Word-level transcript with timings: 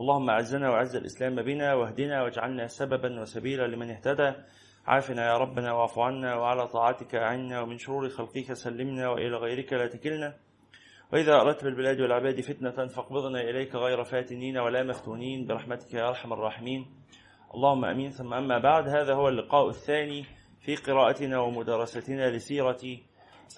اللهم 0.00 0.30
أعزنا 0.30 0.70
وأعز 0.70 0.96
الإسلام 0.96 1.42
بنا 1.42 1.74
واهدنا 1.74 2.22
واجعلنا 2.22 2.66
سببا 2.66 3.20
وسبيلا 3.20 3.66
لمن 3.66 3.90
اهتدى. 3.90 4.32
عافنا 4.86 5.26
يا 5.26 5.36
ربنا 5.36 5.72
واعف 5.72 5.98
عنا 5.98 6.34
وعلى 6.36 6.68
طاعتك 6.68 7.14
أعنا 7.14 7.60
ومن 7.60 7.78
شرور 7.78 8.08
خلقك 8.08 8.52
سلمنا 8.52 9.08
وإلى 9.08 9.36
غيرك 9.36 9.72
لا 9.72 9.86
تكلنا. 9.86 10.34
وإذا 11.12 11.32
أردت 11.40 11.64
بالبلاد 11.64 12.00
والعباد 12.00 12.40
فتنة 12.40 12.86
فاقبضنا 12.86 13.40
إليك 13.40 13.74
غير 13.74 14.04
فاتنين 14.04 14.58
ولا 14.58 14.82
مفتونين 14.82 15.46
برحمتك 15.46 15.94
يا 15.94 16.08
أرحم 16.08 16.32
الراحمين. 16.32 16.86
اللهم 17.54 17.84
أمين. 17.84 18.10
ثم 18.10 18.34
أما 18.34 18.58
بعد 18.58 18.88
هذا 18.88 19.14
هو 19.14 19.28
اللقاء 19.28 19.68
الثاني 19.68 20.24
في 20.60 20.76
قراءتنا 20.76 21.40
ومدارستنا 21.40 22.30
لسيرة 22.30 22.98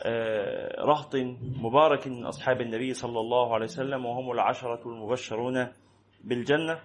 آه، 0.06 0.82
رهط 0.82 1.16
مبارك 1.62 2.08
من 2.08 2.26
أصحاب 2.26 2.60
النبي 2.60 2.92
صلى 2.94 3.20
الله 3.20 3.54
عليه 3.54 3.64
وسلم 3.64 4.06
وهم 4.06 4.30
العشرة 4.30 4.82
المبشرون. 4.86 5.68
بالجنة 6.24 6.78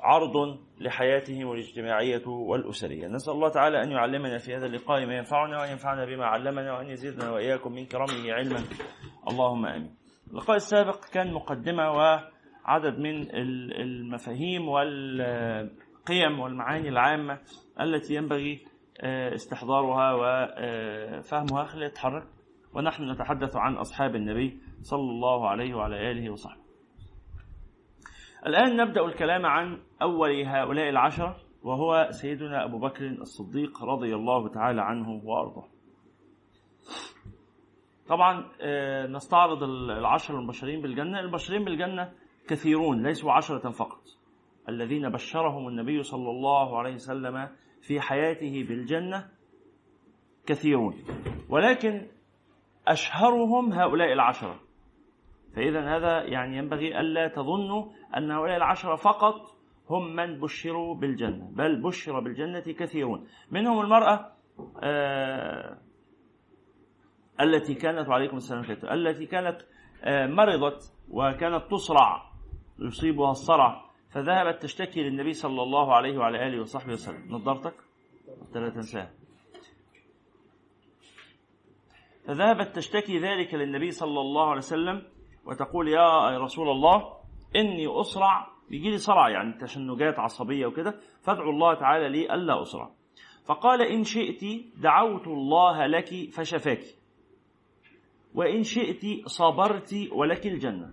عرض 0.00 0.58
لحياتهم 0.80 1.52
الاجتماعية 1.52 2.26
والأسرية. 2.26 3.08
نسأل 3.08 3.34
الله 3.34 3.48
تعالى 3.48 3.82
أن 3.82 3.90
يعلمنا 3.90 4.38
في 4.38 4.56
هذا 4.56 4.66
اللقاء 4.66 5.06
ما 5.06 5.16
ينفعنا 5.16 5.58
وأن 5.58 5.70
ينفعنا 5.70 6.04
بما 6.04 6.26
علمنا 6.26 6.72
وأن 6.72 6.86
يزيدنا 6.86 7.30
وإياكم 7.30 7.72
من 7.72 7.86
كرمه 7.86 8.32
علما. 8.32 8.60
اللهم 9.30 9.66
آمين. 9.66 9.94
اللقاء 10.30 10.56
السابق 10.56 11.04
كان 11.12 11.32
مقدمة 11.32 11.90
وعدد 11.90 12.98
من 12.98 13.34
المفاهيم 13.80 14.68
والقيم 14.68 16.40
والمعاني 16.40 16.88
العامة 16.88 17.38
التي 17.80 18.14
ينبغي 18.14 18.64
استحضارها 19.34 20.12
وفهمها 20.12 21.64
خلينا 21.64 21.88
نتحرك 21.88 22.24
ونحن 22.74 23.10
نتحدث 23.10 23.56
عن 23.56 23.74
أصحاب 23.74 24.16
النبي 24.16 24.60
صلى 24.82 25.10
الله 25.10 25.48
عليه 25.48 25.74
وعلى 25.74 26.10
آله 26.10 26.30
وصحبه. 26.30 26.61
الآن 28.46 28.76
نبدأ 28.76 29.04
الكلام 29.04 29.46
عن 29.46 29.78
أول 30.02 30.46
هؤلاء 30.46 30.88
العشرة 30.88 31.36
وهو 31.62 32.08
سيدنا 32.10 32.64
أبو 32.64 32.78
بكر 32.78 33.06
الصديق 33.06 33.84
رضي 33.84 34.14
الله 34.14 34.48
تعالى 34.48 34.82
عنه 34.82 35.20
وأرضاه. 35.24 35.68
طبعا 38.08 38.44
نستعرض 39.06 39.62
العشر 39.62 40.38
المبشرين 40.38 40.82
بالجنة. 40.82 41.20
المبشرين 41.20 41.64
بالجنة 41.64 42.12
كثيرون 42.48 43.02
ليسوا 43.02 43.32
عشرة 43.32 43.70
فقط. 43.70 44.02
الذين 44.68 45.08
بشرهم 45.08 45.68
النبي 45.68 46.02
صلى 46.02 46.30
الله 46.30 46.78
عليه 46.78 46.94
وسلم 46.94 47.48
في 47.80 48.00
حياته 48.00 48.66
بالجنة 48.68 49.28
كثيرون. 50.46 50.94
ولكن 51.48 52.06
أشهرهم 52.88 53.72
هؤلاء 53.72 54.12
العشرة. 54.12 54.60
فإذا 55.56 55.96
هذا 55.96 56.22
يعني 56.22 56.56
ينبغي 56.56 57.00
ألا 57.00 57.28
تظنوا 57.28 57.84
أن 58.16 58.30
هؤلاء 58.30 58.56
العشرة 58.56 58.96
فقط 58.96 59.56
هم 59.90 60.16
من 60.16 60.40
بشروا 60.40 60.94
بالجنة 60.94 61.50
بل 61.52 61.82
بشر 61.82 62.20
بالجنة 62.20 62.60
كثيرون. 62.60 63.26
منهم 63.50 63.80
المرأة 63.80 64.32
آه 64.82 65.78
التي 67.40 67.74
كانت 67.74 68.08
وعليكم 68.08 68.36
السلام 68.36 68.64
عليكم 68.64 68.88
التي 68.88 69.26
كانت 69.26 69.60
آه 70.04 70.26
مرضت 70.26 70.94
وكانت 71.10 71.70
تصرع 71.70 72.32
يصيبها 72.78 73.30
الصرع 73.30 73.84
فذهبت 74.10 74.62
تشتكي 74.62 75.02
للنبي 75.02 75.32
صلى 75.32 75.62
الله 75.62 75.94
عليه 75.94 76.18
وعلى 76.18 76.46
آله 76.46 76.60
وصحبه 76.60 76.92
وسلم. 76.92 77.32
نظرتك؟ 77.34 77.74
لا 78.54 78.70
تنساها 78.70 79.10
فذهبت 82.26 82.76
تشتكي 82.76 83.18
ذلك 83.18 83.54
للنبي 83.54 83.90
صلى 83.90 84.20
الله 84.20 84.46
عليه 84.46 84.58
وسلم 84.58 85.02
وتقول 85.46 85.88
يا 85.88 86.38
رسول 86.38 86.68
الله 86.70 87.21
إني 87.56 88.00
أسرع 88.00 88.52
بيجي 88.70 88.90
لي 88.90 88.98
صرع 88.98 89.28
يعني 89.28 89.52
تشنجات 89.52 90.18
عصبية 90.18 90.66
وكده 90.66 91.00
فادعوا 91.22 91.52
الله 91.52 91.74
تعالى 91.74 92.08
لي 92.08 92.34
ألا 92.34 92.62
أسرع. 92.62 92.90
فقال 93.44 93.82
إن 93.82 94.04
شئت 94.04 94.40
دعوت 94.76 95.26
الله 95.26 95.86
لك 95.86 96.30
فشفاك 96.30 96.82
وإن 98.34 98.62
شئت 98.62 99.26
صبرت 99.26 100.08
ولك 100.12 100.46
الجنة. 100.46 100.92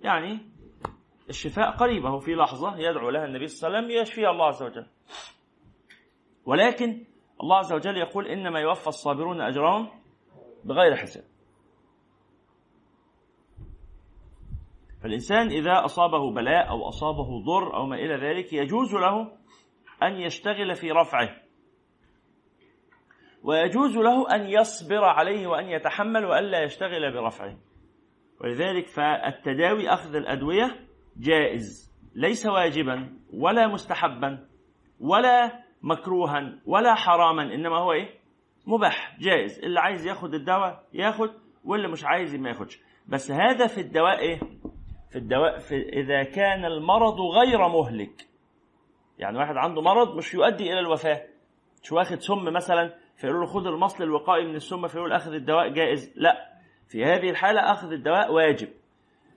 يعني 0.00 0.38
الشفاء 1.28 1.70
قريب 1.70 2.06
هو 2.06 2.18
في 2.18 2.34
لحظة 2.34 2.76
يدعو 2.78 3.10
لها 3.10 3.24
النبي 3.24 3.46
صلى 3.46 3.68
الله 3.68 3.78
عليه 3.78 3.86
وسلم 3.86 4.02
يشفيها 4.02 4.30
الله 4.30 4.46
عز 4.46 4.62
وجل. 4.62 4.86
ولكن 6.46 7.04
الله 7.42 7.56
عز 7.56 7.72
وجل 7.72 7.96
يقول 7.96 8.26
إنما 8.26 8.60
يوفى 8.60 8.86
الصابرون 8.86 9.40
أجرهم 9.40 9.88
بغير 10.64 10.96
حساب. 10.96 11.31
فالإنسان 15.02 15.50
إذا 15.50 15.84
أصابه 15.84 16.30
بلاء 16.30 16.68
أو 16.68 16.88
أصابه 16.88 17.42
ضر 17.44 17.76
أو 17.76 17.86
ما 17.86 17.96
إلى 17.96 18.14
ذلك 18.14 18.52
يجوز 18.52 18.94
له 18.94 19.32
أن 20.02 20.12
يشتغل 20.12 20.74
في 20.74 20.90
رفعه. 20.90 21.36
ويجوز 23.42 23.96
له 23.96 24.34
أن 24.34 24.46
يصبر 24.46 25.04
عليه 25.04 25.46
وأن 25.46 25.64
يتحمل 25.64 26.24
وألا 26.24 26.62
يشتغل 26.62 27.12
برفعه. 27.12 27.56
ولذلك 28.40 28.86
فالتداوي 28.86 29.88
أخذ 29.88 30.14
الأدوية 30.16 30.88
جائز 31.16 31.92
ليس 32.14 32.46
واجبا 32.46 33.18
ولا 33.34 33.66
مستحبا 33.66 34.48
ولا 35.00 35.62
مكروها 35.82 36.58
ولا 36.66 36.94
حراما 36.94 37.42
إنما 37.54 37.78
هو 37.78 37.92
إيه؟ 37.92 38.08
مباح 38.66 39.18
جائز. 39.20 39.58
اللي 39.64 39.80
عايز 39.80 40.06
ياخد 40.06 40.34
الدواء 40.34 40.84
ياخد 40.92 41.30
واللي 41.64 41.88
مش 41.88 42.04
عايز 42.04 42.34
ما 42.36 42.48
ياخدش. 42.48 42.80
بس 43.08 43.30
هذا 43.30 43.66
في 43.66 43.80
الدواء 43.80 44.18
إيه؟ 44.18 44.40
في 45.12 45.18
الدواء 45.18 45.58
في 45.58 45.88
إذا 45.88 46.22
كان 46.22 46.64
المرض 46.64 47.20
غير 47.20 47.68
مهلك. 47.68 48.28
يعني 49.18 49.38
واحد 49.38 49.56
عنده 49.56 49.82
مرض 49.82 50.16
مش 50.16 50.34
يؤدي 50.34 50.72
إلى 50.72 50.80
الوفاة. 50.80 51.22
مش 51.82 51.92
واخد 51.92 52.18
سم 52.20 52.44
مثلا 52.44 52.94
فيقول 53.16 53.40
له 53.40 53.46
خد 53.46 53.66
المصل 53.66 54.04
الوقائي 54.04 54.46
من 54.46 54.54
السم 54.54 54.88
فيقول 54.88 55.12
أخذ 55.12 55.32
الدواء 55.32 55.68
جائز. 55.68 56.12
لا 56.16 56.52
في 56.88 57.04
هذه 57.04 57.30
الحالة 57.30 57.60
أخذ 57.60 57.92
الدواء 57.92 58.32
واجب. 58.32 58.68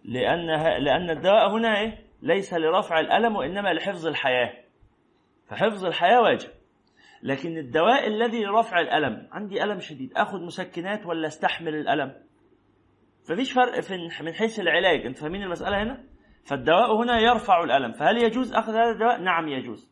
لأن 0.03 0.45
لأن 0.83 1.09
الدواء 1.09 1.51
هنا 1.51 1.79
إيه؟ 1.79 2.05
ليس 2.21 2.53
لرفع 2.53 2.99
الألم 2.99 3.35
وإنما 3.35 3.73
لحفظ 3.73 4.07
الحياة. 4.07 4.53
فحفظ 5.47 5.85
الحياة 5.85 6.21
واجب. 6.21 6.49
لكن 7.23 7.57
الدواء 7.57 8.07
الذي 8.07 8.43
لرفع 8.43 8.79
الألم 8.79 9.27
عندي 9.31 9.63
ألم 9.63 9.79
شديد 9.79 10.13
أخذ 10.17 10.41
مسكنات 10.41 11.05
ولا 11.05 11.27
أستحمل 11.27 11.75
الألم؟ 11.75 12.13
ففيش 13.27 13.51
فرق 13.51 13.79
في 13.79 14.09
من 14.21 14.33
حيث 14.33 14.59
العلاج. 14.59 15.05
انت 15.05 15.17
فاهمين 15.17 15.43
المسألة 15.43 15.83
هنا؟ 15.83 16.03
فالدواء 16.45 16.95
هنا 16.95 17.19
يرفع 17.19 17.63
الألم. 17.63 17.91
فهل 17.91 18.23
يجوز 18.23 18.53
أخذ 18.53 18.73
هذا 18.73 18.91
الدواء؟ 18.91 19.21
نعم 19.21 19.47
يجوز. 19.47 19.91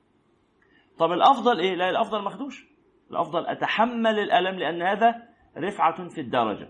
طب 1.00 1.12
الأفضل 1.12 1.60
إيه؟ 1.60 1.76
لا 1.76 1.90
الأفضل 1.90 2.22
ما 2.22 2.30
الأفضل 3.12 3.48
أتحمل 3.48 4.20
الألم 4.20 4.60
لأن 4.60 4.82
هذا 4.82 5.16
رفعة 5.58 6.08
في 6.08 6.22
الدرجة 6.22 6.70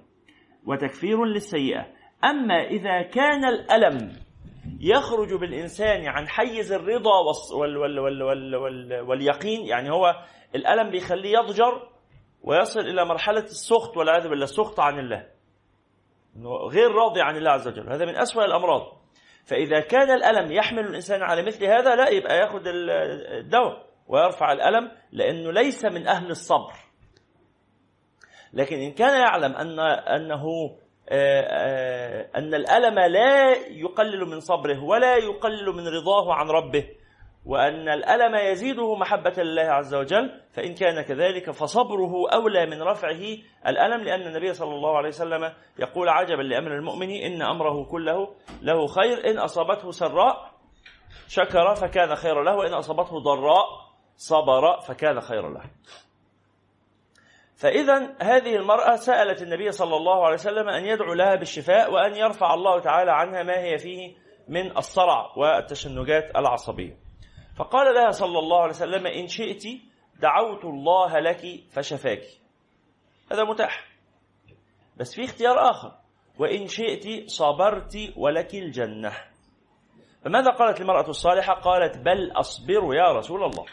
وتكفير 0.66 1.26
للسيئة. 1.26 1.88
أما 2.24 2.64
إذا 2.64 3.02
كان 3.02 3.46
الألم 3.46 4.12
يخرج 4.80 5.34
بالإنسان 5.34 6.08
عن 6.08 6.28
حيز 6.28 6.74
الرضا 6.74 7.12
وال 7.56 7.78
وال 7.78 8.00
وال 8.00 8.24
وال 8.24 8.56
وال 8.56 9.02
واليقين 9.02 9.66
يعني 9.66 9.92
هو 9.92 10.16
الألم 10.56 10.92
بيخليه 10.92 11.38
يضجر 11.38 11.90
ويصل 12.42 12.80
إلى 12.80 13.06
مرحلة 13.06 13.44
السخط 13.44 13.98
والعياذ 13.98 14.30
بالله 14.30 14.44
السخط 14.44 14.80
عن 14.80 15.00
الله. 15.00 15.33
غير 16.72 16.92
راضي 16.92 17.22
عن 17.22 17.38
الله 17.38 17.52
عز 17.52 17.68
وجل. 17.68 17.90
هذا 17.90 18.06
من 18.06 18.16
أسوأ 18.16 18.46
الأمراض. 18.46 18.82
فإذا 19.46 19.80
كان 19.80 20.12
الألم 20.12 20.52
يحمل 20.52 20.88
الإنسان 20.88 21.24
على 21.24 21.44
مثل 21.44 21.66
هذا 21.66 21.96
لا 21.96 22.10
يبقى 22.10 22.38
يأخذ 22.38 22.62
الدواء 22.66 23.86
ويرفع 24.08 24.52
الألم 24.52 24.92
لأنه 25.12 25.52
ليس 25.52 25.86
من 25.86 26.08
أهل 26.08 26.30
الصبر. 26.30 26.74
لكن 28.54 28.76
إن 28.80 28.92
كان 28.92 29.22
يعلم 29.22 29.56
أن 29.56 29.80
أنه 29.80 30.46
أن 32.36 32.54
الألم 32.54 33.00
لا 33.00 33.52
يقلل 33.68 34.26
من 34.26 34.40
صبره 34.40 34.84
ولا 34.84 35.16
يقلل 35.18 35.66
من 35.66 35.88
رضاه 35.88 36.34
عن 36.34 36.50
ربه 36.50 36.88
وأن 37.46 37.90
الألم 37.90 38.36
يزيده 38.36 38.96
محبة 38.96 39.34
لله 39.38 39.62
عز 39.62 39.96
وجل 39.96 40.42
فإن 40.52 40.74
كان 40.74 41.02
كذلك 41.02 41.52
فصبره 41.52 42.30
أولى 42.34 42.66
من 42.66 42.82
رفعه 42.84 43.38
الألم 43.68 44.04
لأن 44.04 44.22
النبي 44.28 44.54
صلى 44.54 44.76
الله 44.76 44.98
عليه 44.98 45.10
وسلم 45.10 45.54
يقول 45.80 46.10
عجبا 46.10 46.42
لأمر 46.42 46.72
المؤمن 46.76 47.10
إن 47.10 47.42
أمره 47.42 47.86
كله 47.86 48.36
له 48.62 48.88
خير 48.88 49.32
إن 49.32 49.40
أصابته 49.40 49.92
سراء 49.92 50.52
شكر 51.28 51.76
فكان 51.76 52.16
خيرا 52.16 52.44
له 52.44 52.56
وإن 52.56 52.74
أصابته 52.74 53.20
ضراء 53.20 53.66
صبر 54.16 54.80
فكان 54.80 55.22
خيرا 55.22 55.50
له. 55.50 55.64
فإذا 57.56 58.16
هذه 58.22 58.56
المرأة 58.56 58.96
سألت 58.96 59.42
النبي 59.42 59.72
صلى 59.72 59.96
الله 59.96 60.26
عليه 60.26 60.34
وسلم 60.34 60.70
أن 60.70 60.86
يدعو 60.86 61.14
لها 61.14 61.36
بالشفاء 61.36 61.94
وأن 61.94 62.16
يرفع 62.16 62.54
الله 62.54 62.80
تعالى 62.80 63.12
عنها 63.12 63.44
ما 63.44 63.60
هي 63.60 63.78
فيه 63.78 64.16
من 64.48 64.78
الصرع 64.78 65.34
والتشنجات 65.38 66.36
العصبية. 66.36 67.03
فقال 67.56 67.96
لها 67.96 68.12
صلى 68.12 68.40
الله 68.40 68.62
عليه 68.62 68.70
وسلم 68.74 69.08
إن 69.08 69.28
شئت 69.28 69.64
دعوت 70.20 70.66
الله 70.66 71.20
لك 71.20 71.42
فشفاك. 71.72 72.24
هذا 73.32 73.44
متاح. 73.44 73.88
بس 74.98 75.16
في 75.16 75.26
اختيار 75.26 75.70
آخر. 75.70 75.92
وإن 76.40 76.68
شئت 76.68 77.30
صبرت 77.30 78.14
ولك 78.18 78.56
الجنة. 78.56 79.12
فماذا 80.26 80.52
قالت 80.52 80.82
المرأة 80.82 81.10
الصالحة؟ 81.10 81.54
قالت 81.54 81.98
بل 81.98 82.32
أصبر 82.32 82.96
يا 82.96 83.12
رسول 83.12 83.44
الله. 83.44 83.66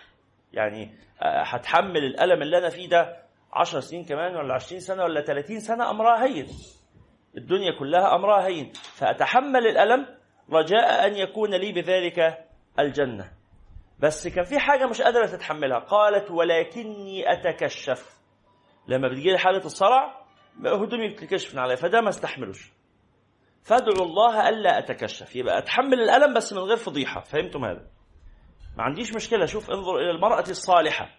يعني 0.52 0.94
آه، 1.22 1.42
هتحمل 1.42 2.04
الألم 2.04 2.42
اللي 2.42 2.58
أنا 2.58 2.68
فيه 2.68 2.88
ده 2.88 3.22
عشر 3.52 3.80
سنين 3.80 4.04
كمان 4.04 4.36
ولا 4.36 4.54
عشرين 4.54 4.80
سنة 4.80 5.02
ولا 5.02 5.20
ثلاثين 5.20 5.60
سنة 5.60 5.90
أمرها 5.90 6.24
هين. 6.24 6.46
الدنيا 7.36 7.78
كلها 7.78 8.14
أمرها 8.14 8.46
هين. 8.46 8.72
فأتحمل 8.72 9.66
الألم 9.66 10.06
رجاء 10.52 11.06
أن 11.06 11.16
يكون 11.16 11.54
لي 11.54 11.72
بذلك 11.72 12.46
الجنة. 12.78 13.39
بس 14.02 14.28
كان 14.28 14.44
في 14.44 14.58
حاجة 14.58 14.86
مش 14.86 15.02
قادرة 15.02 15.26
تتحملها. 15.26 15.78
قالت 15.78 16.30
ولكني 16.30 17.32
أتكشف. 17.32 18.20
لما 18.88 19.08
بتجي 19.08 19.30
لي 19.30 19.38
حالة 19.38 19.64
الصرع 19.64 20.26
هدومي 20.66 21.08
بتتكشف 21.08 21.58
عليا 21.58 21.76
فده 21.76 22.00
ما 22.00 22.08
استحملوش. 22.08 22.72
فادعوا 23.62 24.06
الله 24.06 24.48
ألا 24.48 24.78
أتكشف. 24.78 25.36
يبقى 25.36 25.58
أتحمل 25.58 26.00
الألم 26.00 26.34
بس 26.34 26.52
من 26.52 26.58
غير 26.58 26.76
فضيحة. 26.76 27.20
فهمتم 27.20 27.64
هذا؟ 27.64 27.86
ما 28.76 28.82
عنديش 28.84 29.14
مشكلة. 29.14 29.46
شوف 29.46 29.70
انظر 29.70 29.96
إلى 29.96 30.10
المرأة 30.10 30.44
الصالحة. 30.50 31.10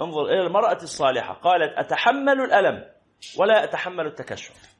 انظر 0.00 0.22
إلى 0.24 0.46
المرأة 0.46 0.82
الصالحة. 0.82 1.34
قالت 1.34 1.78
أتحمل 1.78 2.40
الألم 2.40 2.84
ولا 3.38 3.64
أتحمل 3.64 4.06
التكشف. 4.06 4.76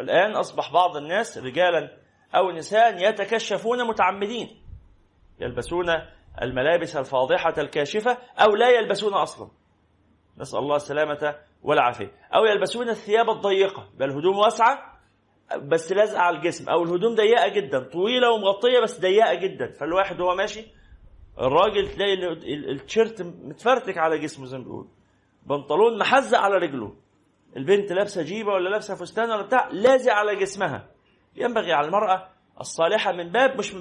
الآن 0.00 0.36
أصبح 0.36 0.72
بعض 0.72 0.96
الناس 0.96 1.38
رجالا 1.38 1.96
أو 2.34 2.50
نساء 2.50 3.08
يتكشفون 3.08 3.88
متعمدين. 3.88 4.67
يلبسون 5.40 5.86
الملابس 6.42 6.96
الفاضحة 6.96 7.54
الكاشفة 7.58 8.18
أو 8.38 8.56
لا 8.56 8.70
يلبسون 8.70 9.14
أصلا. 9.14 9.48
نسأل 10.38 10.58
الله 10.58 10.76
السلامة 10.76 11.34
والعافية. 11.62 12.12
أو 12.34 12.44
يلبسون 12.44 12.88
الثياب 12.88 13.30
الضيقة 13.30 13.88
بل 13.98 14.10
هدوم 14.10 14.38
واسعة 14.38 14.98
بس 15.62 15.92
لازقة 15.92 16.20
على 16.20 16.36
الجسم 16.36 16.68
أو 16.70 16.82
الهدوم 16.82 17.14
ضيقة 17.14 17.48
جدا 17.48 17.78
طويلة 17.78 18.30
ومغطية 18.30 18.80
بس 18.80 19.00
ضيقة 19.00 19.34
جدا. 19.34 19.72
فالواحد 19.72 20.20
وهو 20.20 20.34
ماشي 20.34 20.66
الراجل 21.38 21.88
تلاقي 21.88 22.14
التيشيرت 22.70 23.22
متفرتك 23.22 23.98
على 23.98 24.18
جسمه 24.18 24.46
زي 24.46 24.58
ما 24.58 24.64
بيقول 24.64 24.88
بنطلون 25.46 25.98
محزق 25.98 26.38
على 26.38 26.54
رجله. 26.54 26.96
البنت 27.56 27.92
لابسة 27.92 28.22
جيبة 28.22 28.52
ولا 28.52 28.68
لابسة 28.68 28.94
فستان 28.94 29.30
ولا 29.30 29.42
بتاع 29.42 29.68
لازق 29.72 30.12
على 30.12 30.36
جسمها. 30.36 30.88
ينبغي 31.36 31.72
على 31.72 31.86
المرأة 31.86 32.28
الصالحة 32.60 33.12
من 33.12 33.32
باب 33.32 33.58
مش 33.58 33.74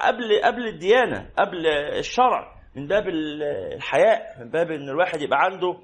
قبل 0.00 0.40
قبل 0.44 0.66
الديانة 0.68 1.30
قبل 1.38 1.66
الشرع 1.98 2.54
من 2.76 2.86
باب 2.86 3.08
الحياء 3.08 4.40
من 4.40 4.50
باب 4.50 4.70
إن 4.70 4.88
الواحد 4.88 5.22
يبقى 5.22 5.38
عنده 5.40 5.78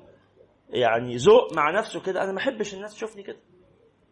يعني 0.71 1.17
ذوق 1.17 1.57
مع 1.57 1.71
نفسه 1.71 2.01
كده. 2.03 2.23
أنا 2.23 2.33
ما 2.33 2.39
أحبش 2.39 2.75
الناس 2.75 2.95
تشوفني 2.95 3.23
كده. 3.23 3.39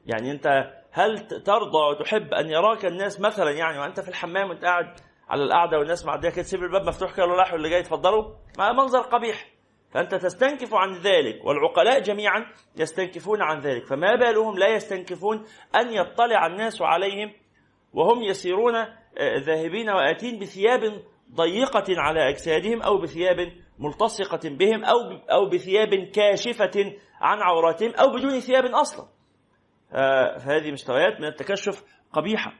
يعني 0.07 0.31
أنت 0.31 0.47
هل 0.93 1.27
ترضى 1.27 1.79
وتحب 1.91 2.35
أن 2.35 2.51
يراك 2.51 2.85
الناس 2.85 3.21
مثلا 3.21 3.51
يعني 3.51 3.79
وأنت 3.79 4.01
في 4.01 4.09
الحمام 4.09 4.49
وأنت 4.51 4.65
قاعد 4.65 4.95
على 5.29 5.43
القعدة 5.43 5.79
والناس 5.79 6.07
معدية 6.07 6.29
كده 6.31 6.43
تسيب 6.43 6.63
الباب 6.63 6.87
مفتوح 6.89 7.17
كده 7.17 7.27
رايح 7.27 7.53
واللي 7.53 7.69
جاي 7.69 7.81
يتفضلوا؟ 7.81 8.35
مع 8.59 8.73
منظر 8.73 9.01
قبيح. 9.01 9.47
فأنت 9.91 10.15
تستنكف 10.15 10.75
عن 10.75 10.93
ذلك 10.93 11.45
والعقلاء 11.45 12.01
جميعا 12.01 12.47
يستنكفون 12.77 13.43
عن 13.43 13.61
ذلك. 13.61 13.87
فما 13.87 14.15
بالهم 14.15 14.59
لا 14.59 14.69
يستنكفون 14.69 15.45
أن 15.77 15.93
يطلع 15.93 16.47
الناس 16.47 16.83
عليهم 16.83 17.33
وهم 17.97 18.23
يسيرون 18.23 18.75
آه، 18.75 19.39
ذاهبين 19.39 19.91
وآتين 19.91 20.39
بثياب 20.39 20.81
ضيقة 21.35 21.85
على 21.89 22.29
أجسادهم 22.29 22.83
أو 22.83 22.99
بثياب 22.99 23.53
ملتصقة 23.79 24.49
بهم 24.49 24.85
أو 24.85 24.97
أو 25.33 25.49
بثياب 25.49 25.95
كاشفة 25.95 26.95
عن 27.21 27.39
عوراتهم 27.39 27.91
أو 27.95 28.11
بدون 28.11 28.41
ثياب 28.41 28.65
أصلا. 28.65 29.07
آه، 29.93 30.39
فهذه 30.39 30.73
مستويات 30.73 31.21
من 31.21 31.27
التكشف 31.27 31.85
قبيحة. 32.13 32.53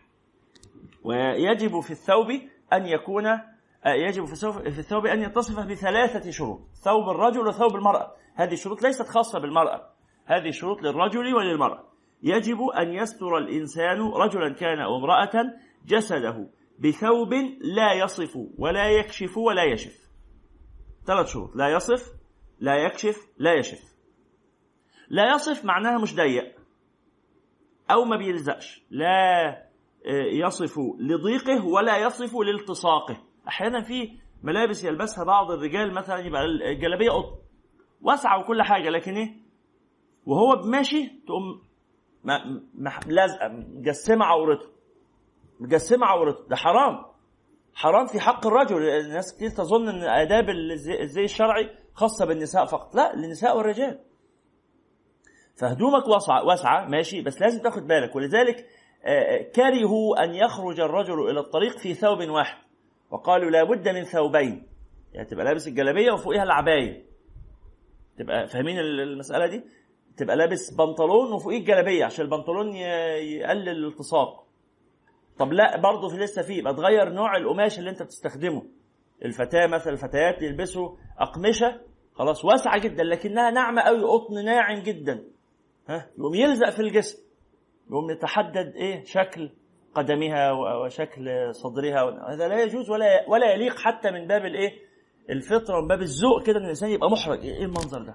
ويجب 1.05 1.81
في 1.81 1.91
الثوب 1.91 2.31
أن 2.73 2.87
يكون 2.87 3.27
آه، 3.27 3.93
يجب 3.93 4.25
في 4.25 4.79
الثوب 4.79 5.07
أن 5.07 5.23
يتصف 5.23 5.61
بثلاثة 5.61 6.31
شروط 6.31 6.61
ثوب 6.85 7.09
الرجل 7.09 7.49
وثوب 7.49 7.77
المرأة 7.77 8.13
هذه 8.35 8.53
الشروط 8.53 8.83
ليست 8.83 9.09
خاصة 9.09 9.39
بالمرأة 9.39 9.91
هذه 10.27 10.51
شروط 10.51 10.83
للرجل 10.83 11.35
وللمرأة 11.35 11.96
يجب 12.23 12.63
أن 12.63 12.93
يستر 12.93 13.39
الإنسان 13.39 14.01
رجلا 14.01 14.55
كان 14.55 14.81
أو 14.81 14.97
امرأة 14.97 15.31
جسده 15.87 16.49
بثوب 16.79 17.33
لا 17.61 17.93
يصف 17.93 18.37
ولا 18.59 18.91
يكشف 18.91 19.37
ولا 19.39 19.65
يشف. 19.65 20.07
ثلاث 21.07 21.27
شروط. 21.27 21.57
لا 21.57 21.69
يصف 21.69 22.13
لا 22.61 22.77
يكشف 22.77 23.17
لا 23.39 23.55
يشف. 23.55 23.81
لا 25.09 25.35
يصف 25.35 25.65
معناها 25.65 25.99
مش 26.03 26.15
ضيق 26.15 26.57
أو 27.91 28.05
ما 28.05 28.17
بيلزقش. 28.17 28.83
لا 28.91 29.63
يصف 30.33 30.79
لضيقه 30.99 31.67
ولا 31.67 31.99
يصف 31.99 32.37
لالتصاقه. 32.37 33.23
أحيانا 33.49 33.83
في 33.83 34.19
ملابس 34.43 34.85
يلبسها 34.85 35.25
بعض 35.25 35.51
الرجال 35.51 35.95
مثلا 35.95 36.19
يبقى 36.19 36.45
الجلابية 36.45 37.11
قطن 37.11 37.39
واسعة 38.01 38.41
وكل 38.41 38.63
حاجة 38.63 38.89
لكن 38.91 39.15
إيه؟ 39.17 39.37
وهو 40.27 40.63
ماشي 40.71 41.07
تقوم 41.07 41.66
لازقه 43.07 43.49
مجسمه 43.49 44.25
عورته 44.25 44.69
مجسمه 45.61 46.07
عورته 46.07 46.49
ده 46.49 46.57
حرام. 46.57 47.05
حرام 47.75 48.07
في 48.07 48.21
حق 48.21 48.47
الرجل. 48.47 48.83
الناس 48.83 49.37
كتير 49.37 49.49
تظن 49.51 49.89
إن 49.89 50.03
آداب 50.03 50.49
الزي 51.01 51.25
الشرعي 51.25 51.71
خاصة 51.95 52.27
بالنساء 52.27 52.65
فقط. 52.65 52.95
لا 52.95 53.15
للنساء 53.15 53.57
والرجال. 53.57 53.99
فهدومك 55.61 56.09
واسعه 56.09 56.45
واسعة 56.45 56.89
ماشي 56.89 57.23
بس 57.23 57.41
لازم 57.41 57.63
تاخد 57.63 57.83
بالك. 57.87 58.17
ولذلك 58.17 58.67
كرهوا 59.55 60.25
أن 60.25 60.35
يخرج 60.35 60.81
الرجل 60.81 61.31
إلى 61.31 61.41
الطريق 61.41 61.79
في 61.79 61.95
ثوب 61.95 62.19
واحد. 62.29 62.59
وقالوا 63.11 63.51
لابد 63.51 63.89
من 63.89 64.05
ثوبين. 64.05 64.67
يعني 65.13 65.29
تبقى 65.29 65.45
لابس 65.45 65.69
الجلابية 65.69 66.13
وفوقها 66.13 66.43
العباية. 66.43 67.07
تبقى 68.19 68.47
فاهمين 68.47 68.79
المسألة 68.79 69.47
دي؟ 69.47 69.65
تبقى 70.17 70.37
لابس 70.37 70.75
بنطلون 70.75 71.33
وفوقيه 71.33 71.59
الجلابية 71.59 72.05
عشان 72.05 72.25
البنطلون 72.25 72.77
يقلل 72.77 73.69
الالتصاق. 73.69 74.47
طب 75.39 75.53
لا 75.53 75.81
برضه 75.81 76.09
في 76.09 76.17
لسه 76.17 76.43
فيه 76.43 76.59
يبقى 76.59 76.75
تغير 76.75 77.09
نوع 77.13 77.37
القماش 77.37 77.79
اللي 77.79 77.91
انت 77.91 78.03
بتستخدمه. 78.03 78.63
الفتاة 79.25 79.67
مثلا 79.67 79.93
الفتيات 79.93 80.43
يلبسوا 80.43 80.97
أقمشة 81.19 81.81
خلاص 82.15 82.45
واسعة 82.45 82.79
جدا 82.79 83.05
لكنها 83.05 83.51
ناعمة 83.51 83.83
قوي 83.83 84.05
قطن 84.05 84.45
ناعم 84.45 84.83
جدا. 84.83 85.25
ها؟ 85.89 86.11
يقوم 86.19 86.35
يلزق 86.35 86.71
في 86.71 86.81
الجسم 86.83 87.23
يقوم 87.91 88.11
يتحدد 88.11 88.73
إيه؟ 88.77 89.05
شكل 89.05 89.51
قدمها 89.95 90.53
وشكل 90.53 91.55
صدرها. 91.55 92.33
هذا 92.35 92.49
لا 92.49 92.63
يجوز 92.63 92.91
ولا 92.91 93.25
ولا 93.29 93.53
يليق 93.53 93.79
حتى 93.79 94.11
من 94.11 94.27
باب 94.27 94.45
الإيه؟ 94.45 94.73
الفطرة 95.31 95.79
ومن 95.79 95.89
باب 95.89 96.03
الذوق 96.03 96.43
كده 96.47 96.59
إن 96.59 96.63
الإنسان 96.65 96.91
يبقى 96.91 97.11
محرج. 97.11 97.45
إيه 97.45 97.65
المنظر 97.65 98.03
ده؟ 98.03 98.15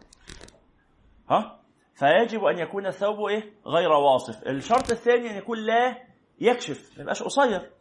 ها؟ 1.29 1.60
فيجب 2.01 2.43
أن 2.43 2.57
يكون 2.59 2.85
الثوب 2.85 3.25
إيه؟ 3.25 3.53
غير 3.67 3.91
واصف. 3.91 4.47
الشرط 4.47 4.91
الثاني 4.91 5.29
أن 5.31 5.37
يكون 5.37 5.57
لا 5.57 5.97
يكشف 6.39 6.97
ما 6.97 7.01
يبقاش 7.01 7.23
قصير. 7.23 7.71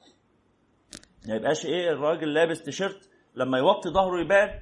ما 1.28 1.34
يبقاش 1.34 1.66
إيه؟ 1.66 1.90
الراجل 1.90 2.34
لابس 2.34 2.62
تيشيرت 2.62 3.10
لما 3.34 3.58
يوطي 3.58 3.90
ظهره 3.90 4.20
يبان 4.20 4.60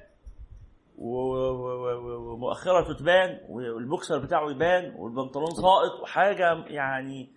ومؤخرته 0.97 2.93
تبان 2.93 3.39
والبوكسر 3.49 4.19
بتاعه 4.19 4.51
يبان 4.51 4.95
والبنطلون 4.95 5.49
ساقط 5.51 5.99
وحاجة 6.03 6.65
يعني 6.67 7.29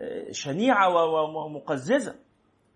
آه، 0.00 0.32
شنيعة 0.32 1.04
ومقززة. 1.44 2.14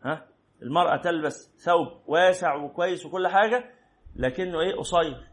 ها؟ 0.05 0.27
المرأة 0.63 0.97
تلبس 0.97 1.55
ثوب 1.65 1.89
واسع 2.07 2.55
وكويس 2.55 3.07
وكل 3.07 3.29
حاجة 3.29 3.75
لكنه 4.17 4.61
إيه؟ 4.61 4.75
قصير. 4.77 5.29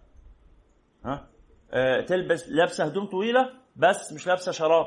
ها؟ 1.05 1.29
تلبس 2.07 2.49
لابسه 2.49 2.85
هدوم 2.85 3.05
طويلة 3.05 3.53
بس 3.75 4.13
مش 4.13 4.27
لابسه 4.27 4.51
شراب. 4.51 4.85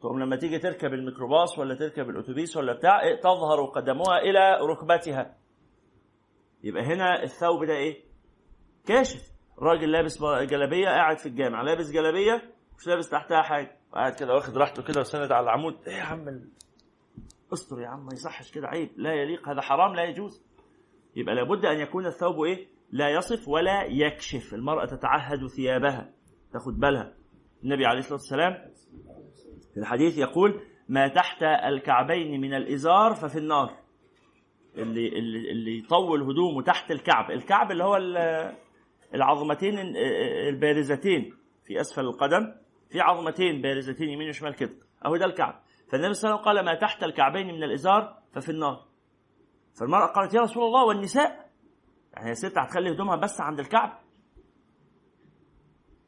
تقوم 0.00 0.20
لما 0.20 0.36
تيجي 0.36 0.58
تركب 0.58 0.94
الميكروباص 0.94 1.58
ولا 1.58 1.74
تركب 1.74 2.10
الأتوبيس 2.10 2.56
ولا 2.56 2.72
بتاع 2.72 3.02
إيه 3.02 3.20
تظهر 3.20 3.64
قدمها 3.64 4.18
إلى 4.18 4.58
ركبتها. 4.60 5.36
يبقى 6.64 6.82
هنا 6.82 7.22
الثوب 7.22 7.64
ده 7.64 7.72
إيه؟ 7.74 8.04
كاشف. 8.86 9.32
راجل 9.58 9.92
لابس 9.92 10.18
جلابية 10.22 10.86
قاعد 10.88 11.18
في 11.18 11.26
الجامع. 11.26 11.62
لابس 11.62 11.90
جلابية 11.90 12.42
مش 12.78 12.86
لابس 12.86 13.08
تحتها 13.10 13.42
حاجة. 13.42 13.76
قاعد 13.92 14.14
كده 14.14 14.34
واخد 14.34 14.56
راحته 14.56 14.82
كده 14.82 15.00
وسند 15.00 15.32
على 15.32 15.44
العمود. 15.44 15.76
إيه 15.86 15.94
يا 15.94 16.02
عم 16.02 16.42
استر 17.52 17.80
يا 17.80 17.88
عم 17.88 18.04
ما 18.06 18.12
يصحش 18.12 18.52
كده 18.52 18.68
عيب. 18.68 18.90
لا 18.96 19.12
يليق 19.14 19.48
هذا 19.48 19.60
حرام 19.60 19.94
لا 19.94 20.04
يجوز. 20.04 20.42
يبقى 21.16 21.34
لابد 21.34 21.64
أن 21.64 21.78
يكون 21.80 22.06
الثوب 22.06 22.44
إيه؟ 22.44 22.66
لا 22.92 23.08
يصف 23.08 23.48
ولا 23.48 23.84
يكشف. 23.84 24.54
المرأة 24.54 24.84
تتعهد 24.84 25.46
ثيابها 25.46 26.12
تاخد 26.52 26.80
بالها. 26.80 27.14
النبي 27.64 27.86
عليه 27.86 27.98
الصلاة 27.98 28.14
والسلام 28.14 28.52
في 29.74 29.80
الحديث 29.80 30.18
يقول 30.18 30.60
ما 30.88 31.08
تحت 31.08 31.42
الكعبين 31.42 32.40
من 32.40 32.54
الإزار 32.54 33.14
ففي 33.14 33.38
النار. 33.38 33.76
اللي, 34.76 35.08
اللي, 35.08 35.50
اللي 35.50 35.78
يطول 35.78 36.22
هدومه 36.22 36.62
تحت 36.62 36.90
الكعب. 36.90 37.30
الكعب 37.30 37.70
اللي 37.70 37.84
هو 37.84 37.96
العظمتين 39.14 39.78
البارزتين. 40.48 41.34
في 41.64 41.80
أسفل 41.80 42.00
القدم 42.04 42.54
في 42.90 43.00
عظمتين 43.00 43.62
بارزتين 43.62 44.08
يمين 44.08 44.28
وشمال 44.28 44.54
كده. 44.54 44.74
أهو 45.06 45.16
ده 45.16 45.24
الكعب. 45.24 45.62
فالنبي 45.90 46.14
صلى 46.14 46.30
الله 46.30 46.40
عليه 46.40 46.50
وسلم 46.50 46.64
قال 46.64 46.64
ما 46.64 46.80
تحت 46.80 47.02
الكعبين 47.04 47.46
من 47.46 47.62
الإزار 47.62 48.18
ففي 48.32 48.48
النار. 48.48 48.84
فالمرأة 49.80 50.06
قالت 50.06 50.34
يا 50.34 50.40
رسول 50.40 50.64
الله 50.64 50.84
والنساء 50.84 51.41
يعني 52.12 52.28
يا 52.28 52.34
ست 52.34 52.58
هتخلي 52.58 52.92
هدومها 52.92 53.16
بس 53.16 53.40
عند 53.40 53.60
الكعب؟ 53.60 53.98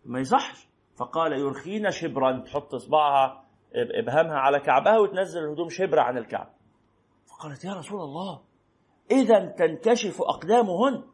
ما 0.04 0.20
يصحش. 0.20 0.68
فقال 0.96 1.32
يرخين 1.32 1.90
شبرا 1.90 2.40
تحط 2.40 2.75
اصبعها 2.75 3.44
ابهامها 3.75 4.37
على 4.37 4.61
كعبها 4.61 4.99
وتنزل 4.99 5.44
الهدوم 5.44 5.68
شبر 5.68 5.99
عن 5.99 6.18
الكعب. 6.18 6.54
فقالت 7.26 7.64
يا 7.64 7.75
رسول 7.75 8.00
الله 8.00 8.44
اذا 9.11 9.46
تنكشف 9.46 10.23
أقدامهن. 10.23 11.04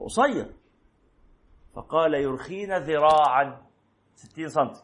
قصير. 0.00 0.54
فقال 1.74 2.14
يرخين 2.14 2.76
ذراعا. 2.76 3.66
ستين 4.14 4.48
سنتي. 4.48 4.82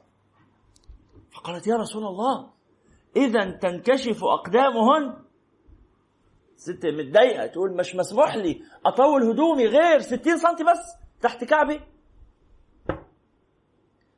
فقالت 1.37 1.67
يا 1.67 1.77
رسول 1.77 2.05
الله 2.05 2.51
إذا 3.17 3.51
تنكشف 3.51 4.25
أقدامهن. 4.25 5.24
ست 6.57 6.87
متضايقة 6.87 7.47
تقول 7.47 7.77
مش 7.77 7.95
مسموح 7.97 8.37
لي 8.37 8.63
أطول 8.87 9.23
هدومي 9.23 9.67
غير 9.67 10.01
ستين 10.01 10.37
سنتي 10.39 10.65
بس 10.65 10.97
تحت 11.23 11.45
كعبي. 11.45 11.81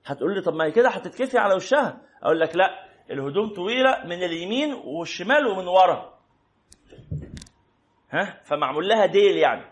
هتقول 0.07 0.35
لي 0.35 0.41
طب 0.41 0.55
ما 0.55 0.65
هي 0.65 0.71
كده 0.71 0.89
هتتكفي 0.89 1.39
على 1.39 1.55
وشها. 1.55 2.01
أقول 2.23 2.41
لك 2.41 2.57
لا 2.57 2.71
الهدوم 3.11 3.55
طويلة 3.55 4.05
من 4.05 4.23
اليمين 4.23 4.75
والشمال 4.75 5.47
ومن 5.47 5.69
ورا. 5.69 6.19
ها؟ 8.11 8.41
فمعمول 8.45 8.89
لها 8.89 9.07
ديل 9.07 9.37
يعني. 9.37 9.65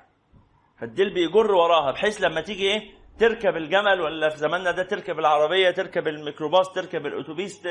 فالديل 0.80 1.14
بيجر 1.14 1.52
وراها 1.52 1.90
بحيث 1.92 2.20
لما 2.20 2.40
تيجي 2.40 2.62
إيه؟ 2.62 2.94
تركب 3.18 3.56
الجمل 3.56 4.00
ولا 4.00 4.28
في 4.28 4.36
زماننا 4.38 4.70
ده 4.70 4.82
تركب 4.82 5.18
العربية 5.18 5.70
تركب 5.70 6.08
الميكروباص 6.08 6.72
تركب 6.72 7.06
الأتوبيس 7.06 7.62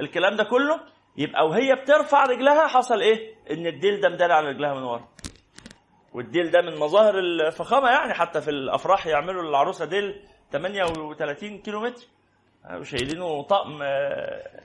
الكلام 0.00 0.36
ده 0.36 0.44
كله. 0.44 0.80
يبقى 1.18 1.46
وهي 1.46 1.74
بترفع 1.74 2.24
رجلها 2.24 2.66
حصل 2.66 3.00
إيه؟ 3.00 3.34
إن 3.50 3.66
الديل 3.66 4.00
ده 4.00 4.08
مداري 4.08 4.32
على 4.32 4.48
رجلها 4.48 4.74
من 4.74 4.82
ورا. 4.82 5.08
والديل 6.12 6.50
ده 6.50 6.62
من 6.62 6.78
مظاهر 6.78 7.18
الفخامة 7.18 7.88
يعني 7.90 8.14
حتى 8.14 8.40
في 8.40 8.50
الأفراح 8.50 9.06
يعملوا 9.06 9.42
للعروسة 9.42 9.84
ديل 9.84 10.22
38 10.52 11.58
كيلو 11.58 11.80
متر 11.80 12.06
شايلينه 12.82 13.42
طقم 13.42 13.78
آه، 13.82 14.60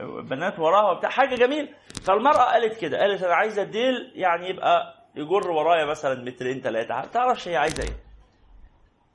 بنات 0.00 0.58
وراها 0.58 0.90
وبتاع. 0.90 1.10
حاجة 1.10 1.34
جميل 1.34 1.74
فالمرأة 2.06 2.44
قالت 2.52 2.80
كده 2.80 2.98
قالت 2.98 3.22
أنا 3.22 3.34
عايزة 3.34 3.62
الديل 3.62 4.12
يعني 4.14 4.48
يبقى 4.48 4.94
يجر 5.16 5.50
ورايا 5.50 5.84
مثلا 5.84 6.24
مترين 6.24 6.60
ثلاثة 6.60 6.94
ما 6.94 7.06
تعرفش 7.06 7.48
هي 7.48 7.56
عايزة 7.56 7.82
إيه؟ 7.82 8.11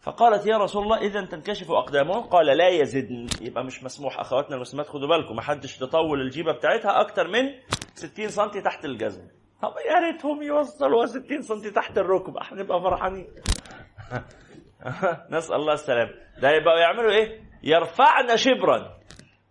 فقالت 0.08 0.46
يا 0.46 0.58
رسول 0.58 0.84
الله 0.84 0.98
اذا 0.98 1.26
تنكشف 1.26 1.72
أقدامهم؟ 1.72 2.24
قال 2.24 2.46
لا 2.46 2.68
يزدن. 2.68 3.28
يبقى 3.42 3.64
مش 3.64 3.84
مسموح. 3.84 4.20
أخواتنا 4.20 4.56
المسلمات 4.56 4.88
خدوا 4.88 5.08
بالكم 5.08 5.36
ما 5.36 5.42
حدش 5.42 5.78
تطول 5.78 6.22
الجيبة 6.22 6.52
بتاعتها 6.52 7.02
أكتر 7.02 7.28
من 7.28 7.50
60 7.94 8.28
سم 8.28 8.48
تحت 8.48 8.86
الجزم. 8.86 9.28
طب 9.62 9.74
يا 9.90 10.00
ريتهم 10.00 10.44
يوصلوا 10.44 11.06
60 11.06 11.42
سم 11.42 11.72
تحت 11.72 11.98
الركبة. 11.98 12.40
هنبقى 12.44 12.82
فرحانين. 12.82 13.28
نسأل 15.32 15.56
الله 15.56 15.74
السلامة. 15.74 16.12
ده 16.42 16.50
يبقى 16.50 16.80
يعملوا 16.80 17.12
إيه؟ 17.12 17.42
يرفعن 17.64 18.38
شبرا 18.38 18.98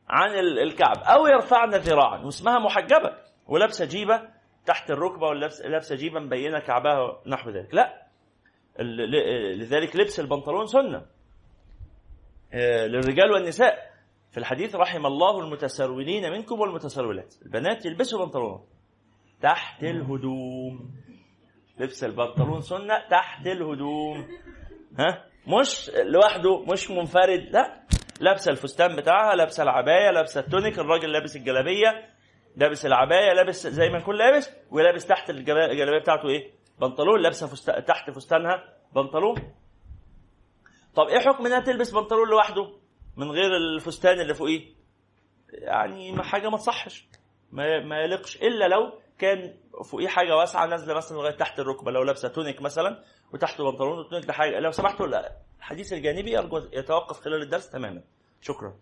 عن 0.08 0.30
الكعب 0.38 0.98
أو 0.98 1.26
يرفعن 1.26 1.70
ذراعا. 1.70 2.18
واسمها 2.18 2.58
محجبة 2.58 3.12
ولابسة 3.46 3.84
جيبة 3.84 4.22
تحت 4.66 4.90
الركبة 4.90 5.26
ولا 5.26 5.50
لابسة 5.64 5.96
جيبة 5.96 6.20
مبينة 6.20 6.58
كعبها 6.58 7.20
نحو 7.26 7.50
ذلك. 7.50 7.74
لا. 7.74 8.05
لذلك 8.80 9.96
لبس 9.96 10.20
البنطلون 10.20 10.66
سنة. 10.66 11.06
آه، 12.52 12.86
للرجال 12.86 13.30
والنساء. 13.30 13.96
في 14.30 14.38
الحديث 14.38 14.74
رحم 14.74 15.06
الله 15.06 15.40
المتسرولين 15.40 16.30
منكم 16.32 16.60
والمتسرولات. 16.60 17.34
البنات 17.46 17.86
يلبسوا 17.86 18.24
بنطلون 18.24 18.64
تحت 19.42 19.84
الهدوم. 19.84 20.90
لبس 21.78 22.04
البنطلون 22.04 22.60
سنة 22.60 23.08
تحت 23.10 23.46
الهدوم. 23.46 24.28
ها؟ 24.98 25.24
مش 25.46 25.90
لوحده 25.94 26.64
مش 26.72 26.90
منفرد 26.90 27.48
لا. 27.52 27.82
لابسه 28.20 28.50
الفستان 28.50 28.96
بتاعها 28.96 29.36
لابسه 29.36 29.62
العباية 29.62 30.10
لابسه 30.10 30.40
التونيك 30.40 30.78
الراجل 30.78 31.12
لابس 31.12 31.36
الجلابية. 31.36 32.08
لابس 32.56 32.86
العباية 32.86 33.32
لابس 33.32 33.66
زي 33.66 33.88
ما 33.88 33.98
يكون 33.98 34.16
لابس 34.16 34.56
ولابس 34.70 35.06
تحت 35.06 35.30
الجلابية 35.30 35.98
بتاعته 36.00 36.28
إيه؟ 36.28 36.50
بنطلون 36.80 37.20
لابسة 37.22 37.46
فست... 37.46 37.70
تحت 37.70 38.10
فستانها 38.10 38.64
بنطلون. 38.94 39.54
طب 40.94 41.06
إيه 41.08 41.18
حكم 41.18 41.46
إنها 41.46 41.60
تلبس 41.60 41.90
بنطلون 41.90 42.28
لوحده 42.28 42.72
من 43.16 43.30
غير 43.30 43.56
الفستان 43.56 44.20
اللي 44.20 44.34
فوقيه؟ 44.34 44.76
يعني 45.52 46.22
حاجة 46.22 46.48
ما 46.48 46.56
تصحش 46.56 47.08
ما, 47.52 47.80
ما 47.84 48.00
يليقش 48.00 48.36
إلا 48.36 48.68
لو 48.68 48.92
كان 49.18 49.54
فوقيه 49.84 50.08
حاجة 50.08 50.36
واسعة 50.36 50.66
نازلة 50.66 50.94
مثلا 50.94 51.16
لغاية 51.16 51.34
تحت 51.36 51.58
الركبة 51.58 51.90
لو 51.90 52.02
لابسة 52.02 52.28
تونيك 52.28 52.62
مثلا 52.62 53.04
وتحته 53.32 53.70
بنطلون 53.70 53.98
والتونيك 53.98 54.24
ده 54.24 54.32
حاجة 54.32 54.58
لو 54.60 54.70
سمحتوا 54.70 55.06
الحديث 55.58 55.92
الجانبي 55.92 56.38
ارجو 56.38 56.56
يتوقف 56.72 57.20
خلال 57.20 57.42
الدرس 57.42 57.70
تماما. 57.70 58.02
شكرا. 58.40 58.74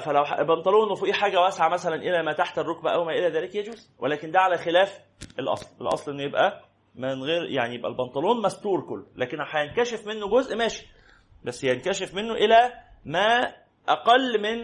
فلو 0.00 0.24
بنطلون 0.44 0.90
وفوقيه 0.90 1.12
حاجة 1.12 1.40
واسعة 1.40 1.68
مثلا 1.68 1.94
إلى 1.94 2.22
ما 2.22 2.32
تحت 2.32 2.58
الركبة 2.58 2.90
أو 2.90 3.04
ما 3.04 3.12
إلى 3.12 3.28
ذلك 3.28 3.54
يجوز 3.54 3.90
ولكن 3.98 4.30
ده 4.30 4.40
على 4.40 4.58
خلاف 4.58 5.00
الأصل. 5.38 5.66
الأصل 5.80 6.10
إنه 6.12 6.22
يبقى 6.22 6.64
من 6.94 7.22
غير 7.22 7.44
يعني 7.44 7.74
يبقى 7.74 7.90
البنطلون 7.90 8.42
مستور 8.42 8.80
كله 8.80 9.06
لكن 9.16 9.38
هينكشف 9.52 10.06
منه 10.06 10.28
جزء 10.28 10.56
ماشي 10.56 10.86
بس 11.44 11.64
ينكشف 11.64 12.14
منه 12.14 12.34
إلى 12.34 12.72
ما 13.04 13.52
أقل 13.88 14.42
من 14.42 14.62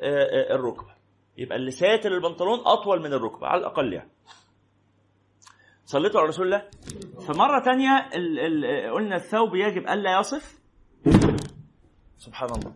آه، 0.00 0.24
آه، 0.50 0.54
الركبة. 0.54 0.94
يبقى 1.38 1.56
اللي 1.56 1.70
ساتر 1.70 2.12
البنطلون 2.12 2.58
أطول 2.66 3.00
من 3.02 3.12
الركبة 3.12 3.46
على 3.46 3.60
الأقل 3.60 3.92
يعني. 3.92 4.10
صليتوا 5.84 6.20
على 6.20 6.28
رسول 6.28 6.46
الله؟ 6.46 6.68
فمره 7.28 7.60
ثانية 7.64 8.08
قلنا 8.90 9.16
الثوب 9.16 9.54
يجب 9.54 9.88
ألا 9.88 10.18
يصف. 10.20 10.58
سبحان 12.18 12.50
الله. 12.50 12.74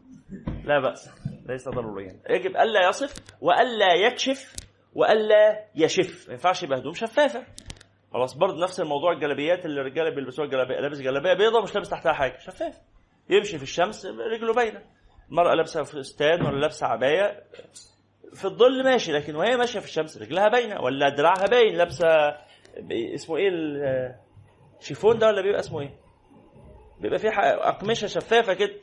لا 0.64 0.80
بأس 0.80 1.10
ليس 1.46 1.68
ضروريا. 1.68 2.20
يجب 2.30 2.50
ألا 2.56 2.88
يصف 2.88 3.14
وألا 3.40 3.94
يكشف 3.94 4.56
وألا 4.94 5.64
يشف. 5.74 6.24
ما 6.28 6.32
ينفعش 6.32 6.62
يبقى 6.62 6.78
هدوم 6.78 6.92
شفافه 6.92 7.46
خلاص 8.12 8.34
برضه 8.34 8.62
نفس 8.62 8.80
الموضوع 8.80 9.12
الجلابيات 9.12 9.66
اللي 9.66 9.80
الرجالة 9.80 10.10
بيلبسوها 10.10 10.46
الجلابية 10.46 10.80
لابس 10.80 10.98
جلابية 11.00 11.32
بيضاء 11.32 11.62
مش 11.62 11.74
لابس 11.74 11.88
تحتها 11.90 12.12
حاجة 12.12 12.38
شفاف. 12.38 12.78
يمشي 13.30 13.56
في 13.56 13.62
الشمس 13.62 14.06
رجله 14.06 14.52
باينة. 14.54 14.82
المرأة 15.30 15.54
لابسة 15.54 15.82
فستان 15.82 16.46
ولا 16.46 16.60
لابسة 16.60 16.86
عباية 16.86 17.44
في 18.34 18.44
الظل 18.44 18.84
ماشي 18.84 19.12
لكن 19.12 19.36
وهي 19.36 19.56
ماشية 19.56 19.80
في 19.80 19.86
الشمس 19.86 20.18
رجلها 20.22 20.48
باينة. 20.48 20.80
ولا 20.80 21.08
دراعها 21.08 21.46
باين 21.46 21.76
لابسة 21.76 22.06
اسمه 23.14 23.36
إيه 23.36 23.48
الشيفون 24.80 25.18
ده 25.18 25.26
ولا 25.26 25.42
بيبقى 25.42 25.60
اسمه 25.60 25.80
إيه؟ 25.80 25.94
بيبقى 27.00 27.18
فيه 27.18 27.28
أقمشة 27.68 28.06
شفافة 28.06 28.54
كده. 28.54 28.74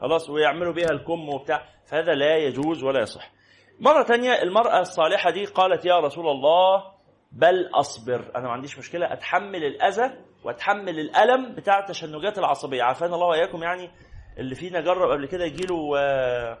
خلاص 0.00 0.30
ويعملوا 0.30 0.72
بيها 0.72 0.90
الكم 0.90 1.28
وبتاع. 1.28 1.68
فهذا 1.86 2.12
لا 2.14 2.36
يجوز 2.36 2.84
ولا 2.84 3.00
يصح. 3.00 3.32
مرة 3.80 4.02
تانية 4.02 4.42
المرأة 4.42 4.80
الصالحة 4.80 5.30
دي 5.30 5.44
قالت 5.44 5.84
يا 5.84 6.00
رسول 6.00 6.28
الله 6.28 6.84
بل 7.32 7.70
أصبر. 7.74 8.32
أنا 8.36 8.44
ما 8.44 8.52
عنديش 8.52 8.78
مشكلة. 8.78 9.12
أتحمل 9.12 9.64
الأذى 9.64 10.12
وأتحمل 10.44 11.00
الألم 11.00 11.54
بتاع 11.54 11.78
التشنجات 11.78 12.38
العصبية. 12.38 12.82
عافانا 12.82 13.14
الله 13.14 13.26
وإياكم. 13.26 13.62
يعني 13.62 13.90
اللي 14.38 14.54
فينا 14.54 14.80
جرب 14.80 15.10
قبل 15.10 15.26
كده 15.26 15.44
يجيله 15.44 15.98
آه، 15.98 16.58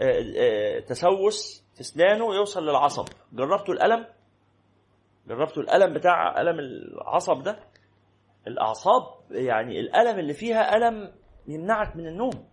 آه، 0.00 0.24
آه، 0.38 0.80
تسوس 0.80 1.64
في 1.74 1.80
أسنانه 1.80 2.34
يوصل 2.34 2.62
للعصب. 2.62 3.04
جربتوا 3.32 3.74
الألم؟ 3.74 4.06
جربتوا 5.26 5.62
الألم 5.62 5.94
بتاع 5.94 6.40
ألم 6.40 6.58
العصب 6.58 7.42
ده؟ 7.42 7.58
الأعصاب 8.46 9.02
يعني 9.30 9.80
الألم 9.80 10.18
اللي 10.18 10.34
فيها 10.34 10.76
ألم 10.76 11.12
يمنعك 11.48 11.96
من 11.96 12.06
النوم. 12.06 12.48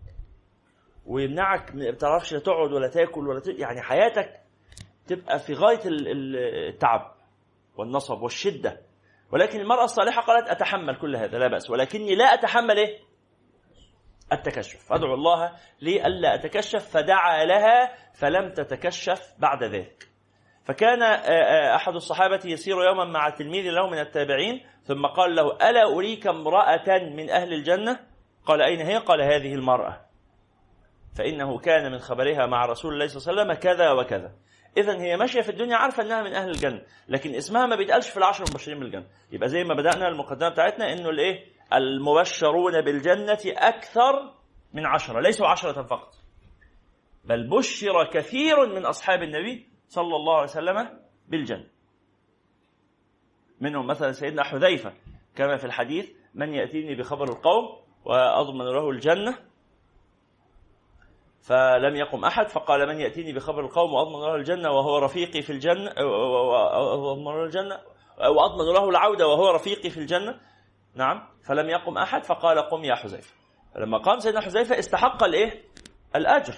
ويمنعك 1.06 1.74
ما 1.74 1.90
بتعرفش 1.90 2.32
لا 2.32 2.38
تقعد 2.38 2.72
ولا 2.72 2.88
تاكل 2.88 3.28
ولا 3.28 3.40
ت... 3.40 3.46
يعني 3.46 3.82
حياتك 3.82 4.40
تبقى 5.06 5.38
في 5.38 5.52
غاية 5.54 5.80
التعب. 5.86 7.15
والنصب 7.78 8.22
والشدة. 8.22 8.80
ولكن 9.32 9.60
المرأة 9.60 9.84
الصالحة 9.84 10.22
قالت 10.22 10.48
أتحمل 10.48 10.96
كل 10.96 11.16
هذا 11.16 11.38
لا 11.38 11.48
بأس. 11.48 11.70
ولكني 11.70 12.14
لا 12.14 12.24
أتحمل 12.24 12.78
إيه؟ 12.78 12.98
التكشف. 14.32 14.92
أدعو 14.92 15.14
الله 15.14 15.52
لي 15.80 16.06
ألا 16.06 16.34
أتكشف 16.34 16.90
فدعا 16.90 17.44
لها 17.44 17.94
فلم 18.14 18.52
تتكشف 18.52 19.34
بعد 19.38 19.64
ذلك. 19.64 20.08
فكان 20.64 21.02
آه، 21.02 21.16
آه، 21.16 21.76
أحد 21.76 21.94
الصحابة 21.94 22.40
يسير 22.44 22.76
يوما 22.84 23.04
مع 23.04 23.30
تلميذ 23.30 23.70
له 23.70 23.90
من 23.90 23.98
التابعين 23.98 24.66
ثم 24.84 25.06
قال 25.06 25.34
له 25.34 25.56
ألا 25.70 25.94
أريك 25.96 26.26
امرأة 26.26 26.98
من 26.98 27.30
أهل 27.30 27.52
الجنة؟ 27.52 27.98
قال 28.46 28.62
أين 28.62 28.80
هي؟ 28.80 28.96
قال 28.96 29.22
هذه 29.22 29.54
المرأة. 29.54 30.06
فإنه 31.18 31.58
كان 31.58 31.92
من 31.92 31.98
خبرها 31.98 32.46
مع 32.46 32.66
رسول 32.66 32.94
الله 32.94 33.06
صلى 33.06 33.32
الله 33.32 33.42
عليه 33.42 33.52
وسلم 33.52 33.62
كذا 33.62 33.90
وكذا. 33.90 34.32
إذا 34.76 35.00
هي 35.00 35.16
ماشية 35.16 35.40
في 35.40 35.48
الدنيا 35.48 35.76
عارفة 35.76 36.02
إنها 36.02 36.22
من 36.22 36.32
أهل 36.34 36.50
الجنة 36.50 36.82
لكن 37.08 37.34
اسمها 37.34 37.66
ما 37.66 37.76
بيتقالش 37.76 38.08
في 38.08 38.16
العشر 38.16 38.44
المبشرين 38.44 38.78
بالجنة. 38.80 39.06
يبقى 39.32 39.48
زي 39.48 39.64
ما 39.64 39.74
بدأنا 39.74 40.08
المقدمة 40.08 40.48
بتاعتنا 40.48 40.92
إنه 40.92 41.08
الإيه؟ 41.08 41.44
المبشرون 41.74 42.80
بالجنة 42.80 43.38
أكثر 43.46 44.34
من 44.72 44.86
عشرة 44.86 45.20
ليسوا 45.20 45.46
عشرة 45.46 45.82
فقط. 45.82 46.14
بل 47.24 47.48
بشر 47.48 48.04
كثير 48.12 48.66
من 48.74 48.86
أصحاب 48.86 49.22
النبي 49.22 49.68
صلى 49.88 50.16
الله 50.16 50.34
عليه 50.34 50.44
وسلم 50.50 50.98
بالجنة. 51.28 51.66
منهم 53.60 53.86
مثلا 53.86 54.12
سيدنا 54.12 54.42
حذيفة 54.44 54.92
كما 55.36 55.56
في 55.56 55.64
الحديث 55.64 56.10
من 56.34 56.54
يأتيني 56.54 56.94
بخبر 56.94 57.24
القوم 57.28 57.80
وأضمن 58.04 58.64
له 58.64 58.90
الجنة 58.90 59.38
فلم 61.46 61.96
يقم 61.96 62.24
أحد 62.24 62.48
فقال 62.48 62.88
من 62.88 63.00
يأتيني 63.00 63.32
بخبر 63.32 63.60
القوم 63.64 63.92
وأضمن 63.94 64.20
له 64.20 64.34
الجنة 64.34 64.70
وهو 64.70 64.98
رفيقي 64.98 65.42
في 65.42 65.50
الجنة 65.50 65.92
وأضمن 66.02 67.24
له 67.24 67.44
الجنة؟ 67.44 67.78
وأضمن 68.18 68.74
له 68.74 68.88
العودة 68.88 69.26
وهو 69.26 69.50
رفيقي 69.50 69.90
في 69.90 69.96
الجنة؟ 69.96 70.40
نعم. 70.94 71.28
فلم 71.48 71.68
يقم 71.68 71.98
أحد 71.98 72.24
فقال 72.24 72.58
قم 72.58 72.84
يا 72.84 72.94
حذيفة. 72.94 73.34
فلما 73.74 73.98
قام 73.98 74.18
سيدنا 74.18 74.40
حذيفة 74.40 74.78
استحق 74.78 75.24
الإيه؟ 75.24 75.62
الأجر. 76.16 76.54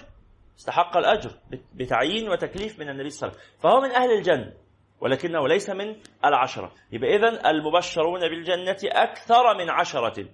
استحق 0.59 0.97
الأجر 0.97 1.31
بتعيين 1.73 2.29
وتكليف 2.29 2.79
من 2.79 2.89
النبي 2.89 3.09
صلى 3.09 3.27
الله 3.27 3.39
عليه 3.39 3.47
وسلم. 3.49 3.59
فهو 3.61 3.81
من 3.81 3.91
أهل 3.91 4.17
الجنة 4.17 4.53
ولكنه 5.01 5.47
ليس 5.47 5.69
من 5.69 5.95
العشرة. 6.25 6.71
يبقى 6.91 7.15
إذن 7.15 7.45
المبشرون 7.45 8.19
بالجنة 8.19 8.77
أكثر 8.83 9.57
من 9.57 9.69
عشرة. 9.69 10.25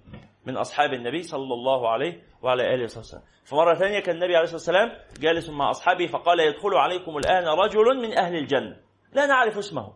من 0.46 0.58
أصحاب 0.58 0.94
النبي 0.94 1.22
صلى 1.22 1.54
الله 1.54 1.90
عليه 1.90 2.24
وعلى 2.42 2.74
آله 2.74 2.84
وصحبه 2.84 3.06
وسلم. 3.06 3.22
فمرة 3.46 3.74
ثانية 3.74 4.00
كان 4.00 4.16
النبي 4.16 4.36
عليه 4.36 4.44
الصلاة 4.44 4.56
والسلام 4.56 4.92
جالس 5.20 5.50
مع 5.50 5.70
أصحابه 5.70 6.08
فقال 6.08 6.40
يدخل 6.40 6.74
عليكم 6.74 7.18
الآن 7.18 7.48
رجل 7.48 7.98
من 8.02 8.18
أهل 8.18 8.36
الجنة. 8.36 8.78
لا 9.14 9.26
نعرف 9.26 9.58
اسمه 9.58 9.94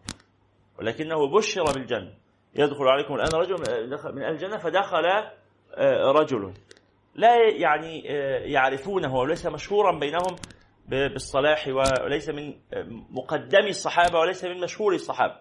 ولكنه 0.79 1.27
بشر 1.27 1.63
بالجنة. 1.63 2.13
يدخل 2.55 2.87
عليكم 2.87 3.15
الآن 3.15 3.29
رجل 3.33 3.55
من 4.15 4.23
أهل 4.23 4.31
الجنة 4.33 4.57
فدخل 4.57 5.05
آه، 5.75 6.11
رجل. 6.11 6.53
لا 7.15 7.35
يعني 7.35 8.11
آه، 8.11 8.39
يعرفونه 8.39 9.15
وليس 9.15 9.45
مشهورا 9.45 9.99
بينهم 9.99 10.35
بالصلاح 10.87 11.67
وليس 11.67 12.29
من 12.29 12.53
آه، 12.73 12.85
مقدمي 13.09 13.69
الصحابة 13.69 14.19
وليس 14.19 14.45
من 14.45 14.59
مشهور 14.59 14.93
الصحابة. 14.93 15.35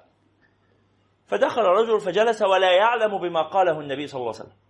فدخل 1.26 1.62
الرجل 1.62 2.00
فجلس 2.00 2.42
ولا 2.42 2.72
يعلم 2.72 3.18
بما 3.18 3.42
قاله 3.42 3.80
النبي 3.80 4.06
صلى 4.06 4.20
الله 4.20 4.32
عليه 4.34 4.42
وسلم. 4.42 4.67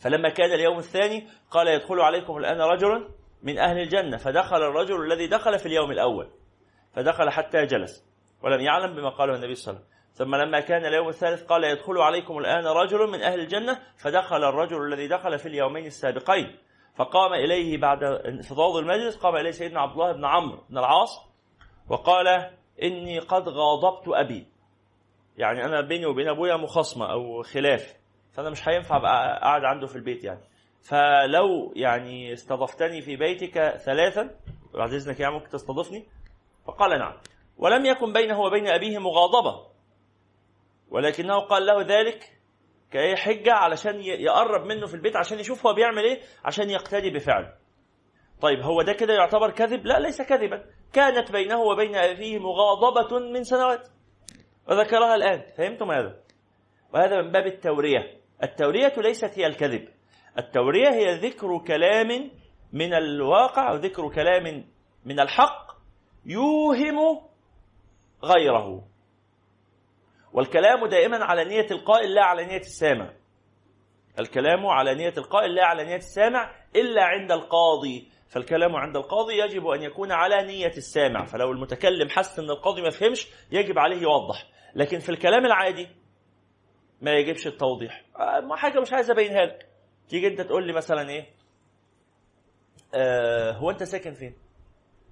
فلما 0.00 0.28
كان 0.28 0.52
اليوم 0.52 0.78
الثاني 0.78 1.28
قال 1.50 1.68
يدخل 1.68 2.00
عليكم 2.00 2.36
الآن 2.36 2.60
رجل 2.60 3.08
من 3.42 3.58
أهل 3.58 3.78
الجنة 3.78 4.16
فدخل 4.16 4.56
الرجل 4.56 5.04
الذي 5.04 5.26
دخل 5.26 5.58
في 5.58 5.66
اليوم 5.66 5.90
الأول 5.90 6.28
فدخل 6.92 7.30
حتى 7.30 7.66
جلس 7.66 8.06
ولم 8.42 8.60
يعلم 8.60 8.94
بما 8.94 9.08
قاله 9.08 9.34
النبي 9.34 9.54
صلى 9.54 9.72
الله 9.72 9.84
عليه 9.84 9.90
وسلم. 9.90 9.96
ثم 10.12 10.34
لما 10.34 10.60
كان 10.60 10.86
اليوم 10.86 11.08
الثالث 11.08 11.42
قال 11.42 11.64
يدخل 11.64 11.98
عليكم 11.98 12.38
الآن 12.38 12.66
رجل 12.66 13.10
من 13.10 13.22
أهل 13.22 13.40
الجنة 13.40 13.78
فدخل 13.96 14.44
الرجل 14.44 14.82
الذي 14.86 15.08
دخل 15.08 15.38
في 15.38 15.46
اليومين 15.48 15.86
السابقين. 15.86 16.58
فقام 16.94 17.34
إليه 17.34 17.78
بعد 17.78 18.04
انفضاض 18.04 18.76
المجلس 18.76 19.16
قام 19.16 19.36
إليه 19.36 19.50
سيدنا 19.50 19.80
عبد 19.80 19.92
الله 19.92 20.12
بن 20.12 20.24
عمرو 20.24 20.64
بن 20.70 20.78
العاص 20.78 21.26
وقال 21.88 22.50
إني 22.82 23.18
قد 23.18 23.48
غاضبت 23.48 24.08
أبي. 24.08 24.46
يعني 25.38 25.64
أنا 25.64 25.80
بيني 25.80 26.06
وبين 26.06 26.28
أبويا 26.28 26.56
مخاصمة 26.56 27.12
أو 27.12 27.42
خلاف. 27.42 27.95
فأنا 28.36 28.50
مش 28.50 28.68
هينفع 28.68 28.96
أبقى 28.96 29.40
قاعد 29.42 29.64
عنده 29.64 29.86
في 29.86 29.96
البيت 29.96 30.24
يعني. 30.24 30.40
فلو 30.82 31.72
يعني 31.76 32.32
استضفتني 32.32 33.00
في 33.02 33.16
بيتك 33.16 33.76
ثلاثا 33.76 34.30
بعد 34.74 34.92
إذنك 34.92 35.20
يعني 35.20 35.34
ممكن 35.34 35.48
تستضيفني؟ 35.48 36.06
فقال 36.66 36.98
نعم. 36.98 37.16
ولم 37.56 37.86
يكن 37.86 38.12
بينه 38.12 38.40
وبين 38.40 38.68
أبيه 38.68 38.98
مغاضبة. 38.98 39.66
ولكنه 40.90 41.40
قال 41.40 41.66
له 41.66 41.80
ذلك 41.82 42.38
كأي 42.90 43.16
حجة 43.16 43.52
علشان 43.52 44.00
يقرب 44.00 44.66
منه 44.66 44.86
في 44.86 44.94
البيت 44.94 45.16
عشان 45.16 45.38
يشوف 45.38 45.66
هو 45.66 45.74
بيعمل 45.74 46.04
إيه 46.04 46.20
عشان 46.44 46.70
يقتدي 46.70 47.10
بفعله 47.10 47.52
طيب 48.40 48.60
هو 48.60 48.82
ده 48.82 48.92
كده 48.92 49.14
يعتبر 49.14 49.50
كذب؟ 49.50 49.86
لا 49.86 49.98
ليس 49.98 50.22
كذبا. 50.22 50.64
كانت 50.92 51.32
بينه 51.32 51.60
وبين 51.60 51.96
أبيه 51.96 52.38
مغاضبة 52.38 53.18
من 53.18 53.44
سنوات. 53.44 53.88
وذكرها 54.68 55.14
الآن. 55.14 55.42
فهمتم 55.58 55.90
هذا؟ 55.90 56.16
وهذا 56.94 57.22
من 57.22 57.30
باب 57.32 57.46
التورية. 57.46 58.20
التورية 58.42 58.92
ليست 58.96 59.38
هي 59.38 59.46
الكذب. 59.46 59.88
التورية 60.38 60.88
هي 60.88 61.14
ذكر 61.14 61.58
كلام 61.58 62.30
من 62.72 62.94
الواقع 62.94 63.70
أو 63.70 63.76
ذكر 63.76 64.08
كلام 64.08 64.64
من 65.04 65.20
الحق 65.20 65.72
يوهم 66.26 67.20
غيره. 68.24 68.84
والكلام 70.32 70.86
دائما 70.86 71.24
على 71.24 71.44
نية 71.44 71.66
القائل 71.70 72.14
لا 72.14 72.24
على 72.24 72.44
نية 72.44 72.60
السامع. 72.60 73.12
الكلام 74.18 74.66
على 74.66 74.94
نية 74.94 75.14
القائل 75.18 75.54
لا 75.54 75.64
على 75.64 75.84
نية 75.84 75.96
السامع 75.96 76.54
إلا 76.76 77.04
عند 77.04 77.32
القاضي. 77.32 78.08
فالكلام 78.28 78.76
عند 78.76 78.96
القاضي 78.96 79.38
يجب 79.38 79.66
أن 79.66 79.82
يكون 79.82 80.12
على 80.12 80.42
نية 80.42 80.72
السامع. 80.76 81.24
فلو 81.24 81.52
المتكلم 81.52 82.08
حس 82.08 82.38
أن 82.38 82.50
القاضي 82.50 82.82
ما 82.82 82.90
فهمش 82.90 83.28
يجب 83.52 83.78
عليه 83.78 84.02
يوضح. 84.02 84.46
لكن 84.74 84.98
في 84.98 85.08
الكلام 85.08 85.46
العادي 85.46 85.88
ما 87.00 87.10
يجبش 87.12 87.46
التوضيح. 87.46 88.04
ما 88.42 88.56
حاجة 88.56 88.80
مش 88.80 88.92
عايز 88.92 89.10
أبينها 89.10 89.46
لك. 89.46 89.68
تيجي 90.08 90.26
أنت 90.26 90.40
تقول 90.40 90.66
لي 90.66 90.72
مثلا 90.72 91.10
إيه؟ 91.10 91.26
آه 92.94 93.52
هو 93.52 93.70
أنت 93.70 93.82
ساكن 93.82 94.12
فين؟ 94.14 94.34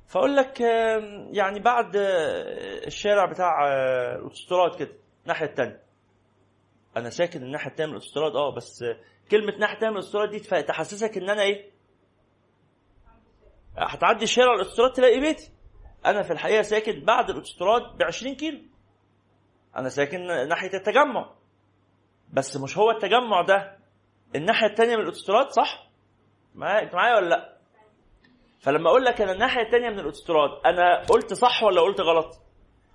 فأقول 0.08 0.36
لك 0.36 0.62
آه 0.62 1.28
يعني 1.32 1.60
بعد 1.60 1.96
آه 1.96 2.86
الشارع 2.86 3.24
بتاع 3.24 3.66
آه 3.68 4.16
الاوتوستراد 4.16 4.78
كده 4.78 4.92
الناحية 5.22 5.46
الثانية 5.46 5.82
أنا 6.96 7.10
ساكن 7.10 7.42
الناحية 7.42 7.70
الثانية 7.70 7.90
من 7.92 7.96
الاوتوستراد 7.96 8.36
آه 8.36 8.54
بس 8.54 8.82
آه 8.82 8.96
كلمة 9.30 9.56
ناحية 9.58 9.74
الثانية 9.74 9.90
من 9.92 9.98
الاوتوستراد 9.98 10.30
دي 10.30 10.62
تحسسك 10.62 11.16
إن 11.16 11.30
أنا 11.30 11.42
إيه؟ 11.42 11.70
هتعدي 13.78 14.24
الشارع 14.24 14.54
الاوتوستراد 14.54 14.92
تلاقي 14.92 15.20
بيتي. 15.20 15.52
أنا 16.06 16.22
في 16.22 16.32
الحقيقة 16.32 16.62
ساكن 16.62 17.04
بعد 17.04 17.30
الاوتوستراد 17.30 17.82
ب 17.98 18.02
20 18.02 18.34
كيلو. 18.34 18.58
أنا 19.76 19.88
ساكن 19.88 20.26
ناحية 20.48 20.74
التجمع. 20.74 21.34
بس 22.34 22.56
مش 22.56 22.78
هو 22.78 22.90
التجمع 22.90 23.42
ده 23.42 23.76
الناحية 24.36 24.66
الثانية 24.66 24.94
من 24.96 25.00
الاوتوستراد 25.00 25.48
صح؟ 25.50 25.88
معايا 26.54 26.82
انت 26.82 26.94
معايا 26.94 27.16
ولا 27.16 27.28
لا؟ 27.28 27.54
فلما 28.60 28.90
أقول 28.90 29.04
لك 29.04 29.20
أنا 29.20 29.32
الناحية 29.32 29.62
الثانية 29.62 29.88
من 29.90 29.98
الاوتوستراد 29.98 30.50
أنا 30.66 31.02
قلت 31.04 31.34
صح 31.34 31.62
ولا 31.62 31.80
قلت 31.80 32.00
غلط؟ 32.00 32.40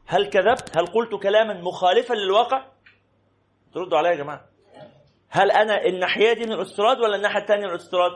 هل 0.07 0.29
كذبت؟ 0.29 0.77
هل 0.77 0.85
قلت 0.85 1.15
كلاما 1.23 1.53
مخالفا 1.61 2.13
للواقع؟ 2.13 2.65
تردوا 3.73 3.97
عليا 3.97 4.11
يا 4.11 4.15
جماعة. 4.15 4.45
هل 5.29 5.51
أنا 5.51 5.85
الناحية 5.85 6.33
دي 6.33 6.45
من 6.45 6.51
الاوتوستراد 6.51 6.99
ولا 6.99 7.15
الناحية 7.15 7.41
الثانية 7.41 7.61
من 7.61 7.67
الاوتوستراد؟ 7.67 8.11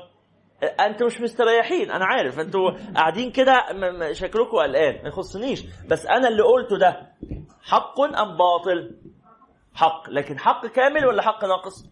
أنتوا 0.79 1.07
مش 1.07 1.21
مستريحين 1.21 1.91
أنا 1.91 2.05
عارف 2.05 2.39
أنتوا 2.39 2.71
قاعدين 2.95 3.31
كده 3.31 3.63
شكلكم 4.11 4.57
قلقان 4.57 5.03
ما 5.03 5.07
يخصنيش 5.09 5.63
بس 5.89 6.05
أنا 6.05 6.27
اللي 6.27 6.43
قلته 6.43 6.77
ده 6.77 7.11
حق 7.63 8.01
أم 8.01 8.37
باطل؟ 8.37 8.95
حق 9.75 10.09
لكن 10.09 10.39
حق 10.39 10.65
كامل 10.67 11.05
ولا 11.05 11.21
حق 11.21 11.45
ناقص؟ 11.45 11.89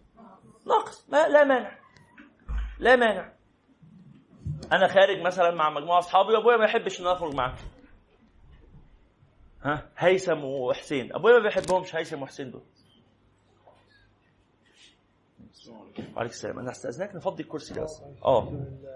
ناقص. 0.66 1.08
ما 1.08 1.28
لا 1.28 1.44
مانع. 1.44 1.78
لا 2.78 2.96
مانع. 2.96 3.32
أنا 4.72 4.86
خارج 4.88 5.20
مثلا 5.20 5.50
مع 5.54 5.70
مجموعة 5.70 5.98
أصحابي 5.98 6.32
وأبويا 6.32 6.56
ما 6.56 6.64
يحبش 6.64 7.00
ان 7.00 7.06
اخرج 7.06 7.34
معاهم 7.34 7.56
ها؟ 9.62 9.88
هيثم 9.98 10.44
وحسين. 10.44 11.14
أبويا 11.14 11.38
ما 11.38 11.42
بيحبهمش 11.42 11.96
هيثم 11.96 12.22
وحسين 12.22 12.50
دول. 12.50 12.62
وعليك 16.16 16.32
السلام. 16.32 16.58
أنا 16.58 16.70
استأذنك 16.70 17.14
نفضي 17.14 17.42
الكرسي 17.42 17.74
ده 17.74 17.82
بس. 17.82 18.02
آه. 18.24 18.52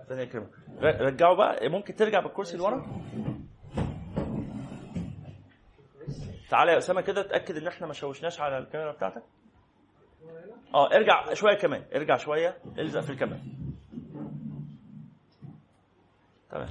كلمة. 0.08 0.50
رجعوا 0.80 1.36
بقى. 1.36 1.68
ممكن 1.68 1.94
ترجع 1.94 2.20
بالكرسي 2.20 2.56
لورا؟ 2.56 2.86
تعالى 6.50 6.72
يا 6.72 6.78
أسامة 6.78 7.00
كده 7.00 7.20
اتاكد 7.20 7.56
إن 7.56 7.66
إحنا 7.66 7.86
ما 7.86 7.92
شوشناش 7.92 8.40
على 8.40 8.58
الكاميرا 8.58 8.92
بتاعتك. 8.92 9.22
آه 10.74 10.86
ارجع 10.92 11.34
شوية 11.34 11.54
كمان 11.54 11.84
ارجع 11.94 12.16
شوية 12.16 12.58
الزق 12.78 13.00
في 13.00 13.10
الكاميرا. 13.10 13.40
تمام. 16.50 16.68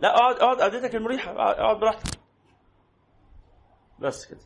لا 0.00 0.14
اقعد 0.14 0.36
اقعد 0.36 0.60
قعدتك 0.60 0.94
المريحة 0.94 1.32
اقعد 1.32 1.80
براحتك. 1.80 2.18
بس 3.98 4.26
كده. 4.26 4.40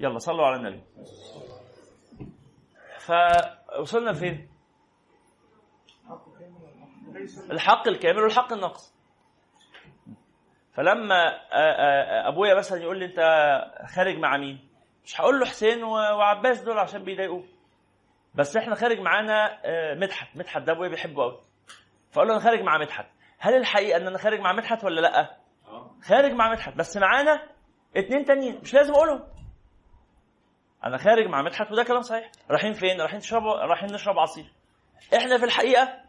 يلا 0.00 0.18
صلوا 0.18 0.46
على 0.46 0.56
النبي. 0.56 0.82
فوصلنا 2.98 4.10
لفين 4.10 4.50
الحق 7.50 7.88
الكامل 7.88 8.22
والحق 8.22 8.52
الناقص 8.52 8.93
فلما 10.74 11.40
أبويا 12.28 12.54
مثلا 12.54 12.82
يقول 12.82 12.98
لي 12.98 13.04
أنت 13.04 13.20
خارج 13.96 14.18
مع 14.18 14.36
مين؟ 14.36 14.68
مش 15.04 15.20
هقول 15.20 15.40
له 15.40 15.46
حسين 15.46 15.84
وعباس 15.84 16.60
دول 16.60 16.78
عشان 16.78 17.04
بيضايقوه. 17.04 17.44
بس 18.34 18.56
إحنا 18.56 18.74
خارج 18.74 19.00
معانا 19.00 19.60
مدحت. 19.94 20.36
مدحت 20.36 20.62
ده 20.62 20.72
أبويا 20.72 20.88
بيحبه 20.88 21.22
قوي 21.22 21.40
فأقول 22.10 22.28
له 22.28 22.34
أنا 22.34 22.42
خارج 22.42 22.60
مع 22.62 22.78
مدحت. 22.78 23.06
هل 23.38 23.54
الحقيقة 23.54 23.96
إن 23.96 24.06
أنا 24.06 24.18
خارج 24.18 24.40
مع 24.40 24.52
مدحت 24.52 24.84
ولا 24.84 25.00
لأ؟ 25.00 25.36
خارج 26.02 26.32
مع 26.32 26.50
مدحت. 26.50 26.74
بس 26.74 26.96
معانا 26.96 27.42
اتنين 27.96 28.24
تانيين. 28.24 28.60
مش 28.62 28.74
لازم 28.74 28.94
أقولهم. 28.94 29.24
أنا 30.84 30.96
خارج 30.96 31.26
مع 31.26 31.42
مدحت 31.42 31.72
وده 31.72 31.84
كلام 31.84 32.02
صحيح. 32.02 32.30
رايحين 32.50 32.72
فين؟ 32.72 33.00
رايحين 33.00 33.20
تشرب 33.20 33.46
رايحين 33.46 33.92
نشرب 33.92 34.18
عصير. 34.18 34.52
إحنا 35.16 35.38
في 35.38 35.44
الحقيقة 35.44 36.00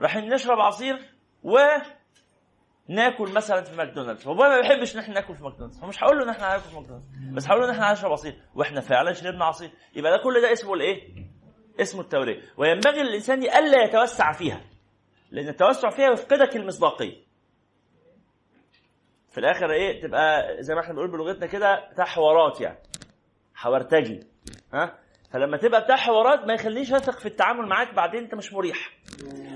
رايحين 0.00 0.34
نشرب 0.34 0.60
عصير 0.60 0.98
و 1.42 1.58
ناكل 2.88 3.32
مثلا 3.32 3.62
في 3.62 3.76
ماكدونالدز. 3.76 4.26
هو 4.28 4.34
ما 4.34 4.60
بيحبش 4.60 4.94
إن 4.94 5.00
إحنا 5.00 5.14
ناكل 5.14 5.34
في 5.36 5.42
ماكدونالدز. 5.42 5.80
فمش 5.80 6.02
هقول 6.04 6.18
له 6.18 6.24
إن 6.24 6.28
إحنا 6.28 6.48
هناكل 6.48 6.62
في 6.68 6.74
ماكدونالدز. 6.76 7.08
بس 7.34 7.46
هقول 7.46 7.60
له 7.60 7.66
إن 7.66 7.70
إحنا 7.70 7.90
هنشرب 7.92 8.12
عصير 8.12 8.42
وإحنا 8.54 8.80
فعلا 8.80 9.12
شربنا 9.12 9.44
عصير. 9.44 9.70
يبقى 9.96 10.12
ده 10.16 10.22
كل 10.24 10.42
ده 10.42 10.52
اسمه 10.52 10.74
الإيه؟ 10.74 11.08
اسمه 11.80 12.00
التوريه 12.00 12.42
وينبغي 12.56 13.02
للانسان 13.02 13.42
الا 13.42 13.84
يتوسع 13.84 14.32
فيها. 14.32 14.60
لأن 15.30 15.48
التوسع 15.48 15.90
فيها 15.90 16.10
يفقدك 16.12 16.56
المصداقية. 16.56 17.16
في 19.28 19.38
الآخر 19.38 19.70
إيه؟ 19.70 20.00
تبقى 20.02 20.56
زي 20.62 20.74
ما 20.74 20.80
إحنا 20.80 20.92
بنقول 20.94 21.10
بلغتنا 21.10 21.46
كده 21.46 21.88
بتاع 21.92 22.04
حوارات 22.04 22.60
يعني. 22.60 22.78
حورتجي. 23.54 24.20
ها؟ 24.74 24.98
فلما 25.32 25.56
تبقى 25.56 25.84
بتاع 25.84 25.96
حوارات 25.96 26.46
ما 26.46 26.54
يخلينيش 26.54 26.92
اثق 26.92 27.18
في 27.18 27.26
التعامل 27.26 27.66
معاك 27.68 27.94
بعدين 27.94 28.22
أنت 28.22 28.34
مش 28.34 28.52
مريح. 28.52 28.90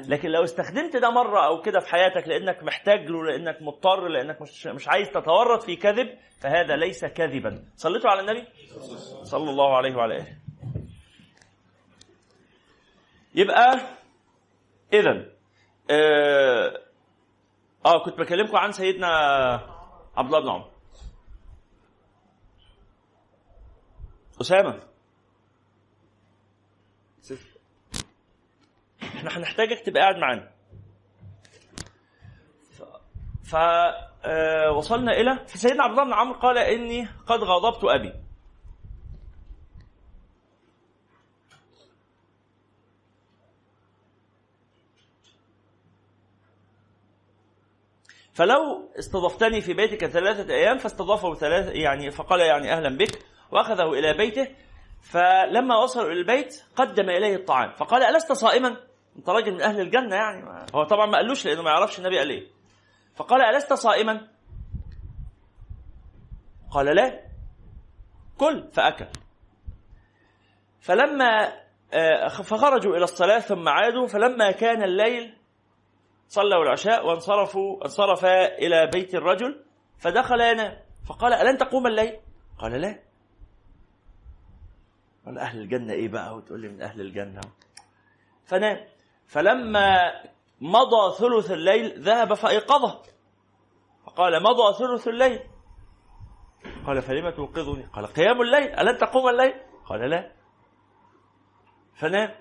لكن 0.08 0.28
لو 0.28 0.44
استخدمت 0.44 0.96
ده 0.96 1.10
مرة 1.10 1.46
أو 1.46 1.62
كده 1.62 1.80
في 1.80 1.88
حياتك 1.88 2.28
لأنك 2.28 2.62
محتاج 2.62 3.06
له 3.10 3.24
لأنك 3.24 3.62
مضطر 3.62 4.08
لأنك 4.08 4.42
مش 4.42 4.66
مش 4.66 4.88
عايز 4.88 5.10
تتورط 5.10 5.62
في 5.62 5.76
كذب 5.76 6.18
فهذا 6.40 6.76
ليس 6.76 7.04
كذبا 7.04 7.64
صليتوا 7.76 8.10
على 8.10 8.20
النبي؟ 8.20 8.44
صلى 9.22 9.50
الله 9.50 9.76
عليه 9.76 9.96
وعلى 9.96 10.16
آله. 10.16 10.36
يبقى 13.34 13.80
اذا 14.92 15.26
آه, 15.90 16.80
آه 17.86 18.04
كنت 18.04 18.18
بكلمكم 18.18 18.56
عن 18.56 18.72
سيدنا 18.72 19.06
عبد 20.16 20.26
الله 20.34 20.40
بن 20.40 20.48
عمر. 20.48 20.70
أسامة. 24.40 24.80
إحنا 29.28 29.40
هنحتاجك 29.40 29.80
تبقى 29.80 30.00
قاعد 30.02 30.16
معانا. 30.16 30.50
ف 33.44 33.56
وصلنا 34.76 35.12
إلى 35.12 35.38
سيدنا 35.46 35.82
عبد 35.82 35.92
الله 35.92 36.04
بن 36.04 36.12
عمرو 36.12 36.38
قال 36.40 36.58
إني 36.58 37.08
قد 37.26 37.38
غضبت 37.40 37.84
أبي. 37.84 38.12
فلو 48.32 48.90
استضفتني 48.98 49.60
في 49.60 49.74
بيتك 49.74 50.06
ثلاثة 50.06 50.54
أيام 50.54 50.78
فاستضافه 50.78 51.34
ثلاثة 51.34 51.70
يعني 51.70 52.10
فقال 52.10 52.40
يعني 52.40 52.72
أهلا 52.72 52.96
بك 52.96 53.18
وأخذه 53.52 53.92
إلى 53.92 54.12
بيته 54.16 54.48
فلما 55.02 55.76
وصلوا 55.76 56.06
إلى 56.12 56.20
البيت 56.20 56.62
قدم 56.76 57.10
إليه 57.10 57.36
الطعام 57.36 57.72
فقال 57.72 58.02
ألست 58.02 58.32
صائما؟ 58.32 58.76
أنت 59.18 59.28
راجل 59.28 59.52
من 59.54 59.62
أهل 59.62 59.80
الجنة 59.80 60.16
يعني. 60.16 60.66
هو 60.74 60.84
طبعا 60.84 61.06
ما 61.06 61.16
قالوش 61.16 61.46
لأنه 61.46 61.62
ما 61.62 61.70
يعرفش 61.70 61.98
النبي 61.98 62.18
قال 62.18 62.30
إيه. 62.30 62.46
فقال 63.14 63.42
ألست 63.42 63.72
صائما؟ 63.72 64.28
قال 66.70 66.86
لا. 66.96 67.20
كل 68.38 68.68
فأكل. 68.72 69.06
فلما 70.80 71.52
فخرجوا 72.28 72.96
إلى 72.96 73.04
الصلاة 73.04 73.38
ثم 73.38 73.68
عادوا 73.68 74.06
فلما 74.06 74.50
كان 74.50 74.82
الليل 74.82 75.36
صلوا 76.28 76.62
العشاء 76.62 77.06
وانصرفوا 77.06 77.84
انصرف 77.84 78.24
إلى 78.24 78.86
بيت 78.92 79.14
الرجل 79.14 79.64
فدخل 79.98 80.40
ينام 80.40 80.78
فقال 81.08 81.32
ألن 81.32 81.58
تقوم 81.58 81.86
الليل؟ 81.86 82.20
قال 82.58 82.72
لا. 82.80 82.98
قال 85.26 85.38
أهل 85.38 85.58
الجنة 85.58 85.92
إيه 85.92 86.08
بقى؟ 86.08 86.36
وتقول 86.36 86.60
لي 86.60 86.68
من 86.68 86.82
أهل 86.82 87.00
الجنة. 87.00 87.40
فنام. 88.44 88.86
فلما 89.26 90.12
مضى 90.60 91.14
ثلث 91.18 91.50
الليل 91.50 92.02
ذهب 92.02 92.34
فأيقظه. 92.34 93.02
فقال 94.06 94.42
مضى 94.42 94.74
ثلث 94.78 95.08
الليل. 95.08 95.40
قال 96.86 97.02
فلم 97.02 97.30
توقظني؟ 97.30 97.86
قال 97.92 98.06
قيام 98.06 98.40
الليل. 98.42 98.80
ألن 98.80 98.98
تقوم 98.98 99.28
الليل؟ 99.28 99.54
قال 99.86 100.10
لا. 100.10 100.32
فنام. 101.94 102.34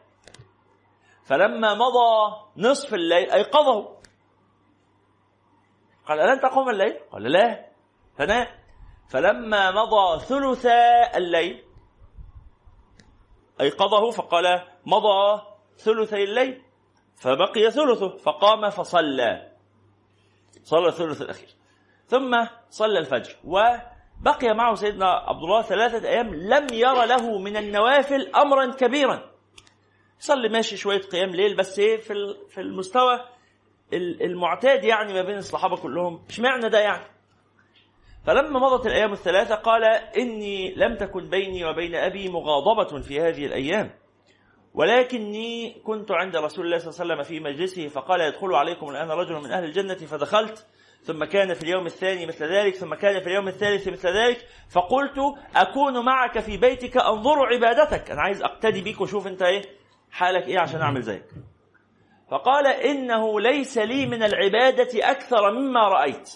فلما 1.24 1.74
مضى 1.74 2.36
نصف 2.58 2.94
الليل 2.94 3.32
أيقظه. 3.32 3.98
قال 6.06 6.20
ألن 6.20 6.40
تقوم 6.40 6.70
الليل؟ 6.70 7.00
قال 7.12 7.24
لا. 7.24 7.72
فنام. 8.18 8.48
فلما 9.10 9.72
مضى 9.72 10.20
ثلث 10.20 10.66
الليل 11.16 11.66
أيقظه. 13.62 14.10
فقال 14.12 14.68
مضى 14.86 15.42
ثلثي 15.78 16.24
الليل. 16.24 16.65
فبقي 17.16 17.72
ثلثه 17.72 18.18
فقام 18.18 18.70
فصلى. 18.70 19.52
صلى 20.64 20.88
الثلث 20.88 21.22
الأخير. 21.22 21.50
ثم 22.08 22.46
صلى 22.70 23.00
الفجر. 23.00 23.36
وبقي 23.44 24.54
معه 24.56 24.76
سيدنا 24.76 25.06
عبد 25.06 25.44
الله 25.44 25.62
ثلاثة 25.62 26.10
أيام 26.10 26.36
لم 26.36 26.68
ير 26.74 27.06
له 27.06 27.38
من 27.38 27.58
النوافل 27.58 28.32
أمرا 28.36 28.66
كبيرا. 28.66 29.32
صلي 30.20 30.50
ماشي 30.50 30.78
شوية 30.78 31.02
قيام 31.02 31.30
ليل 31.30 31.56
بس 31.58 31.80
إيه 31.80 31.98
في 31.98 32.14
في 32.50 32.62
المستوى 32.62 33.20
المعتاد 33.94 34.84
يعني 34.84 35.14
ما 35.14 35.22
بين 35.22 35.38
الصحابة 35.38 35.78
كلهم. 35.78 36.22
اشمعنى 36.30 36.70
ده 36.70 36.80
يعني؟ 36.80 37.06
فلما 38.26 38.60
مضت 38.60 38.86
الأيام 38.86 39.12
الثلاثة 39.12 39.56
قال 39.56 39.84
إني 40.18 40.76
لم 40.76 40.96
تكن 40.96 41.30
بيني 41.30 41.66
وبين 41.66 41.96
أبي 41.96 42.30
مغاضبة 42.30 43.02
في 43.02 43.22
هذه 43.22 43.46
الأيام. 43.46 43.92
ولكني 44.76 45.82
كنت 45.84 46.12
عند 46.12 46.36
رسول 46.36 46.66
الله 46.66 46.78
صلى 46.78 46.90
الله 46.90 47.02
عليه 47.02 47.14
وسلم 47.14 47.24
في 47.24 47.44
مجلسه 47.44 47.88
فقال 47.88 48.22
يدخل 48.22 48.54
عليكم 48.54 48.90
الآن 48.90 49.10
رجل 49.12 49.36
من 49.36 49.52
أهل 49.52 49.64
الجنة 49.64 49.96
فدخلت 49.96 50.66
ثم 51.04 51.24
كان 51.24 51.54
في 51.54 51.64
اليوم 51.64 51.86
الثاني 51.86 52.26
مثل 52.26 52.46
ذلك 52.46 52.76
ثم 52.76 52.94
كان 52.96 53.20
في 53.22 53.28
اليوم 53.28 53.48
الثالث 53.48 53.88
مثل 53.88 54.10
ذلك 54.10 54.48
فقلت 54.70 55.18
أكون 55.56 56.06
معك 56.06 56.40
في 56.40 56.58
بيتك 56.58 56.98
أنظر 56.98 57.46
عبادتك 57.46 58.12
أنا 58.12 58.22
عايز 58.22 58.44
أقتدي 58.44 58.82
بيك 58.82 59.02
وشوف 59.02 59.28
أنت 59.28 59.42
إيه 59.42 59.62
حالك 60.12 60.48
إيه 60.48 60.60
عشان 60.60 60.82
أعمل 60.82 61.02
زيك 61.02 61.26
فقال 62.32 62.68
إنه 62.68 63.40
ليس 63.42 63.78
لي 63.78 64.06
من 64.06 64.24
العبادة 64.24 65.12
أكثر 65.12 65.52
مما 65.52 65.88
رأيت 65.88 66.30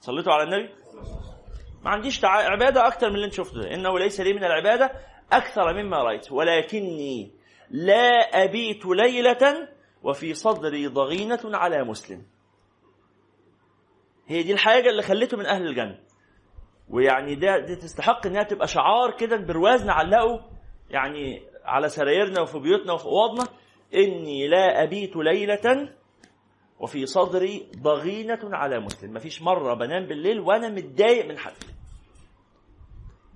صليتوا 0.00 0.32
على 0.32 0.42
النبي 0.42 0.70
ما 1.84 1.90
عنديش. 1.90 2.24
عبادة 2.24 2.86
أكثر 2.86 3.08
من 3.10 3.14
اللي 3.14 3.26
أنت 3.26 3.34
شفته. 3.34 3.74
إنه 3.74 3.98
ليس 3.98 4.20
لي 4.20 4.32
من 4.32 4.44
العبادة 4.44 4.92
أكثر 5.36 5.82
مما 5.82 6.02
رأيت 6.02 6.32
ولكني 6.32 7.30
لا 7.70 8.44
أبيت 8.44 8.86
ليلة 8.86 9.68
وفي 10.02 10.34
صدري 10.34 10.86
ضغينة 10.86 11.40
على 11.44 11.84
مسلم. 11.84 12.22
هي 14.26 14.42
دي 14.42 14.52
الحاجة 14.52 14.88
اللي 14.90 15.02
خلته 15.02 15.36
من 15.36 15.46
أهل 15.46 15.66
الجنة. 15.66 15.98
ويعني 16.90 17.34
ده 17.34 17.58
دي 17.58 17.76
تستحق 17.76 18.26
إنها 18.26 18.42
تبقى 18.42 18.66
شعار 18.68 19.16
كده 19.16 19.36
برواز 19.36 19.84
نعلقه 19.84 20.50
يعني 20.90 21.42
على 21.64 21.88
سرايرنا 21.88 22.40
وفي 22.40 22.58
بيوتنا 22.58 22.92
وفي 22.92 23.06
أوضنا 23.06 23.48
إني 23.94 24.48
لا 24.48 24.82
أبيت 24.82 25.16
ليلة 25.16 25.92
وفي 26.80 27.06
صدري 27.06 27.66
ضغينة 27.76 28.40
على 28.44 28.80
مسلم. 28.80 29.14
مفيش 29.14 29.42
مرة 29.42 29.74
بنام 29.74 30.06
بالليل 30.06 30.40
وأنا 30.40 30.68
متضايق 30.68 31.26
من 31.26 31.38
حد. 31.38 31.52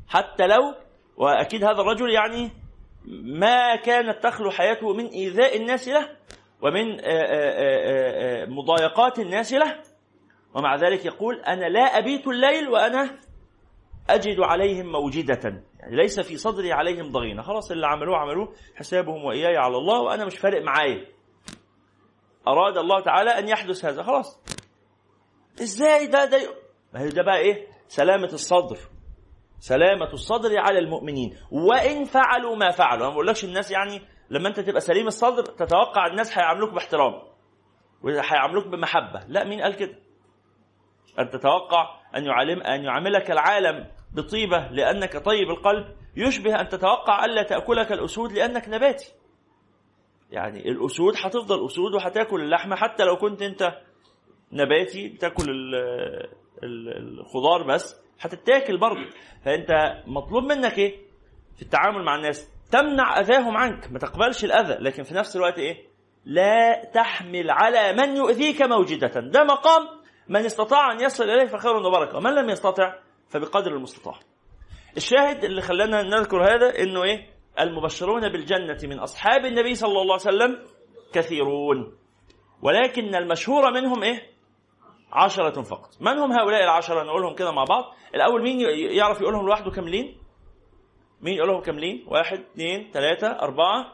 حتى 0.08 0.46
لو 0.46 0.74
وأكيد 1.16 1.64
هذا 1.64 1.80
الرجل 1.80 2.10
يعني 2.10 2.50
ما 3.24 3.76
كانت 3.76 4.22
تخلو 4.22 4.50
حياته 4.50 4.92
من 4.92 5.06
إيذاء 5.06 5.56
الناس 5.56 5.88
له 5.88 6.16
ومن 6.62 6.96
مضايقات 8.56 9.18
الناس 9.18 9.52
له. 9.52 9.82
ومع 10.54 10.76
ذلك 10.76 11.04
يقول 11.04 11.40
أنا 11.40 11.66
لا 11.66 11.98
أبيت 11.98 12.26
الليل 12.26 12.68
وأنا 12.68 13.18
أجد 14.10 14.40
عليهم 14.40 14.92
موجدة. 14.92 15.62
يعني 15.80 15.96
ليس 15.96 16.20
في 16.20 16.36
صدري 16.36 16.72
عليهم 16.72 17.12
ضغينة. 17.12 17.42
خلاص 17.42 17.70
اللي 17.70 17.86
عملوه 17.86 18.16
عملوه 18.16 18.54
حسابهم 18.74 19.24
وإياي 19.24 19.56
على 19.56 19.76
الله 19.76 20.00
وأنا 20.00 20.24
مش 20.24 20.38
فارق 20.38 20.62
معايا. 20.62 21.06
أراد 22.48 22.78
الله 22.78 23.00
تعالى 23.00 23.30
أن 23.30 23.48
يحدث 23.48 23.84
هذا. 23.84 24.02
خلاص. 24.02 24.40
إزاي؟ 25.62 26.06
ده 26.06 26.24
ده 26.24 26.38
ما 26.94 27.00
هي 27.00 27.08
ده 27.08 27.22
بقى 27.22 27.38
إيه؟ 27.38 27.66
سلامة 27.88 28.32
الصدر. 28.32 28.78
سلامة 29.58 30.12
الصدر 30.12 30.58
على 30.58 30.78
المؤمنين. 30.78 31.36
وإن 31.50 32.04
فعلوا 32.04 32.56
ما 32.56 32.70
فعلوا. 32.70 32.96
أنا 32.96 33.08
ما 33.08 33.14
بقولكش 33.14 33.44
الناس 33.44 33.70
يعني 33.70 34.00
لما 34.30 34.48
أنت 34.48 34.60
تبقى 34.60 34.80
سليم 34.80 35.06
الصدر 35.06 35.42
تتوقع 35.42 36.06
الناس 36.06 36.38
هيعاملوك 36.38 36.72
باحترام 36.72 37.22
وهيعاملوك 38.02 38.66
بمحبة. 38.66 39.24
لا 39.28 39.44
مين 39.44 39.60
قال 39.60 39.76
كده؟ 39.76 39.98
أن 41.18 41.30
تتوقع 41.30 42.00
أن 42.16 42.24
يعلم 42.24 42.62
أن 42.62 42.84
يعاملك 42.84 43.30
العالم 43.30 43.86
بطيبة 44.14 44.68
لأنك 44.68 45.24
طيب 45.24 45.50
القلب. 45.50 45.96
يشبه 46.16 46.60
أن 46.60 46.68
تتوقع 46.68 47.24
ألا 47.24 47.42
تأكلك 47.42 47.92
الأسود 47.92 48.32
لأنك 48.32 48.68
نباتي. 48.68 49.12
يعني 50.30 50.68
الأسود 50.68 51.14
هتفضل 51.24 51.66
أسود 51.66 51.94
وهتاكل 51.94 52.40
اللحمة 52.40 52.76
حتى 52.76 53.04
لو 53.04 53.16
كنت 53.16 53.42
أنت 53.42 53.72
نباتي 54.52 55.08
بتاكل 55.08 55.44
الخضار 56.62 57.62
بس. 57.62 58.05
هتتاكل 58.20 58.78
برضه. 58.78 59.06
فأنت 59.44 59.70
مطلوب 60.06 60.44
منك 60.44 60.78
إيه؟ 60.78 60.96
في 61.56 61.62
التعامل 61.62 62.04
مع 62.04 62.16
الناس. 62.16 62.50
تمنع 62.72 63.20
أذاهم 63.20 63.56
عنك. 63.56 63.92
ما 63.92 63.98
تقبلش 63.98 64.44
الأذى. 64.44 64.74
لكن 64.74 65.02
في 65.02 65.14
نفس 65.14 65.36
الوقت 65.36 65.58
إيه؟ 65.58 65.86
لا 66.24 66.84
تحمل 66.94 67.50
على 67.50 67.92
من 67.92 68.16
يؤذيك 68.16 68.62
موجدة. 68.62 69.20
ده 69.20 69.44
مقام 69.44 69.88
من 70.28 70.44
استطاع 70.44 70.92
أن 70.92 71.00
يصل 71.00 71.24
إليه 71.24 71.46
فخير 71.46 71.76
وبركة. 71.76 72.16
ومن 72.16 72.34
لم 72.34 72.50
يستطع 72.50 72.94
فبقدر 73.28 73.70
المستطاع. 73.70 74.18
الشاهد 74.96 75.44
اللي 75.44 75.62
خلانا 75.62 76.02
نذكر 76.02 76.54
هذا 76.54 76.78
إنه 76.78 77.04
إيه؟ 77.04 77.26
المبشرون 77.60 78.28
بالجنة 78.32 78.78
من 78.82 78.98
أصحاب 78.98 79.44
النبي 79.46 79.74
صلى 79.74 80.00
الله 80.00 80.18
عليه 80.26 80.36
وسلم 80.36 80.58
كثيرون. 81.12 81.96
ولكن 82.62 83.14
المشهور 83.14 83.70
منهم 83.70 84.02
إيه؟ 84.02 84.35
عشرة 85.16 85.62
فقط. 85.62 85.90
من 86.00 86.18
هم 86.18 86.32
هؤلاء 86.32 86.64
العشرة؟ 86.64 87.02
نقولهم 87.02 87.34
كده 87.34 87.52
مع 87.52 87.64
بعض. 87.64 87.84
الأول 88.14 88.42
مين 88.42 88.60
يعرف 88.96 89.20
يقولهم 89.20 89.46
لوحده 89.46 89.70
كاملين 89.70 90.18
مين 91.20 91.34
يقولهم 91.34 91.60
كاملين 91.60 92.04
واحد 92.08 92.38
اثنين 92.38 92.90
ثلاثة 92.92 93.26
أربعة. 93.26 93.92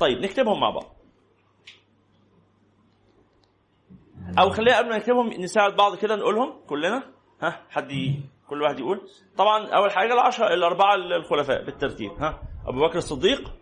طيب 0.00 0.18
نكتبهم 0.18 0.60
مع 0.60 0.70
بعض. 0.70 0.94
أو 4.38 4.50
خلينا 4.50 4.78
قبل 4.78 4.88
ما 4.88 4.96
نكتبهم 4.96 5.28
نساعد 5.28 5.76
بعض 5.76 5.96
كده 5.96 6.16
نقولهم 6.16 6.60
كلنا. 6.68 7.02
ها 7.42 7.62
حد 7.70 7.90
كل 8.48 8.62
واحد 8.62 8.78
يقول. 8.80 9.08
طبعا 9.36 9.66
أول 9.66 9.90
حاجة 9.90 10.12
العشرة 10.12 10.54
الأربعة 10.54 10.94
الخلفاء 10.94 11.64
بالترتيب. 11.64 12.10
ها 12.10 12.42
أبو 12.66 12.80
بكر 12.80 12.98
الصديق 12.98 13.52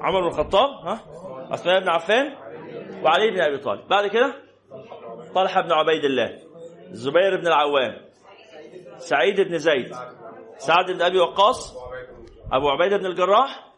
عمر 0.00 0.20
بن 0.20 0.26
الخطاب 0.26 0.70
ها 0.70 1.00
عثمان 1.52 1.80
بن 1.80 1.88
عفان 1.88 2.36
وعلي 3.02 3.30
بن 3.30 3.40
أبي 3.40 3.58
طالب. 3.58 3.88
بعد 3.88 4.06
كده 4.06 4.34
طلحة 5.34 5.60
بن 5.60 5.72
عبيد 5.72 6.04
الله. 6.04 6.43
الزبير 6.94 7.36
بن 7.36 7.46
العوام. 7.46 8.00
سعيد 8.96 9.40
بن 9.40 9.58
زيد. 9.58 9.94
سعد 10.58 10.90
بن 10.90 11.02
أبي 11.02 11.18
وقاص. 11.18 11.76
أبو 12.52 12.68
عبيدة 12.68 12.96
بن 12.96 13.06
الجراح. 13.06 13.72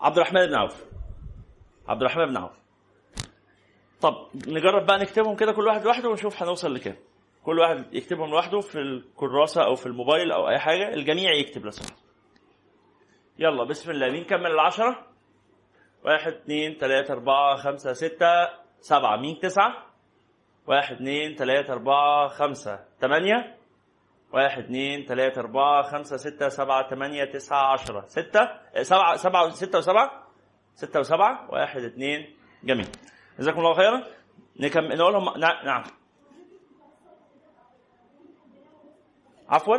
عبد 0.00 0.16
الرحمن 0.16 0.46
بن 0.46 0.54
عوف. 0.54 0.84
عبد 1.88 2.00
الرحمن 2.00 2.26
بن 2.26 2.36
عوف. 2.36 2.52
طب 4.00 4.14
نجرب 4.48 4.86
بقى 4.86 4.98
نكتبهم 4.98 5.36
كده 5.36 5.52
كل 5.52 5.66
واحد 5.66 5.84
لوحده 5.84 6.08
ونشوف 6.08 6.42
هنوصل 6.42 6.74
لكام. 6.74 6.96
كل 7.44 7.58
واحد 7.58 7.94
يكتبهم 7.94 8.30
لوحده 8.30 8.60
في 8.60 8.78
الكراسة 8.78 9.64
أو 9.64 9.74
في 9.74 9.86
الموبايل 9.86 10.32
أو 10.32 10.48
أي 10.48 10.58
حاجة. 10.58 10.94
الجميع 10.94 11.32
يكتب 11.32 11.70
سمحت. 11.70 11.98
يلا 13.38 13.64
بسم 13.64 13.90
الله. 13.90 14.10
مين 14.10 14.24
كمل 14.24 14.50
العشرة؟ 14.50 15.06
واحد 16.04 16.32
اثنين 16.32 16.74
ثلاثة 16.74 17.14
أربعة 17.14 17.56
خمسة 17.56 17.92
ستة 17.92 18.48
سبعة. 18.80 19.16
مين 19.16 19.38
تسعة؟ 19.38 19.93
واحد 20.66 20.94
اثنين 20.94 21.36
ثلاثة 21.36 21.72
أربعة 21.72 22.28
خمسة. 22.28 22.84
ثمانية 23.00 23.56
واحد 24.32 24.62
اثنين 24.62 25.06
ثلاثة 25.06 25.40
أربعة 25.40 25.82
خمسة 25.82 26.16
ستة 26.16 26.48
سبعة 26.48 26.90
ثمانية 26.90 27.24
تسعة 27.24 27.72
عشرة. 27.72 28.04
ستة؟ 28.06 28.48
سبعة 28.82 29.16
سبعة 29.16 29.50
ستة 29.50 29.78
وسبعة؟ 29.78 30.28
ستة 30.74 31.00
وسبعة؟ 31.00 31.50
واحد 31.50 31.80
اثنين 31.80 32.36
جميل. 32.64 32.88
جزاكم 33.38 33.58
الله 33.58 33.74
خيرا. 33.74 34.02
نكمل 34.60 34.98
نقولهم 34.98 35.38
نعم. 35.38 35.82
عفوا 39.48 39.76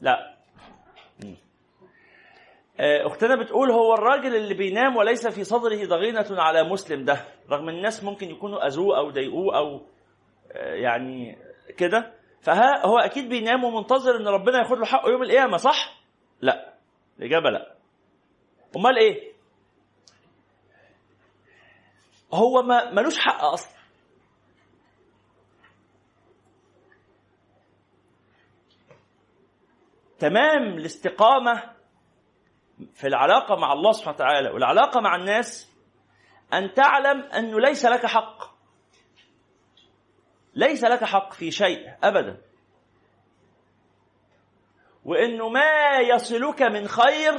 لا 0.00 0.38
اختنا 3.18 3.42
بتقول 3.42 3.70
هو 3.70 3.94
الراجل 3.94 4.36
اللي 4.36 4.54
بينام 4.54 4.96
وليس 4.96 5.26
في 5.26 5.44
صدره 5.44 5.84
ضغينة 5.86 6.26
على 6.30 6.62
مسلم 6.64 7.04
ده 7.04 7.24
رغم 7.50 7.68
الناس 7.68 8.04
ممكن 8.04 8.30
يكونوا 8.30 8.66
أذوه 8.66 8.98
أو 8.98 9.10
ضايقوه 9.10 9.56
أو 9.56 9.86
آه، 10.52 10.74
يعني 10.74 11.38
كده. 11.76 12.14
فها 12.40 12.86
هو 12.86 12.98
أكيد 12.98 13.28
بينام 13.28 13.64
ومنتظر 13.64 14.16
إن 14.16 14.28
ربنا 14.28 14.58
ياخد 14.58 14.78
له 14.78 14.84
حقه 14.84 15.10
يوم 15.10 15.22
القيامة 15.22 15.56
صح؟ 15.56 16.00
لا 16.40 16.74
الإجابة 17.18 17.50
لا. 17.50 17.74
أمال 18.76 18.98
إيه؟ 18.98 19.32
هو 22.34 22.62
ما 22.62 22.90
ملوش 22.90 23.18
حق 23.18 23.44
أصلا. 23.44 23.78
تمام 30.18 30.62
الاستقامة 30.78 31.77
في 32.94 33.06
العلاقة 33.06 33.56
مع 33.56 33.72
الله 33.72 33.92
سبحانه 33.92 34.14
وتعالى 34.14 34.50
والعلاقة 34.50 35.00
مع 35.00 35.16
الناس 35.16 35.72
أن 36.52 36.74
تعلم 36.74 37.22
أنه 37.22 37.60
ليس 37.60 37.84
لك 37.84 38.06
حق. 38.06 38.58
ليس 40.54 40.84
لك 40.84 41.04
حق 41.04 41.32
في 41.32 41.50
شيء 41.50 41.94
ابدا. 42.02 42.40
وإنه 45.04 45.48
ما 45.48 45.98
يصلك 45.98 46.62
من 46.62 46.88
خير 46.88 47.34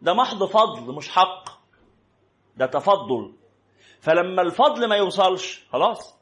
ده 0.00 0.14
محض 0.14 0.44
فضل 0.44 0.94
مش 0.94 1.08
حق. 1.08 1.44
ده 2.56 2.66
تفضل. 2.66 3.34
فلما 4.00 4.42
الفضل 4.42 4.88
ما 4.88 4.96
يوصلش 4.96 5.66
خلاص. 5.72 6.18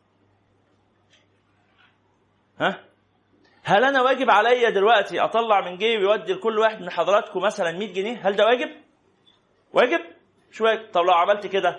ها؟ 2.61 2.85
هل 3.69 3.85
أنا 3.85 4.03
واجب 4.03 4.31
عليا 4.31 4.71
دلوقتي 4.71 5.21
أطلع 5.21 5.61
من 5.61 5.77
جيبي 5.77 6.07
وأدي 6.07 6.33
لكل 6.33 6.59
واحد 6.59 6.81
من 6.81 6.91
حضراتكم 6.91 7.41
مثلا 7.41 7.73
100 7.73 7.93
جنيه؟ 7.93 8.29
هل 8.29 8.37
ده 8.37 8.45
واجب؟ 8.47 8.69
واجب؟ 9.73 10.01
مش 10.51 10.61
واجب. 10.61 10.91
طب 10.93 11.01
لو 11.03 11.13
عملت 11.13 11.47
كده؟ 11.47 11.77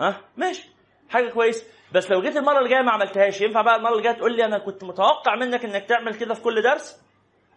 ها؟ 0.00 0.20
ماشي. 0.36 0.68
حاجة 1.10 1.30
كويس. 1.30 1.64
بس 1.92 2.10
لو 2.10 2.22
جيت 2.22 2.36
المرة 2.36 2.58
اللي 2.58 2.68
جاية 2.68 2.82
ما 2.82 2.92
عملتهاش 2.92 3.40
ينفع 3.40 3.62
بقى 3.62 3.76
المرة 3.76 3.92
اللي 3.92 4.02
جاية 4.02 4.12
تقول 4.14 4.36
لي 4.36 4.44
أنا 4.44 4.58
كنت 4.58 4.84
متوقع 4.84 5.34
منك 5.34 5.64
إنك 5.64 5.84
تعمل 5.84 6.14
كده 6.14 6.34
في 6.34 6.42
كل 6.42 6.62
درس؟ 6.62 7.02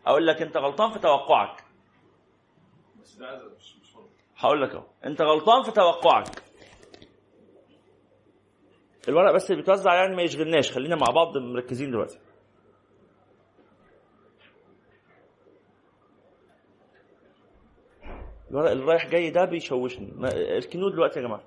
أقول 0.07 0.27
لك 0.27 0.41
أنت 0.41 0.57
غلطان 0.57 0.91
في 0.91 0.99
توقعك. 0.99 1.63
هقول 4.37 4.61
لك 4.61 4.71
أهو. 4.75 4.83
أنت 5.05 5.21
غلطان 5.21 5.63
في 5.63 5.71
توقعك. 5.71 6.43
الورق 9.07 9.35
بس 9.35 9.51
اللي 9.51 9.61
بيتوزع 9.61 9.93
يعني 9.93 10.15
ما 10.15 10.21
يشغلناش. 10.21 10.71
خلينا 10.71 10.95
مع 10.95 11.07
بعض 11.15 11.37
مركزين 11.37 11.91
دلوقتي. 11.91 12.19
الورق 18.51 18.71
اللي 18.71 18.85
رايح 18.85 19.07
جاي 19.07 19.29
ده 19.29 19.45
بيشوشني. 19.45 20.13
اركنوه 20.55 20.91
دلوقتي 20.91 21.19
يا 21.19 21.25
جماعة. 21.25 21.43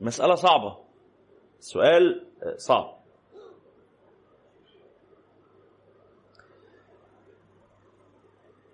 مسألة 0.00 0.34
صعبة. 0.34 0.78
سؤال 1.58 2.26
صعب. 2.56 2.99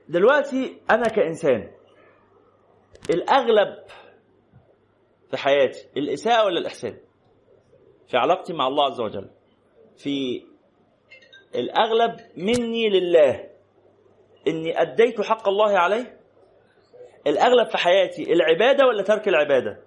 دلوقتي 0.09 0.81
أنا 0.91 1.09
كإنسان 1.09 1.71
الأغلب 3.11 3.75
في 5.31 5.37
حياتي 5.37 5.89
الإساءة 5.97 6.45
ولا 6.45 6.59
الإحسان؟ 6.59 6.97
في 8.09 8.17
علاقتي 8.17 8.53
مع 8.53 8.67
الله 8.67 8.85
عز 8.85 9.01
وجل. 9.01 9.29
في 9.97 10.43
الأغلب 11.55 12.17
مني 12.37 12.89
لله 12.89 13.51
إني 14.49 14.83
أديت 14.83 15.21
حق 15.21 15.49
الله 15.49 15.79
عليه. 15.79 16.17
الأغلب 17.27 17.69
في 17.69 17.77
حياتي 17.77 18.33
العبادة 18.33 18.87
ولا 18.87 19.03
ترك 19.03 19.29
العبادة؟ 19.29 19.81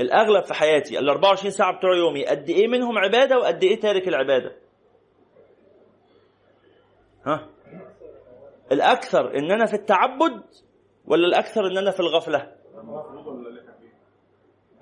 الأغلب 0.00 0.44
في 0.44 0.54
حياتي 0.54 0.98
ال 0.98 1.08
24 1.08 1.50
ساعة 1.50 1.78
بتوع 1.78 1.96
يومي 1.96 2.26
قد 2.26 2.48
إيه 2.50 2.68
منهم 2.68 2.98
عبادة 2.98 3.38
وقد 3.38 3.64
إيه 3.64 3.80
تارك 3.80 4.08
العبادة؟ 4.08 4.56
ها؟ 7.26 7.48
الأكثر 8.72 9.36
ان 9.38 9.50
أنا 9.52 9.66
في 9.66 9.74
التعبد 9.74 10.44
ولا 11.04 11.26
الأكثر 11.26 11.66
ان 11.66 11.78
أنا 11.78 11.90
في 11.90 12.00
الغفلة؟ 12.00 12.56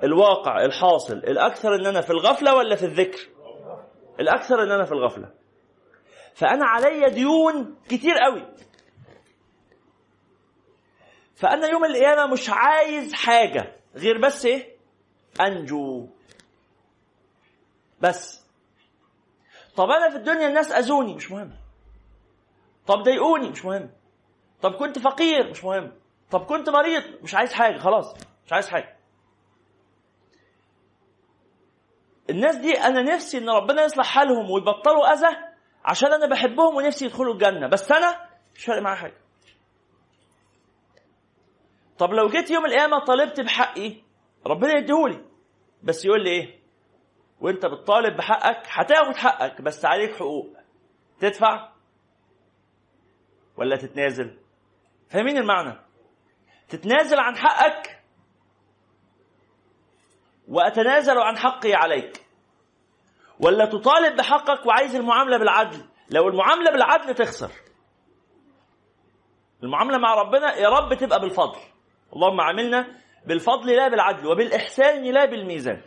الواقع 0.03 0.65
الحاصل. 0.65 1.17
الأكثر 1.17 1.75
ان 1.75 1.87
أنا 1.87 2.01
في 2.01 2.11
الغفلة 2.11 2.55
ولا 2.55 2.77
في 2.77 2.85
الذكر؟ 2.85 3.29
الأكثر 4.21 4.63
ان 4.63 4.71
أنا 4.71 4.85
في 4.85 4.93
الغفلة. 4.93 5.35
فأنا 6.35 6.67
علي 6.67 7.11
ديون 7.11 7.77
كتير 7.89 8.15
قوي. 8.19 8.47
فأنا 11.35 11.67
يوم 11.67 11.85
القيامة 11.85 12.27
مش 12.33 12.51
عايز 12.51 13.13
حاجة 13.15 13.77
غير 13.95 14.19
بس 14.19 14.47
إيه؟ 14.47 14.77
أنجو. 15.41 16.09
بس. 18.01 18.47
طب 19.77 19.91
أنا 19.91 20.11
في 20.11 20.17
الدنيا 20.17 20.49
الناس 20.49 20.73
أذوني. 20.73 21.15
مش 21.15 21.31
مهم. 21.31 21.58
طب 22.89 23.03
ضايقوني 23.03 23.49
مش 23.51 23.65
مهم. 23.65 23.91
طب 24.63 24.75
كنت 24.75 24.99
فقير 24.99 25.51
مش 25.51 25.65
مهم. 25.65 25.93
طب 26.31 26.45
كنت 26.45 26.71
مريض 26.71 27.03
مش 27.23 27.35
عايز 27.35 27.53
حاجة 27.53 27.79
خلاص 27.79 28.15
مش 28.47 28.53
عايز 28.53 28.69
حاجة. 28.69 28.99
الناس 32.31 32.57
دي 32.57 32.81
أنا 32.81 33.03
نفسي 33.03 33.39
إن 33.39 33.51
ربنا 33.51 33.83
يصلح 33.85 34.07
حالهم 34.07 34.51
ويبطلوا 34.51 35.13
أذى 35.13 35.37
عشان 35.85 36.13
أنا 36.13 36.27
بحبهم 36.27 36.77
ونفسي 36.77 37.05
يدخلوا 37.05 37.35
الجنة. 37.35 37.67
بس 37.67 37.93
أنا 37.93 38.29
مش 38.57 38.65
فارق 38.65 38.83
معايا 38.83 38.97
حاجة. 38.97 39.19
طب 41.99 42.11
لو 42.11 42.29
جيت 42.29 42.51
يوم 42.51 42.67
القيامة 42.67 43.05
طالبت 43.05 43.41
بحقي 43.41 43.97
ربنا 44.47 44.79
يديهولي. 44.79 45.25
بس 45.83 46.05
يقول 46.05 46.25
لي 46.25 46.31
إيه؟ 46.31 46.59
وأنت 47.41 47.67
بتطالب 47.67 48.17
بحقك 48.17 48.63
هتاخد 48.69 49.17
حقك 49.17 49.63
بس 49.63 49.85
عليك 49.85 50.15
حقوق. 50.15 50.57
تدفع؟ 51.21 51.78
ولا 53.59 53.77
تتنازل؟ 53.77 54.39
فاهمين 55.11 55.37
المعنى؟ 55.37 55.81
تتنازل 56.69 57.19
عن 57.19 57.37
حقك 57.37 58.03
وأتنازل 60.49 61.19
عن 61.19 61.39
حقي 61.39 61.75
عليك. 61.75 62.27
ولا 63.41 63.65
تطالب 63.67 64.17
بحقك 64.17 64.67
وعايز 64.67 64.95
المعاملة 64.95 65.39
بالعدل. 65.39 65.85
لو 66.11 66.29
المعاملة 66.29 66.71
بالعدل 66.71 67.15
تخسر. 67.15 67.51
المعاملة 69.63 69.99
مع 69.99 70.15
ربنا 70.15 70.55
يا 70.55 70.69
رب 70.69 70.95
تبقى 70.95 71.21
بالفضل. 71.21 71.61
اللهم 72.13 72.41
عاملنا 72.41 73.01
بالفضل 73.27 73.77
لا 73.77 73.89
بالعدل 73.89 74.27
وبالإحسان 74.27 75.05
لا 75.05 75.25
بالميزان. 75.25 75.83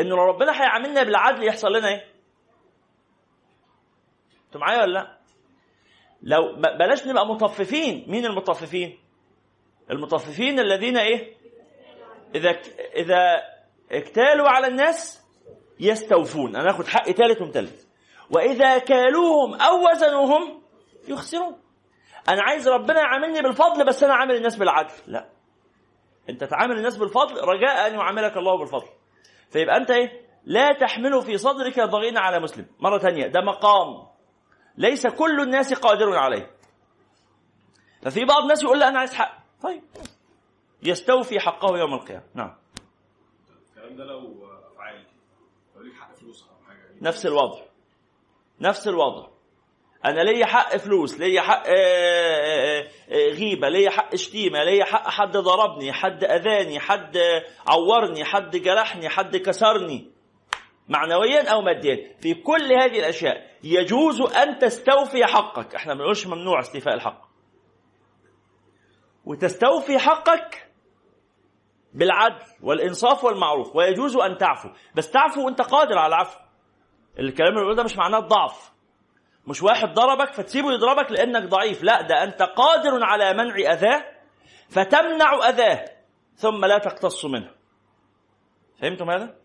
إن 0.00 0.06
لو 0.06 0.16
ربنا 0.16 0.62
هيعاملنا 0.62 1.02
بالعدل 1.02 1.44
يحصل 1.44 1.72
لنا 1.72 1.88
إيه؟ 1.88 2.12
أنتوا 4.46 4.60
معايا 4.60 4.82
ولا 4.82 4.92
لأ؟ 4.92 5.21
لو 6.22 6.56
بلاش 6.78 7.06
نبقى 7.06 7.26
مطففين. 7.26 8.04
مين 8.08 8.26
المطففين؟ 8.26 8.98
المطففين 9.90 10.60
الذين 10.60 10.96
إيه؟ 10.96 11.36
إذا 12.34 12.50
إذا 12.96 13.42
اكتالوا 13.92 14.48
على 14.48 14.66
الناس 14.66 15.22
يستوفون. 15.80 16.56
أنا 16.56 16.70
اخد 16.70 16.86
حق 16.86 17.10
ثالث 17.10 17.42
ومثلث 17.42 17.84
وإذا 18.30 18.78
كالوهم 18.78 19.54
أو 19.54 19.90
وزنوهم 19.90 20.62
يخسرون. 21.08 21.58
أنا 22.28 22.42
عايز 22.42 22.68
ربنا 22.68 23.00
يعاملني 23.00 23.42
بالفضل 23.42 23.86
بس 23.86 24.02
أنا 24.04 24.14
عامل 24.14 24.36
الناس 24.36 24.56
بالعدل. 24.56 24.94
لا. 25.06 25.28
أنت 26.30 26.44
تعامل 26.44 26.76
الناس 26.76 26.96
بالفضل 26.96 27.34
رجاء 27.34 27.86
أن 27.86 27.94
يعاملك 27.94 28.36
الله 28.36 28.58
بالفضل. 28.58 28.88
فيبقى 29.50 29.76
أنت 29.76 29.90
إيه؟ 29.90 30.22
لا 30.44 30.72
تحمل 30.72 31.22
في 31.22 31.38
صدرك 31.38 31.80
ضغينا 31.80 32.20
على 32.20 32.40
مسلم. 32.40 32.66
مرة 32.80 32.98
ثانية 32.98 33.26
ده 33.26 33.40
مقام. 33.40 34.11
ليس 34.76 35.06
كل 35.06 35.40
الناس 35.40 35.74
قادر 35.74 36.18
عليه. 36.18 36.50
ففي 38.02 38.24
بعض 38.24 38.42
الناس 38.42 38.62
يقول 38.62 38.80
لا 38.80 38.88
أنا 38.88 38.98
عايز 38.98 39.14
حق. 39.14 39.38
طيب. 39.62 39.82
يستوفي 40.82 41.40
حقه 41.40 41.78
يوم 41.78 41.94
القيامة. 41.94 42.24
نعم. 42.34 42.56
الكلام 43.70 43.96
ده 43.96 44.04
لو 44.04 44.46
افعال 44.72 45.04
لو 45.76 45.82
ليك 45.82 45.94
حق 45.94 46.14
فلوس 46.14 46.42
أو 46.42 46.66
حاجة 46.66 46.78
نفس 47.00 47.26
الوضع. 47.26 47.62
نفس 48.60 48.88
الوضع. 48.88 49.28
أنا 50.04 50.20
ليا 50.20 50.46
حق 50.46 50.76
فلوس 50.76 51.20
ليا 51.20 51.40
حق 51.40 51.62
آه، 51.66 51.72
آه، 51.72 52.88
آه، 53.10 53.28
غيبة 53.28 53.68
ليا 53.68 53.90
حق 53.90 54.14
شتيمة 54.14 54.64
ليا 54.64 54.84
حق 54.84 55.08
حد 55.08 55.36
ضربني 55.36 55.92
حد 55.92 56.24
أذاني 56.24 56.80
حد 56.80 57.18
عورني 57.66 58.24
حد 58.24 58.56
جرحني 58.56 59.08
حد 59.08 59.36
كسرني. 59.36 60.11
معنويا 60.92 61.52
أو 61.52 61.60
ماديا 61.62 62.16
في 62.20 62.34
كل 62.34 62.72
هذه 62.72 62.98
الأشياء 62.98 63.50
يجوز 63.64 64.20
أن 64.20 64.58
تستوفي 64.58 65.26
حقك. 65.26 65.74
إحنا 65.74 65.94
ما 65.94 65.98
بنقولش 65.98 66.26
ممنوع 66.26 66.60
استيفاء 66.60 66.94
الحق. 66.94 67.22
وتستوفي 69.24 69.98
حقك 69.98 70.68
بالعدل 71.94 72.44
والإنصاف 72.62 73.24
والمعروف 73.24 73.76
ويجوز 73.76 74.16
أن 74.16 74.38
تعفو. 74.38 74.68
بس 74.94 75.10
تعفو 75.10 75.44
وأنت 75.46 75.62
قادر 75.62 75.98
على 75.98 76.14
العفو. 76.14 76.38
الكلام 77.18 77.48
اللي 77.48 77.60
بقوله 77.60 77.76
ده 77.76 77.84
مش 77.84 77.96
معناه 77.96 78.18
الضعف. 78.18 78.72
مش 79.46 79.62
واحد 79.62 79.94
ضربك 79.94 80.32
فتسيبه 80.32 80.72
يضربك 80.72 81.12
لأنك 81.12 81.48
ضعيف. 81.48 81.82
لا 81.82 82.02
ده 82.02 82.22
أنت 82.22 82.42
قادر 82.42 83.04
على 83.04 83.32
منع 83.32 83.72
أذاه 83.72 84.04
فتمنع 84.68 85.48
أذاه 85.48 85.84
ثم 86.34 86.64
لا 86.64 86.78
تقتص 86.78 87.24
منه. 87.24 87.50
فهمتم 88.80 89.10
هذا؟ 89.10 89.41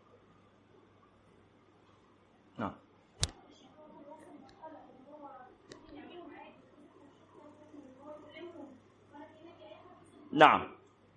نعم. 10.38 10.68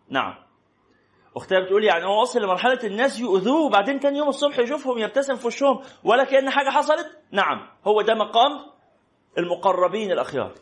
نعم. 0.08 0.34
اختها 1.36 1.60
بتقول 1.60 1.84
يعني 1.84 2.04
هو 2.04 2.20
وصل 2.22 2.42
لمرحلة 2.42 2.78
الناس 2.84 3.20
يؤذوه 3.20 3.66
وبعدين 3.66 4.00
تاني 4.00 4.18
يوم 4.18 4.28
الصبح 4.28 4.58
يشوفهم 4.58 4.98
يبتسم 4.98 5.34
في 5.34 5.46
وشهم 5.46 5.82
ولا 6.04 6.24
كأن 6.24 6.50
حاجة 6.50 6.68
حصلت؟ 6.70 7.18
نعم. 7.32 7.68
هو 7.86 8.02
ده 8.02 8.14
مقام 8.14 8.66
المقربين 9.38 10.12
الأخيار. 10.12 10.54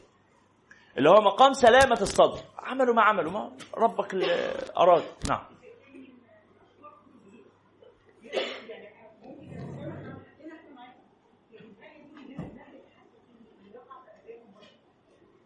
اللي 0.99 1.11
هو 1.11 1.21
مقام 1.21 1.53
سلامة 1.53 1.99
الصدر. 2.01 2.41
عملوا 2.59 2.95
ما 2.95 3.03
عملوا 3.03 3.33
ما 3.33 3.53
ربك 3.75 4.15
اللي 4.15 4.55
أراد. 4.77 5.03
نعم. 5.29 5.45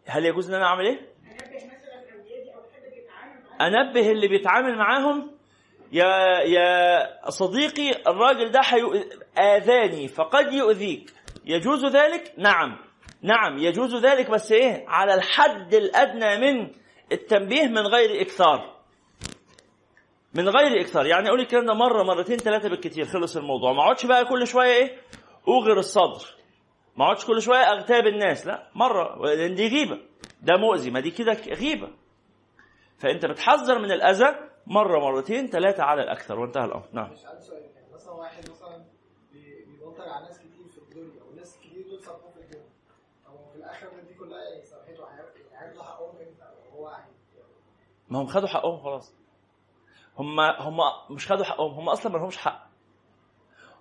هل 0.07 0.25
يجوز 0.25 0.49
إن 0.49 0.55
أنا 0.55 0.65
أعمل 0.65 0.85
إيه؟ 0.85 1.12
أنبه 3.61 4.11
اللي 4.11 4.27
بيتعامل 4.27 4.77
معاهم 4.77 5.31
يا 5.91 6.07
يا 6.41 7.29
صديقي 7.29 7.91
الراجل 8.07 8.51
ده. 8.51 8.61
آذاني 9.37 10.07
فقد 10.07 10.53
يؤذيك. 10.53 11.13
يجوز 11.45 11.85
ذلك؟ 11.85 12.33
نعم. 12.37 12.77
نعم 13.21 13.57
يجوز 13.57 13.95
ذلك 13.95 14.29
بس 14.29 14.51
إيه؟ 14.51 14.85
على 14.87 15.13
الحد 15.13 15.73
الأدنى 15.73 16.37
من 16.37 16.69
التنبيه 17.11 17.67
من 17.67 17.87
غير 17.87 18.21
إكثار. 18.21 18.73
من 20.33 20.49
غير 20.49 20.81
إكثار. 20.81 21.05
يعني 21.05 21.27
أقول 21.27 21.39
الكلام 21.39 21.65
ده 21.65 21.73
مرة 21.73 22.03
مرتين 22.03 22.37
ثلاثة 22.37 22.69
بالكثير 22.69 23.05
خلص 23.05 23.37
الموضوع. 23.37 23.73
ما 23.73 23.79
أقعدش 23.81 24.05
بقى 24.05 24.25
كل 24.25 24.47
شوية 24.47 24.73
إيه؟ 24.73 24.97
أوغر 25.47 25.79
الصدر. 25.79 26.25
ما 26.97 27.05
أقعدش 27.05 27.25
كل 27.25 27.41
شوية 27.41 27.71
أغتاب 27.71 28.07
الناس. 28.07 28.47
لا 28.47 28.69
مرة. 28.75 29.25
لأن 29.25 29.55
دي 29.55 29.67
غيبة. 29.67 29.99
ده 30.41 30.57
مؤذي. 30.57 30.91
ما 30.91 30.99
دي 30.99 31.11
كده 31.11 31.33
غيبة. 31.33 31.89
فأنت 32.97 33.25
بتحذر 33.25 33.79
من 33.79 33.91
الأذى 33.91 34.35
مرة 34.67 34.99
مرتين 34.99 35.47
ثلاثة 35.47 35.83
على 35.83 36.03
الأكثر. 36.03 36.39
وانتهى 36.39 36.65
الأمر. 36.65 36.87
نعم. 36.91 37.05
يعني. 37.05 37.39
مثلا 37.93 38.13
واحد 38.13 38.49
مثلا 38.49 38.83
بي- 39.33 39.65
بيبلطج 39.65 40.07
على 40.09 40.25
ناس 40.25 40.39
كتير 40.39 40.67
في 40.71 40.77
الدنيا 40.77 41.23
وناس 41.23 41.57
كتير 41.59 41.87
دول 41.89 41.99
سامحوه 42.03 42.31
في 42.31 42.39
الدنيا 42.39 42.65
هو 43.27 43.37
في 43.51 43.55
الآخر 43.55 43.87
دي 44.07 44.13
كلها 44.13 44.43
يعني 44.43 44.63
سامحته 44.65 45.03
هياخدوا 45.51 45.83
حقهم 45.83 46.09
إمتى؟ 46.17 46.43
هو 46.73 46.91
ما 48.09 48.21
هم 48.21 48.27
خدوا 48.27 48.47
حقهم 48.47 48.79
خلاص. 48.83 49.15
هم 50.17 50.39
هم 50.39 50.77
مش 51.09 51.31
خدوا 51.31 51.45
حقهم 51.45 51.71
هم 51.73 51.89
أصلا 51.89 52.11
ما 52.11 52.17
لهمش 52.17 52.37
حق. 52.37 52.67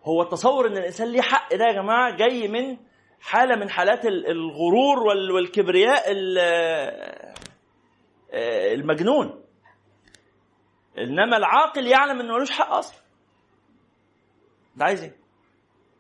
هو 0.05 0.23
التصور 0.23 0.67
إن 0.67 0.77
الإنسان 0.77 1.09
ليه 1.09 1.21
حق 1.21 1.55
ده 1.55 1.65
يا 1.65 1.73
جماعة 1.73 2.17
جاي 2.17 2.49
من 2.49 2.77
حالة 3.21 3.57
من 3.57 3.71
حالات 3.71 4.05
ال- 4.07 4.27
الغرور 4.27 4.99
وال- 5.07 5.31
والكبرياء 5.31 6.03
ال- 6.13 7.32
المجنون. 8.33 9.45
إنما 10.99 11.37
العاقل 11.37 11.87
يعلم 11.87 12.21
إنه 12.21 12.35
ملوش 12.35 12.51
حق 12.51 12.71
أصلا. 12.73 13.03
انت 14.75 14.83
عايز 14.83 15.03
إيه؟ 15.03 15.17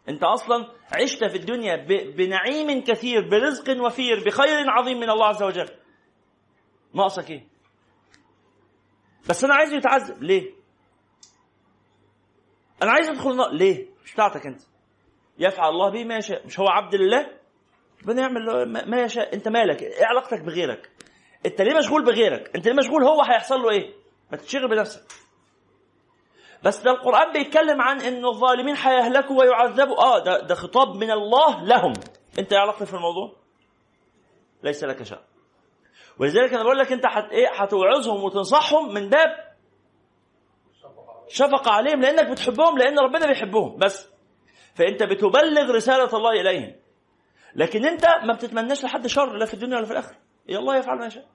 أنت 0.09 0.22
أصلا 0.22 0.72
عشت 0.93 1.24
في 1.24 1.37
الدنيا 1.37 1.76
بنعيم 2.16 2.85
كثير 2.85 3.28
برزق 3.28 3.85
وفير 3.85 4.24
بخير 4.24 4.70
عظيم 4.70 5.01
من 5.01 5.11
الله 5.11 5.26
عز 5.26 5.43
وجل. 5.43 5.68
ناقصك 6.95 7.30
إيه؟ 7.30 7.47
بس 9.28 9.45
أنا 9.45 9.55
عايزه 9.55 9.76
يتعذب. 9.76 10.22
ليه؟ 10.22 10.55
أنا 12.83 12.93
عايز 12.93 13.09
أدخل 13.09 13.30
النار. 13.30 13.51
ليه؟ 13.51 13.87
مش 14.05 14.14
بتاعتك 14.14 14.47
أنت. 14.47 14.61
يفعل 15.39 15.68
الله 15.68 15.91
به 15.91 16.05
ما 16.05 16.16
يشاء. 16.16 16.47
مش 16.47 16.61
هو 16.61 16.68
عبد 16.68 16.95
لله؟ 16.95 17.39
ربنا 18.03 18.22
يعمل 18.22 18.64
ما 18.91 19.03
يشاء. 19.03 19.35
أنت 19.35 19.49
مالك؟ 19.49 19.83
إيه 19.83 20.07
علاقتك 20.07 20.41
بغيرك؟ 20.41 20.91
انت 21.47 21.61
ليه 21.61 21.78
مشغول 21.78 22.05
بغيرك؟ 22.05 22.51
انت 22.57 22.66
ليه 22.68 22.74
مشغول 22.74 23.05
هو 23.05 23.22
هيحصل 23.22 23.62
له 23.62 23.70
إيه؟ 23.70 23.95
ما 24.30 24.36
تشغل 24.36 24.68
بنفسك. 24.68 25.03
بس 26.62 26.80
ده 26.80 26.90
القرآن 26.90 27.32
بيتكلم 27.32 27.82
عن 27.82 28.01
ان 28.01 28.24
الظالمين 28.24 28.76
هيهلكوا 28.76 29.40
ويعذبوا. 29.40 30.03
آه 30.03 30.18
ده 30.24 30.40
ده 30.40 30.55
خطاب 30.55 30.97
من 30.97 31.11
الله 31.11 31.64
لهم. 31.64 31.93
انت 32.38 32.53
إيه 32.53 32.59
علاقتك 32.59 32.84
في 32.84 32.95
الموضوع؟ 32.95 33.36
ليس 34.62 34.84
لك 34.84 35.03
شأن. 35.03 35.18
ولذلك 36.18 36.55
أنا 36.55 36.62
بقول 36.62 36.78
لك 36.78 36.93
أنت 36.93 37.07
حت 37.07 37.30
إيه 37.32 37.49
هتوعظهم 37.55 38.24
وتنصحهم 38.24 38.95
من 38.95 39.09
باب 39.09 39.53
شفقة 41.28 41.70
عليهم 41.70 42.01
لأنك 42.01 42.30
بتحبهم 42.30 42.78
لأن 42.78 42.99
ربنا 42.99 43.26
بيحبهم. 43.26 43.76
بس 43.76 44.09
فأنت 44.74 45.03
بتبلغ 45.03 45.70
رسالة 45.70 46.16
الله 46.16 46.30
إليهم. 46.30 46.74
لكن 47.55 47.86
أنت 47.86 48.07
ما 48.24 48.34
بتتمناش 48.34 48.84
لحد 48.84 49.07
شر 49.07 49.32
لا 49.36 49.47
في 49.47 49.55
الدنيا 49.55 49.76
ولا 49.76 49.86
في 49.86 49.93
الآخرة. 49.93 50.16
يا 50.49 50.59
الله 50.59 50.76
يفعل 50.76 50.99
ما 50.99 51.07
يشاء. 51.07 51.26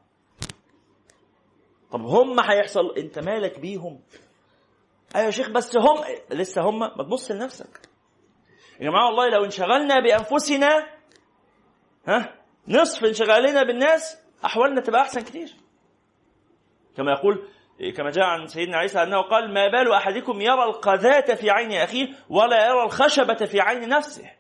طب 1.92 2.02
هم 2.02 2.40
هيحصل 2.40 2.96
انت 2.98 3.20
مالك 3.20 3.60
بيهم؟ 3.60 4.02
أيوه 5.16 5.26
يا 5.26 5.32
شيخ 5.32 5.50
بس 5.50 5.78
هم 5.78 6.04
لسه 6.32 6.62
هم 6.62 6.80
ما 6.80 7.04
تبص 7.04 7.32
لنفسك. 7.32 7.80
يا 8.80 8.90
جماعة 8.90 9.06
والله 9.06 9.30
لو 9.30 9.46
انشغلنا 9.46 10.00
بأنفسنا 10.00 10.88
ها 12.08 12.36
نصف 12.68 13.06
انشغالنا 13.06 13.64
بالناس 13.64 14.18
أحوالنا 14.46 14.82
تبقى 14.82 15.02
أحسن 15.02 15.22
كتير. 15.22 15.54
كما 16.98 17.12
يقول 17.12 17.48
كما 17.98 18.10
جاء 18.10 18.26
عن 18.26 18.48
سيدنا 18.48 18.78
عيسى 18.78 19.04
أنه 19.04 19.22
قال 19.22 19.54
ما 19.54 19.68
بال 19.68 19.94
أحدكم 19.94 20.42
يرى 20.42 20.64
القذاة 20.64 21.36
في 21.36 21.50
عين 21.50 21.72
أخيه 21.72 22.08
ولا 22.30 22.68
يرى 22.68 22.84
الخشبة 22.84 23.46
في 23.46 23.62
عين 23.62 23.90
نفسه. 23.90 24.32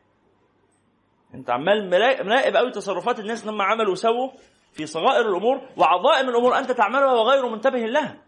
أنت 1.34 1.50
عمال 1.50 1.90
مراقب 2.24 2.56
قوي 2.56 2.72
تصرفات 2.72 3.20
الناس 3.20 3.46
لما 3.46 3.64
عملوا 3.64 3.92
وسووا. 3.92 4.32
في 4.78 4.86
صغائر 4.86 5.30
الأمور 5.30 5.70
وعظائم 5.78 6.30
الأمور 6.30 6.58
أنت 6.58 6.72
تعملها 6.72 7.14
وغير 7.14 7.50
منتبه 7.50 7.80
لها. 7.80 8.24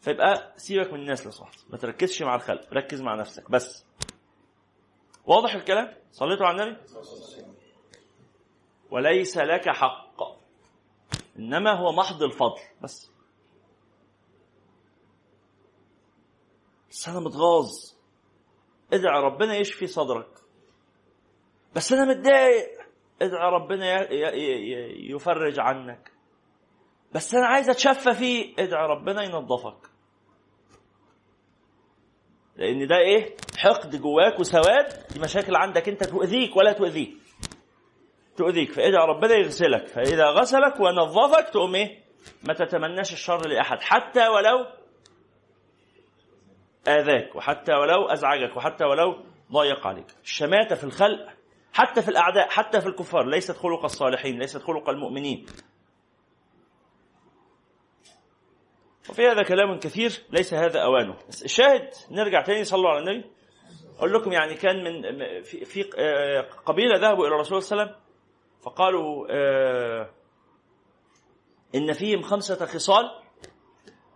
فيبقى 0.00 0.52
سيبك 0.56 0.92
من 0.92 1.00
الناس 1.00 1.24
لو 1.24 1.30
سمحت 1.30 1.60
ما 1.70 1.78
تركزش 1.78 2.22
مع 2.22 2.34
الخلق. 2.34 2.72
ركز 2.72 3.00
مع 3.00 3.14
نفسك. 3.14 3.50
بس. 3.50 3.86
واضح 5.26 5.54
الكلام؟ 5.54 5.94
صليتوا 6.12 6.46
على 6.46 6.62
النبي؟ 6.62 6.80
وليس 8.90 9.38
لك 9.38 9.68
حق. 9.68 10.22
إنما 11.38 11.72
هو 11.72 11.92
محض 11.92 12.22
الفضل. 12.22 12.60
بس. 12.82 13.10
بس 16.90 17.08
أنا 17.08 17.20
متغاظ. 17.20 17.68
ادعي 18.92 19.20
ربنا 19.20 19.56
يشفي 19.56 19.86
صدرك. 19.86 20.38
بس 21.74 21.92
أنا 21.92 22.04
متضايق. 22.04 22.81
ادعي 23.22 23.50
ربنا 23.50 24.12
يفرج 25.10 25.60
عنك. 25.60 26.12
بس 27.12 27.34
أنا 27.34 27.46
عايز 27.46 27.70
أتشفى 27.70 28.14
فيه. 28.14 28.54
ادعي 28.58 28.86
ربنا 28.86 29.22
ينظفك. 29.22 29.90
لأن 32.56 32.86
ده 32.86 32.96
إيه؟ 32.96 33.36
حقد 33.58 33.96
جواك 33.96 34.40
وسواد. 34.40 35.06
دي 35.12 35.20
مشاكل 35.20 35.56
عندك 35.56 35.88
أنت 35.88 36.04
تؤذيك 36.04 36.56
ولا 36.56 36.72
تؤذيه. 36.72 37.12
تؤذيك. 38.36 38.72
فادعي 38.72 39.06
ربنا 39.06 39.34
يغسلك. 39.34 39.86
فإذا 39.86 40.26
غسلك 40.26 40.80
ونظفك 40.80 41.48
تقوم 41.48 41.74
إيه؟ 41.74 42.02
ما 42.48 42.54
تتمناش 42.54 43.12
الشر 43.12 43.48
لأحد. 43.48 43.80
حتى 43.80 44.28
ولو 44.28 44.66
آذاك 46.88 47.36
وحتى 47.36 47.72
ولو 47.72 48.06
أزعجك 48.06 48.56
وحتى 48.56 48.84
ولو 48.84 49.24
ضايق 49.52 49.86
عليك. 49.86 50.06
الشماتة 50.24 50.74
في 50.74 50.84
الخلق 50.84 51.28
حتى 51.72 52.02
في 52.02 52.08
الأعداء 52.08 52.48
حتى 52.48 52.80
في 52.80 52.86
الكفار 52.86 53.26
ليست 53.26 53.56
خلق 53.56 53.84
الصالحين 53.84 54.38
ليست 54.38 54.62
خلق 54.62 54.88
المؤمنين. 54.88 55.46
وفي 59.10 59.26
هذا 59.28 59.42
كلام 59.42 59.78
كثير 59.78 60.22
ليس 60.30 60.54
هذا 60.54 60.80
أوانه. 60.82 61.16
بس 61.28 61.42
الشاهد 61.42 61.90
نرجع 62.10 62.42
تاني 62.42 62.64
صلوا 62.64 62.90
على 62.90 62.98
النبي. 62.98 63.30
أقول 63.98 64.12
لكم 64.14 64.32
يعني 64.32 64.54
كان 64.54 64.84
من 64.84 65.02
في, 65.42 65.64
في 65.64 65.82
قبيلة 66.66 66.98
ذهبوا 66.98 67.26
إلى 67.26 67.34
الرسول 67.34 67.62
صلى 67.62 67.72
الله 67.72 67.82
عليه 67.82 67.92
وسلم 67.92 68.02
فقالوا 68.62 69.26
آه 69.30 70.10
إن 71.74 71.92
فيهم 71.92 72.22
خمسة 72.22 72.66
خصال 72.66 73.04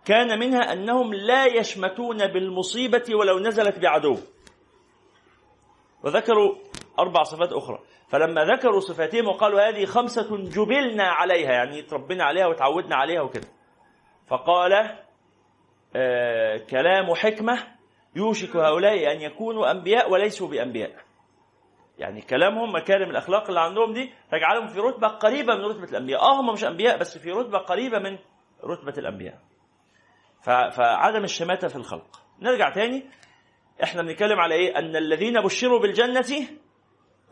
كان 0.05 0.39
منها 0.39 0.73
أنهم 0.73 1.13
لا 1.13 1.45
يشمتون 1.45 2.27
بالمصيبة 2.27 3.15
ولو 3.15 3.39
نزلت 3.39 3.79
بعدو. 3.79 4.17
وذكروا 6.03 6.55
أربع 6.99 7.23
صفات 7.23 7.53
أخرى. 7.53 7.79
فلما 8.07 8.45
ذكروا 8.45 8.79
صفاتهم 8.79 9.27
وقالوا 9.27 9.69
هذه 9.69 9.85
خمسة 9.85 10.37
جبلنا 10.37 11.03
عليها 11.03 11.51
يعني 11.51 11.81
تربينا 11.81 12.23
عليها 12.23 12.47
وتعودنا 12.47 12.95
عليها 12.95 13.21
وكده. 13.21 13.47
فقال 14.27 14.97
آه 15.95 16.57
كلام 16.57 17.13
حكمة 17.13 17.67
يوشك 18.15 18.55
هؤلاء 18.55 19.11
أن 19.11 19.21
يكونوا 19.21 19.71
أنبياء 19.71 20.11
وليسوا 20.11 20.47
بأنبياء. 20.47 20.91
يعني 21.97 22.21
كلامهم 22.21 22.75
مكارم 22.75 23.09
الأخلاق 23.09 23.47
اللي 23.47 23.59
عندهم 23.59 23.93
دي 23.93 24.13
تجعلهم 24.31 24.67
في 24.67 24.79
رتبة 24.79 25.07
قريبة 25.07 25.55
من 25.55 25.61
رتبة 25.61 25.89
الأنبياء. 25.89 26.21
آه 26.21 26.39
هم 26.41 26.53
مش 26.53 26.63
أنبياء 26.63 26.97
بس 26.97 27.17
في 27.17 27.31
رتبة 27.31 27.57
قريبة 27.57 27.99
من 27.99 28.17
رتبة 28.63 28.93
الأنبياء. 28.97 29.39
فعدم 30.71 31.23
الشماتة 31.23 31.67
في 31.67 31.75
الخلق. 31.75 32.21
نرجع 32.41 32.69
تاني. 32.69 33.05
إحنا 33.83 34.01
بنتكلم 34.01 34.39
على 34.39 34.55
إيه؟ 34.55 34.77
أن 34.77 34.95
الذين 34.95 35.41
بشروا 35.41 35.79
بالجنة 35.79 36.47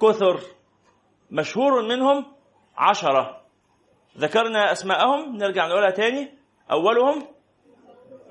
كثر 0.01 0.39
مشهور 1.31 1.81
منهم 1.81 2.25
عشرة. 2.77 3.41
ذكرنا 4.17 4.71
أسماءهم 4.71 5.37
نرجع 5.37 5.67
نقولها 5.67 5.89
تاني. 5.89 6.37
أولهم 6.71 7.27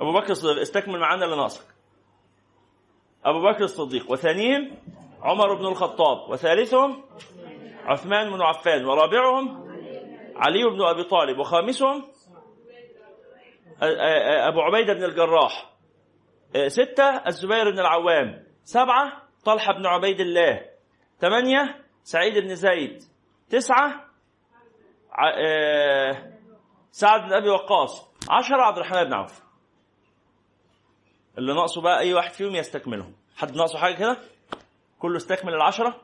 أبو 0.00 0.12
بكر 0.12 0.30
الصديق. 0.30 0.60
استكمل 0.60 0.98
معانا 0.98 1.24
اللي 1.24 1.48
أبو 3.24 3.42
بكر 3.42 3.64
الصديق. 3.64 4.10
وثانيهم 4.10 4.76
عمر 5.22 5.54
بن 5.54 5.66
الخطاب. 5.66 6.30
وثالثهم 6.30 7.04
عثمان 7.84 8.30
بن 8.30 8.42
عفان. 8.42 8.84
ورابعهم 8.84 9.64
علي 10.36 10.64
بن 10.64 10.82
أبي 10.82 11.04
طالب. 11.04 11.38
وخامسهم 11.38 12.04
أبو 14.48 14.60
عبيدة 14.60 14.92
بن 14.92 15.04
الجراح. 15.04 15.70
ستة 16.66 17.04
الزبير 17.04 17.70
بن 17.70 17.78
العوام. 17.78 18.44
سبعة 18.64 19.22
طلحة 19.44 19.72
بن 19.72 19.86
عبيد 19.86 20.20
الله. 20.20 20.73
ثمانية 21.28 21.84
سعيد 22.02 22.38
بن 22.38 22.54
زيد 22.54 23.02
تسعة 23.50 24.10
سعد 26.90 27.20
بن 27.20 27.32
أبي 27.32 27.48
وقاص. 27.48 28.08
عشرة 28.30 28.62
عبد 28.62 28.76
الرحمن 28.76 29.04
بن 29.04 29.12
عوف. 29.14 29.42
اللي 31.38 31.54
ناقصه 31.54 31.80
بقى 31.82 31.98
أي 32.00 32.14
واحد 32.14 32.32
فيهم 32.32 32.54
يستكملهم. 32.54 33.14
حد 33.36 33.56
ناقصه 33.56 33.78
حاجة 33.78 33.94
كده؟ 33.94 34.18
كله 34.98 35.16
استكمل 35.16 35.54
العشرة؟ 35.54 36.00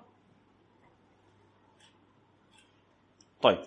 طيب. 3.42 3.62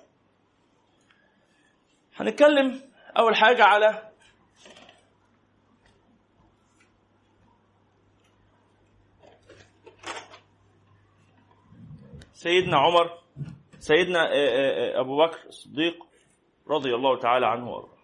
هنتكلم 2.15 2.81
أول 3.17 3.35
حاجة 3.35 3.63
على 3.63 4.11
سيدنا 12.43 12.77
عمر 12.77 13.19
سيدنا 13.79 14.29
أبو 14.99 15.17
بكر 15.17 15.39
الصديق 15.47 16.05
رضي 16.67 16.95
الله 16.95 17.19
تعالى 17.19 17.45
عنه 17.47 17.69
وأرضاه 17.69 17.97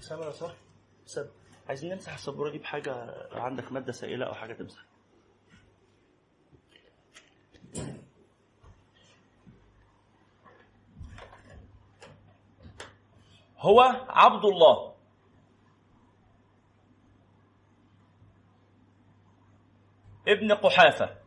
سامع 0.00 0.30
صح؟ 0.30 0.52
سب. 1.06 1.28
عايزين 1.68 1.92
نمسح 1.92 2.14
السبورة 2.14 2.50
دي 2.50 2.58
بحاجة 2.58 3.14
عندك 3.32 3.72
مادة 3.72 3.92
سائلة 3.92 4.26
أو 4.26 4.34
حاجة 4.34 4.52
تمسح 4.52 4.80
هو 13.58 13.80
عبد 14.08 14.44
الله. 14.44 14.94
ابن 20.28 20.52
قحافة. 20.52 21.18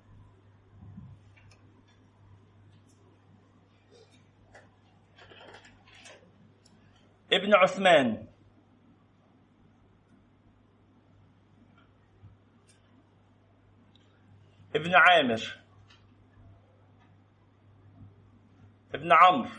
ابن 7.33 7.55
عثمان. 7.55 8.27
ابن 14.75 14.95
عامر. 14.95 15.57
ابن 18.93 19.13
عمرو. 19.13 19.49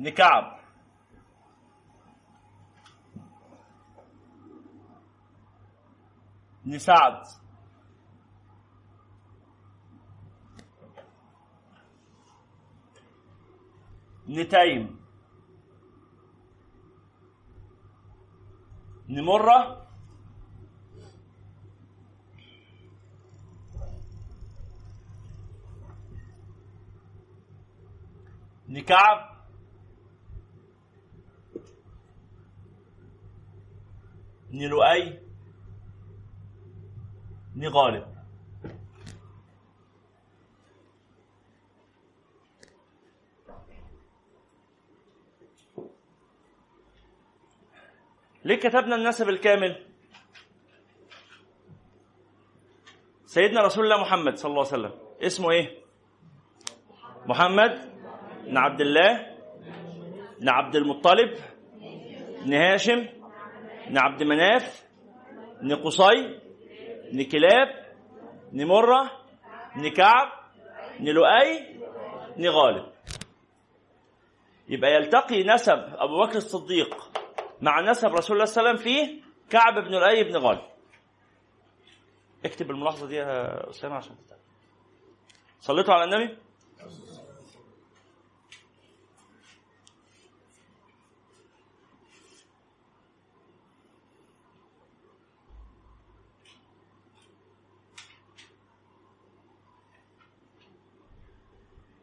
نكعب. 0.00 0.60
نسعد 6.66 7.26
نتيم. 14.28 15.00
نمرة 19.08 19.86
نكعب. 28.68 29.39
بن 34.50 34.58
لؤي 34.58 35.18
بن 37.54 37.68
غالب. 37.68 38.20
ليه 48.44 48.56
كتبنا 48.56 48.96
النسب 48.96 49.28
الكامل؟ 49.28 49.86
سيدنا 53.26 53.62
رسول 53.62 53.84
الله 53.84 54.00
محمد 54.00 54.36
صلى 54.36 54.50
الله 54.50 54.66
عليه 54.66 54.78
وسلم. 54.78 54.92
اسمه 55.22 55.50
إيه؟ 55.50 55.80
محمد 57.26 57.92
بن 58.44 58.56
عبد 58.56 58.80
الله 58.80 59.36
بن 60.40 60.48
عبد 60.48 60.76
المطلب 60.76 61.38
بن 62.44 62.54
هاشم 62.54 63.19
بن 63.90 63.98
عبد 63.98 64.22
مناف 64.22 64.84
بن 65.62 65.74
قصي 65.74 66.40
بن 67.12 67.22
كلاب 67.22 67.68
بن 68.52 68.66
مرة 68.66 69.10
بن 69.76 69.88
كعب 69.88 70.28
بن 71.00 71.08
لؤي 71.08 71.78
بن 72.36 72.48
غالب. 72.48 72.92
يبقى 74.68 74.94
يلتقي 74.94 75.44
نسب 75.44 75.78
أبو 75.78 76.20
بكر 76.20 76.36
الصديق 76.36 77.10
مع 77.60 77.80
نسب 77.80 78.08
رسول 78.14 78.36
الله 78.36 78.44
صلى 78.44 78.60
الله 78.60 78.70
عليه 78.70 78.80
وسلم 78.80 78.92
فيه 78.92 79.22
كعب 79.50 79.74
بن 79.74 79.90
لؤي 79.90 80.24
بن 80.24 80.36
غالب. 80.36 80.62
اكتب 82.44 82.70
الملاحظة 82.70 83.06
دي 83.06 83.16
يا 83.16 83.70
أسامة 83.70 83.94
عشان 83.94 84.16
تتعلم. 84.26 84.42
صليتوا 85.60 85.94
على 85.94 86.04
النبي؟ 86.04 86.38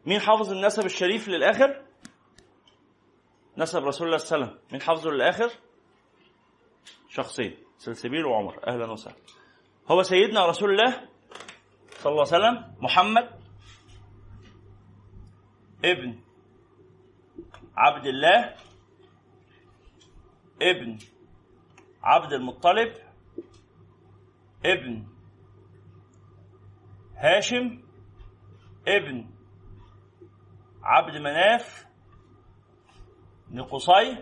مين 0.08 0.20
حافظ 0.20 0.52
النسب 0.52 0.84
الشريف 0.84 1.28
للآخر؟ 1.28 1.84
نسب 3.58 3.84
رسول 3.84 4.06
الله 4.06 4.18
صلى 4.18 4.36
الله 4.36 4.46
عليه 4.46 4.56
وسلم 4.56 4.68
مين 4.72 4.80
حافظه 4.82 5.10
للآخر؟ 5.10 5.50
شخصين 7.08 7.56
سلسبيل 7.78 8.24
وعمر 8.26 8.68
أهلا 8.68 8.90
وسهلا 8.92 9.16
هو 9.90 10.02
سيدنا 10.02 10.46
رسول 10.46 10.70
الله 10.70 11.08
صلى 11.90 12.12
الله 12.12 12.26
عليه 12.32 12.36
وسلم 12.36 12.74
محمد 12.84 13.28
ابن 15.84 16.20
عبد 17.76 18.06
الله 18.06 18.54
ابن 20.62 20.98
عبد 22.02 22.32
المطلب 22.32 22.94
ابن 24.64 25.06
هاشم 27.16 27.82
ابن 28.88 29.37
عبد 30.88 31.16
مناف 31.16 31.86
بن 33.48 33.62
قصي 33.62 34.16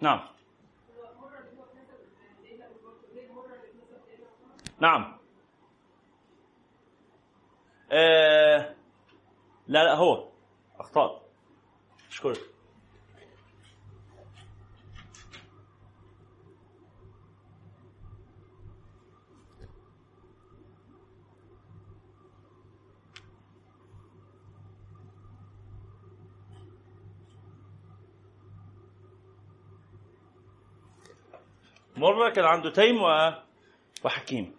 نعم. 0.00 0.20
نعم. 4.80 5.16
آه 7.92 8.74
لا 9.66 9.84
لا 9.84 9.94
هو. 9.94 10.28
أخطأت. 10.78 11.22
اشكرك 12.10 12.40
مرة 32.16 32.30
كان 32.30 32.44
عنده 32.44 32.70
تيم. 32.70 33.02
وحكيم. 34.04 34.56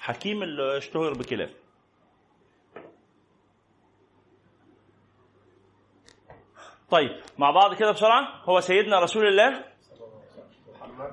حكيم 0.00 0.42
اللي 0.42 0.78
اشتهر 0.78 1.12
بكلاب. 1.12 1.50
طيب 6.90 7.10
مع 7.38 7.50
بعض 7.50 7.74
كده 7.74 7.90
بسرعة. 7.90 8.42
هو 8.44 8.60
سيدنا 8.60 9.00
رسول 9.00 9.26
الله. 9.26 9.64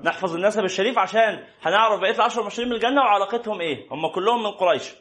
نحفظ 0.04 0.34
النسب 0.34 0.64
الشريف 0.64 0.98
عشان 0.98 1.44
هنعرف 1.62 2.00
بقية 2.00 2.14
العشر 2.14 2.40
المشهورين 2.40 2.70
من 2.70 2.76
الجنة 2.76 3.00
وعلاقتهم 3.00 3.60
إيه. 3.60 3.86
هم 3.90 4.06
كلهم 4.06 4.42
من 4.42 4.50
قريش. 4.50 4.94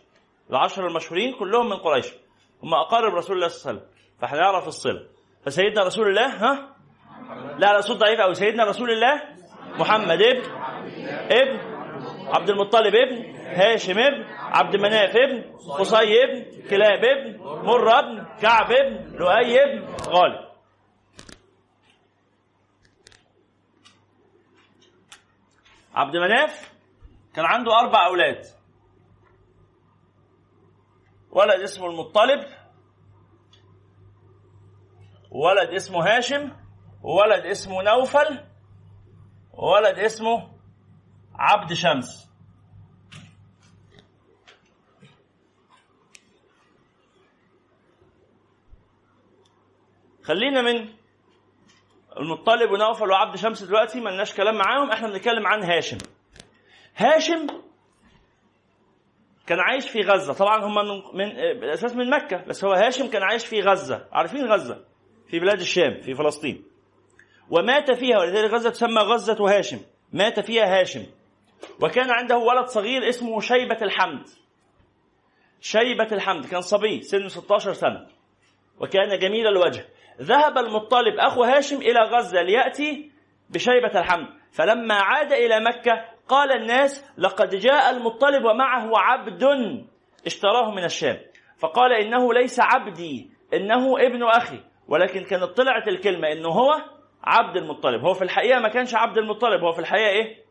العشر 0.49 0.87
المشهورين 0.87 1.33
كلهم 1.33 1.69
من 1.69 1.77
قريش. 1.77 2.05
هم 2.63 2.73
أقارب 2.73 3.15
رسول 3.15 3.35
الله 3.35 3.47
صلى 3.47 3.71
الله 3.71 3.81
عليه 3.81 3.89
وسلم. 3.89 4.01
فهنعرف 4.21 4.67
الصلة. 4.67 5.07
فسيدنا 5.45 5.83
رسول 5.83 6.07
الله 6.07 6.27
ها؟ 6.27 6.75
لا 7.57 7.73
لا 7.73 7.81
صوت 7.81 7.97
ضعيف 7.97 8.19
قوي 8.19 8.35
سيدنا 8.35 8.63
رسول 8.63 8.91
الله 8.91 9.21
محمد 9.79 10.21
ابن 10.21 10.60
ابن 11.31 11.59
عبد 12.27 12.49
المطلب 12.49 12.95
ابن 12.95 13.35
هاشم 13.35 13.99
ابن 13.99 14.23
عبد 14.39 14.75
مناف 14.75 15.15
ابن 15.15 15.55
قصي 15.71 16.23
ابن 16.23 16.67
كلاب 16.69 17.03
ابن 17.05 17.37
مر 17.43 17.99
ابن 17.99 18.25
كعب 18.41 18.71
ابن 18.71 19.17
لؤي 19.17 19.63
ابن 19.63 19.87
غالب. 20.07 20.51
عبد 25.95 26.15
مناف 26.17 26.73
كان 27.33 27.45
عنده 27.45 27.79
أربع 27.79 28.05
أولاد. 28.05 28.45
ولد 31.31 31.61
اسمه 31.61 31.87
المطلب 31.87 32.45
ولد 35.31 35.69
اسمه 35.69 36.15
هاشم 36.17 36.51
وولد 37.03 37.45
اسمه 37.45 37.81
نوفل 37.83 38.39
وولد 39.53 39.99
اسمه 39.99 40.49
عبد 41.41 41.73
شمس. 41.73 42.27
خلينا 50.23 50.61
من 50.61 50.89
المطلب 52.17 52.71
ونوفل 52.71 53.09
وعبد 53.09 53.35
شمس 53.35 53.63
دلوقتي 53.63 53.99
ما 53.99 54.09
لناش 54.09 54.33
كلام 54.33 54.55
معاهم 54.55 54.91
إحنا 54.91 55.07
بنتكلم 55.07 55.47
عن 55.47 55.63
هاشم. 55.63 55.97
هاشم 56.95 57.47
كان 59.47 59.59
عايش 59.59 59.89
في 59.89 60.01
غزة. 60.01 60.33
طبعا 60.33 60.65
هم 60.65 60.75
من, 60.75 61.01
من 61.13 61.59
بالأساس 61.59 61.95
من 61.95 62.09
مكة 62.09 62.37
بس 62.37 62.63
هو 62.63 62.73
هاشم 62.73 63.07
كان 63.07 63.23
عايش 63.23 63.45
في 63.45 63.61
غزة. 63.61 64.07
عارفين 64.11 64.45
غزة؟ 64.45 64.85
في 65.27 65.39
بلاد 65.39 65.59
الشام 65.59 66.01
في 66.01 66.15
فلسطين. 66.15 66.63
ومات 67.49 67.91
فيها 67.91 68.19
ولذلك 68.19 68.53
غزة 68.53 68.69
تسمى 68.69 69.01
غزة 69.01 69.57
هاشم. 69.57 69.79
مات 70.13 70.39
فيها 70.39 70.79
هاشم. 70.79 71.05
وكان 71.81 72.11
عنده 72.11 72.37
ولد 72.37 72.65
صغير 72.65 73.09
اسمه 73.09 73.39
شيبة 73.39 73.77
الحمد. 73.81 74.27
شيبة 75.61 76.07
الحمد 76.11 76.45
كان 76.45 76.61
صبي 76.61 77.01
سنه 77.01 77.27
16 77.27 77.73
سنة. 77.73 78.07
وكان 78.79 79.19
جميل 79.19 79.47
الوجه. 79.47 79.87
ذهب 80.21 80.57
المطلب 80.57 81.19
أخو 81.19 81.43
هاشم 81.43 81.77
إلى 81.77 81.99
غزة 81.99 82.41
ليأتي 82.41 83.11
بشيبة 83.49 83.99
الحمد. 83.99 84.27
فلما 84.51 84.95
عاد 84.95 85.33
إلى 85.33 85.59
مكة 85.59 86.05
قال 86.27 86.51
الناس 86.51 87.05
لقد 87.17 87.55
جاء 87.55 87.89
المطلب 87.89 88.45
ومعه 88.45 88.97
عبد 88.97 89.43
اشتراه 90.25 90.71
من 90.71 90.83
الشام. 90.83 91.19
فقال 91.57 91.93
إنه 91.93 92.33
ليس 92.33 92.59
عبدي 92.59 93.29
إنه 93.53 93.99
ابن 93.99 94.23
أخي. 94.23 94.59
ولكن 94.87 95.23
كانت 95.23 95.43
طلعت 95.43 95.87
الكلمة 95.87 96.31
إنه 96.31 96.49
هو 96.49 96.73
عبد 97.23 97.57
المطلب. 97.57 98.01
هو 98.05 98.13
في 98.13 98.21
الحقيقة 98.23 98.59
ما 98.59 98.69
كانش 98.69 98.95
عبد 98.95 99.17
المطلب 99.17 99.63
هو 99.63 99.71
في 99.71 99.79
الحقيقة 99.79 100.09
إيه؟ 100.09 100.41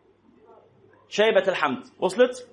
شيبة 1.11 1.49
الحمد. 1.49 1.83
وصلت؟ 1.99 2.49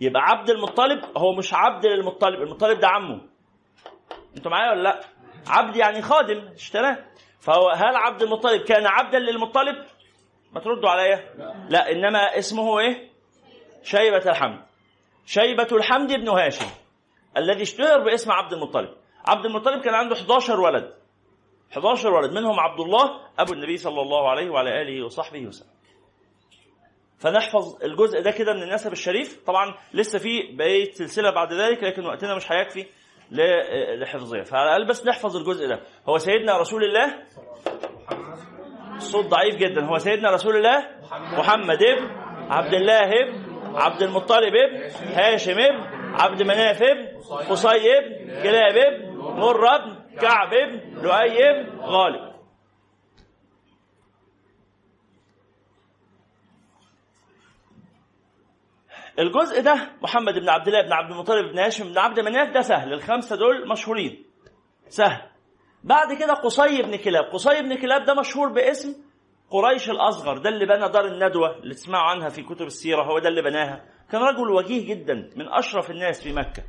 يبقى 0.00 0.22
عبد 0.22 0.50
المطلب 0.50 1.04
هو 1.16 1.34
مش 1.34 1.54
عبد 1.54 1.86
للمطلب 1.86 2.42
المطلب 2.42 2.78
ده 2.80 2.88
عمه. 2.88 3.20
أنتوا 4.36 4.50
معايا 4.50 4.70
ولا 4.72 4.82
لا؟ 4.82 5.00
عبد 5.46 5.76
يعني 5.76 6.02
خادم 6.02 6.48
اشتراه. 6.48 6.98
فهو 7.40 7.68
هل 7.70 7.96
عبد 7.96 8.22
المطلب 8.22 8.62
كان 8.62 8.86
عبدا 8.86 9.18
للمطلب؟ 9.18 9.76
ما 10.52 10.60
تردوا 10.60 10.90
عليا. 10.90 11.34
لا 11.68 11.92
إنما 11.92 12.38
اسمه 12.38 12.78
إيه؟ 12.80 13.10
شيبة 13.82 14.30
الحمد. 14.30 14.62
شيبة 15.26 15.68
الحمد 15.72 16.12
بن 16.12 16.28
هاشم 16.28 16.66
الذي 17.36 17.62
اشتهر 17.62 18.00
باسم 18.00 18.32
عبد 18.32 18.52
المطلب. 18.52 18.94
عبد 19.26 19.46
المطلب 19.46 19.82
كان 19.82 19.94
عنده 19.94 20.14
11 20.16 20.60
ولد. 20.60 20.94
11 21.72 22.14
ولد 22.14 22.32
منهم 22.32 22.60
عبد 22.60 22.80
الله 22.80 23.20
أبو 23.38 23.52
النبي 23.52 23.76
صلى 23.76 24.00
الله 24.00 24.30
عليه 24.30 24.50
وعلى 24.50 24.82
آله 24.82 25.04
وصحبه 25.04 25.46
وسلم. 25.46 25.71
فنحفظ 27.22 27.84
الجزء 27.84 28.20
ده 28.20 28.30
كده 28.30 28.52
من 28.52 28.62
النسب 28.62 28.92
الشريف. 28.92 29.42
طبعا 29.46 29.74
لسه 29.94 30.18
في 30.18 30.56
بقية 30.56 30.90
سلسلة 30.90 31.30
بعد 31.30 31.52
ذلك 31.52 31.84
لكن 31.84 32.06
وقتنا 32.06 32.34
مش 32.34 32.52
هيكفي 32.52 32.86
لحفظها. 34.00 34.42
فعلى 34.42 34.64
الأقل 34.64 34.86
بس 34.88 35.06
نحفظ 35.06 35.36
الجزء 35.36 35.68
ده. 35.68 35.80
هو 36.08 36.18
سيدنا 36.18 36.58
رسول 36.58 36.84
الله؟ 36.84 37.14
الصوت 38.96 39.26
ضعيف 39.26 39.56
جدا. 39.56 39.84
هو 39.84 39.98
سيدنا 39.98 40.30
رسول 40.30 40.56
الله؟ 40.56 40.86
محمد 41.38 41.82
ابن 41.82 42.06
عبد 42.50 42.74
الله 42.74 43.12
ابن 43.22 43.52
عبد 43.74 44.02
المطلب 44.02 44.54
ابن 44.54 44.90
هاشم 45.14 45.58
ابن 45.58 45.80
عبد 46.20 46.42
مناف 46.42 46.82
ابن 46.82 47.06
قصي 47.50 47.98
ابن 47.98 48.42
كلاب 48.42 48.76
ابن 48.76 49.16
مر 49.16 49.74
ابن 49.74 49.96
كعب 50.20 50.54
ابن 50.54 51.02
لؤي 51.02 51.50
ابن 51.50 51.80
غالب. 51.80 52.31
الجزء 59.18 59.62
ده 59.62 59.90
محمد 60.02 60.34
بن 60.38 60.48
عبد 60.48 60.68
الله 60.68 60.82
بن 60.82 60.92
عبد 60.92 61.10
المطلب 61.10 61.52
بن 61.52 61.58
هاشم 61.58 61.88
بن 61.88 61.98
عبد 61.98 62.20
مناف 62.20 62.54
ده 62.54 62.60
سهل. 62.60 62.92
الخمسة 62.92 63.36
دول 63.36 63.68
مشهورين. 63.68 64.24
سهل. 64.88 65.30
بعد 65.84 66.18
كده 66.18 66.34
قصي 66.34 66.82
بن 66.82 66.96
كلاب. 66.96 67.24
قصي 67.24 67.62
بن 67.62 67.74
كلاب 67.80 68.04
ده 68.04 68.14
مشهور 68.14 68.48
باسم 68.48 68.94
قريش 69.50 69.90
الأصغر. 69.90 70.38
ده 70.38 70.48
اللي 70.48 70.66
بنى 70.66 70.88
دار 70.88 71.06
الندوة 71.06 71.56
اللي 71.58 71.74
تسمعوا 71.74 72.10
عنها 72.10 72.28
في 72.28 72.42
كتب 72.42 72.66
السيرة. 72.66 73.02
هو 73.02 73.18
ده 73.18 73.28
اللي 73.28 73.42
بناها. 73.42 73.84
كان 74.10 74.20
رجل 74.20 74.50
وجيه 74.50 74.94
جدا 74.94 75.14
من 75.36 75.48
أشرف 75.48 75.90
الناس 75.90 76.22
في 76.22 76.32
مكة. 76.32 76.62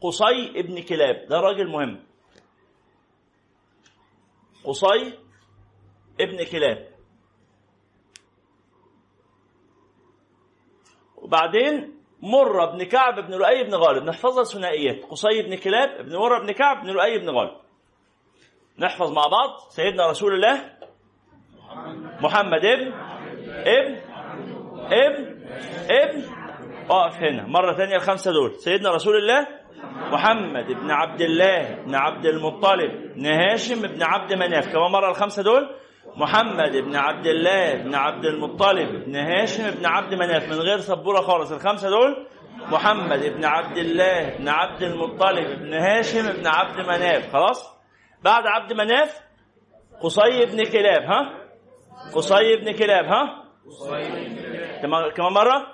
قصي 0.00 0.62
بن 0.62 0.82
كلاب. 0.82 1.26
ده 1.28 1.40
راجل 1.40 1.68
مهم. 1.68 2.04
قصي 4.64 5.18
ابن 6.20 6.44
كلاب. 6.44 6.87
وبعدين 11.28 11.94
مرة 12.22 12.64
بن 12.64 12.84
كعب 12.84 13.20
بن 13.20 13.34
لؤي 13.34 13.64
بن 13.64 13.74
غالب 13.74 14.04
نحفظها 14.04 14.44
ثنائيات 14.44 15.04
قصي 15.04 15.42
بن 15.42 15.54
كلاب 15.56 16.04
بن 16.04 16.16
مرة 16.16 16.38
بن 16.38 16.52
كعب 16.52 16.82
بن 16.82 16.90
لؤي 16.90 17.18
بن 17.18 17.30
غالب. 17.30 17.56
نحفظ 18.78 19.12
مع 19.12 19.22
بعض. 19.22 19.58
سيدنا 19.68 20.10
رسول 20.10 20.34
الله 20.34 20.60
محمد 22.20 22.64
ابن 22.64 22.92
ابن 23.66 23.96
ابن 24.92 25.38
ابن. 25.90 26.22
اقف 26.90 27.16
هنا. 27.16 27.46
مرة 27.46 27.72
ثانية 27.72 27.96
الخمسة 27.96 28.32
دول. 28.32 28.54
سيدنا 28.54 28.90
رسول 28.90 29.16
الله 29.16 29.46
محمد 30.12 30.66
بن 30.66 30.90
عبد 30.90 31.20
الله 31.20 31.74
بن 31.74 31.94
عبد 31.94 32.26
المطلب 32.26 33.14
بن 33.14 33.26
هاشم 33.26 33.82
بن 33.82 34.02
عبد 34.02 34.32
مناف. 34.32 34.68
كمان 34.72 34.90
مرة 34.90 35.10
الخمسة 35.10 35.42
دول. 35.42 35.74
محمد 36.18 36.76
بن 36.76 36.96
عبد 36.96 37.26
الله 37.26 37.74
بن 37.74 37.94
عبد 37.94 38.24
المطلب 38.24 39.04
بن 39.04 39.16
هاشم 39.16 39.70
بن 39.70 39.86
عبد 39.86 40.14
مناف 40.14 40.48
من 40.48 40.58
غير 40.60 40.78
سبورة 40.78 41.20
خالص 41.20 41.52
الخمسة 41.52 41.88
دول. 41.90 42.26
محمد 42.58 43.20
بن 43.26 43.44
عبد 43.44 43.76
الله 43.76 44.36
بن 44.38 44.48
عبد 44.48 44.82
المطلب 44.82 45.58
بن 45.58 45.74
هاشم 45.74 46.32
بن 46.32 46.46
عبد 46.46 46.80
مناف 46.80 47.32
خلاص؟ 47.32 47.76
بعد 48.22 48.46
عبد 48.46 48.72
مناف 48.72 49.20
قصي 50.02 50.46
بن 50.46 50.64
كلاب 50.64 51.02
ها؟ 51.02 51.34
قصي 52.14 52.56
بن 52.56 52.72
كلاب 52.72 53.04
ها؟ 53.04 53.44
كمان 55.16 55.32
مرة؟ 55.32 55.66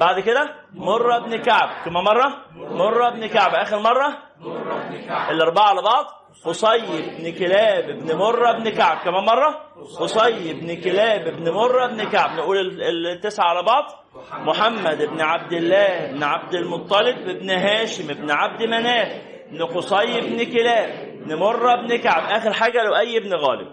بعد 0.00 0.20
كده؟ 0.20 0.54
مرة 0.74 1.18
بن 1.18 1.36
كعب 1.36 1.68
كمان 1.84 2.04
مرة؟ 2.04 2.44
مرة 2.56 3.10
بن 3.10 3.26
كعب 3.26 3.54
آخر 3.54 3.78
مرة؟ 3.78 4.18
الأربعة 5.30 5.64
على 5.68 5.82
بعض؟ 5.82 6.04
قصي 6.44 6.78
بن 7.18 7.32
كلاب 7.32 7.84
بن 7.98 8.16
مرة 8.16 8.52
بن 8.52 8.68
كعب 8.70 8.98
كمان 9.04 9.24
مرة 9.24 9.60
قصي 10.00 10.52
بن 10.52 10.80
كلاب 10.80 11.36
بن 11.36 11.50
مرة 11.50 11.86
بن 11.86 12.04
كعب 12.04 12.30
نقول 12.38 12.58
ال- 12.58 13.06
التسعة 13.06 13.44
على 13.44 13.62
بعض 13.62 13.84
محمد 14.32 15.02
بن 15.02 15.20
عبد 15.20 15.52
الله 15.52 16.06
بن 16.12 16.22
عبد 16.22 16.54
المطلب 16.54 17.38
بن 17.38 17.50
هاشم 17.50 18.06
بن 18.06 18.30
عبد 18.30 18.62
مناف 18.62 19.12
بن 19.50 19.62
قصي 19.64 20.20
بن 20.20 20.52
كلاب 20.52 20.90
بن 21.26 21.34
مرة 21.34 21.76
بن 21.76 21.96
كعب 21.96 22.22
آخر 22.30 22.52
حاجة 22.52 22.82
لؤي 22.84 23.20
بن 23.20 23.34
غالب 23.34 23.68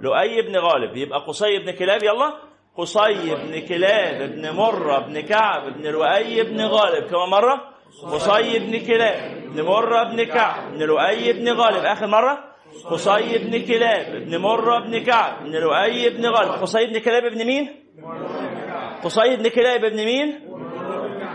لؤي 0.00 0.42
بن 0.42 0.56
غالب 0.56 0.96
يبقى 0.96 1.18
قصي 1.18 1.58
بن 1.58 1.70
كلاب 1.70 2.02
يلا 2.02 2.32
قصي 2.76 3.34
بن 3.34 3.60
كلاب 3.68 4.32
بن 4.32 4.50
مرة 4.50 4.98
بن 4.98 5.20
كعب 5.20 5.72
بن 5.78 5.86
لؤي 5.86 6.42
بن 6.42 6.60
غالب 6.66 7.04
كمان 7.10 7.28
مرة 7.30 7.71
قصي 8.00 8.58
بن 8.58 8.78
كلاب 8.86 9.42
بن 9.52 9.62
مرة 9.62 10.04
بن 10.04 10.22
كعب 10.24 10.72
بن 10.72 10.82
لؤي 10.82 11.32
بن 11.32 11.48
غالب 11.48 11.84
آخر 11.84 12.06
مرة 12.06 12.44
قصي 12.90 13.38
بن 13.38 13.62
كلاب 13.66 14.22
بن 14.24 14.38
مرة 14.38 14.78
بن 14.80 15.04
كعب 15.04 15.44
بن 15.44 15.50
لؤي 15.52 16.10
بن 16.10 16.26
غالب 16.26 16.50
قصي 16.62 16.86
بن 16.86 16.98
كلاب 16.98 17.24
ابن 17.24 17.44
مين؟ 17.46 17.68
قصي 19.04 19.36
بن 19.36 19.48
كلاب 19.48 19.84
ابن 19.84 19.96
مين؟ 20.04 20.40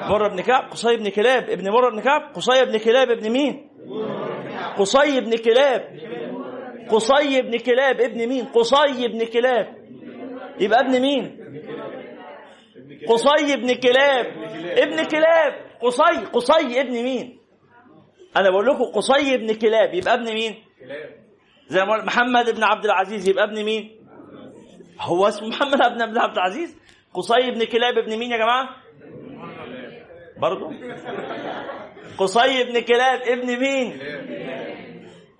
مرة 0.09 0.27
بن 0.27 0.41
كعب 0.41 0.71
قصي 0.71 0.97
بن 0.97 1.09
كلاب 1.09 1.49
ابن 1.49 1.69
مرة 1.69 1.89
بن 1.89 1.99
كعب 2.01 2.21
قصي 2.35 2.65
بن 2.65 2.77
كلاب 2.77 3.09
ابن 3.11 3.29
مين؟ 3.29 3.69
قصي 4.77 5.21
بن 5.21 5.37
كلاب 5.37 5.81
قصي 6.89 7.41
بن 7.41 7.57
كلاب 7.57 8.01
ابن 8.01 8.27
مين؟ 8.27 8.45
قصي 8.45 9.07
بن 9.07 9.25
كلاب 9.25 9.67
يبقى 10.59 10.79
ابن 10.79 11.01
مين؟ 11.01 11.37
قصي 13.09 13.55
بن 13.55 13.73
كلاب 13.73 14.25
ابن 14.77 15.03
كلاب 15.03 15.66
قصي 15.81 16.25
قصي 16.33 16.81
ابن 16.81 16.91
مين؟ 17.03 17.39
أنا 18.37 18.49
بقول 18.49 18.65
لكم 18.67 18.83
قصي 18.83 19.37
بن 19.37 19.53
كلاب 19.53 19.93
يبقى 19.93 20.13
ابن 20.13 20.33
مين؟ 20.33 20.63
زي 21.67 21.85
ما 21.85 22.03
محمد 22.03 22.55
بن 22.55 22.63
عبد 22.63 22.85
العزيز 22.85 23.29
يبقى 23.29 23.43
ابن 23.43 23.63
مين؟ 23.63 23.97
هو 24.99 25.27
اسمه 25.27 25.47
محمد 25.47 25.77
بن 25.77 26.01
عبد 26.01 26.17
عبد 26.17 26.37
العزيز 26.37 26.77
قصي 27.13 27.51
بن 27.51 27.63
كلاب 27.63 27.97
ابن 27.97 28.17
مين 28.17 28.31
يا 28.31 28.37
جماعة؟ 28.37 28.69
برضو 30.41 30.71
قصي 32.17 32.63
بن 32.63 32.79
كلاب 32.79 33.21
ابن 33.21 33.59
مين؟ 33.59 33.99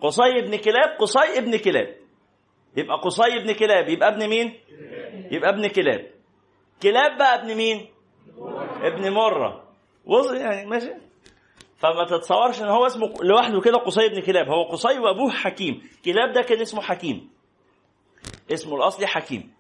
قصي 0.02 0.42
بن 0.42 0.56
كلاب 0.58 0.90
قصي 1.00 1.38
ابن 1.38 1.58
كلاب 1.58 1.96
يبقى 2.78 2.98
قصي 2.98 3.40
بن 3.40 3.52
كلاب 3.54 3.90
يبقى 3.90 4.10
ابن 4.10 4.28
مين؟ 4.30 4.54
يبقى 5.32 5.50
ابن 5.50 5.68
كلاب 5.68 6.06
كلاب 6.84 7.18
بقى 7.18 7.36
ابن 7.42 7.56
مين؟ 7.56 7.88
ابن 8.82 9.12
مرة 9.12 9.67
وصل 10.08 10.36
يعني 10.36 10.66
ماشي. 10.70 10.92
فما 11.78 12.06
تتصورش 12.10 12.62
إن 12.62 12.68
هو 12.68 12.86
اسمه 12.86 13.14
لوحده 13.24 13.62
كده 13.62 13.78
قصي 13.78 14.10
بن 14.10 14.22
كلاب. 14.22 14.48
هو 14.50 14.64
قصي 14.64 15.00
وأبوه 15.00 15.32
حكيم. 15.32 15.90
كلاب 16.06 16.34
ده 16.34 16.42
كان 16.42 16.62
اسمه 16.62 16.82
حكيم. 16.82 17.30
اسمه 18.52 18.76
الأصلي 18.76 19.08
حكيم. 19.08 19.54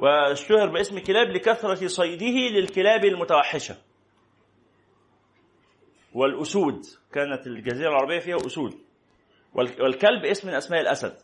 واشتهر 0.00 0.68
باسم 0.68 0.98
كلاب 0.98 1.28
لكثرة 1.28 1.86
صيده 1.86 2.26
للكلاب 2.58 3.04
المتوحشة. 3.04 3.76
والأسود. 6.14 6.80
كانت 7.12 7.46
الجزيرة 7.46 7.88
العربية 7.88 8.18
فيها 8.18 8.36
أسود. 8.36 8.74
وال- 9.54 9.82
والكلب 9.82 10.24
اسم 10.24 10.48
من 10.48 10.54
أسماء 10.54 10.80
الأسد. 10.80 11.16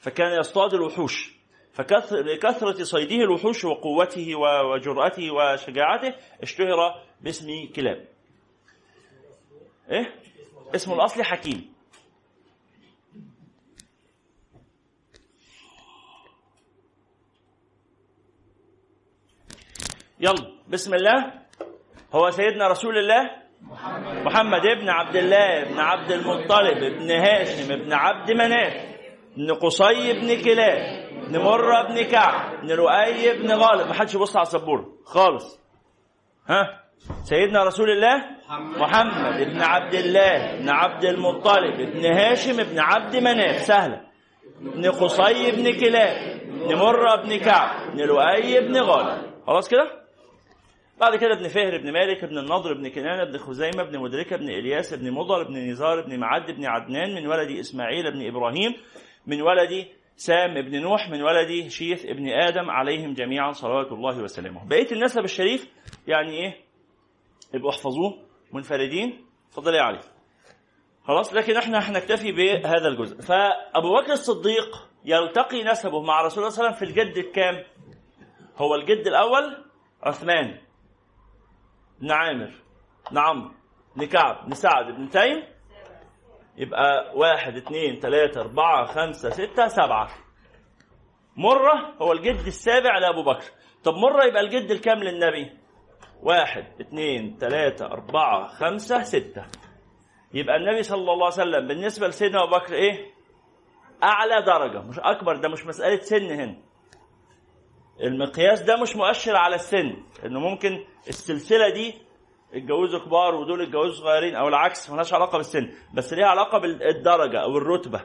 فكان 0.00 0.38
يصطاد 0.40 0.74
الوحوش. 0.74 1.34
فكثرة 1.74 2.82
صيده 2.82 3.16
الوحوش 3.16 3.64
وقوته 3.64 4.34
وجرأته 4.34 5.30
وشجاعته 5.30 6.14
اشتهر 6.42 7.02
باسم 7.20 7.46
كلاب. 7.76 8.04
إيه؟ 9.90 10.14
اسمه 10.74 10.94
الاصلي 10.94 11.24
حكيم. 11.24 11.74
يلا 20.20 20.54
بسم 20.68 20.94
الله. 20.94 21.32
هو 22.14 22.30
سيدنا 22.30 22.68
رسول 22.68 22.98
الله؟ 22.98 23.44
محمد 24.24 24.66
ابن 24.66 24.88
عبد 24.88 25.16
الله 25.16 25.64
بن 25.64 25.78
عبد 25.80 26.12
المطلب 26.12 26.78
بن 26.78 27.10
هاشم 27.10 27.76
بن 27.76 27.92
عبد 27.92 28.32
مناف 28.32 28.96
بن 29.36 29.54
قصي 29.54 30.12
بن 30.12 30.42
كلاب. 30.44 31.03
بن 31.28 31.38
مرة 31.38 31.82
بن 31.82 32.02
كعب 32.02 32.60
بن 32.60 32.68
لؤي 32.68 33.38
بن 33.38 33.52
غالب 33.52 33.86
ما 33.88 33.94
حدش 33.94 34.14
يبص 34.14 34.36
على 34.36 34.46
السبورة 34.46 34.86
خالص. 35.04 35.60
ها؟ 36.48 36.84
سيدنا 37.22 37.64
رسول 37.64 37.90
الله 37.90 38.24
محمد 38.50 39.46
بن 39.46 39.62
عبد 39.62 39.94
الله 39.94 40.56
بن 40.58 40.68
عبد 40.68 41.04
المطلب 41.04 41.76
بن 41.76 42.06
هاشم 42.06 42.56
بن 42.62 42.78
عبد 42.78 43.16
مناف. 43.16 43.60
سهلة. 43.60 44.00
بن 44.60 44.90
قصي 44.90 45.50
بن 45.50 45.80
كلاب 45.80 46.40
بن 46.46 46.74
مرة 46.74 47.22
بن 47.22 47.36
كعب 47.36 47.92
بن 47.92 48.00
لؤي 48.00 48.60
بن 48.60 48.76
غالب. 48.76 49.34
خلاص 49.46 49.68
كده؟ 49.68 50.04
بعد 51.00 51.16
كده 51.16 51.32
ابن 51.32 51.48
فهر 51.48 51.78
بن 51.78 51.92
مالك 51.92 52.24
بن 52.24 52.38
النضر 52.38 52.74
بن 52.74 52.88
كنانة 52.88 53.24
بن 53.24 53.38
خزيمة 53.38 53.82
بن 53.82 53.98
مدركة 53.98 54.36
بن 54.36 54.48
إلياس 54.48 54.94
بن 54.94 55.10
مضر 55.10 55.42
بن 55.42 55.70
نزار 55.70 56.00
بن 56.00 56.20
معد 56.20 56.50
بن 56.50 56.66
عدنان 56.66 57.14
من 57.14 57.26
ولد 57.26 57.58
إسماعيل 57.58 58.12
بن 58.12 58.26
إبراهيم 58.26 58.74
من 59.26 59.42
ولد 59.42 59.86
سام 60.16 60.54
بن 60.54 60.82
نوح 60.82 61.08
من 61.10 61.22
ولد 61.22 61.68
شيث 61.68 62.06
بن 62.06 62.28
آدم 62.28 62.70
عليهم 62.70 63.12
جميعا 63.14 63.52
صلوات 63.52 63.92
الله 63.92 64.22
وسلامه. 64.22 64.68
بقية 64.68 64.92
النسب 64.92 65.20
الشريف 65.24 65.68
يعني 66.06 66.30
إيه؟ 66.30 66.64
يبقوا 67.54 67.70
احفظوه 67.70 68.18
منفردين 68.52 69.26
اتفضل 69.48 69.74
يا 69.74 69.82
علي 69.82 70.00
خلاص 71.04 71.34
لكن 71.34 71.56
إحنا 71.56 71.78
هنكتفي 71.78 72.32
بهذا 72.32 72.88
الجزء. 72.88 73.20
فأبو 73.20 73.94
بكر 74.00 74.12
الصديق 74.12 74.88
يلتقي 75.04 75.64
نسبه 75.64 76.02
مع 76.02 76.22
رسول 76.22 76.38
الله 76.38 76.54
صلى 76.54 76.66
الله 76.66 76.76
عليه 76.76 76.86
وسلم 76.86 76.94
في 76.94 77.00
الجد 77.00 77.16
الكام؟ 77.26 77.64
هو 78.56 78.74
الجد 78.74 79.06
الأول 79.06 79.64
عثمان 80.02 80.58
بن 82.00 82.10
عامر 82.10 82.54
بن 83.10 83.18
عمرو 83.18 83.50
بن 83.96 84.04
كعب 84.06 84.46
بن 84.46 84.54
سعد 84.54 84.86
بن 84.86 85.08
تيم 85.08 85.42
يبقى 86.56 87.12
واحد 87.14 87.56
اثنين 87.56 88.00
ثلاثة 88.00 88.40
أربعة 88.40 88.84
خمسة 88.86 89.30
ستة 89.30 89.68
سبعة. 89.68 90.08
مرة 91.36 91.94
هو 92.02 92.12
الجد 92.12 92.46
السابع 92.46 92.98
لأبو 92.98 93.22
بكر. 93.22 93.44
طب 93.84 93.94
مرة 93.94 94.24
يبقى 94.24 94.40
الجد 94.42 94.70
الكام 94.70 94.98
للنبي؟ 94.98 95.52
واحد 96.22 96.64
اثنين 96.80 97.36
ثلاثة 97.40 97.86
أربعة 97.86 98.46
خمسة 98.46 99.02
ستة. 99.02 99.44
يبقى 100.34 100.56
النبي 100.56 100.82
صلى 100.82 100.98
الله 101.12 101.24
عليه 101.24 101.26
وسلم 101.26 101.68
بالنسبة 101.68 102.08
لسيدنا 102.08 102.42
أبو 102.44 102.56
بكر 102.56 102.74
إيه؟ 102.74 103.14
أعلى 104.02 104.42
درجة. 104.42 104.78
مش 104.82 104.98
أكبر 104.98 105.36
ده 105.36 105.48
مش 105.48 105.66
مسألة 105.66 106.00
سن 106.00 106.30
هنا. 106.30 106.56
المقياس 108.00 108.62
ده 108.62 108.76
مش 108.82 108.96
مؤشر 108.96 109.36
على 109.36 109.54
السن 109.54 109.96
إنه 110.24 110.40
ممكن 110.40 110.84
السلسلة 111.08 111.68
دي 111.68 111.94
اتجوزوا 112.54 113.00
كبار 113.00 113.34
ودول 113.34 113.62
اتجوزوا 113.62 114.04
صغيرين 114.04 114.34
أو 114.36 114.48
العكس 114.48 114.90
ملهاش 114.90 115.14
علاقة 115.14 115.36
بالسن 115.38 115.72
بس 115.94 116.12
ليها 116.12 116.26
علاقة 116.26 116.58
بالدرجة 116.58 117.42
أو 117.42 117.56
الرتبة. 117.58 118.00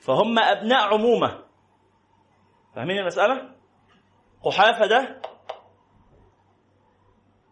فهم 0.00 0.38
أبناء 0.38 0.94
عمومة. 0.94 1.44
فاهمين 2.74 2.98
المسألة؟ 2.98 3.54
قحافة 4.42 4.86
ده 4.86 5.22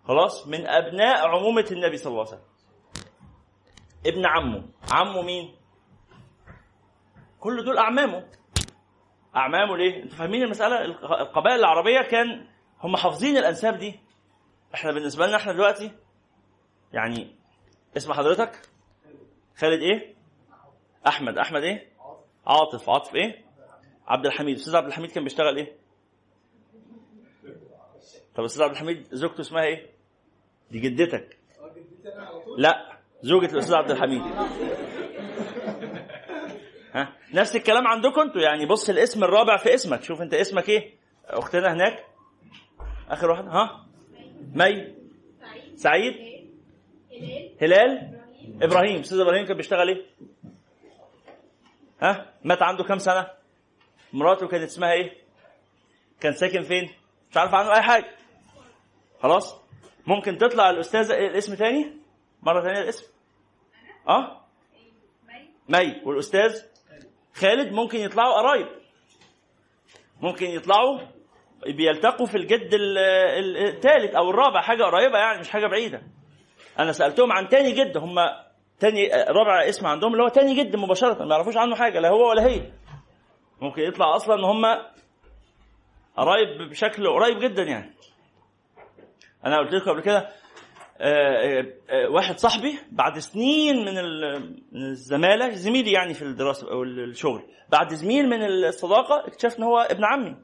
خلاص 0.05 0.49
من 0.49 0.67
أبناء 0.67 1.29
عمومة 1.29 1.67
النبي 1.73 1.97
صلى 1.97 2.11
الله 2.11 2.27
عليه 2.27 2.31
وسلم. 2.37 2.47
ابن 4.07 4.27
عمه. 4.27 4.65
عمه 4.93 5.23
مين؟ 5.23 5.57
كل 7.41 7.65
دول 7.65 7.79
أعمامه. 7.79 8.29
أعمامه 9.37 9.77
ليه؟ 9.77 10.03
أنتوا 10.03 10.17
فاهمين 10.19 10.43
المسألة؟ 10.43 10.85
القبائل 10.85 11.59
العربية 11.59 12.03
كان 12.03 12.49
هم 12.81 12.97
حافظين 12.97 13.37
الأنساب 13.37 13.79
دي. 13.79 14.01
إحنا 14.75 14.93
بالنسبة 14.93 15.27
لنا 15.27 15.37
إحنا 15.37 15.53
دلوقتي 15.53 15.93
يعني 16.93 17.35
اسم 17.97 18.13
حضرتك؟ 18.13 18.61
خالد 19.57 19.83
إيه؟ 19.83 20.15
احمد. 21.07 21.39
احمد 21.39 21.63
إيه؟ 21.63 21.89
عاطف. 22.47 22.91
عاطف 22.91 23.15
إيه؟ 23.15 23.45
عبد 24.07 24.27
الحميد. 24.27 24.57
أستاذ 24.57 24.77
عبد 24.77 24.87
الحميد 24.87 25.11
كان 25.11 25.25
بيشتغل 25.25 25.57
إيه؟ 25.57 25.77
طب 28.35 28.45
أستاذ 28.45 28.63
عبد 28.63 28.73
الحميد 28.73 29.07
زوجته 29.13 29.41
اسمها 29.41 29.63
إيه؟ 29.63 29.87
دي 30.71 30.81
جدتك. 30.81 31.39
لا 32.59 32.99
زوجة 33.23 33.53
الأستاذ 33.53 33.75
عبد 33.75 33.91
الحميد. 33.91 34.23
ها؟ 36.95 37.13
نفس 37.35 37.57
الكلام 37.57 37.87
عندكم 37.87 38.21
أنتوا 38.21 38.41
يعني 38.41 38.67
بص 38.67 38.89
الاسم 38.89 39.25
الرابع 39.25 39.57
في 39.57 39.75
اسمك. 39.75 40.03
شوف 40.03 40.23
انت 40.23 40.35
اسمك 40.35 40.69
إيه؟ 40.69 40.95
أختنا 41.25 41.73
هناك؟ 41.73 42.05
آخر 43.09 43.31
واحد 43.31 43.45
ها؟ 43.49 43.86
مي؟ 44.55 44.95
سعيد. 45.75 46.15
هلال. 47.63 48.17
إبراهيم. 48.63 49.01
أستاذ 49.01 49.21
إبراهيم 49.21 49.47
كان 49.47 49.57
بيشتغل 49.57 49.89
إيه؟ 49.89 50.07
ها؟ 52.03 52.35
مات 52.45 52.63
عنده 52.63 52.85
كام 52.85 52.99
سنة؟ 52.99 53.31
مراته 54.13 54.49
كانت 54.49 54.65
اسمها 54.65 54.93
إيه؟ 54.93 55.13
كان 56.21 56.33
ساكن 56.33 56.63
فين؟ 56.63 56.91
مش 57.31 57.37
عارف 57.37 57.55
عنه 57.55 57.75
أي 57.75 57.83
حاجة. 57.83 58.17
خلاص. 59.21 59.61
ممكن 60.07 60.39
تطلع 60.39 60.71
الأستاذة 60.71 61.15
الاسم 61.15 61.55
تاني؟ 61.55 61.97
مرة 62.43 62.63
ثانية 62.63 62.81
الاسم. 62.81 63.07
آه؟ 64.09 64.41
مي. 65.69 66.03
والأستاذ 66.05 66.63
خالد 67.35 67.73
ممكن 67.73 67.99
يطلعوا 67.99 68.35
قرايب. 68.35 68.69
ممكن 70.21 70.47
يطلعوا 70.47 71.01
بيلتقوا 71.67 72.27
في 72.27 72.37
الجد 72.37 72.71
الثالث 72.75 74.15
أو 74.15 74.31
الرابع 74.31 74.61
حاجة 74.61 74.85
قريبة 74.85 75.19
يعني 75.19 75.41
مش 75.41 75.51
حاجة 75.51 75.67
بعيدة. 75.67 76.03
أنا 76.79 76.93
سألتهم 76.93 77.33
عن 77.33 77.49
تاني 77.49 77.73
جد 77.73 77.97
هم 77.97 78.15
تاني 78.81 79.09
رابع 79.29 79.69
اسم 79.69 79.87
عندهم 79.87 80.13
اللي 80.13 80.25
هو 80.25 80.29
تاني 80.29 80.55
جد 80.55 80.77
مباشرة 80.77 81.25
ما 81.25 81.35
يعرفوش 81.35 81.57
عنه 81.57 81.77
حاجة 81.77 82.01
لا 82.01 82.09
هو 82.09 82.31
ولا 82.31 82.47
هي. 82.47 82.73
ممكن 83.61 83.83
يطلع 83.83 84.17
أصلا 84.17 84.35
إن 84.35 84.45
هم 84.45 84.65
قرايب 86.17 86.71
بشكل 86.71 87.09
قريب 87.09 87.39
جدا 87.39 87.63
يعني. 87.63 87.95
أنا 89.47 89.59
قلت 89.59 89.73
لكم 89.75 89.91
قبل 89.91 90.01
كده 90.01 90.29
آه، 91.01 91.67
آه، 91.91 92.09
واحد 92.09 92.39
صاحبي 92.39 92.79
بعد 92.93 93.19
سنين 93.19 93.77
من 93.77 93.95
من 94.73 94.83
الزمالة 94.83 95.51
زميلي 95.51 95.93
يعني 95.93 96.15
في 96.15 96.23
الدراسة 96.23 96.71
أو 96.71 96.83
الشغل 96.83 97.43
بعد 97.69 97.95
زميل 97.95 98.29
من 98.29 98.43
الصداقة 98.45 99.27
اكتشفت 99.27 99.59
إن 99.59 99.65
هو 99.65 99.79
ابن 99.79 100.05
عمي. 100.05 100.37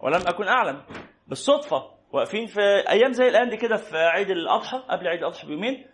ولم 0.00 0.22
أكن 0.26 0.48
أعلم. 0.48 0.82
بالصدفة 1.28 1.90
واقفين 2.12 2.46
في 2.46 2.60
أيام 2.88 3.12
زي 3.12 3.28
الان 3.28 3.48
دي 3.48 3.56
كده 3.56 3.76
في 3.76 3.96
عيد 3.96 4.30
الأضحى 4.30 4.78
قبل 4.78 5.08
عيد 5.08 5.18
الأضحى 5.18 5.46
بيومين. 5.46 5.86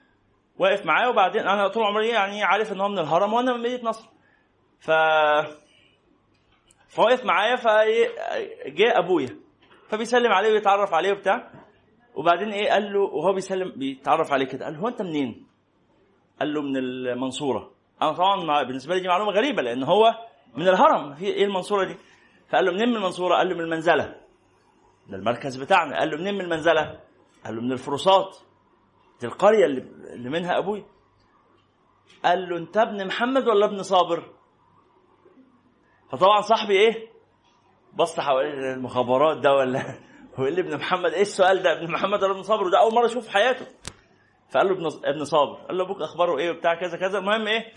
واقف 0.59 0.87
معاه 0.87 1.11
وبعدين 1.11 1.49
أنا 1.49 1.69
طول 1.69 1.85
عمري 1.85 2.09
يعني 2.09 2.43
عارف 2.45 2.73
إن 2.73 2.81
هو 2.81 2.89
من 2.89 2.99
الهرم 2.99 3.33
وأنا 3.33 3.53
من 3.53 3.61
مدينة 3.61 3.85
نصر. 3.89 4.09
ف 4.81 4.91
فواقف 6.89 7.25
معايا 7.25 7.57
فجاء 7.57 8.99
أبويا. 8.99 9.39
فبيسلم 9.89 10.33
عليه 10.33 10.53
ويتعرف 10.53 10.95
عليه 10.95 11.13
وبتاع. 11.13 11.51
وبعدين 12.15 12.49
إيه 12.49 12.71
قال 12.71 12.93
له 12.93 13.01
وهو 13.01 13.33
بيسلم 13.33 13.73
بيتعرف 13.77 14.33
عليه 14.33 14.47
كده. 14.47 14.65
قال 14.65 14.75
له 14.75 14.81
هو 14.81 14.89
أنت 14.89 15.03
منين؟ 15.03 15.47
قال 16.41 16.55
له 16.55 16.63
من 16.63 16.77
المنصورة. 16.77 17.71
أنا 18.03 18.13
طبعا 18.13 18.63
بالنسبة 18.63 18.95
لي 18.95 19.01
دي 19.01 19.09
معلومة 19.09 19.33
غريبة 19.33 19.63
لأن 19.63 19.83
هو 19.83 20.15
من 20.57 20.69
الهرم. 20.69 21.15
في 21.15 21.25
إيه 21.25 21.45
المنصورة 21.45 21.85
دي؟ 21.85 21.97
فقال 22.53 22.65
له 22.65 22.73
منين 22.73 22.89
من 22.89 22.97
المنصورة؟ 22.97 23.37
قال 23.37 23.49
له 23.49 23.55
من 23.55 23.61
المنزلة. 23.61 24.17
ده 25.09 25.17
المركز 25.17 25.57
بتاعنا. 25.57 25.99
قال 25.99 26.11
له 26.11 26.17
منين 26.17 26.35
من 26.35 26.41
المنزلة؟ 26.41 27.01
قال 27.45 27.57
له 27.57 27.63
من 27.63 27.73
الفرصات 27.73 28.37
دي 29.21 29.27
القرية 29.27 29.65
اللي, 29.67 30.31
منها 30.31 30.59
أبوي. 30.59 30.85
قال 32.25 32.49
له 32.49 32.57
أنت 32.57 32.77
ابن 32.77 33.07
محمد 33.07 33.49
ولا 33.49 33.67
ابن 33.67 33.83
صابر؟ 33.83 34.33
فطبعا 36.11 36.41
صاحبي 36.41 36.73
إيه؟ 36.73 37.09
بص 37.93 38.21
حوالين 38.21 38.65
المخابرات 38.65 39.37
ده 39.37 39.53
ولا؟ 39.55 39.83
هو 40.37 40.47
اللي 40.47 40.61
ابن 40.61 40.77
محمد 40.77 41.13
إيه 41.13 41.23
السؤال 41.23 41.63
ده؟ 41.63 41.73
ابن 41.73 41.93
محمد 41.93 42.23
ولا 42.23 42.33
ابن 42.33 42.43
صابر؟ 42.43 42.65
وده 42.65 42.81
أول 42.81 42.95
مرة 42.95 43.07
أشوفه 43.07 43.21
في 43.21 43.31
حياته. 43.31 43.67
فقال 44.51 44.67
له 44.67 44.73
ابن 44.73 44.89
ابن 45.05 45.25
صابر. 45.25 45.55
قال 45.55 45.77
له 45.77 45.85
أبوك 45.85 46.03
أخباره 46.03 46.39
إيه 46.39 46.51
وبتاع 46.51 46.75
كذا 46.75 46.97
كذا. 46.97 47.19
المهم 47.19 47.47
إيه؟ 47.47 47.75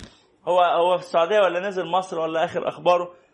هو 0.48 0.62
هو 0.62 0.98
في 0.98 1.04
السعودية 1.04 1.40
ولا 1.40 1.60
نازل 1.60 1.86
مصر 1.86 2.20
ولا 2.20 2.46
آخر 2.46 2.68
أخباره؟ 2.68 3.25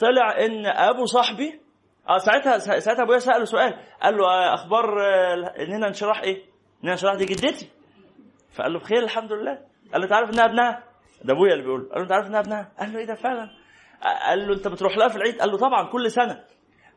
طلع 0.00 0.44
إن 0.44 0.66
أبو 0.66 1.04
صاحبي 1.06 1.60
آه 2.08 2.18
ساعتها 2.18 2.58
ساعتها 2.58 3.02
أبويا 3.02 3.18
سأله 3.18 3.44
سؤال 3.44 3.74
قال 4.02 4.16
له 4.16 4.24
آه، 4.24 4.54
أخبار 4.54 5.00
آه، 5.04 5.34
اننا 5.58 5.88
انشراح 5.88 6.20
إيه؟ 6.22 6.42
اننا 6.82 6.92
انشراح 6.92 7.14
دي 7.14 7.24
جدتي؟ 7.24 7.68
فقال 8.54 8.72
له 8.72 8.78
بخير 8.78 8.98
الحمد 9.02 9.32
لله. 9.32 9.58
قال 9.92 10.00
له 10.00 10.04
انت 10.04 10.12
عارف 10.12 10.30
إنها 10.30 10.44
ابنها؟ 10.44 10.82
ده 11.24 11.34
أبويا 11.34 11.52
اللي 11.52 11.64
بيقول. 11.64 11.88
قال 11.88 11.96
له 11.98 12.02
انت 12.02 12.12
عارف 12.12 12.26
إنها 12.26 12.40
ابنها؟ 12.40 12.72
قال 12.80 12.92
له 12.92 12.98
إيه 12.98 13.04
ده 13.06 13.14
فعلا؟ 13.14 13.50
قال 14.28 14.48
له 14.48 14.54
أنت 14.54 14.68
بتروح 14.68 14.96
لها 14.98 15.08
في 15.08 15.16
العيد؟ 15.16 15.40
قال 15.40 15.50
له 15.50 15.58
طبعا 15.58 15.90
كل 15.92 16.10
سنة. 16.10 16.44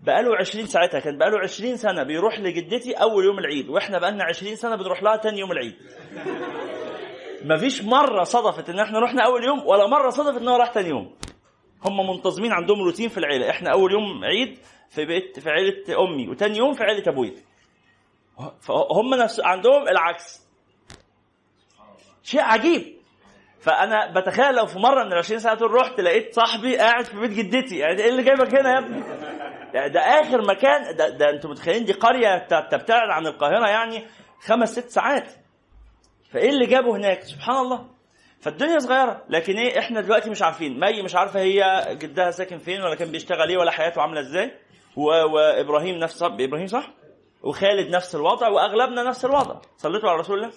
بقاله 0.02 0.36
20 0.38 0.66
ساعتها 0.66 1.00
كان 1.00 1.18
بقاله 1.18 1.40
20 1.40 1.76
سنة 1.76 2.04
بيروح 2.04 2.40
لجدتي 2.40 2.94
أول 2.94 3.26
يوم 3.26 3.40
العيد 3.40 3.70
وإحنا 3.70 4.00
بقالنا 4.00 4.24
20 4.24 4.56
سنة 4.56 4.76
بنروح 4.76 5.04
لها 5.04 5.16
تاني 5.18 5.40
يوم 5.40 5.52
العيد. 5.52 5.76
مفيش 7.46 7.84
مرة 7.84 8.24
صدفت 8.24 8.70
إن 8.70 8.80
إحنا 8.80 9.00
رحنا 9.00 9.26
أول 9.26 9.44
يوم 9.44 9.68
ولا 9.68 9.88
مرة 9.88 10.10
صدفت 10.10 10.42
إن 10.42 10.48
هو 10.48 10.56
راح 10.56 10.68
تاني 10.70 10.90
يوم. 10.90 11.16
هم 11.86 12.10
منتظمين 12.10 12.52
عندهم 12.52 12.82
روتين 12.82 13.10
في 13.10 13.18
العيلة. 13.18 13.50
إحنا 13.50 13.72
أول 13.72 13.92
يوم 13.92 14.26
عيد 14.26 14.58
في 14.90 15.06
بيت 15.06 15.40
في 15.40 15.50
عيلة 15.50 16.04
أمي 16.04 16.30
وتاني 16.30 16.58
يوم 16.58 16.74
في 16.74 16.84
عيلة 16.84 17.04
ابويا 17.08 17.36
فهم 18.62 19.16
نفس 19.16 19.40
عندهم 19.40 19.88
العكس. 19.88 20.48
شيء 22.24 22.42
عجيب. 22.42 23.00
فأنا 23.62 24.14
بتخيل 24.20 24.56
لو 24.56 24.66
في 24.66 24.80
مرة 24.80 25.04
من 25.04 25.14
ال 25.14 25.18
20 25.18 25.40
سنه 25.40 25.54
دول 25.54 25.72
رحت 25.72 26.00
لقيت 26.00 26.34
صاحبي 26.36 26.78
قاعد 26.78 27.06
في 27.06 27.20
بيت 27.20 27.32
جدتي. 27.32 27.78
يعني 27.78 28.02
إيه 28.04 28.10
اللي 28.10 28.24
جايبك 28.24 28.56
هنا 28.56 28.74
يا 28.74 28.78
ابني؟ 28.80 29.04
يعني 29.74 29.90
ده 29.90 30.00
آخر 30.00 30.42
مكان. 30.48 30.96
ده, 30.96 31.10
ده 31.10 31.30
أنتوا 31.30 31.50
متخيلين؟ 31.50 31.86
دي 31.86 31.94
قرية 31.94 32.38
تبتعد 32.48 33.10
عن 33.10 33.28
القاهرة 33.28 33.68
يعني 33.70 34.08
خمس 34.40 34.72
ست 34.80 34.90
ساعات. 34.90 35.32
فإيه 36.32 36.50
اللي 36.50 36.66
جابه 36.66 36.96
هناك؟ 36.96 37.24
سبحان 37.24 37.56
الله. 37.56 37.86
فالدنيا 38.42 38.80
صغيرة 38.80 39.24
لكن 39.30 39.58
إيه 39.58 39.80
إحنا 39.80 40.02
دلوقتي 40.02 40.30
مش 40.30 40.42
عارفين. 40.42 40.80
مي 40.80 41.02
مش 41.02 41.16
عارفة 41.16 41.40
هي 41.40 41.86
جدها 41.92 42.32
ساكن 42.32 42.58
فين 42.58 42.82
ولا 42.82 42.96
كان 42.96 43.12
بيشتغل 43.12 43.50
إيه 43.50 43.58
ولا 43.58 43.72
حياته 43.72 44.02
عاملة 44.02 44.20
إزاي. 44.20 44.52
وإبراهيم 44.98 45.96
نفس 45.96 46.24
إبراهيم 46.24 46.68
صح؟ 46.68 46.90
وخالد 47.44 47.90
نفس 47.96 48.16
الوضع 48.16 48.48
وأغلبنا 48.50 49.04
نفس 49.04 49.26
الوضع. 49.26 49.56
صليتوا 49.78 50.10
على 50.10 50.20
رسول 50.20 50.38
الله؟ 50.38 50.50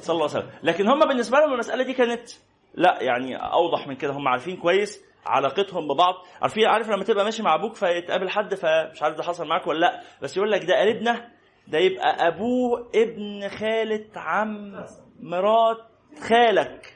صلى 0.00 0.14
الله 0.14 0.28
عليه 0.28 0.38
وسلم. 0.38 0.50
لكن 0.62 0.88
هم 0.88 1.00
بالنسبة 1.08 1.38
لهم 1.38 1.52
المسألة 1.52 1.84
دي 1.84 1.92
كانت 1.92 2.30
لا 2.74 2.98
يعني 3.02 3.36
أوضح 3.36 3.86
من 3.88 3.96
كده. 3.96 4.12
هم 4.12 4.28
عارفين 4.28 4.56
كويس 4.56 5.04
علاقتهم 5.26 5.88
ببعض. 5.88 6.14
عارفين 6.42 6.66
عارف 6.66 6.88
لما 6.90 7.04
تبقى 7.04 7.24
ماشي 7.24 7.42
مع 7.42 7.54
أبوك 7.54 7.74
فيتقابل 7.74 8.28
حد 8.30 8.54
فمش 8.54 9.02
عارف 9.02 9.16
ده 9.16 9.22
حصل 9.22 9.46
معاك 9.46 9.66
ولا 9.66 9.78
لأ. 9.78 10.00
بس 10.22 10.36
يقول 10.36 10.50
لك 10.52 10.64
ده 10.64 10.80
قريبنا 10.80 11.28
ده 11.68 11.78
يبقى 11.78 12.28
أبوه 12.28 12.90
ابن 12.94 13.48
خالة 13.48 14.04
عم 14.16 14.84
مرات 15.20 15.78
خالك. 16.28 16.93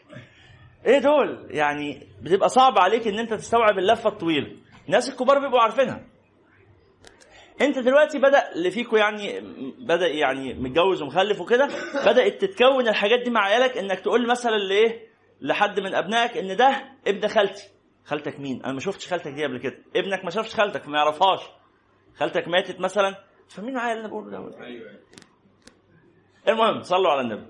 إيه 0.87 0.99
دول؟ 0.99 1.47
يعني 1.51 2.07
بتبقى 2.23 2.49
صعب 2.49 2.79
عليك 2.79 3.07
ان 3.07 3.19
انت 3.19 3.35
تستوعب 3.35 3.79
اللفة 3.79 4.11
الطويلة. 4.11 4.57
الناس 4.87 5.09
الكبار 5.09 5.39
بيبقوا 5.39 5.61
عارفينها. 5.61 6.05
انت 7.61 7.79
دلوقتي 7.79 8.19
بدأ 8.19 8.53
اللي 8.53 8.71
فيكم 8.71 8.97
يعني 8.97 9.41
بدأ 9.79 10.07
يعني 10.07 10.55
متجوز 10.55 11.03
ومخلف 11.03 11.41
وكده 11.41 11.69
بدأت 12.07 12.45
تتكون 12.45 12.89
الحاجات 12.89 13.21
دي 13.21 13.31
مع 13.31 13.41
عيالك 13.45 13.79
انك 13.79 14.01
تقول 14.01 14.29
مثلا 14.29 14.57
لإيه؟ 14.57 15.09
لحد 15.41 15.81
من 15.81 15.95
أبنائك 15.95 16.37
إن 16.37 16.57
ده 16.57 16.85
ابن 17.07 17.29
خالتي. 17.29 17.69
خالتك 18.05 18.41
مين؟ 18.41 18.65
أنا 18.65 18.73
ما 18.73 18.81
شفتش 18.81 19.09
خالتك 19.09 19.31
دي 19.31 19.45
قبل 19.45 19.59
كده. 19.59 19.79
ابنك 19.97 20.25
ما 20.25 20.31
شافش 20.31 20.55
خالتك 20.55 20.89
ما 20.89 20.99
يعرفهاش. 20.99 21.41
خالتك 22.19 22.49
ماتت 22.49 22.81
مثلا. 22.81 23.15
فمين 23.49 23.75
معايا 23.75 23.93
اللي 23.93 24.01
أنا 24.01 24.09
بقوله 24.09 24.31
ده؟ 24.31 24.65
أيوه. 24.65 24.91
المهم 26.49 26.83
صلوا 26.83 27.11
على 27.11 27.21
النبي. 27.21 27.47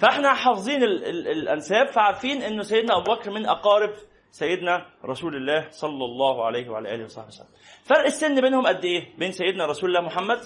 فاحنا 0.00 0.34
حافظين 0.34 0.82
ال 0.82 1.04
ال 1.04 1.28
الانساب 1.28 1.86
فعارفين 1.88 2.42
انه 2.42 2.62
سيدنا 2.62 2.96
أبو 2.96 3.12
بكر 3.14 3.30
من 3.30 3.46
أقارب 3.46 3.90
سيدنا 4.30 4.86
رسول 5.04 5.36
الله 5.36 5.70
صلى 5.70 6.04
الله 6.04 6.44
عليه 6.44 6.68
وعلى 6.68 6.94
آله 6.94 7.04
وصحبه 7.04 7.26
وسلم. 7.26 7.46
فرق 7.84 8.04
السن 8.04 8.40
بينهم 8.40 8.66
قد 8.66 8.84
إيه؟ 8.84 9.16
بين 9.18 9.32
سيدنا 9.32 9.66
رسول 9.66 9.90
الله 9.90 10.00
محمد 10.00 10.38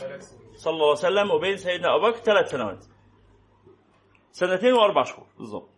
صلى 0.57 0.73
الله 0.75 0.89
عليه 0.89 0.99
وسلم 1.09 1.31
وبين 1.31 1.57
سيدنا 1.57 1.97
أبو 1.97 2.07
بكر 2.07 2.19
ثلاث 2.19 2.51
سنوات. 2.51 2.85
سنتين 4.33 4.73
وأربع 4.73 5.03
شهور. 5.03 5.27
بالظبط 5.39 5.69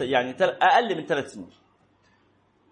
يعني 0.00 0.32
تل- 0.32 0.58
أقل 0.62 0.96
من 0.96 1.06
ثلاث 1.06 1.32
سنين. 1.32 1.50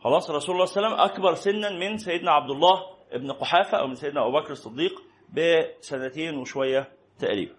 خلاص 0.05 0.31
رسول 0.31 0.55
الله 0.55 0.65
صلى 0.67 0.77
الله 0.87 0.97
عليه 0.97 1.03
وسلم 1.05 1.11
أكبر 1.15 1.35
سنا 1.35 1.71
من 1.71 1.99
سيدنا 1.99 2.31
عبد 2.31 2.51
الله 2.51 2.83
ابن 3.13 3.33
قحافة 3.33 3.79
أو 3.79 3.87
من 3.87 3.95
سيدنا 3.95 4.27
أبو 4.27 4.41
بكر 4.41 4.51
الصديق 4.53 5.03
بسنتين 5.33 6.39
وشوية 6.39 6.93
تقريبا. 7.19 7.55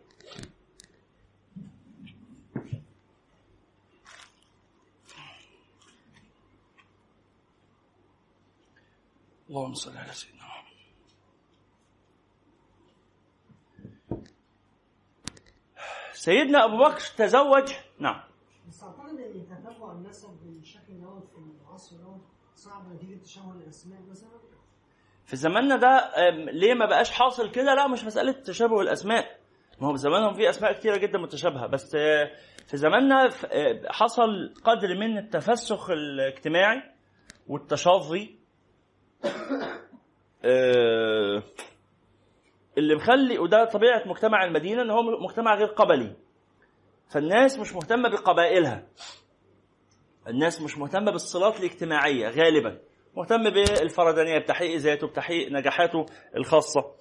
اللهم 9.54 9.74
صل 9.74 9.97
على 9.97 10.12
سيدنا 10.12 10.43
محمد. 10.43 10.74
سيدنا 16.14 16.66
أبو 16.66 16.78
بكر 16.78 16.99
تزوج. 17.18 17.74
نعم. 17.99 18.24
بس 18.68 18.84
اعتقد 18.84 19.20
أن 19.20 19.45
تتبع 19.45 19.91
النسب 19.91 20.30
بالشكل 20.43 21.01
دوت 21.01 21.28
في 21.28 21.38
العصر 21.38 21.95
دوت 21.97 22.22
صعب 22.56 22.93
نتيجه 22.93 23.24
تشابه 23.24 23.51
الأسماء 23.51 24.01
مثلا. 24.01 24.30
في 25.26 25.36
زماننا 25.36 25.76
ده 25.76 26.12
ليه 26.51 26.74
ما 26.74 26.86
بقاش 26.86 27.12
حاصل 27.12 27.51
كده؟ 27.51 27.74
لا 27.76 27.88
مش 27.88 28.04
مسألة 28.04 28.32
تشابه 28.32 28.82
الأسماء. 28.82 29.39
ما 29.82 29.88
هو 29.88 29.91
في 29.91 29.97
زمانهم 29.97 30.34
في 30.34 30.49
أسماء 30.49 30.74
كتيرة 30.74 30.97
جدا 30.97 31.20
متشابهة. 31.20 31.68
بس 31.68 31.95
آه، 31.95 32.32
في 32.68 32.78
زماننا 32.78 33.30
آه، 33.51 33.91
حصل 33.91 34.54
قدر 34.64 34.95
من 34.99 35.18
التفسخ 35.18 35.89
الاجتماعي 35.89 36.93
والتشظي 37.47 38.43
اللي 42.78 42.96
مخلي 42.96 43.40
وده 43.40 43.66
طبيعة 43.66 44.04
مجتمع 44.06 44.44
المدينة 44.44 44.82
إن 44.82 44.92
هو 44.92 45.02
مجتمع 45.02 45.56
غير 45.56 45.68
قبلي. 45.68 46.16
فالناس 47.10 47.60
مش 47.60 47.74
مهتمة 47.74 48.10
بقبائلها. 48.10 48.84
الناس 50.28 50.62
مش 50.62 50.78
مهتمة 50.78 51.12
بالصلات 51.12 51.60
الاجتماعية 51.60 52.28
غالبا. 52.30 52.80
مهتم 53.18 53.44
بالفردانيه 53.50 54.40
بتحقيق 54.40 54.76
ذاته 54.78 55.08
بتحقيق 55.08 55.52
نجاحاته 55.52 56.06
الخاصة. 56.38 56.92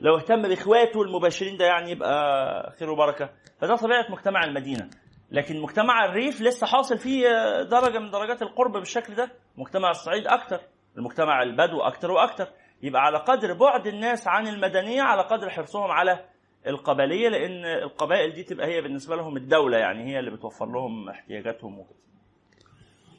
لو 0.00 0.16
اهتم 0.16 0.42
بإخواته 0.42 1.02
المباشرين 1.02 1.56
ده 1.56 1.64
يعني 1.64 1.90
يبقى 1.90 2.72
خير 2.78 2.90
وبركة. 2.90 3.30
فده 3.60 3.76
طبيعة 3.76 4.06
مجتمع 4.10 4.44
المدينة. 4.44 4.90
لكن 5.30 5.60
مجتمع 5.60 6.04
الريف 6.04 6.40
لسه 6.40 6.66
حاصل 6.66 6.98
فيه 6.98 7.22
درجة 7.62 7.98
من 7.98 8.10
درجات 8.10 8.42
القرب 8.42 8.72
بالشكل 8.72 9.14
ده. 9.14 9.32
مجتمع 9.56 9.90
الصعيد 9.90 10.26
أكتر. 10.26 10.60
المجتمع 11.00 11.42
البدو 11.42 11.80
أكتر 11.80 12.10
وأكتر. 12.10 12.48
يبقى 12.82 13.02
على 13.02 13.18
قدر 13.18 13.52
بعد 13.52 13.86
الناس 13.86 14.28
عن 14.28 14.48
المدنية 14.48 15.02
على 15.02 15.22
قدر 15.22 15.50
حرصهم 15.50 15.90
على 15.90 16.24
القبلية 16.66 17.28
لأن 17.28 17.64
القبائل 17.64 18.32
دي 18.32 18.42
تبقى 18.42 18.66
هي 18.66 18.80
بالنسبة 18.80 19.16
لهم 19.16 19.36
الدولة 19.36 19.78
يعني 19.78 20.04
هي 20.04 20.18
اللي 20.18 20.30
بتوفر 20.30 20.66
لهم 20.66 21.08
احتياجاتهم 21.08 21.78
وكده. 21.78 21.98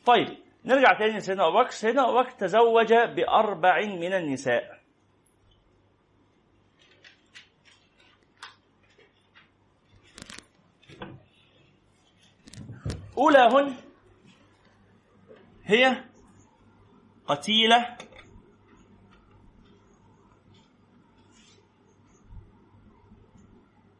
طيب 0.05 0.27
نرجع 0.65 0.93
تاني 0.93 1.17
لسيدنا 1.17 1.47
أبو 1.47 1.59
بكر. 1.59 1.69
سيدنا 1.69 2.09
أبو 2.09 2.19
بكر 2.19 2.29
تزوج 2.32 2.93
بأربع 2.93 3.82
من 3.86 4.13
النساء. 4.13 4.82
أولاهن 13.17 13.75
هي 15.65 16.03
قتيلة. 17.32 17.97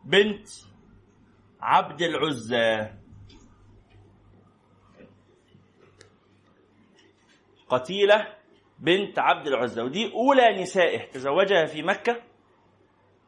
بنت 0.04 0.48
عبد 1.62 2.02
العزى. 2.02 2.94
قتيلة 7.70 8.38
بنت 8.80 9.20
عبد 9.20 9.48
العزى. 9.48 9.82
ودي 9.82 10.14
أولى 10.14 10.62
نسائه 10.62 11.12
تزوجها 11.12 11.66
في 11.66 11.84
مكة 11.84 12.24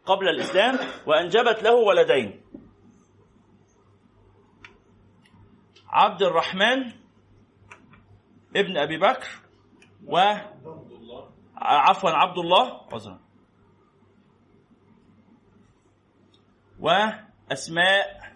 قبل 0.06 0.30
الإسلام 0.30 0.80
وأنجبت 1.08 1.64
له 1.64 1.74
ولدين. 1.74 2.42
عبد 5.88 6.24
الرحمن 6.24 6.92
ابن 8.56 8.78
أبي 8.78 8.98
بكر 8.98 9.43
و 10.08 10.18
عفوا 11.58 12.10
عبد 12.10 12.38
الله 12.38 12.82
عذرا 12.94 13.20
وأسماء 16.80 18.34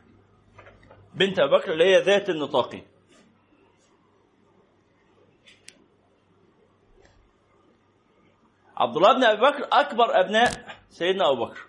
بنت 1.13 1.39
أبي 1.39 1.51
بكر 1.57 1.73
اللي 1.73 1.83
هي 1.85 2.01
ذات 2.01 2.29
النطاقين 2.29 2.85
عبد 8.77 8.95
الله 8.97 9.13
بن 9.13 9.23
أبي 9.23 9.41
بكر 9.41 9.67
أكبر 9.71 10.19
أبناء 10.19 10.51
سيدنا 10.89 11.31
أبو 11.31 11.45
بكر. 11.45 11.66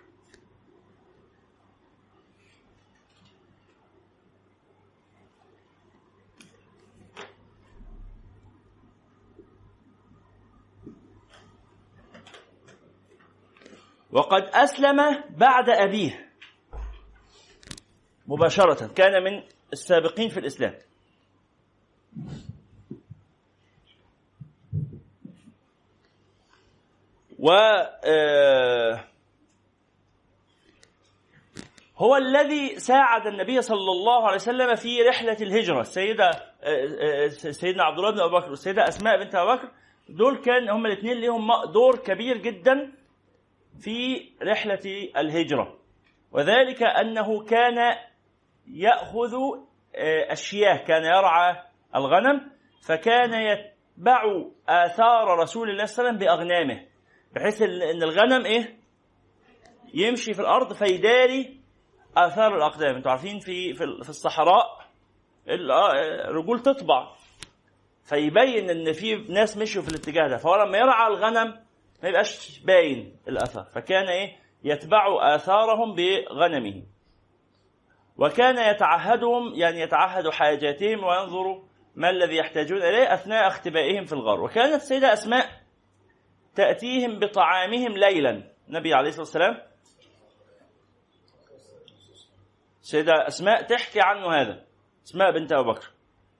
وقد 14.11 14.43
أسلم 14.53 15.23
بعد 15.29 15.69
أبيه 15.69 16.29
مباشرة. 18.27 18.87
كان 18.87 19.23
من 19.23 19.43
السابقين 19.73 20.29
في 20.29 20.39
الإسلام. 20.39 20.73
و 27.39 27.51
آه، 28.05 29.03
هو 31.97 32.15
الذي 32.15 32.79
ساعد 32.79 33.27
النبي 33.27 33.61
صلى 33.61 33.91
الله 33.91 34.25
عليه 34.25 34.35
وسلم 34.35 34.75
في 34.75 35.01
رحلة 35.01 35.37
الهجرة. 35.41 35.81
السيدة 35.81 36.29
آه، 36.63 37.25
آه، 37.25 37.27
سيدنا 37.27 37.83
عبد 37.83 37.97
الله 37.97 38.11
بن 38.11 38.19
أبي 38.19 38.35
بكر 38.35 38.49
والسيدة 38.49 38.87
أسماء 38.87 39.23
بنت 39.23 39.35
أبي 39.35 39.51
بكر 39.51 39.71
دول 40.09 40.37
كان 40.37 40.69
هم 40.69 40.85
الاثنين 40.85 41.21
لهم 41.21 41.47
دور 41.73 41.97
كبير 41.97 42.37
جدا 42.37 42.98
في 43.79 44.29
رحلة 44.43 45.09
الهجرة. 45.17 45.79
وذلك 46.31 46.83
أنه 46.83 47.45
كان 47.45 47.95
يأخذ 48.67 49.33
آه، 49.95 50.31
الشياه 50.31 50.77
كان 50.77 51.03
يرعى 51.03 51.55
الغنم 51.95 52.51
فكان 52.87 53.33
يتبع 53.33 54.23
آثار 54.69 55.39
رسول 55.39 55.69
الله 55.69 55.85
صلى 55.85 56.09
الله 56.09 56.09
عليه 56.09 56.19
وسلم 56.19 56.45
بأغنامه 56.47 56.85
بحيث 57.35 57.61
ان 57.61 58.03
الغنم 58.03 58.45
إيه؟ 58.45 58.79
يمشي 59.93 60.33
في 60.33 60.39
الأرض 60.41 60.73
فيداري 60.73 61.59
آثار 62.17 62.55
الأقدام. 62.57 62.95
أنتوا 62.95 63.11
عارفين 63.11 63.39
في 63.39 63.73
في 63.73 63.83
ال- 63.83 64.03
في 64.03 64.09
الصحراء 64.09 64.65
ال- 65.47 65.71
آه، 65.71 65.91
الرجول 66.29 66.59
تطبع 66.59 67.15
فيبين 68.03 68.69
إن 68.69 68.93
في 68.93 69.15
ناس 69.15 69.57
مشوا 69.57 69.81
في 69.81 69.89
الاتجاه 69.89 70.27
ده. 70.27 70.37
فهو 70.37 70.55
لما 70.55 70.77
يرعى 70.77 71.07
الغنم 71.07 71.59
ما 72.03 72.09
يبقاش 72.09 72.59
باين 72.59 73.17
الأثر. 73.27 73.63
فكان 73.63 74.07
إيه؟ 74.07 74.37
يتبع 74.63 75.35
آثارهم 75.35 75.95
بغنمه. 75.95 76.83
وكان 78.17 78.73
يتعهدهم 78.75 79.53
يعني 79.55 79.81
يتعهد 79.81 80.29
حاجاتهم 80.29 81.03
وينظر 81.03 81.63
ما 81.95 82.09
الذي 82.09 82.35
يحتاجون 82.35 82.77
إليه 82.77 83.13
أثناء 83.13 83.47
اختبائهم 83.47 84.05
في 84.05 84.13
الغار. 84.13 84.41
وكانت 84.41 84.75
السيده 84.75 85.13
أسماء 85.13 85.49
تأتيهم 86.55 87.19
بطعامهم 87.19 87.97
ليلا. 87.97 88.43
النبي 88.67 88.93
عليه 88.93 89.09
الصلاة 89.09 89.25
والسلام. 89.25 89.69
سيدة 92.81 93.27
أسماء 93.27 93.61
تحكي 93.61 94.01
عنه 94.01 94.41
هذا. 94.41 94.65
أسماء 95.05 95.31
بنت 95.31 95.51
أبو 95.51 95.71
بكر. 95.71 95.91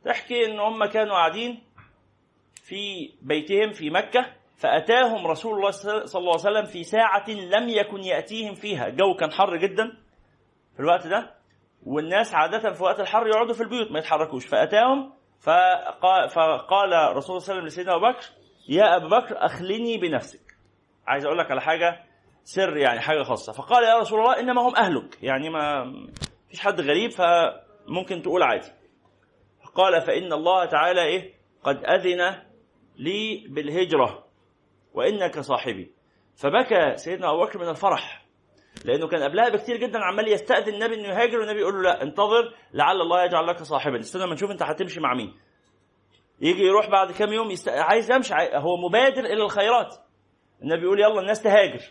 تحكي 0.05 0.45
إن 0.45 0.59
هم 0.59 0.85
كانوا 0.85 1.13
قاعدين 1.13 1.63
في 2.55 3.13
بيتهم 3.21 3.71
في 3.71 3.89
مكة. 3.89 4.38
فأتاهم 4.59 5.27
رسول 5.27 5.55
الله 5.57 5.71
صلى 5.71 6.19
الله 6.19 6.31
عليه 6.31 6.59
وسلم 6.59 6.65
في 6.65 6.83
ساعة 6.83 7.29
لم 7.29 7.69
يكن 7.69 8.03
يأتيهم 8.03 8.55
فيها. 8.55 8.87
الجو 8.87 9.13
كان 9.13 9.31
حر 9.31 9.57
جدا 9.57 9.97
في 10.73 10.79
الوقت 10.79 11.07
ده 11.07 11.35
والناس 11.85 12.33
عادة 12.33 12.73
في 12.73 12.83
وقت 12.83 12.99
الحر 12.99 13.27
يقعدوا 13.27 13.53
في 13.53 13.63
البيوت 13.63 13.91
ما 13.91 13.99
يتحركوش. 13.99 14.45
فأتاهم 14.45 15.13
فقال, 15.39 16.29
فقال 16.29 16.93
رسول 16.93 17.09
الله 17.09 17.19
صلى 17.19 17.29
الله 17.29 17.29
عليه 17.29 17.53
وسلم 17.53 17.65
لسيدنا 17.65 17.95
أبو 17.95 18.05
بكر 18.05 18.25
يا 18.69 18.95
أبو 18.95 19.07
بكر 19.07 19.45
أخلني 19.45 19.97
بنفسك. 19.97 20.55
عايز 21.07 21.25
أقول 21.25 21.37
لك 21.37 21.51
على 21.51 21.61
حاجة 21.61 22.03
سر 22.43 22.77
يعني 22.77 22.99
حاجة 22.99 23.23
خاصة. 23.23 23.53
فقال 23.53 23.83
يا 23.83 23.97
رسول 23.99 24.19
الله 24.19 24.39
إنما 24.39 24.61
هم 24.61 24.75
أهلك. 24.75 25.23
يعني 25.23 25.49
ما 25.49 25.93
فيش 26.49 26.59
حد 26.59 26.81
غريب 26.81 27.11
فممكن 27.11 28.21
تقول 28.21 28.43
عادي. 28.43 28.71
قال 29.75 30.01
فإن 30.01 30.33
الله 30.33 30.65
تعالى 30.65 31.03
إيه؟ 31.03 31.33
قد 31.63 31.83
أذن 31.85 32.35
لي 32.97 33.47
بالهجرة. 33.49 34.28
وإنك 34.93 35.39
صاحبي. 35.39 35.91
فبكى 36.35 36.95
سيدنا 36.95 37.29
أبو 37.29 37.45
بكر 37.45 37.59
من 37.59 37.69
الفرح 37.69 38.25
لأنه 38.85 39.07
كان 39.07 39.23
قبلها 39.23 39.49
بكتير 39.49 39.77
جدا 39.77 39.99
عمال 40.03 40.27
يستأذن 40.27 40.73
النبي 40.73 40.95
إنه 40.95 41.07
يهاجر 41.07 41.39
والنبي 41.39 41.59
يقول 41.59 41.73
له 41.75 41.81
لا 41.81 42.03
انتظر 42.03 42.53
لعل 42.73 43.01
الله 43.01 43.23
يجعل 43.23 43.47
لك 43.47 43.63
صاحبا. 43.63 43.99
استنى 43.99 44.27
ما 44.27 44.33
نشوف 44.33 44.51
أنت 44.51 44.63
هتمشي 44.63 44.99
مع 44.99 45.13
مين. 45.13 45.37
يجي 46.41 46.63
يروح 46.63 46.89
بعد 46.89 47.11
كام 47.11 47.33
يوم 47.33 47.51
يست... 47.51 47.69
عايز 47.69 48.11
يمشي 48.11 48.33
هو 48.53 48.77
مبادر 48.87 49.25
إلى 49.25 49.43
الخيرات. 49.43 49.95
النبي 50.61 50.81
يقول 50.81 50.99
يلا 50.99 51.21
الناس 51.21 51.41
تهاجر. 51.41 51.81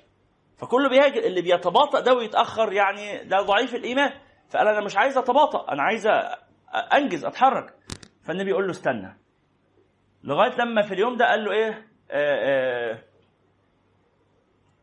فكله 0.57 0.89
بيهاجر 0.89 1.23
اللي 1.23 1.43
بيتباطأ 1.43 2.01
ده 2.01 2.15
ويتأخر 2.15 2.73
يعني 2.73 3.25
ده 3.25 3.41
ضعيف 3.41 3.75
الإيمان. 3.75 4.13
فقال 4.49 4.69
أنا 4.69 4.81
مش 4.81 4.97
عايز 4.97 5.19
أتباطأ 5.19 5.73
أنا 5.73 5.83
عايز 5.83 6.07
أنجز 6.93 7.25
أتحرك. 7.25 7.75
فالنبي 8.23 8.51
يقول 8.51 8.65
له 8.65 8.71
استنى. 8.71 9.19
لغاية 10.25 10.57
لما 10.59 10.83
في 10.83 10.95
اليوم 10.95 11.17
ده 11.17 11.27
قال 11.27 11.45
له 11.45 11.53
إيه؟ 11.53 11.88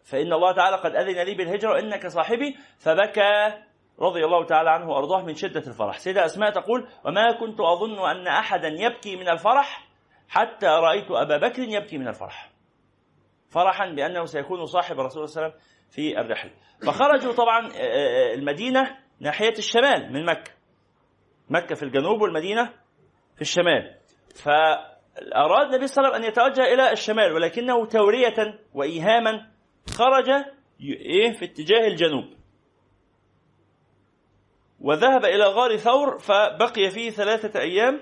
فإن 0.05 0.33
الله 0.33 0.51
تعالى 0.51 0.75
قد 0.75 0.95
أذن 0.95 1.23
لي 1.25 1.35
بالهجرة 1.35 1.71
وإنك 1.71 2.07
صاحبي 2.07 2.57
فبكى 2.79 3.53
رضي 3.99 4.25
الله 4.25 4.45
تعالى 4.45 4.69
عنه 4.69 4.89
وأرضاه 4.89 5.21
من 5.25 5.35
شدة 5.35 5.59
الفرح. 5.67 5.97
سيدة 5.97 6.25
أسماء 6.25 6.51
تقول 6.51 6.87
وما 7.05 7.31
كنت 7.39 7.59
أظن 7.59 8.09
أن 8.09 8.27
أحدا 8.27 8.67
يبكي 8.67 9.15
من 9.15 9.29
الفرح 9.29 9.87
حتى 10.29 10.67
رأيت 10.67 11.11
أبا 11.11 11.37
بكر 11.37 11.63
يبكي 11.63 11.97
من 11.97 12.07
الفرح. 12.07 12.51
فرحا 13.49 13.89
بأنه 13.89 14.25
سيكون 14.25 14.65
صاحب 14.65 14.99
رسول 14.99 15.23
الله 15.23 15.25
صلى 15.33 15.45
الله 15.45 15.53
عليه 15.53 15.55
وسلم 15.55 15.61
في 15.89 16.21
الرحلة 16.21 16.51
فخرجوا 16.81 17.33
طبعا 17.33 17.67
آه، 17.67 17.71
آه، 17.71 18.33
المدينة 18.33 18.97
ناحية 19.19 19.53
الشمال 19.57 20.13
من 20.13 20.25
مكة. 20.25 20.51
مكة 21.49 21.75
في 21.75 21.83
الجنوب 21.83 22.21
والمدينة 22.21 22.73
في 23.35 23.41
الشمال. 23.41 23.95
فأراد 25.15 25.67
النبي 25.67 25.87
صلى 25.87 26.03
الله 26.03 26.15
عليه 26.15 26.27
وسلم 26.27 26.41
أن 26.41 26.47
يتوجه 26.49 26.73
إلى 26.73 26.91
الشمال 26.91 27.33
ولكنه 27.33 27.85
تورية 27.85 28.59
وإيهاما 28.73 29.47
خرج 29.89 30.29
إيه 30.79 31.31
في 31.31 31.45
اتجاه 31.45 31.87
الجنوب. 31.87 32.25
وذهب 34.81 35.25
إلى 35.25 35.43
غار 35.43 35.77
ثور 35.77 36.19
فبقي 36.19 36.89
فيه 36.89 37.09
ثلاثة 37.09 37.59
أيام 37.59 38.01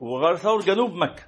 وغار 0.00 0.36
ثور 0.36 0.60
جنوب 0.60 0.94
مكة. 0.94 1.22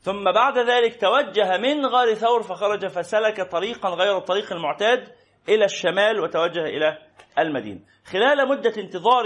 ثم 0.00 0.32
بعد 0.32 0.58
ذلك 0.58 1.00
توجه 1.00 1.58
من 1.58 1.86
غار 1.86 2.14
ثور 2.14 2.42
فخرج 2.42 2.86
فسلك 2.86 3.40
طريقا 3.50 3.88
غير 3.88 4.16
الطريق 4.18 4.52
المعتاد 4.52 5.08
إلى 5.48 5.64
الشمال 5.64 6.20
وتوجه 6.20 6.64
إلى 6.64 6.98
المدينة. 7.38 7.80
خلال 8.04 8.48
مدة 8.48 8.72
انتظار 8.78 9.24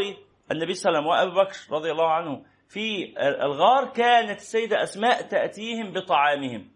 النبي 0.52 0.74
صلى 0.74 0.98
الله 0.98 1.12
عليه 1.14 1.30
وسلم 1.30 1.34
وأبي 1.34 1.48
بكر 1.48 1.58
رضي 1.70 1.92
الله 1.92 2.10
عنه 2.10 2.44
في 2.68 3.14
الغار 3.20 3.92
كانت 3.92 4.38
السيدة 4.40 4.82
أسماء 4.82 5.22
تأتيهم 5.22 5.92
بطعامهم. 5.92 6.70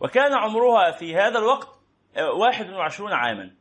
وكان 0.00 0.34
عمرها 0.34 0.90
في 0.90 1.16
هذا 1.16 1.38
الوقت 1.38 1.68
واحد 2.40 2.70
وعشرون 2.70 3.12
عاما. 3.12 3.54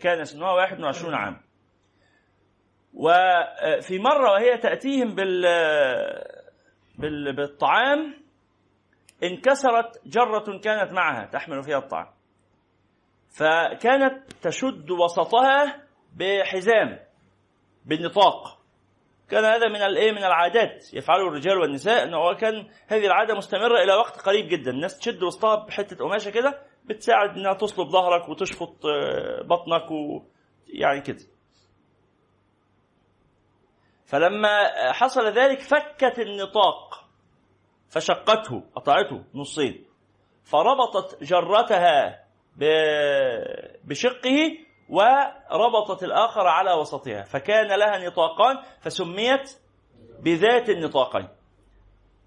كان 0.00 0.24
سنها 0.24 0.52
واحد 0.52 0.80
وعشرون 0.80 1.14
عاما 1.14 1.40
وفي 2.94 3.98
مرة 3.98 4.30
وهي 4.30 4.58
تأتيهم 4.58 5.14
بال 5.14 5.42
بال- 6.98 7.36
بالطعام 7.36 8.14
انكسرت 9.22 10.00
جرة 10.06 10.58
كانت 10.58 10.92
معها 10.92 11.26
تحمل 11.26 11.62
فيها 11.62 11.78
الطعام. 11.78 12.08
فكانت 13.28 14.32
تشد 14.42 14.90
وسطها 14.90 15.82
بحزام 16.16 16.98
بالنطاق. 17.84 18.61
كان 19.32 19.44
هذا 19.44 19.68
من 19.68 19.82
الايه 19.82 20.12
من 20.12 20.24
العادات 20.24 20.94
يفعله 20.94 21.28
الرجال 21.28 21.58
والنساء 21.58 22.02
إنه 22.02 22.16
هو 22.16 22.36
كان 22.36 22.68
هذه 22.86 23.06
العادة 23.06 23.34
مستمرة 23.34 23.82
إلى 23.82 23.94
وقت 23.94 24.20
قريب 24.20 24.48
جدا. 24.48 24.70
الناس 24.70 24.98
تشد 24.98 25.22
وسطها 25.22 25.54
بحتة 25.54 25.96
قماشة 25.96 26.30
كده 26.30 26.62
بتساعد 26.84 27.36
إنها 27.36 27.52
تصلب 27.54 27.88
ظهرك 27.88 28.28
وتشفط 28.28 28.86
آه، 28.86 29.42
بطنك 29.42 29.90
و 29.90 30.22
يعني 30.66 31.00
كده. 31.00 31.24
فلما 34.06 34.92
حصل 34.92 35.26
ذلك 35.26 35.60
فكت 35.60 36.18
النطاق 36.18 37.08
فشقته 37.88 38.64
قطعته 38.74 39.24
نصين 39.34 39.84
فربطت 40.44 41.24
جرتها 41.24 42.24
بشقه 43.84 44.58
وربطت 44.92 46.02
الآخر 46.02 46.46
على 46.46 46.72
وسطها 46.72 47.22
فكان 47.22 47.66
لها 47.78 48.08
نطاقان 48.08 48.56
فسميت 48.80 49.58
بذات 50.20 50.68
النطاقين. 50.68 51.28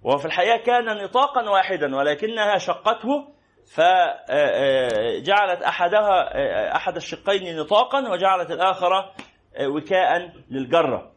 وفي 0.03 0.25
الحقيقة 0.25 0.57
كان 0.57 1.03
نطاقا 1.03 1.49
واحدا 1.49 1.95
ولكنها 1.95 2.57
شقته 2.57 3.35
فجعلت 3.67 5.61
أحدها 5.61 6.75
أحد 6.75 6.95
الشقين 6.95 7.57
نطاقا 7.59 8.09
وجعلت 8.11 8.51
الآخر 8.51 9.13
وكاء 9.61 10.31
للجرة. 10.49 11.11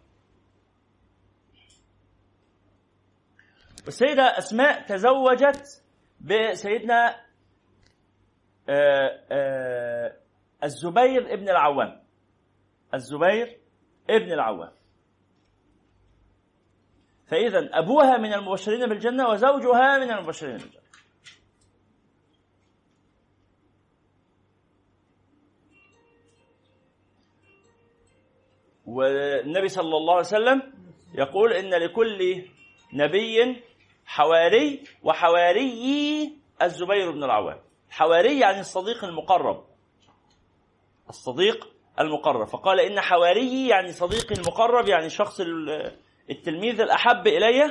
والسيدة 3.85 4.39
أسماء 4.39 4.83
تزوجت 4.83 5.83
بسيدنا 6.21 7.17
آه، 8.69 9.21
آه، 9.33 10.17
الزبير 10.65 11.33
ابن 11.33 11.49
العوام. 11.49 12.03
الزبير 12.95 13.61
ابن 14.11 14.33
العوام. 14.33 14.73
فإذا 17.27 17.69
أبوها 17.73 18.17
من 18.17 18.33
المبشرين 18.33 18.87
بالجنة 18.89 19.29
وزوجها 19.29 19.99
من 19.99 20.11
المبشرين 20.11 20.57
بالجنة. 20.57 20.83
والنبي 28.87 29.69
صلى 29.69 29.97
الله 29.97 30.13
عليه 30.13 30.27
وسلم 30.27 30.73
يقول 31.15 31.53
إن 31.53 31.75
لكل 31.75 32.49
نبي 32.93 33.63
حواري 34.07 34.85
وحواري 35.03 36.39
الزبير 36.63 37.11
بن 37.11 37.25
العوام. 37.25 37.61
حواري 37.91 38.41
يعني 38.41 38.61
الصديق 38.61 39.05
المقرب. 39.05 39.68
الصديق 41.09 41.69
المقرب. 42.01 42.47
فقال 42.47 42.81
إن 42.81 43.01
حواري 43.01 43.69
يعني 43.69 43.93
صديقي 43.93 44.35
المقرب 44.35 44.89
يعني 44.89 45.09
ال- 45.41 45.93
التلميذ 46.31 46.81
الأحب 46.81 47.27
إلي 47.27 47.65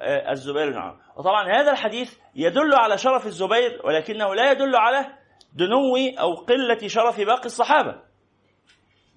آه، 0.00 0.30
الزبير. 0.30 0.70
بن 0.70 0.72
العوام 0.72 0.98
وطبعا 1.16 1.48
هذا 1.48 1.70
الحديث 1.72 2.18
يدل 2.34 2.74
على 2.74 2.98
شرف 2.98 3.26
الزبير 3.26 3.80
ولكنه 3.84 4.34
لا 4.34 4.50
يدل 4.50 4.76
على 4.76 5.06
دنو 5.54 5.96
أو 6.20 6.34
قلة 6.34 6.88
شرف 6.88 7.20
باقي 7.20 7.46
الصحابة. 7.46 8.02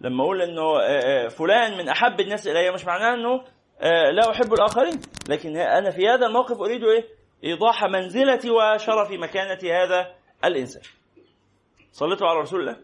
لما 0.01 0.23
أقول 0.23 0.41
أنه 0.41 0.61
آه، 0.61 1.25
آه، 1.25 1.27
فلان 1.27 1.77
من 1.77 1.89
أحب 1.89 2.19
الناس 2.19 2.47
إلي 2.47 2.71
مش 2.71 2.85
معناه 2.85 3.13
أنه 3.13 3.43
لا 4.11 4.31
أحب 4.31 4.53
الآخرين. 4.53 4.99
لكن 5.29 5.57
أنا 5.57 5.89
في 5.91 6.07
هذا 6.09 6.25
الموقف 6.25 6.57
أريد 6.61 6.83
إيه؟ 6.83 7.03
إيضاح 7.43 7.83
منزلة 7.83 8.39
وشرف 8.51 9.11
مكانة 9.11 9.59
هذا 9.83 10.15
الإنسان. 10.45 10.81
صليتوا 11.91 12.27
على 12.27 12.39
رسول 12.39 12.59
الله؟ 12.59 12.77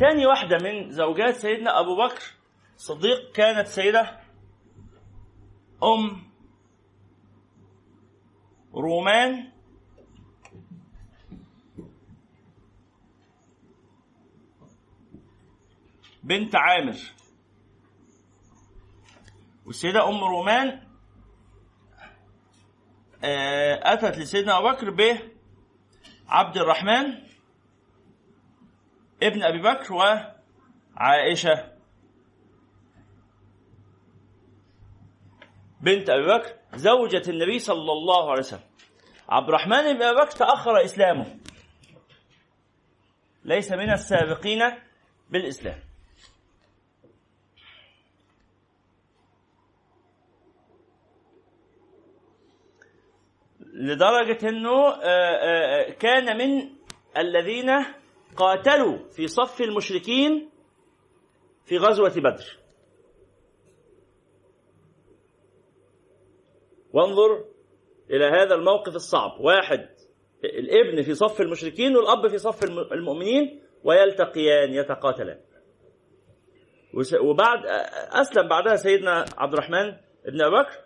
تاني 0.00 0.26
واحدة 0.26 0.58
من 0.58 0.90
زوجات 0.90 1.34
سيدنا 1.34 1.80
أبو 1.80 1.96
بكر 1.96 2.22
الصديق 2.76 3.32
كانت 3.32 3.66
سيدة 3.66 4.20
أم 5.82 6.32
رومان. 8.74 9.52
بنت 16.22 16.56
عامر. 16.56 16.96
والسيدة 19.66 20.08
أم 20.08 20.24
رومان 20.24 20.91
أتت 23.24 24.18
لسيدنا 24.18 24.58
أبو 24.58 24.68
بكر 24.70 24.90
بعبد 24.90 26.56
الرحمن 26.56 27.22
ابن 29.22 29.42
أبي 29.42 29.62
بكر 29.62 29.94
وعائشة 29.94 31.72
بنت 35.80 36.10
أبي 36.10 36.26
بكر 36.26 36.56
زوجة 36.74 37.22
النبي 37.28 37.58
صلى 37.58 37.92
الله 37.92 38.30
عليه 38.30 38.40
وسلم. 38.40 38.60
عبد 39.28 39.48
الرحمن 39.48 39.92
بن 39.92 40.02
أبي 40.02 40.20
بكر 40.20 40.30
تأخر 40.30 40.84
إسلامه. 40.84 41.38
ليس 43.44 43.72
من 43.72 43.92
السابقين 43.92 44.62
بالإسلام. 45.30 45.81
لدرجة 53.82 54.48
أنه 54.48 54.88
آه، 54.88 55.02
آه، 55.02 55.90
كان 55.90 56.38
من 56.38 56.68
الذين 57.18 57.70
قاتلوا 58.36 58.98
في 59.08 59.26
صف 59.26 59.60
المشركين 59.60 60.50
في 61.66 61.76
غزوة 61.78 62.08
بدر. 62.16 62.58
وانظر 66.92 67.44
إلى 68.10 68.24
هذا 68.24 68.54
الموقف 68.54 68.94
الصعب. 68.94 69.40
واحد 69.40 69.88
الابن 70.44 71.02
في 71.02 71.14
صف 71.14 71.40
المشركين 71.40 71.96
والأب 71.96 72.28
في 72.28 72.38
صف 72.38 72.64
الم- 72.64 72.92
المؤمنين 72.92 73.62
ويلتقيان 73.84 74.74
يتقاتلان. 74.74 75.40
وبعد 77.20 77.58
أسلم 78.12 78.48
بعدها 78.48 78.76
سيدنا 78.76 79.24
عبد 79.38 79.52
الرحمن 79.52 79.90
بن 80.26 80.42
أبي 80.42 80.56
بكر 80.56 80.78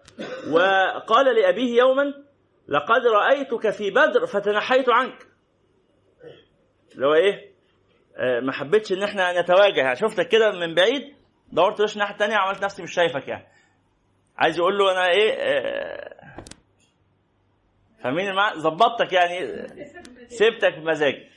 وقال 0.53 1.37
لأبيه 1.37 1.79
يوما 1.79 2.26
لقد 2.69 3.07
رأيتك 3.07 3.71
في 3.71 3.91
بدر 3.91 4.27
فتنحيت 4.27 4.89
عنك. 4.89 5.27
اللي 6.95 7.07
هو 7.07 7.15
إيه؟ 7.15 7.53
آه، 8.17 8.41
ما 8.41 8.53
حبيتش 8.53 8.93
إن 8.93 9.03
إحنا 9.03 9.41
نتواجه. 9.41 9.81
يعني 9.81 9.97
شفتك 9.97 10.29
كده 10.29 10.51
من 10.51 10.75
بعيد 10.75 11.17
دورت 11.53 11.81
وش 11.81 11.93
الناحيه 11.95 12.13
الثانية 12.15 12.37
عملت 12.37 12.65
نفسي 12.65 12.83
مش 12.83 12.95
شايفك 12.95 13.29
يعني. 13.29 13.47
عايز 14.37 14.59
يقول 14.59 14.79
له 14.79 14.93
أنا 14.93 15.09
إيه؟ 15.09 15.33
آه، 15.33 16.45
فاهمين 18.03 18.29
المعنى 18.29 18.61
ظبطتك 18.61 19.13
يعني 19.13 19.67
سبتك 20.29 20.79
بمزاجي 20.79 21.31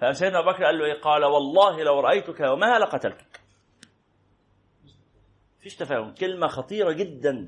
فسيدنا 0.00 0.38
أبو 0.38 0.50
بكر 0.50 0.64
قال 0.64 0.78
له 0.78 0.84
إيه؟ 0.84 1.00
قال 1.00 1.24
والله 1.24 1.82
لو 1.82 2.00
رأيتك 2.00 2.40
يومها 2.40 2.78
لقتلتك. 2.78 3.40
فيش 5.60 5.76
تفاهم. 5.76 6.14
كلمة 6.14 6.46
خطيرة 6.46 6.92
جدا. 6.92 7.46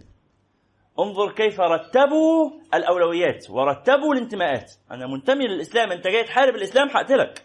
انظر 0.98 1.32
كيف 1.32 1.60
رتبوا 1.60 2.50
الأولويات 2.74 3.50
ورتبوا 3.50 4.14
الانتماءات. 4.14 4.72
أنا 4.90 5.06
منتمي 5.06 5.46
للإسلام. 5.46 5.92
أنت 5.92 6.06
جاي 6.06 6.24
تحارب 6.24 6.54
الإسلام 6.54 6.88
هقتلك 6.88 7.44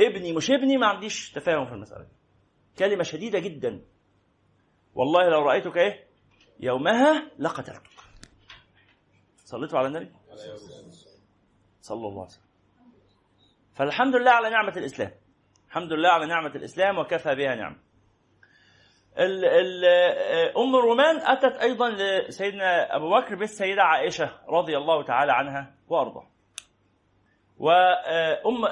ابني 0.00 0.32
مش 0.32 0.50
ابني 0.50 0.76
ما 0.76 0.86
عنديش 0.86 1.32
تفاهم 1.32 1.66
في 1.66 1.72
المسألة 1.72 2.02
دي. 2.02 2.12
كلمة 2.78 3.02
شديدة 3.02 3.38
جدا. 3.38 3.82
والله 4.94 5.28
لو 5.28 5.42
رأيتك 5.42 5.76
إيه 5.76 6.06
يومها 6.60 7.30
لقتلتك. 7.38 7.90
صليتوا 9.44 9.78
على 9.78 9.88
النبي؟ 9.88 10.12
صلى 11.80 11.96
الله 11.96 12.20
عليه 12.20 12.30
وسلم. 12.30 12.44
فالحمد 13.74 14.16
لله 14.16 14.30
على 14.30 14.50
نعمة 14.50 14.76
الإسلام. 14.76 15.12
الحمد 15.68 15.92
لله 15.92 16.08
على 16.08 16.26
نعمة 16.26 16.54
الإسلام 16.54 16.98
وكفى 16.98 17.34
بها 17.34 17.54
نعمة. 17.54 17.76
ال 19.20 19.44
ال 19.44 19.84
أم 20.56 20.76
رومان 20.76 21.16
أتت 21.16 21.56
أيضا 21.56 21.90
لسيدنا 21.90 22.96
أبو 22.96 23.10
بكر 23.10 23.34
بالسيدة 23.34 23.82
عائشة 23.82 24.30
رضي 24.48 24.76
الله 24.76 25.02
تعالى 25.02 25.32
عنها 25.32 25.74
وارضاها. 25.88 26.30
وأم 27.58 28.64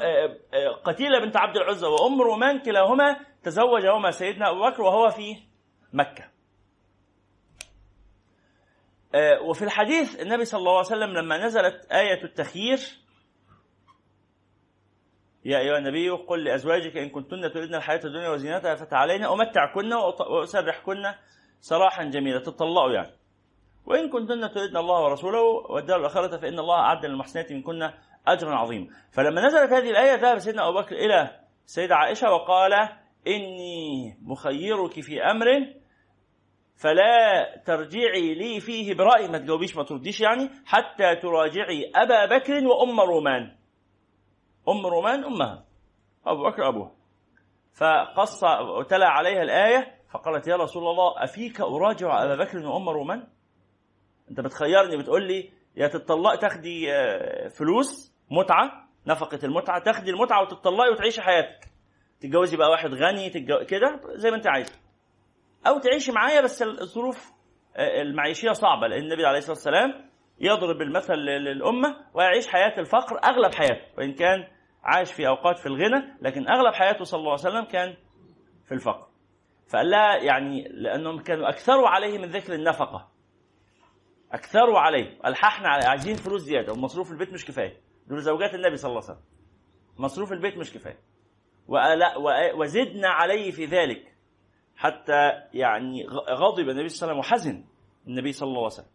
قتيلة 0.85 1.19
بنت 1.21 1.37
عبد 1.37 1.57
العزى 1.57 1.87
وأم 1.87 2.23
رومان 2.23 2.59
كلاهما 2.59 3.17
تزوجهما 3.43 4.11
سيدنا 4.11 4.51
أبو 4.51 4.71
بكر 4.71 4.83
وهو 4.83 5.11
في. 5.11 5.37
آه، 9.15 9.41
وفي 9.43 9.63
الحديث 9.63 10.21
النبي 10.21 10.45
صلى 10.45 10.59
الله 10.59 10.77
عليه 10.77 10.87
وسلم 10.87 11.11
لما 11.11 11.47
نزلت 11.47 11.93
آية 11.93 12.25
التخيير 12.25 12.79
يا 15.45 15.59
أيها 15.59 15.79
النبي 15.79 16.11
قل 16.11 16.45
لأزواجك 16.45 16.97
إن 16.97 17.09
كنتن 17.09 17.51
تريدن 17.53 17.75
الحياة 17.75 18.01
الدنيا 18.05 18.29
وزينتها 18.29 18.75
فتعالين 18.75 19.25
أمتعكن 19.25 19.93
وأسرحكن 20.31 21.03
سراحا 21.61 22.05
جميلا 22.05 22.39
تطلقوا 22.41 22.93
يعني. 22.93 23.13
وإن 23.87 24.11
كنتن 24.11 24.51
تريدن 24.51 24.77
الله 24.77 25.05
ورسوله 25.05 25.41
والدار 25.43 26.01
الآخرة 26.01 26.37
فإن 26.37 26.59
الله 26.59 26.75
أعد 26.75 27.07
للمحسنات 27.07 27.53
منكن 27.53 27.91
أجرا 28.27 28.55
عظيما. 28.55 28.87
فلما 29.13 29.47
نزلت 29.47 29.73
هذه 29.73 29.91
الآية 29.91 30.15
ذهب 30.15 30.39
سيدنا 30.39 30.69
أبو 30.69 30.79
بكر 30.79 30.97
إلى 30.97 31.41
السيدة 31.65 31.97
عائشة 31.97 32.33
وقال 32.33 32.73
إني 33.27 34.19
مخيرك 34.23 35.01
في 35.01 35.23
أمر 35.23 35.47
فلا 36.77 37.63
ترجعي 37.67 38.35
لي 38.35 38.61
فيه 38.61 38.95
برأي 38.95 39.29
ما 39.29 39.39
تجاوبيش 39.39 39.77
ما 39.77 39.83
ترديش 39.83 40.21
يعني 40.21 40.51
حتى 40.67 41.17
تراجعي 41.17 41.93
أبا 41.95 42.37
بكر 42.37 42.67
وأم 42.67 43.01
رومان. 43.01 43.58
أم 44.71 44.87
رومان 44.87 45.25
أمها. 45.25 45.65
أبو 46.27 46.45
بكر 46.45 46.69
أبوها 46.69 46.93
فقص 47.75 48.45
وتلا 48.79 49.09
عليها 49.09 49.43
الآية 49.43 49.95
فقالت 50.11 50.49
يا 50.49 50.57
رسول 50.57 50.83
الله 50.83 51.25
أفيك 51.25 51.61
أراجع 51.61 52.23
أبا 52.23 52.45
بكر 52.45 52.59
وأم 52.67 52.89
رومان؟ 52.89 53.27
أنت 54.31 54.41
بتخيرني 54.41 54.97
بتقول 54.97 55.27
لي 55.29 55.51
يا 55.77 55.89
تطلق 55.89 56.35
تاخدي 56.37 56.93
آه، 56.93 57.49
فلوس 57.49 58.13
متعة 58.31 58.89
نفقة 59.07 59.39
المتعة 59.45 59.83
تاخدي 59.83 60.11
المتعة 60.11 60.43
وتطلقي 60.43 60.91
وتعيشي 60.91 61.23
حياتك. 61.23 61.69
تتجوزي 62.21 62.57
بقى 62.57 62.71
واحد 62.71 62.95
غني 62.95 63.31
تتجو... 63.31 63.59
كده 63.67 64.01
زي 64.15 64.31
ما 64.31 64.37
انت 64.37 64.47
عايزة. 64.47 64.75
أو 65.67 65.79
تعيشي 65.79 66.13
معايا 66.13 66.41
بس 66.41 66.63
الظروف 66.63 67.33
آه، 67.77 68.03
المعيشية 68.03 68.53
صعبة 68.53 68.87
لأن 68.87 69.03
النبي 69.03 69.27
عليه 69.27 69.39
الصلاة 69.39 69.55
والسلام 69.57 70.11
يضرب 70.41 70.83
المثل 70.83 71.15
للأمة 71.15 71.97
ويعيش 72.15 72.49
حياة 72.49 72.79
الفقر 72.81 73.19
أغلب 73.25 73.55
حياته 73.55 73.83
وإن 73.99 74.15
كان 74.15 74.47
عاش 74.85 75.13
في 75.13 75.29
أوقات 75.29 75.59
في 75.59 75.67
الغنى 75.67 76.17
لكن 76.23 76.49
أغلب 76.49 76.75
حياته 76.75 77.05
صلى 77.05 77.19
الله 77.19 77.31
عليه 77.31 77.41
وسلم 77.41 77.65
كان 77.65 77.97
في 78.65 78.75
الفقر. 78.75 79.09
فقال 79.69 79.91
لها 79.91 80.17
يعني 80.17 80.69
لأنهم 80.69 81.23
كانوا 81.23 81.49
أكثروا 81.49 81.89
عليه 81.89 82.19
من 82.19 82.25
ذكر 82.25 82.55
النفقة. 82.55 83.09
أكثروا 84.33 84.79
عليه. 84.79 85.19
الححنا 85.27 85.69
عليه 85.69 85.87
عايزين 85.87 86.15
فلوس 86.15 86.41
زيادة 86.43 86.73
ومصروف 86.73 87.13
البيت 87.13 87.33
مش 87.33 87.47
كفاية. 87.47 87.81
دول 88.07 88.21
زوجات 88.21 88.55
النبي 88.55 88.77
صلى 88.77 88.89
الله 88.89 89.03
عليه 89.03 89.13
وسلم. 89.13 89.25
مصروف 89.99 90.33
البيت 90.33 90.57
مش 90.57 90.73
كفاية. 90.73 90.99
وزدنا 92.55 93.09
عليه 93.09 93.51
في 93.51 93.65
ذلك. 93.65 94.15
حتى 94.77 95.33
يعني 95.55 96.07
غضب 96.31 96.69
النبي 96.69 96.89
صلى 96.89 97.11
الله 97.11 97.13
عليه 97.13 97.19
وسلم 97.19 97.19
وحزن 97.19 97.65
النبي 98.07 98.33
صلى 98.33 98.47
الله 98.47 98.59
عليه 98.59 98.67
وسلم. 98.67 98.91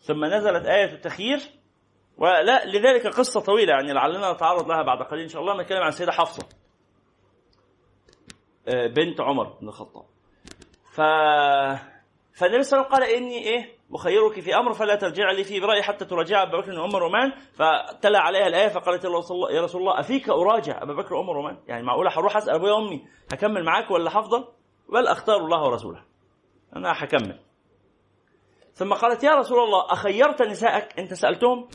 ثم 0.00 0.24
نزلت 0.24 0.66
آية 0.66 0.92
التخيير. 0.92 1.38
ولا 2.18 2.64
لذلك 2.64 3.06
قصة 3.06 3.40
طويلة 3.40 3.72
يعني 3.72 3.92
لعلنا 3.92 4.32
نتعرض 4.32 4.68
لها 4.68 4.82
بعد 4.82 5.02
قليل 5.02 5.22
إن 5.22 5.28
شاء 5.28 5.42
الله. 5.42 5.62
نتكلم 5.62 5.82
عن 5.82 5.88
السيدة 5.88 6.12
حفصة. 6.12 6.48
آه، 8.68 8.86
بنت 8.86 9.20
عمر 9.20 9.44
بن 9.60 9.68
الخطاب. 9.68 10.04
ف 10.92 11.00
فالنبي 12.34 12.62
صلى 12.62 12.80
الله 12.80 12.88
عليه 12.92 12.96
وسلم 12.96 13.02
قال 13.02 13.02
إني 13.02 13.38
إيه؟ 13.38 13.74
مخيرك 13.90 14.40
في 14.40 14.56
أمر 14.56 14.72
فلا 14.72 14.94
ترجع 14.94 15.30
لي 15.30 15.44
فيه 15.44 15.60
برأيي 15.60 15.82
حتى 15.82 16.04
تراجع 16.04 16.42
أبا 16.42 16.60
بكر 16.60 16.72
وأم 16.72 16.96
رومان 16.96 17.32
فتلا 17.52 18.18
عليها 18.18 18.46
الآية 18.46 18.68
فقالت 18.68 19.04
يا 19.04 19.62
رسول 19.62 19.80
الله 19.80 20.00
أفيك 20.00 20.28
أراجع 20.28 20.82
أبا 20.82 20.94
بكر 20.94 21.14
وأم 21.14 21.30
رومان 21.30 21.58
يعني 21.66 21.82
معقولة 21.82 22.10
هروح 22.18 22.36
أسأل 22.36 22.54
أبويا 22.54 22.72
وأمي 22.72 23.04
هكمل 23.32 23.64
معاك 23.64 23.90
ولا 23.90 24.18
هفضل؟ 24.18 24.48
بل 24.88 25.06
أختار 25.06 25.36
الله 25.36 25.62
ورسوله. 25.62 26.02
أنا 26.76 26.92
هكمل. 26.96 27.40
ثم 28.74 28.92
قالت 28.92 29.24
يا 29.24 29.34
رسول 29.34 29.58
الله 29.58 29.92
أخيرت 29.92 30.42
نسائك 30.42 30.98
أنت 30.98 31.14
سألتهم 31.14 31.68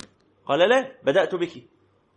قال 0.49 0.59
لا 0.59 0.95
بدأت 1.03 1.35
بك. 1.35 1.67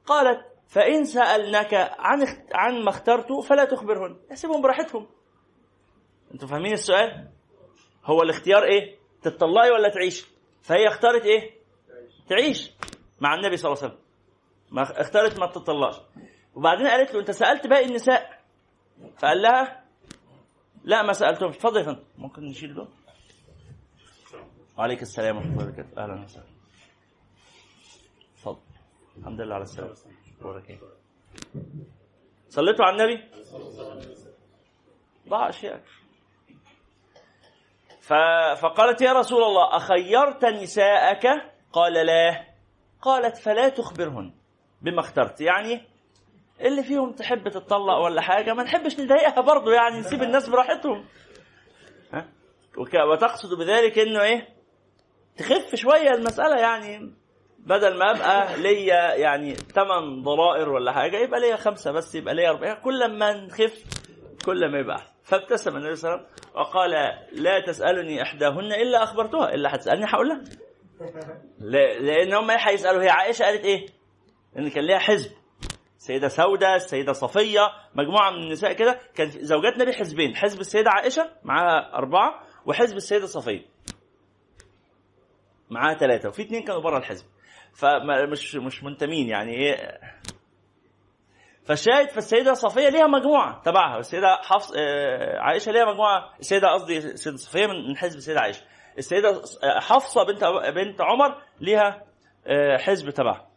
قالت 0.06 0.46
فإن 0.66 1.04
سألناك 1.04 1.74
عن. 1.98 2.26
عن 2.54 2.84
ما 2.84 2.90
اخترت 2.90 3.32
فلا 3.32 3.64
تخبرهن. 3.64 4.16
سيبهم 4.34 4.62
براحتهم. 4.62 5.06
أنتوا 6.34 6.48
فاهمين 6.48 6.72
السؤال؟ 6.72 7.28
هو 8.04 8.22
الاختيار 8.22 8.64
إيه؟ 8.64 8.96
تتطلقي 9.22 9.70
ولا 9.70 9.88
تعيش؟ 9.88 10.26
فهي 10.62 10.88
اختارت 10.88 11.24
إيه؟ 11.24 11.50
تعيش. 12.28 12.72
مع 13.20 13.34
النبي 13.34 13.56
صلى 13.56 13.72
الله 13.72 13.82
عليه 13.82 13.92
وسلم. 13.92 14.04
ما 14.70 15.00
اختارت 15.00 15.38
ما 15.38 15.46
تتطلقش 15.46 16.00
وبعدين 16.54 16.86
قالت 16.86 17.14
له 17.14 17.20
أنت 17.20 17.30
سألت 17.30 17.66
باقي 17.66 17.84
النساء؟ 17.84 18.42
فقال 19.18 19.42
لها 19.42 19.84
لا 20.84 21.02
ما 21.02 21.12
سالتهم 21.12 21.48
اتفضل 21.48 21.80
يا 21.80 21.84
فندم. 21.84 22.04
ممكن 22.18 22.42
نشيل 22.42 22.74
دول؟ 22.74 22.88
وعليك 24.78 25.02
السلام 25.02 25.36
ورحمة 25.36 25.52
الله 25.52 25.64
وبركاته. 25.64 26.02
أهلا 26.02 26.24
وسهلا. 26.24 26.51
الحمد 29.18 29.40
لله 29.40 29.55
على 29.55 29.62
السلامة. 29.62 29.94
أخبارك 30.39 30.70
إيه 30.70 30.78
صليتوا 32.48 32.84
على 32.84 32.97
النبي؟ 32.97 33.24
ضاع 35.28 35.48
اشياء 35.48 35.82
ف... 38.01 38.12
فقالت 38.62 39.01
يا 39.01 39.12
رسول 39.12 39.43
الله 39.43 39.76
أخيرت 39.76 40.44
نساءك؟ 40.44 41.26
قال 41.72 41.93
لا. 41.93 42.47
قالت 43.02 43.36
فلا 43.36 43.68
تخبرهن 43.68 44.34
بما 44.82 45.01
اخترت. 45.01 45.40
يعني 45.40 45.89
اللي 46.60 46.82
فيهم 46.82 47.12
تحب 47.12 47.48
تتطلق 47.48 47.94
ولا 48.05 48.20
حاجة 48.20 48.55
ما 48.55 48.62
نحبش 48.62 49.01
نضايقها 49.01 49.40
برضه 49.40 49.72
يعني 49.72 49.98
نسيب 49.98 50.22
الناس 50.22 50.48
براحتهم. 50.48 51.05
ها. 52.12 52.28
وتقصد 53.12 53.59
بذلك 53.59 53.98
إنه 53.98 54.22
إيه؟ 54.22 54.48
تخف 55.36 55.74
شوية 55.74 56.10
المسألة 56.10 56.60
يعني 56.60 57.14
بدل 57.66 57.98
ما 57.98 58.10
أبقى 58.10 58.56
ليا 58.60 59.14
يعني 59.14 59.55
ثمان 59.55 60.22
ضرائر 60.22 60.68
ولا 60.68 60.93
حاجة 60.93 61.16
يبقى 61.16 61.40
ليا 61.40 61.56
خمسة 61.56 61.93
بس 61.93 62.14
يبقى 62.14 62.34
ليا 62.34 62.51
اربعه 62.51 62.80
كل 62.82 63.18
ما 63.18 63.32
نخف 63.32 63.84
كل 64.44 64.72
ما 64.72 64.78
يبقى 64.78 64.97
أحسن. 64.97 65.12
فابتسم 65.24 65.76
النبي 65.76 65.97
صلى 65.97 66.10
الله 66.10 66.20
عليه 66.24 66.32
وسلم 66.32 66.51
وقال 66.55 66.90
لا 67.32 67.60
تسألني 67.66 68.22
إحداهن 68.22 68.72
إلا 68.72 69.02
أخبرتها 69.02 69.55
إلا 69.55 69.74
هتسألني 69.74 70.06
هقول 70.09 70.28
لها. 70.28 70.43
لا- 71.60 71.98
لأن 71.98 72.32
هم 72.34 72.51
إيه 72.51 72.59
هيسألوا؟ 72.59 73.02
هي 73.02 73.09
عائشة 73.10 73.44
قالت 73.44 73.64
إيه؟ 73.64 73.86
إن 74.59 74.70
كان 74.70 74.84
ليها 74.84 74.98
حزب. 74.98 75.30
السيدة 75.98 76.28
سودة 76.28 76.74
السيدة 76.76 77.12
صفية 77.12 77.60
مجموعة 77.94 78.30
من 78.30 78.36
النساء 78.43 78.72
كده 78.72 78.98
كان 79.14 79.30
زوجات 79.30 79.72
النبي 79.72 79.93
حزبين 79.93 80.36
حزب 80.36 80.60
السيدة 80.60 80.90
عائشة 80.90 81.30
معاها 81.43 81.94
أربعة 81.94 82.43
وحزب 82.66 82.97
السيدة 82.97 83.26
صفية 83.26 83.64
معاها 85.70 85.94
ثلاثة 85.98 86.28
وفي 86.28 86.43
اثنين 86.43 86.62
كانوا 86.62 86.80
بره 86.82 86.98
الحزب. 86.98 87.24
فمش 87.74 88.55
مش 88.57 88.85
منتمين 88.85 89.28
يعني 89.28 89.53
إيه. 89.55 90.01
فالشاهد 91.65 92.09
فالسيدة 92.11 92.55
صفية 92.55 92.89
ليها 92.89 93.07
مجموعة 93.07 93.62
تبعها. 93.62 93.97
والسيده 93.97 94.36
حفص 94.43 94.73
آه، 94.77 95.39
عائشة 95.39 95.73
ليها 95.73 95.85
مجموعة. 95.85 96.35
السيدة 96.40 96.69
قصدي 96.69 96.99
السيدة 96.99 97.36
صفية 97.36 97.66
من 97.66 97.97
حزب 97.97 98.19
السيدة 98.19 98.40
عائشة. 98.40 98.62
السيدة 98.99 99.43
آه، 99.65 99.81
حفصة 99.81 100.24
بنت 100.24 100.44
بنت 100.74 101.01
عمر 101.01 101.43
ليها 101.61 102.03
آه، 102.47 102.77
حزب 102.77 103.11
تبعها. 103.11 103.49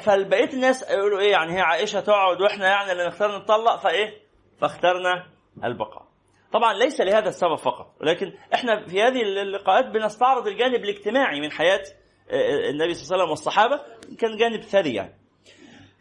فبقية 0.00 0.52
الناس 0.52 0.90
يقولوا 0.90 1.20
إيه 1.20 1.32
يعني 1.32 1.56
هي 1.56 1.60
عائشة 1.60 2.00
تقعد 2.00 2.40
وإحنا 2.40 2.66
يعني 2.66 2.92
اللي 2.92 3.06
نختار 3.06 3.38
نطلق 3.38 3.76
فإيه؟ 3.76 4.20
فاخترنا 4.60 5.26
البقاء. 5.64 6.07
طبعا 6.52 6.74
ليس 6.74 7.00
لهذا 7.00 7.28
السبب 7.28 7.54
فقط 7.54 7.94
ولكن 8.00 8.32
إحنا 8.54 8.86
في 8.86 9.02
هذه 9.02 9.22
اللقاءات 9.22 9.86
بنستعرض 9.86 10.46
الجانب 10.46 10.84
الاجتماعي 10.84 11.40
من 11.40 11.50
حياة 11.50 11.82
آه، 12.30 12.70
النبي 12.70 12.94
صلى 12.94 13.04
الله 13.04 13.14
عليه 13.14 13.22
وسلم 13.22 13.30
والصحابة 13.30 13.80
كان 14.18 14.36
جانب 14.36 14.62
ثري 14.62 14.94
يعني 14.94 15.14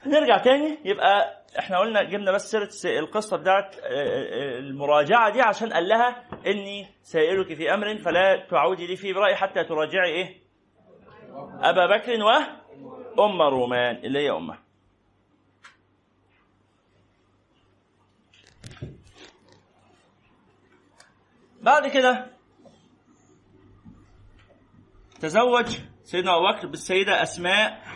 نرجع 0.05 0.37
تاني 0.37 0.79
يبقى 0.85 1.43
إحنا 1.59 1.79
قلنا 1.79 2.03
جبنا 2.03 2.31
بس 2.31 2.51
سيرة 2.51 2.99
القصة 2.99 3.37
بتاعت 3.37 3.75
آه، 3.75 3.85
آه، 3.85 4.59
المراجعة 4.59 5.29
دي 5.29 5.41
عشان 5.41 5.73
قال 5.73 5.87
لها 5.87 6.23
إني 6.47 6.87
سائلك 7.01 7.53
في 7.53 7.73
أمر 7.73 7.97
فلا 7.97 8.45
تعودي 8.49 8.87
لي 8.87 8.95
فيه 8.95 9.13
برأيي 9.13 9.35
حتى 9.35 9.63
تراجعي 9.63 10.09
إيه؟ 10.09 10.37
أبا 11.61 11.85
بكر 11.97 12.23
وام 13.17 13.41
رومان 13.41 13.95
اللي 13.95 14.19
هي 14.19 14.31
امه. 14.31 14.66
بعد 21.61 21.87
كده 21.87 22.27
تزوج 25.19 25.77
سيدنا 26.03 26.35
أبو 26.35 26.47
بكر 26.47 26.67
بالسيدة 26.67 27.23
أسماء. 27.23 27.87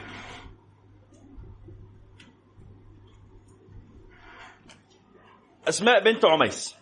أسماء 5.67 6.03
بنت 6.03 6.25
عميس. 6.25 6.80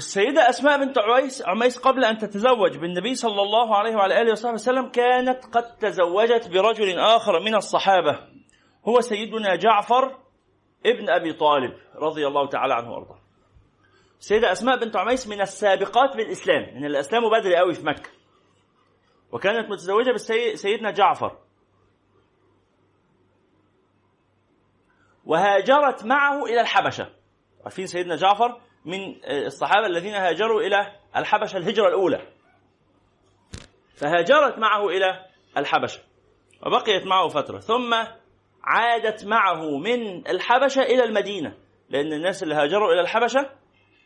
والسيدة 0.00 0.48
أسماء 0.48 0.78
بنت 0.78 0.98
عميس 0.98 1.42
عميس 1.46 1.78
قبل 1.78 2.04
أن 2.04 2.18
تتزوج 2.18 2.76
بالنبي 2.76 3.14
صلى 3.14 3.42
الله 3.42 3.76
عليه 3.76 3.96
وعلى 3.96 4.22
آله 4.22 4.32
وصحبه 4.32 4.54
وسلم 4.54 4.88
كانت 4.88 5.44
قد 5.44 5.76
تزوجت 5.76 6.48
برجل 6.48 6.98
آخر 6.98 7.40
من 7.40 7.54
الصحابة. 7.54 8.20
هو 8.88 9.00
سيدنا 9.00 9.56
جعفر 9.56 10.18
ابن 10.86 11.10
أبي 11.10 11.32
طالب 11.32 11.72
رضي 11.94 12.26
الله 12.26 12.48
تعالى 12.48 12.74
عنه 12.74 12.92
وأرضاه. 12.92 13.18
السيدة 14.18 14.52
أسماء 14.52 14.78
بنت 14.78 14.96
عميس 14.96 15.28
من 15.28 15.40
السابقات 15.40 16.16
بالإسلام 16.16 16.74
من 16.74 16.84
اللي 16.84 17.00
أسلموا 17.00 17.38
بدري 17.38 17.56
قوي 17.56 17.74
في 17.74 17.86
مكة. 17.86 18.10
وكانت 19.32 19.70
متزوجة 19.70 20.12
بسيدنا 20.12 20.90
جعفر. 20.90 21.38
وهاجرت 25.24 26.04
معه 26.04 26.44
إلى 26.44 26.60
الحبشة. 26.60 27.08
عارفين 27.64 27.86
سيدنا 27.86 28.16
جعفر؟ 28.16 28.60
من 28.84 29.24
الصحابة 29.24 29.86
الذين 29.86 30.14
هاجروا 30.14 30.60
إلى 30.62 30.92
الحبشة 31.16 31.56
الهجرة 31.56 31.88
الأولى. 31.88 32.26
فهاجرت 33.94 34.58
معه 34.58 34.88
إلى 34.88 35.26
الحبشة 35.56 36.00
وبقيت 36.66 37.06
معه 37.06 37.28
فترة. 37.28 37.58
ثم 37.58 37.94
عادت 38.62 39.24
معه 39.24 39.78
من 39.78 40.28
الحبشة 40.28 40.82
إلى 40.82 41.04
المدينة 41.04 41.56
لأن 41.90 42.12
الناس 42.12 42.42
اللي 42.42 42.54
هاجروا 42.54 42.92
إلى 42.92 43.00
الحبشة 43.00 43.50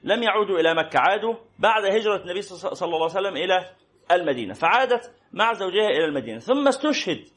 لم 0.02 0.22
يعودوا 0.22 0.58
إلى 0.58 0.74
مكة 0.74 0.98
عادوا 0.98 1.34
بعد 1.58 1.84
هجرة 1.84 2.16
النبي 2.16 2.42
صلى 2.42 2.72
الله 2.82 2.96
عليه 2.96 3.04
وسلم 3.04 3.36
إلى 3.36 3.70
المدينة. 4.12 4.54
فعادت 4.54 5.14
مع 5.32 5.52
زوجها 5.52 5.88
إلى 5.88 6.04
المدينة. 6.04 6.38
ثم 6.38 6.68
استشهد 6.68 7.28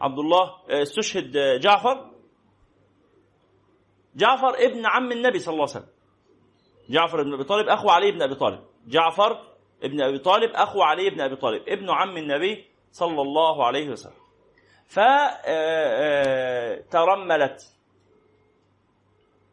عبد 0.00 0.18
الله 0.18 0.54
استشهد 0.68 1.60
جعفر 1.60 2.10
جعفر 4.16 4.54
ابن 4.58 4.86
عم 4.86 5.12
النبي 5.12 5.38
صلى 5.38 5.52
الله 5.52 5.68
عليه 5.68 5.76
وسلم. 5.76 5.93
جعفر 6.90 7.22
بن 7.22 7.34
أبي 7.34 7.44
طالب 7.44 7.68
أخو 7.68 7.88
علي 7.90 8.12
بن 8.12 8.22
أبي 8.22 8.34
طالب. 8.34 8.60
جعفر 8.86 9.42
ابن 9.82 10.02
أبي 10.02 10.18
طالب 10.18 10.50
أخو 10.50 10.82
علي 10.82 11.10
بن 11.10 11.20
أبي 11.20 11.36
طالب. 11.36 11.68
ابن 11.68 11.90
عم 11.90 12.16
النبي 12.16 12.64
صلى 12.92 13.22
الله 13.22 13.66
عليه 13.66 13.90
وسلم. 13.90 14.24
فترملت 16.86 17.74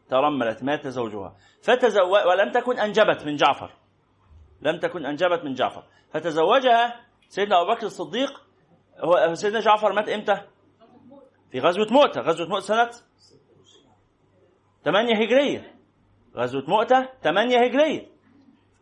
ترملت. 0.09 0.63
مات 0.63 0.87
زوجها. 0.87 1.35
فتزوج 1.61 2.25
ولم 2.27 2.51
تكن 2.51 2.79
أنجبت 2.79 3.25
من 3.25 3.35
جعفر. 3.35 3.71
لم 4.61 4.79
تكن 4.79 5.05
أنجبت 5.05 5.43
من 5.43 5.53
جعفر. 5.53 5.83
فتزوجها 6.13 7.05
سيدنا 7.29 7.61
أبو 7.61 7.71
بكر 7.71 7.85
الصديق. 7.85 8.41
هو 8.99 9.33
سيدنا 9.33 9.59
جعفر 9.59 9.93
مات 9.93 10.09
إمتى؟ 10.09 10.41
في 11.51 11.59
غزوة 11.59 11.87
مؤتة 11.91 12.21
غزوة 12.21 12.47
مؤتة 12.47 12.65
سنة 12.65 12.91
8 14.85 15.15
هجرية. 15.15 15.80
غزوة 16.35 16.63
مؤتة 16.67 17.09
8 17.23 17.57
هجرية. 17.57 18.07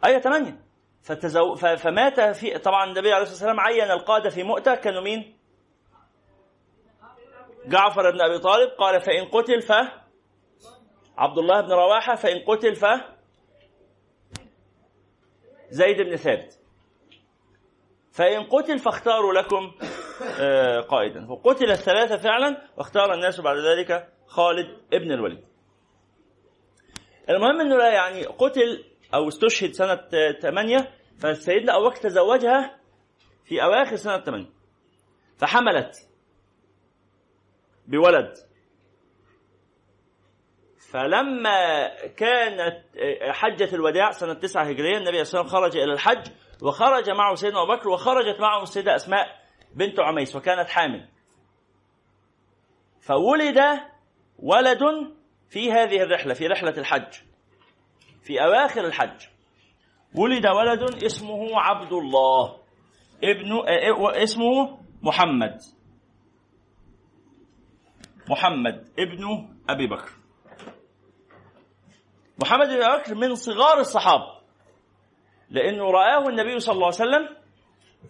أي 0.06 0.22
8 0.22 0.62
فتزو... 1.02 1.56
فمات 1.56 2.20
في 2.20 2.58
طبعا 2.58 2.86
النبي 2.86 3.14
عليه 3.14 3.24
الصلاة 3.24 3.50
والسلام 3.50 3.60
عين 3.60 3.92
القادة 3.92 4.30
في 4.30 4.44
مؤتة 4.44 4.76
كانوا 4.76 5.02
مين؟ 5.02 5.38
جعفر 7.66 8.12
بن 8.12 8.22
أبي 8.22 8.40
طالب 8.40 8.70
قال 8.70 9.02
فإن 9.02 9.26
قتل 9.26 9.62
ف 9.62 9.72
عبد 11.18 11.38
الله 11.38 11.62
بن 11.62 11.72
رواحة 11.72 12.16
فإن 12.16 12.40
قتل 12.40 12.76
ف 12.76 12.86
زيد 15.70 16.02
بن 16.02 16.16
ثابت. 16.16 16.60
فإن 18.12 18.44
قتل 18.44 18.80
فاختاروا 18.80 19.34
لكم 19.34 19.72
قائدا. 20.90 21.32
وقتل 21.32 21.72
الثلاثة 21.72 22.18
فعلا 22.18 22.68
واختار 22.78 23.14
الناس 23.14 23.42
بعد 23.42 23.58
ذلك 23.58 24.14
خالد 24.28 24.78
ابن 24.94 25.12
الوليد. 25.12 25.49
المهم 27.30 27.62
إنه 27.62 27.84
يعني 27.84 28.26
قتل 28.26 28.84
أو 29.14 29.28
استشهد 29.28 29.72
سنة 29.72 29.96
8 30.42 30.88
فسيدنا 31.20 31.78
أبو 31.78 31.90
بكر 31.90 31.96
تزوجها 31.96 32.80
في 33.46 33.64
أواخر 33.64 33.96
سنة 33.96 34.20
8 34.20 34.46
فحملت 35.38 36.08
بولد. 37.88 38.34
فلما 40.92 41.88
كانت 42.08 42.84
حجة 43.22 43.76
الوداع 43.76 44.12
سنة 44.12 44.34
9 44.34 44.64
هجرية 44.64 44.98
النبي 44.98 45.24
صلى 45.24 45.42
الله 45.42 45.56
عليه 45.56 45.68
وسلم 45.68 45.72
خرج 45.72 45.78
إلى 45.78 45.94
الحج 45.94 46.32
وخرج 46.62 47.10
معه 47.10 47.36
سيدنا 47.36 47.64
أبو 47.64 47.76
بكر 47.76 47.90
وخرجت 47.90 48.40
معه 48.40 48.64
السيدة 48.64 48.96
أسماء 48.96 49.40
بنت 49.76 50.00
عميس 50.00 50.36
وكانت 50.36 50.70
حامل. 50.70 51.08
فولد 53.02 53.60
ولد 54.40 54.82
في 55.50 55.72
هذه 55.72 56.02
الرحلة 56.04 56.34
في 56.34 56.48
رحلة 56.48 56.78
الحج. 56.78 57.14
في 58.24 58.44
أواخر 58.44 58.86
الحج. 58.86 59.28
ولد 60.16 60.48
ولد 60.48 61.04
اسمه 61.04 61.60
عبد 61.60 61.94
الله 61.94 62.58
ابن 63.24 63.70
اسمه 64.16 64.80
محمد. 65.02 65.58
محمد 68.30 68.88
ابن 69.00 69.50
أبي 69.70 69.88
بكر. 69.88 70.10
محمد 72.44 72.68
بن 72.68 72.84
أبي 72.84 73.02
بكر 73.02 73.16
من 73.16 73.36
صغار 73.36 73.80
الصحابة. 73.80 74.40
لأنه 75.50 75.84
رآه 75.92 76.30
النبي 76.30 76.60
صلى 76.60 76.74
الله 76.74 76.86
عليه 76.86 76.96
وسلم 76.96 77.38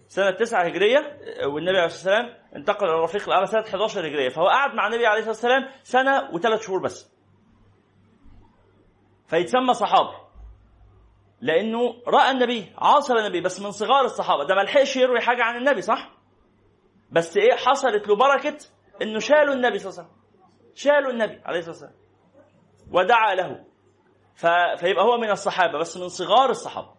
سنة 0.07 0.31
9 0.31 0.65
هجرية 0.65 1.17
والنبي 1.45 1.77
عليه 1.77 1.85
الصلاة 1.85 2.15
والسلام 2.15 2.39
انتقل 2.55 2.85
إلى 2.85 2.95
الرفيق 2.95 3.23
الأعلى 3.27 3.45
سنة 3.45 3.61
11 3.61 4.07
هجرية 4.07 4.29
فهو 4.29 4.47
قعد 4.47 4.73
مع 4.73 4.87
النبي 4.87 5.05
عليه 5.05 5.19
الصلاة 5.19 5.33
والسلام 5.33 5.69
سنة 5.83 6.29
وثلاث 6.33 6.65
شهور 6.65 6.81
بس. 6.81 7.11
فيتسمى 9.29 9.73
صحابي. 9.73 10.17
لأنه 11.41 11.95
رأى 12.07 12.31
النبي 12.31 12.73
عاصر 12.77 13.15
النبي 13.15 13.41
بس 13.41 13.61
من 13.61 13.71
صغار 13.71 14.05
الصحابة. 14.05 14.43
ده 14.43 14.55
ما 14.55 14.61
لحقش 14.61 14.95
يروي 14.95 15.21
حاجة 15.21 15.43
عن 15.43 15.57
النبي 15.57 15.81
صح؟ 15.81 16.09
بس 17.11 17.37
إيه 17.37 17.55
حصلت 17.55 18.07
له 18.07 18.15
بركة 18.15 18.57
إنه 19.01 19.19
شالوا 19.19 19.53
النبي 19.53 19.79
صلى 19.79 19.89
الله 19.91 19.99
عليه 19.99 20.09
وسلم. 20.09 20.19
شالوا 20.75 21.11
النبي 21.11 21.41
عليه 21.45 21.59
الصلاة 21.59 21.71
والسلام. 21.71 21.93
ودعا 22.91 23.35
له. 23.35 23.65
ف... 24.35 24.47
فيبقى 24.79 25.03
هو 25.03 25.17
من 25.17 25.29
الصحابة 25.29 25.79
بس 25.79 25.97
من 25.97 26.07
صغار 26.07 26.49
الصحابة. 26.49 26.93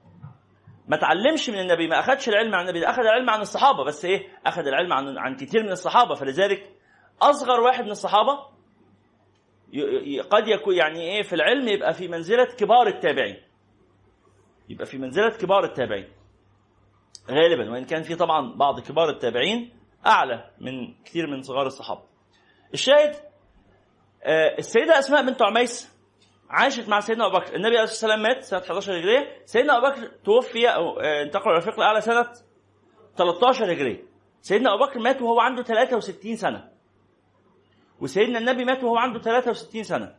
ما 0.89 0.97
تعلمش 0.97 1.51
من 1.51 1.59
النبي 1.59 1.89
ما 1.89 1.99
اخذش 1.99 2.29
العلم 2.29 2.55
عن 2.55 2.69
النبي. 2.69 2.87
أخذ 2.87 3.03
العلم 3.03 3.31
عن 3.31 3.41
الصحابة 3.41 3.85
بس 3.85 4.05
إيه 4.05 4.29
أخذ 4.47 4.67
العلم 4.67 4.93
عن 4.93 5.19
عن 5.19 5.37
كثير 5.37 5.63
من 5.63 5.73
الصحابة. 5.73 6.15
فلذلك 6.15 6.77
أصغر 7.23 7.61
واحد 7.61 7.85
من 7.85 7.91
الصحابة 7.91 8.51
قد 10.31 10.49
يكون 10.49 10.75
يعني 10.75 11.01
إيه 11.01 11.23
في 11.23 11.33
العلم 11.33 11.69
يبقى 11.69 11.95
في 11.95 12.09
منزلة 12.09 12.45
كبار 12.45 12.87
التابعين. 12.87 13.37
يبقى 14.69 14.87
في 14.87 14.99
منزلة 14.99 15.29
كبار 15.31 15.65
التابعين. 15.65 16.09
غالبا 17.31 17.71
وإن 17.71 17.85
كان 17.85 18.03
في 18.03 18.15
طبعا 18.15 18.55
بعض 18.57 18.81
كبار 18.81 19.11
التابعين 19.11 19.73
أعلى 20.07 20.51
من 20.61 20.95
كثير 21.05 21.27
من 21.27 21.43
صغار 21.43 21.67
الصحابة. 21.67 22.03
الشاهد 22.75 23.15
آه، 24.25 24.59
السيدة 24.59 24.99
أسماء 24.99 25.27
بنت 25.27 25.43
عميس 25.43 25.97
عاشت 26.51 26.89
مع 26.89 27.01
سيدنا 27.01 27.27
أبو 27.27 27.37
بكر. 27.39 27.55
النبي 27.55 27.77
عليه 27.79 27.83
الصلاة 27.83 28.13
والسلام 28.13 28.23
مات 28.23 28.43
سنة 28.43 28.61
11 28.61 28.99
هجرية. 28.99 29.43
سيدنا 29.45 29.77
أبو 29.79 29.87
بكر 29.87 30.11
توفي 30.25 30.69
أو 30.69 31.01
آه، 31.01 31.23
انتقل 31.23 31.51
إلى 31.51 31.53
الرفيق 31.59 31.75
الاعلى 31.75 32.01
سنة 32.01 32.33
13 33.17 33.73
هجرية. 33.73 34.03
سيدنا 34.41 34.75
أبو 34.75 34.85
بكر 34.85 34.99
مات 34.99 35.23
وهو 35.23 35.41
عنده 35.41 35.63
63 35.63 36.37
سنة. 36.37 36.71
وسيدنا 38.01 38.39
النبي 38.39 38.65
مات 38.65 38.85
وهو 38.85 38.97
عنده 38.97 39.19
63 39.19 39.83
سنة. 39.83 40.15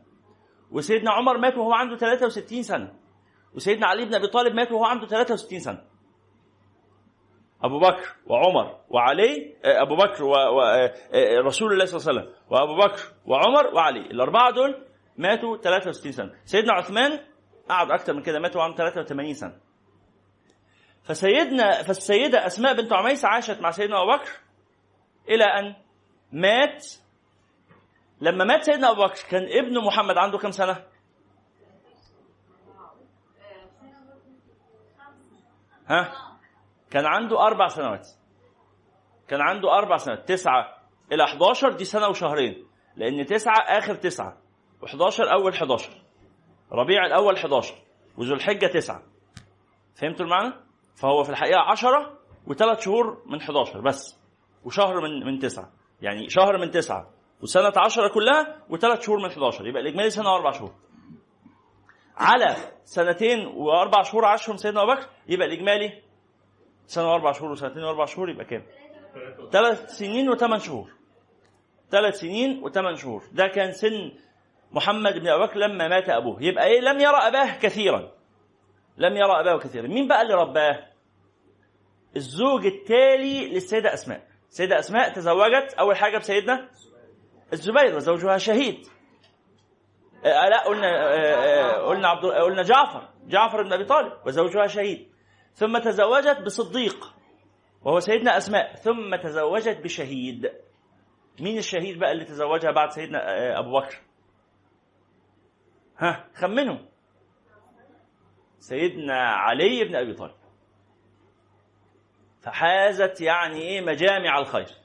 وسيدنا 0.70 1.10
عمر 1.10 1.38
مات 1.38 1.56
وهو 1.56 1.72
عنده 1.72 1.96
63 1.96 2.62
سنة. 2.62 2.92
وسيدنا 3.54 3.86
علي 3.86 4.04
بن 4.04 4.14
أبي 4.14 4.26
طالب 4.26 4.54
مات 4.54 4.72
وهو 4.72 4.84
عنده 4.84 5.06
63 5.06 5.60
سنة. 5.60 5.84
أبو 7.62 7.78
بكر 7.78 8.16
وعمر 8.26 8.78
وعلي 8.88 9.56
آه، 9.64 9.82
أبو 9.82 9.96
بكر 9.96 10.24
ورسول 10.24 11.70
آه، 11.70 11.74
الله 11.74 11.84
صلى 11.84 12.00
الله 12.00 12.20
عليه 12.20 12.30
وسلم. 12.30 12.32
وأبو 12.50 12.76
بكر 12.76 13.00
وعمر 13.26 13.74
وعلي. 13.74 14.00
الأربعة 14.00 14.50
دول 14.50 14.86
ماتوا 15.16 15.56
63 15.56 16.12
سنة. 16.12 16.32
سيدنا 16.44 16.72
عثمان 16.72 17.20
قعد 17.68 17.90
أكتر 17.90 18.14
من 18.14 18.22
كده 18.22 18.38
مات 18.38 18.56
وعنده 18.56 18.76
83 18.76 19.34
سنة. 19.34 19.56
فسيدنا 21.02 21.82
فالسيدة 21.82 22.46
أسماء 22.46 22.74
بنت 22.74 22.92
عميس 22.92 23.24
عاشت 23.24 23.60
مع 23.60 23.70
سيدنا 23.70 24.02
أبو 24.02 24.12
بكر 24.12 24.30
إلى 25.28 25.44
أن 25.44 25.74
مات 26.32 26.86
لما 28.22 28.44
مات 28.44 28.62
سيدنا 28.62 28.90
أبو 28.90 29.02
بكر 29.02 29.22
كان 29.30 29.42
ابن 29.42 29.84
محمد 29.86 30.16
عنده 30.16 30.38
كم 30.38 30.50
سنة؟ 30.50 30.84
ها؟ 35.86 36.12
كان 36.90 37.06
عنده 37.06 37.46
أربع 37.46 37.68
سنوات. 37.68 38.08
كان 39.28 39.40
عنده 39.40 39.72
أربع 39.78 39.96
سنوات 39.96 40.28
تسعة 40.28 40.78
إلى 41.12 41.24
11 41.24 41.72
دي 41.72 41.84
سنة 41.84 42.08
وشهرين. 42.08 42.66
لأن 42.96 43.26
تسعة 43.26 43.58
آخر 43.58 43.94
تسعة. 43.94 44.36
و11 44.82 45.32
أول 45.32 45.52
11 45.52 46.02
ربيع 46.72 47.06
الأول 47.06 47.36
11 47.36 47.74
وذو 48.18 48.34
الحجة 48.34 48.66
9 48.66 49.02
فهمتوا 49.94 50.24
المعنى؟ 50.26 50.54
فهو 50.96 51.24
في 51.24 51.30
الحقيقة 51.30 51.60
10 51.60 52.18
وثلاث 52.46 52.80
شهور 52.80 53.22
من 53.26 53.40
11 53.40 53.80
بس. 53.80 54.18
وشهر 54.64 55.00
من 55.00 55.26
من 55.26 55.38
9 55.38 55.70
يعني 56.02 56.30
شهر 56.30 56.58
من 56.58 56.70
9 56.70 57.10
وسنة 57.42 57.72
10 57.76 58.08
كلها 58.08 58.56
وثلاث 58.70 59.06
شهور 59.06 59.18
من 59.18 59.24
11 59.30 59.66
يبقى 59.66 59.82
الإجمالي 59.82 60.10
سنة 60.10 60.32
واربع 60.32 60.50
شهور. 60.50 60.74
على 62.16 62.56
سنتين 62.84 63.46
وأربع 63.46 64.02
شهور 64.02 64.24
عاشهم 64.24 64.56
سيدنا 64.56 64.82
أبو 64.82 64.92
بكر 64.92 65.08
يبقى 65.28 65.46
الإجمالي 65.46 66.02
سنة 66.86 67.10
واربع 67.10 67.32
شهور 67.32 67.50
وسنتين 67.50 67.82
وأربع 67.84 68.04
شهور 68.04 68.30
يبقى 68.30 68.44
كام؟ 68.44 68.62
ثلاث 69.52 69.90
سنين 69.90 70.28
وثمان 70.30 70.58
شهور. 70.58 70.90
ثلاث 71.90 72.14
سنين 72.14 72.62
وثمان 72.64 72.96
شهور. 72.96 73.24
ده 73.32 73.46
كان 73.46 73.72
سن 73.72 74.12
محمد 74.72 75.12
بن 75.12 75.28
ابي 75.28 75.44
بكر 75.46 75.58
لما 75.58 75.88
مات 75.88 76.08
أبوه. 76.08 76.42
يبقى 76.42 76.66
إيه؟ 76.66 76.80
لم 76.80 77.00
يرى 77.00 77.16
أباه 77.16 77.58
كثيرا. 77.58 78.10
لم 78.98 79.16
يرى 79.16 79.40
أباه 79.40 79.58
كثيرا. 79.58 79.86
مين 79.88 80.08
بقى 80.08 80.22
اللي 80.22 80.34
رباه؟ 80.34 80.86
الزوج 82.16 82.66
التالي 82.66 83.48
للسيدة 83.54 83.94
أسماء. 83.94 84.26
السيده 84.48 84.78
أسماء 84.78 85.12
تزوجت 85.12 85.74
أول 85.78 85.96
حاجة 85.96 86.18
بسيدنا 86.18 86.68
الزبير 87.52 87.96
وزوجها 87.96 88.38
شهيد. 88.38 88.86
آه 90.24 90.48
لا 90.48 90.64
قلنا 90.64 90.86
آه 90.86 91.76
آه 91.76 91.86
قلنا 91.86 92.08
عبد 92.08 92.24
قلنا 92.24 92.62
جعفر 92.62 93.08
جعفر 93.24 93.62
بن 93.62 93.72
أبي 93.72 93.84
طالب 93.84 94.12
وزوجها 94.26 94.66
شهيد. 94.66 95.12
ثم 95.52 95.78
تزوجت 95.78 96.42
بصديق 96.44 97.14
وهو 97.82 98.00
سيدنا 98.00 98.36
أسماء. 98.36 98.74
ثم 98.74 99.16
تزوجت 99.16 99.80
بشهيد. 99.84 100.52
مين 101.40 101.58
الشهيد 101.58 101.98
بقى 101.98 102.12
اللي 102.12 102.24
تزوجها 102.24 102.70
بعد 102.70 102.90
سيدنا 102.90 103.18
أبو 103.58 103.78
بكر؟ 103.80 104.00
ها 105.98 106.28
خمنوا 106.34 106.78
سيدنا 108.58 109.14
علي 109.14 109.84
بن 109.84 109.96
أبي 109.96 110.14
طالب. 110.14 110.34
فحازت 112.40 113.20
يعني 113.20 113.60
إيه 113.60 113.80
مجامع 113.80 114.38
الخير. 114.38 114.81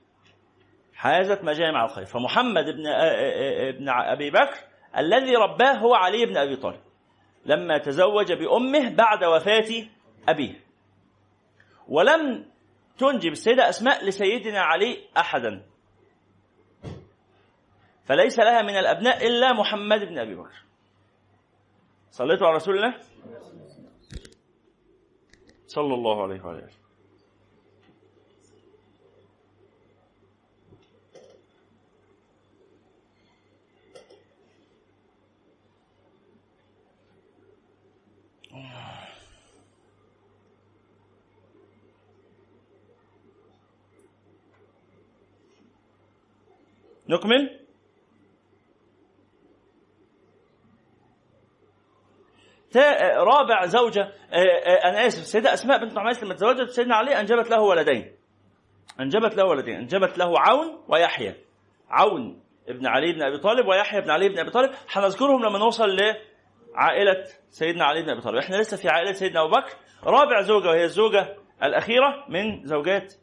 حازت 0.98 1.44
مجامع 1.44 1.86
الخير. 1.86 2.06
فمحمد 2.06 2.66
بن 2.66 2.88
ابن 2.88 3.90
أبي 3.90 4.30
بكر 4.30 4.60
الذي 4.98 5.36
رباه 5.36 5.74
هو 5.74 5.94
علي 5.94 6.26
بن 6.26 6.38
أبي 6.38 6.56
طالب 6.56 6.82
لما 7.46 7.78
تزوج 7.78 8.34
بأمه 8.34 8.90
بعد 8.90 9.24
وفاة 9.24 9.88
أبيه. 10.30 10.64
ولم 11.88 12.46
تنجب 12.98 13.32
السيدة 13.32 13.70
أسماء 13.70 14.06
لسيدنا 14.06 14.60
علي 14.60 14.98
احدا. 15.18 15.66
فليس 18.06 18.40
لها 18.40 18.62
من 18.62 18.78
الأبناء 18.78 19.28
إلا 19.28 19.54
محمد 19.54 20.00
بن 20.00 20.20
أبي 20.20 20.36
بكر. 20.36 20.64
صليتوا 22.12 22.48
على 22.48 22.56
رسول 22.56 22.76
الله؟ 22.76 22.94
صلى 25.68 25.94
الله 25.94 26.24
عليه 26.24 26.46
وآله 26.46 26.70
نكمل؟ 47.10 47.60
رابع 53.18 53.66
زوجة 53.66 54.02
آه، 54.02 54.36
آه، 54.36 54.90
أنا 54.90 55.08
آسف 55.08 55.22
السيدة 55.22 55.54
أسماء 55.54 55.86
بنت 55.86 55.98
عميس 55.98 56.24
لما 56.24 56.34
تزوجت 56.34 56.70
سيدنا 56.70 56.96
علي 56.96 57.20
أنجبت 57.20 57.50
له 57.50 57.62
ولدين. 57.62 58.16
أنجبت 59.00 59.36
له 59.36 59.46
ولدين 59.46 59.76
أنجبت 59.76 60.18
له 60.18 60.40
عون 60.40 60.80
ويحيى. 60.88 61.36
عون 61.90 62.42
ابن 62.70 62.88
علي 62.88 63.14
بن 63.14 63.22
أبي 63.22 63.38
طالب 63.38 63.68
ويحيى 63.68 64.02
بن 64.02 64.10
علي 64.10 64.30
بن 64.30 64.40
أبي 64.40 64.50
طالب. 64.50 64.72
هنذكرهم 64.92 65.46
لما 65.46 65.60
نوصل 65.60 65.90
لعائلة 66.76 67.24
سيدنا 67.50 67.86
علي 67.86 68.04
بن 68.04 68.10
أبي 68.10 68.22
طالب. 68.22 68.38
إحنا 68.38 68.56
لسه 68.56 68.78
في 68.78 68.90
عائلة 68.90 69.12
سيدنا 69.12 69.42
أبو 69.42 69.52
بكر. 69.52 69.74
رابع 70.04 70.42
زوجة 70.42 70.68
وهي 70.68 70.84
الزوجة 70.84 71.36
الأخيرة 71.64 72.26
من 72.30 72.66
زوجات 72.66 73.14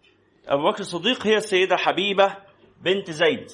أبو 0.48 0.70
بكر 0.70 0.81
الصديق 0.81 1.27
هي 1.27 1.36
السيدة 1.36 1.77
حبيبة 1.77 2.36
بنت 2.82 3.11
زيد. 3.11 3.47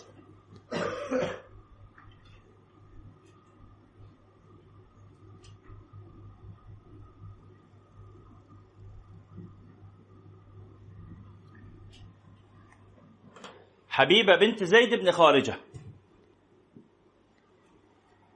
حبيبة 13.89 14.37
بنت 14.37 14.65
زيد 14.65 14.95
بن 14.95 15.11
خارجة. 15.11 15.55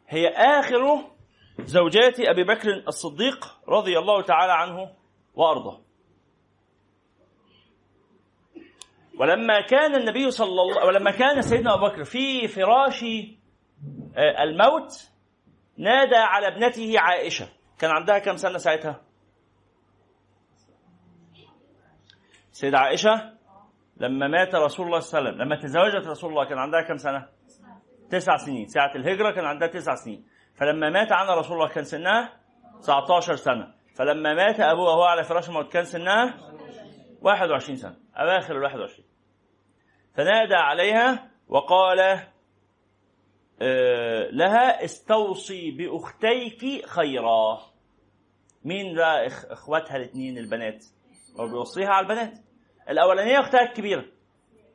هي 0.08 0.28
آخر 0.28 1.10
زوجات 1.60 2.20
أبي 2.20 2.44
بكر 2.44 2.84
الصديق 2.88 3.58
رضي 3.68 3.98
الله 3.98 4.22
تعالى 4.22 4.52
عنه 4.52 4.94
وأرضاه. 5.34 5.83
ولما 9.18 9.60
كان 9.60 9.94
النبي 9.94 10.30
صلى 10.30 10.48
الله 10.48 10.86
ولما 10.86 11.10
كان 11.10 11.42
سيدنا 11.42 11.74
أبو 11.74 11.86
بكر 11.86 12.04
في 12.04 12.48
فراش 12.48 13.04
آه، 14.16 14.42
الموت 14.42 15.10
نادى 15.78 16.16
على 16.16 16.48
ابنته 16.48 16.94
عائشة. 16.98 17.48
كان 17.78 17.90
عندها 17.90 18.18
كم 18.18 18.36
سنة 18.36 18.58
ساعتها؟ 18.58 19.00
سيدة 22.52 22.78
عائشة 22.78 23.32
لما 23.96 24.28
مات 24.28 24.54
رسول 24.54 24.86
الله 24.86 24.98
صلى 24.98 25.18
الله 25.18 25.30
عليه 25.30 25.36
وسلم 25.38 25.46
لما 25.46 25.56
تزوجت 25.56 26.06
رسول 26.06 26.30
الله 26.30 26.44
كان 26.44 26.58
عندها 26.58 26.80
كم 26.80 26.96
سنة؟ 26.96 27.28
تسع 28.10 28.36
سنين. 28.36 28.66
ساعة 28.66 28.94
الهجرة 28.96 29.30
كان 29.30 29.44
عندها 29.44 29.68
تسع 29.68 29.94
سنين. 29.94 30.24
فلما 30.54 30.90
مات 30.90 31.12
عنها 31.12 31.34
رسول 31.34 31.56
الله 31.56 31.68
كان 31.68 31.84
سنها 31.84 32.32
19 32.82 33.36
سنة. 33.36 33.74
فلما 33.94 34.34
مات 34.34 34.60
أبوها 34.60 34.92
وهو 34.92 35.02
على 35.02 35.24
فراش 35.24 35.48
الموت 35.48 35.72
كان 35.72 35.84
سنها 35.84 36.34
21 37.24 37.76
سنة 37.76 37.96
أواخر 38.16 38.56
ال 38.56 38.62
21 38.62 39.08
فنادى 40.14 40.54
عليها 40.54 41.30
وقال 41.48 42.00
آه، 43.62 44.30
لها 44.30 44.84
استوصي 44.84 45.70
بأختيك 45.70 46.86
خيرا. 46.86 47.60
مين 48.64 48.96
بقى 48.96 49.30
إخ- 49.30 49.50
إخواتها 49.52 49.96
الاثنين 49.96 50.38
البنات؟ 50.38 50.84
هو 51.40 51.46
بيوصيها 51.46 51.88
على 51.88 52.04
البنات؟ 52.06 52.38
الأولانية 52.88 53.40
أختها 53.40 53.60
الكبيرة. 53.62 54.04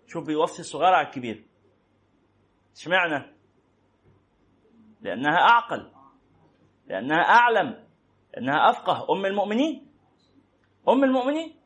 شوف 0.08 0.26
بيوصي 0.28 0.60
الصغيرة 0.60 0.96
على 0.96 1.08
الكبير. 1.08 1.46
اشمعنى؟ 2.76 3.36
لأنها 5.02 5.38
أعقل. 5.38 5.92
لأنها 6.88 7.22
أعلم. 7.22 7.88
لأنها 8.34 8.70
أفقه. 8.70 9.14
أم 9.14 9.26
المؤمنين؟ 9.26 9.92
أم 10.90 11.04
المؤمنين؟ 11.04 11.59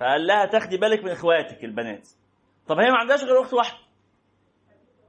فقال 0.00 0.26
لها 0.26 0.46
تاخدي 0.46 0.76
بالك 0.76 1.04
من 1.04 1.10
اخواتك 1.10 1.64
البنات. 1.64 2.08
طب 2.66 2.78
هي 2.78 2.90
ما 2.90 2.96
عندهاش 2.98 3.24
غير 3.24 3.40
اخت 3.40 3.54
واحدة. 3.54 3.78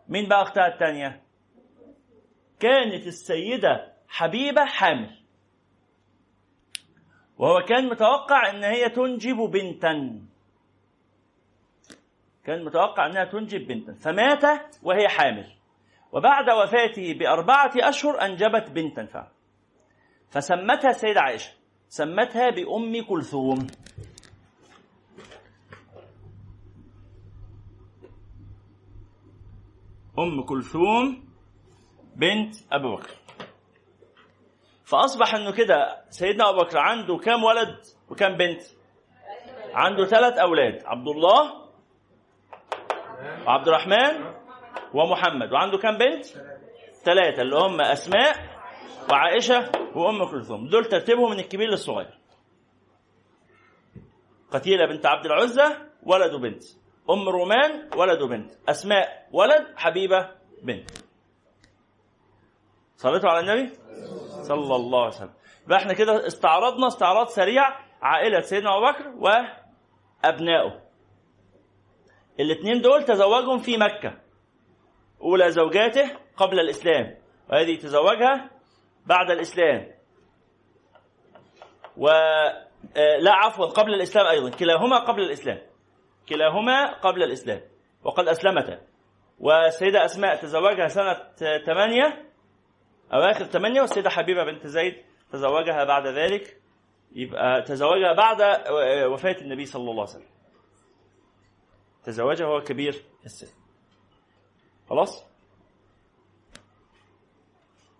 مين 0.09 0.30
بقى 0.30 0.41
اختها 0.41 0.68
الثانية 0.68 1.22
كانت 2.59 3.07
السيدة 3.07 3.93
حبيبة 4.07 4.65
حامل. 4.65 5.18
وهو 7.38 7.61
كان 7.61 7.89
متوقع 7.89 8.49
إن 8.49 8.63
هي 8.63 8.89
تنجب 8.89 9.35
بنتا. 9.35 10.22
كان 12.43 12.65
متوقع 12.65 13.05
إنها 13.05 13.26
تنجب 13.26 13.68
بنتا. 13.68 13.93
فمات 13.93 14.76
وهي 14.84 15.07
حامل. 15.07 15.51
وبعد 16.11 16.49
وفاته 16.49 17.13
بأربعة 17.13 17.72
أشهر 17.76 18.22
أنجبت 18.22 18.72
بنتا. 18.72 19.05
فعلا 19.05 19.31
فسمتها 20.30 20.89
السيدة 20.89 21.22
عائشة. 21.22 21.51
سمتها 21.88 22.49
بأم 22.49 23.05
كلثوم. 23.09 23.68
أم 30.23 30.41
كلثوم 30.41 31.27
بنت 32.15 32.56
أبي 32.72 32.88
بكر. 32.88 33.10
فأصبح 34.84 35.35
إنه 35.35 35.52
كده 35.52 36.06
سيدنا 36.10 36.49
أبو 36.49 36.57
بكر 36.57 36.77
عنده 36.77 37.18
كام 37.18 37.43
ولد 37.43 37.77
وكام 38.10 38.38
بنت؟ 38.38 38.61
عنده 39.73 40.06
ثلاث 40.06 40.38
أولاد 40.38 40.84
عبد 40.85 41.07
الله 41.07 41.61
وعبد 43.48 43.68
الرحمن 43.68 44.34
ومحمد. 44.93 45.53
وعنده 45.53 45.77
كام 45.77 45.98
بنت؟ 45.98 46.26
ثلاثة 47.03 47.41
اللي 47.41 47.56
هم 47.56 47.81
أسماء 47.81 48.35
وعائشة 49.11 49.72
وأم 49.95 50.26
كلثوم. 50.26 50.68
دول 50.68 50.85
ترتيبهم 50.85 51.31
من 51.31 51.39
الكبير 51.39 51.69
للصغير. 51.69 52.19
قتيلة 54.52 54.85
بنت 54.85 55.06
عبد 55.06 55.26
العزة 55.26 55.77
ولد 56.03 56.34
وبنت 56.34 56.64
أم 57.10 57.30
رومان 57.30 57.90
ولد 57.98 58.22
وبنت 58.22 58.52
أسماء 58.69 59.28
ولد 59.32 59.68
حبيبة 59.76 60.30
بنت. 60.64 60.90
صليتوا 62.95 63.30
على 63.30 63.40
النبي؟ 63.40 63.73
صلى 64.41 64.76
الله 64.76 64.99
عليه 64.99 65.15
وسلم. 65.15 65.34
يبقى 65.65 65.78
إحنا 65.78 65.94
كده 65.94 66.28
استعرضنا 66.28 66.88
استعراض 66.88 67.28
سريع 67.28 67.64
عائلة 68.02 68.40
سيدنا 68.40 68.69
أبو 68.78 68.86
بكر 68.86 69.07
وأبنائه. 69.07 70.82
الاثنين 72.40 72.82
دول 72.82 73.03
تزوجهم 73.03 73.57
في 73.57 73.78
مكة. 73.78 74.18
أولى 75.22 75.52
زوجاته 75.52 76.11
قبل 76.38 76.60
الإسلام. 76.60 77.18
وهذه 77.49 77.78
تزوجها 77.78 78.49
بعد 79.06 79.32
الإسلام. 79.32 79.91
و 81.98 82.07
آه، 82.98 83.18
لا 83.18 83.34
عفوا 83.34 83.65
قبل 83.65 83.94
الإسلام 83.94 84.28
أيضا 84.28 84.49
كلاهما 84.49 84.99
قبل 84.99 85.22
الإسلام. 85.22 85.70
كلاهما 86.35 86.99
قبل 86.99 87.23
الإسلام 87.23 87.61
وقد 88.03 88.27
أسلمتا. 88.27 88.81
والسيدة 89.39 90.05
أسماء 90.05 90.35
تزوجها 90.35 90.87
سنة 90.87 91.11
آه، 91.43 91.57
ثمانية 91.65 92.31
أواخر 93.13 93.45
ثمانية 93.45 93.81
والسيدة 93.81 94.09
حبيبة 94.09 94.43
بنت 94.43 94.67
زيد 94.67 95.05
تزوجها 95.31 95.83
بعد 95.83 96.07
ذلك 96.07 96.61
يبقى 97.11 97.61
تزوجها 97.61 98.13
بعد 98.13 98.41
وفاة 99.13 99.35
النبي 99.41 99.65
صلى 99.65 99.81
الله 99.81 100.01
عليه 100.01 100.03
وسلم. 100.03 100.31
تزوجها 102.03 102.47
وهو 102.47 102.61
كبير 102.61 103.03
السن. 103.25 103.47
خلاص؟ 104.89 105.25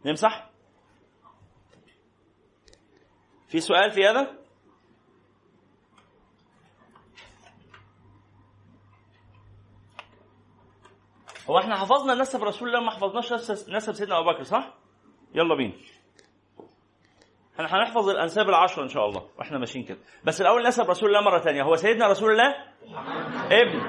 نمسح؟ 0.06 0.50
في 3.48 3.60
سؤال 3.60 3.92
في 3.92 4.06
هذا؟ 4.06 4.41
هو 11.52 11.58
إحنا 11.58 11.78
حفظنا 11.78 12.16
نسب 12.16 12.44
رسول 12.44 12.68
الله 12.68 12.80
ما 12.80 12.92
حفظناش 12.92 13.34
نسب 13.70 13.94
سيدنا 13.94 14.20
أبو 14.20 14.32
بكر 14.32 14.44
صح؟ 14.44 14.74
يلا 15.36 15.56
بينا. 15.56 15.74
إحنا 17.56 17.66
هنحفظ 17.66 18.10
الأنساب 18.10 18.50
العشره 18.50 18.84
إن 18.84 18.88
شاء 18.88 19.06
الله 19.06 19.28
وإحنا 19.38 19.58
ماشيين 19.58 19.86
كده. 19.86 19.98
بس 20.24 20.42
الأول 20.42 20.68
نسب 20.68 20.90
رسول 20.90 21.10
الله 21.10 21.22
مرة 21.22 21.40
ثانية 21.40 21.64
هو 21.64 21.76
سيدنا 21.76 22.08
رسول 22.08 22.32
الله؟ 22.32 22.56
ابن. 23.52 23.80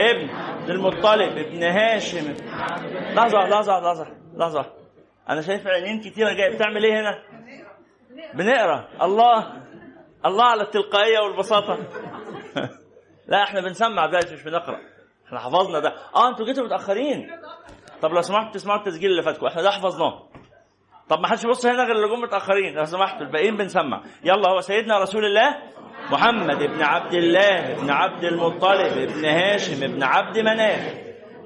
ابن. 0.00 0.30
المطلب 0.70 1.38
ابن 1.38 1.62
هاشم. 1.62 2.32
لحظة 3.14 3.38
لحظة 3.48 3.80
لحظة 3.80 4.06
لحظة. 4.34 4.72
أنا 5.28 5.40
شايف 5.42 5.66
عينين 5.66 6.00
كتيرة 6.00 6.32
جاية. 6.32 6.54
بتعمل 6.54 6.84
إيه 6.84 7.00
هنا؟ 7.00 7.22
بنقرأ. 8.34 8.88
الله. 9.02 9.62
الله 10.26 10.44
على 10.44 10.62
التلقائية 10.62 11.18
والبساطة. 11.18 11.78
لا 13.28 13.42
إحنا 13.42 13.60
بنسمع 13.60 14.06
دلوقتي 14.06 14.34
مش 14.34 14.42
بنقرأ. 14.42 14.91
إحنا 15.32 15.40
حفظنا 15.40 15.78
ده. 15.78 15.94
آه 16.16 16.28
أنتوا 16.28 16.46
جيتوا 16.46 16.64
متأخرين. 16.64 17.30
طب 18.02 18.12
لو 18.12 18.20
سمحتوا 18.20 18.52
تسمعوا 18.52 18.78
التسجيل 18.78 19.10
اللي 19.10 19.22
فاتكم. 19.22 19.46
إحنا 19.46 19.62
ده 19.62 19.70
حفظناه. 19.70 20.22
طب 21.08 21.20
ما 21.20 21.28
حدش 21.28 21.44
يبص 21.44 21.66
هنا 21.66 21.84
غير 21.84 21.96
اللي 21.96 22.08
جم 22.08 22.20
متأخرين. 22.20 22.74
لو 22.74 22.84
سمحتوا 22.84 23.20
الباقيين 23.20 23.56
بنسمع. 23.56 24.02
يلا 24.24 24.50
هو 24.50 24.60
سيدنا 24.60 24.98
رسول 24.98 25.24
الله 25.24 25.58
محمد 26.10 26.58
بن 26.58 26.82
عبد 26.82 27.14
الله 27.14 27.74
بن 27.74 27.90
عبد 27.90 28.24
المطلب 28.24 29.12
بن 29.12 29.24
هاشم 29.24 29.80
بن 29.80 30.02
عبد 30.02 30.38
مناف 30.38 30.94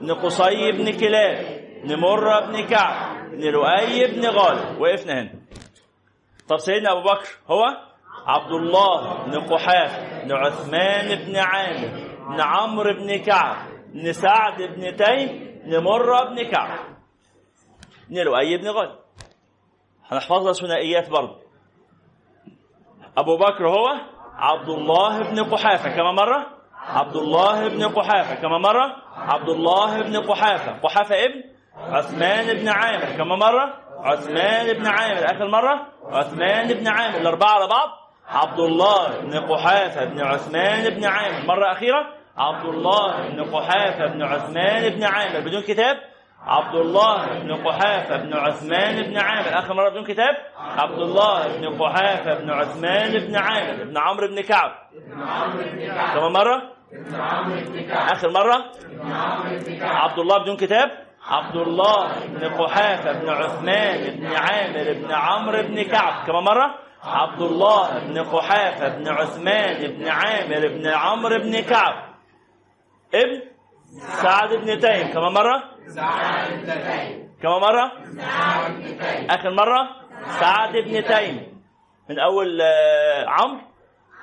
بن 0.01 0.15
قصي 0.15 0.73
بن 0.73 0.93
كلاب 0.93 1.61
بن 1.85 1.97
مرة 1.97 2.41
بن 2.41 2.67
كعب 2.67 3.31
بن 3.31 3.41
لؤي 3.41 4.07
بن 4.07 4.27
غالب. 4.27 4.81
وقفنا 4.81 5.21
هنا. 5.21 5.31
طب 6.49 6.57
سيدنا 6.57 6.93
أبو 6.93 7.03
بكر 7.03 7.29
هو 7.51 7.63
عبد 8.27 8.53
الله 8.53 9.25
بن 9.25 9.41
قحافه 9.41 10.25
بن 10.25 10.33
عثمان 10.33 11.27
بن 11.27 11.37
عامر 11.37 12.17
بن 12.29 12.41
عمرو 12.41 12.95
بن 12.95 13.17
كعب 13.17 13.57
بن 13.97 14.13
سعد 14.13 14.63
بن 14.63 14.97
تيم 14.97 15.61
بن 15.65 15.79
مرة 15.85 16.25
بن 16.25 16.51
كعب 16.51 16.79
بن 18.11 18.17
لؤي 18.17 18.57
بن 18.57 18.69
غالب 18.69 18.99
هنحفظها 20.11 20.53
ثنائيات 20.53 21.11
برضه. 21.11 21.37
أبو 23.19 23.37
بكر 23.37 23.69
هو 23.69 23.87
عبد 24.35 24.69
الله 24.69 25.31
بن 25.31 25.45
قحافة 25.45 25.97
كما 25.97 26.13
مره 26.13 26.47
عبد 26.75 27.17
الله 27.17 27.69
بن 27.69 27.89
قحافة 27.89 28.35
كما 28.35 28.59
مره 28.59 28.97
عبد 29.17 29.49
الله 29.49 30.03
بن 30.03 30.17
قحافة. 30.17 30.79
قحافة 30.79 31.15
ابن 31.25 31.43
عثمان 31.77 32.59
بن 32.59 32.69
عامر 32.69 33.17
كما 33.17 33.37
مره 33.37 33.75
عثمان 33.99 34.73
بن 34.73 34.87
عامر. 34.87 35.25
آخر 35.25 35.49
مرة؟ 35.49 35.87
عثمان 36.05 36.75
بن 36.75 36.89
عامر. 36.89 37.19
الأربعة 37.19 37.51
على 37.51 37.67
بعض؟ 37.67 37.89
عبد 38.29 38.61
الله 38.61 39.21
بن 39.21 39.41
قحافة 39.41 40.05
بن 40.05 40.21
عثمان 40.21 40.95
بن 40.95 41.05
عامر. 41.05 41.47
مرة 41.47 41.73
أخيرة؟ 41.73 42.17
عبد 42.39 42.65
الله 42.65 43.29
بن 43.29 43.45
قحافة 43.45 44.07
بن 44.07 44.23
عثمان 44.23 44.91
بن 44.95 45.05
عامر. 45.05 45.41
بدون 45.41 45.63
كتاب؟ 45.63 45.97
عبد 46.47 46.75
الله 46.75 47.39
بن 47.39 47.55
قحافة 47.55 48.17
بن 48.17 48.35
عثمان 48.35 49.03
بن 49.03 49.19
عامر. 49.19 49.59
آخر 49.59 49.75
مرة 49.75 49.89
بدون 49.89 50.05
كتاب؟ 50.05 50.35
عبد 50.59 50.99
الله 50.99 51.59
بن 51.59 51.83
قحافة 51.83 52.35
بن 52.35 52.51
عثمان 52.51 53.27
بن 53.27 53.37
عامر. 53.37 53.85
بن 53.85 53.99
عمرو 53.99 54.29
بن 54.29 54.41
كعب. 54.41 54.71
كمان 56.15 56.33
مرة؟ 56.33 56.63
آخر 57.91 58.31
مرة؟ 58.31 58.65
عبد 59.81 60.19
الله 60.19 60.39
بدون 60.39 60.57
كتاب؟ 60.57 60.91
عبد 61.29 61.57
الله 61.57 62.27
بن 62.27 62.49
قحافة 62.49 63.13
بن 63.13 63.29
عثمان 63.29 64.21
بن 64.21 64.27
عامر 64.27 64.93
بن 64.93 65.13
عمرو 65.13 65.63
بن 65.63 65.83
كعب. 65.83 66.27
كمان 66.27 66.45
مرة؟ 66.45 66.75
عبد 67.05 67.43
الله 67.43 67.99
بن 67.99 68.19
قحافة 68.25 68.89
بن 68.89 69.09
عثمان 69.09 69.87
بن 69.87 70.09
عامر 70.09 70.69
بن 70.69 70.87
عمرو 70.87 71.39
بن 71.39 71.61
كعب. 71.61 72.06
ابن 73.15 73.43
سعد 74.23 74.55
بن 74.55 74.79
تيم 74.81 75.13
كمان 75.13 75.33
مرة. 75.33 75.63
كمان 77.43 77.61
مرة. 77.61 77.93
آخر 79.31 79.51
مرة. 79.51 79.89
سعد 80.41 80.73
بن 80.73 81.05
تيم 81.05 81.63
من 82.11 82.19
أول 82.19 82.61
آه، 82.61 83.25
عمرو. 83.29 83.61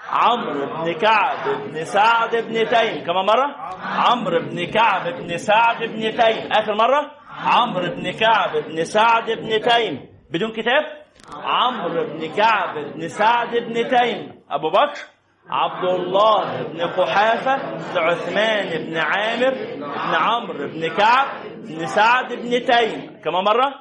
عمرو 0.09 0.65
بن 0.65 0.93
كعب 0.93 1.49
بن 1.67 1.83
سعد 1.85 2.35
بن 2.35 2.53
تيم 2.69 3.03
كمان 3.05 3.25
مرة. 3.25 3.55
عمرو 3.83 4.39
بن 4.39 4.65
كعب 4.65 5.07
بن 5.07 5.37
سعد 5.37 5.77
بن 5.83 6.01
تيم 6.01 6.51
آخر 6.51 6.75
مرة. 6.75 7.11
عمرو 7.29 7.95
بن 7.95 8.11
كعب 8.11 8.57
بن 8.57 8.83
سعد 8.83 9.31
بن 9.31 9.61
تيم 9.61 10.09
بدون 10.31 10.51
كتاب. 10.51 11.03
عمرو 11.43 12.03
بن 12.07 12.35
كعب 12.35 12.77
بن 12.77 13.07
سعد 13.07 13.55
بن 13.55 13.73
تيم 13.87 14.43
أبو 14.51 14.69
بكر. 14.69 15.12
عبد 15.49 15.89
الله 15.89 16.63
بن 16.63 16.81
قحافة 16.81 17.55
بن 17.71 17.97
عثمان 17.97 18.85
بن 18.85 18.97
عامر 18.97 19.53
بن 19.75 20.15
عمرو 20.15 20.67
بن 20.67 20.95
كعب 20.97 21.27
بن 21.55 21.85
سعد 21.85 22.33
بن 22.33 22.65
تيم. 22.65 23.21
كمان 23.23 23.43
مرة؟ 23.43 23.73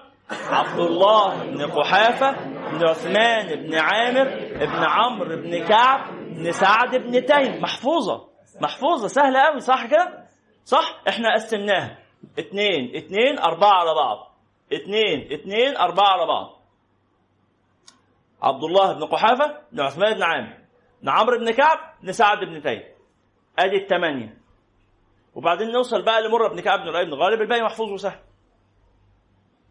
عبد 0.50 0.78
الله 0.78 1.44
بن 1.44 1.66
قحافة 1.66 2.30
بن 2.70 2.88
عثمان 2.88 3.66
بن 3.66 3.74
عامر 3.74 4.24
بن 4.66 4.84
عمرو 4.84 5.36
بن 5.36 5.64
كعب 5.64 6.00
بن 6.14 6.52
سعد 6.52 6.96
بن 6.96 7.26
تيم. 7.26 7.62
محفوظة 7.62 8.28
محفوظة. 8.60 9.08
سهلة 9.08 9.40
قوي 9.40 9.60
صح 9.60 9.86
كده؟ 9.86 10.26
صح؟ 10.64 11.02
إحنا 11.08 11.34
قسمناها. 11.34 11.98
اتنين 12.38 12.96
اتنين 12.96 13.38
أربعة 13.38 13.72
على 13.72 13.94
بعض. 13.94 14.32
اتنين 14.72 15.32
اتنين 15.32 15.76
أربعة 15.76 16.08
على 16.08 16.26
بعض. 16.26 16.62
عبد 18.42 18.64
الله 18.64 18.92
بن 18.92 19.04
قحافة 19.04 19.58
بن 19.72 19.80
عثمان 19.80 20.14
بن 20.14 20.22
عامر. 20.22 20.61
بن 21.02 21.08
عمرو 21.08 21.38
بن 21.38 21.50
كعب 21.50 21.78
بن 22.02 22.12
سعد 22.12 22.38
بن 22.38 22.62
تيم 22.62 22.82
أدي 23.58 23.76
الثمانية 23.76 24.42
وبعدين 25.34 25.72
نوصل 25.72 26.04
بقى 26.04 26.22
لمرة 26.22 26.48
بن 26.48 26.60
كعب 26.60 26.78
بن 26.78 26.86
لؤي 26.86 27.04
بن 27.04 27.14
غالب. 27.14 27.40
الباقي 27.40 27.62
محفوظ 27.62 27.92
وسهل. 27.92 28.18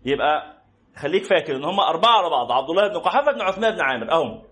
يبقى 0.05 0.57
خليك 0.97 1.23
فاكر 1.25 1.55
إن 1.55 1.63
هم 1.63 1.79
أربعة 1.79 2.17
على 2.17 2.29
بعض. 2.29 2.51
عبد 2.51 2.69
الله 2.69 2.87
بن 2.87 2.97
قحافة 2.97 3.31
بن 3.31 3.41
عثمان 3.41 3.75
بن 3.75 3.81
عامر. 3.81 4.11
أهم. 4.11 4.43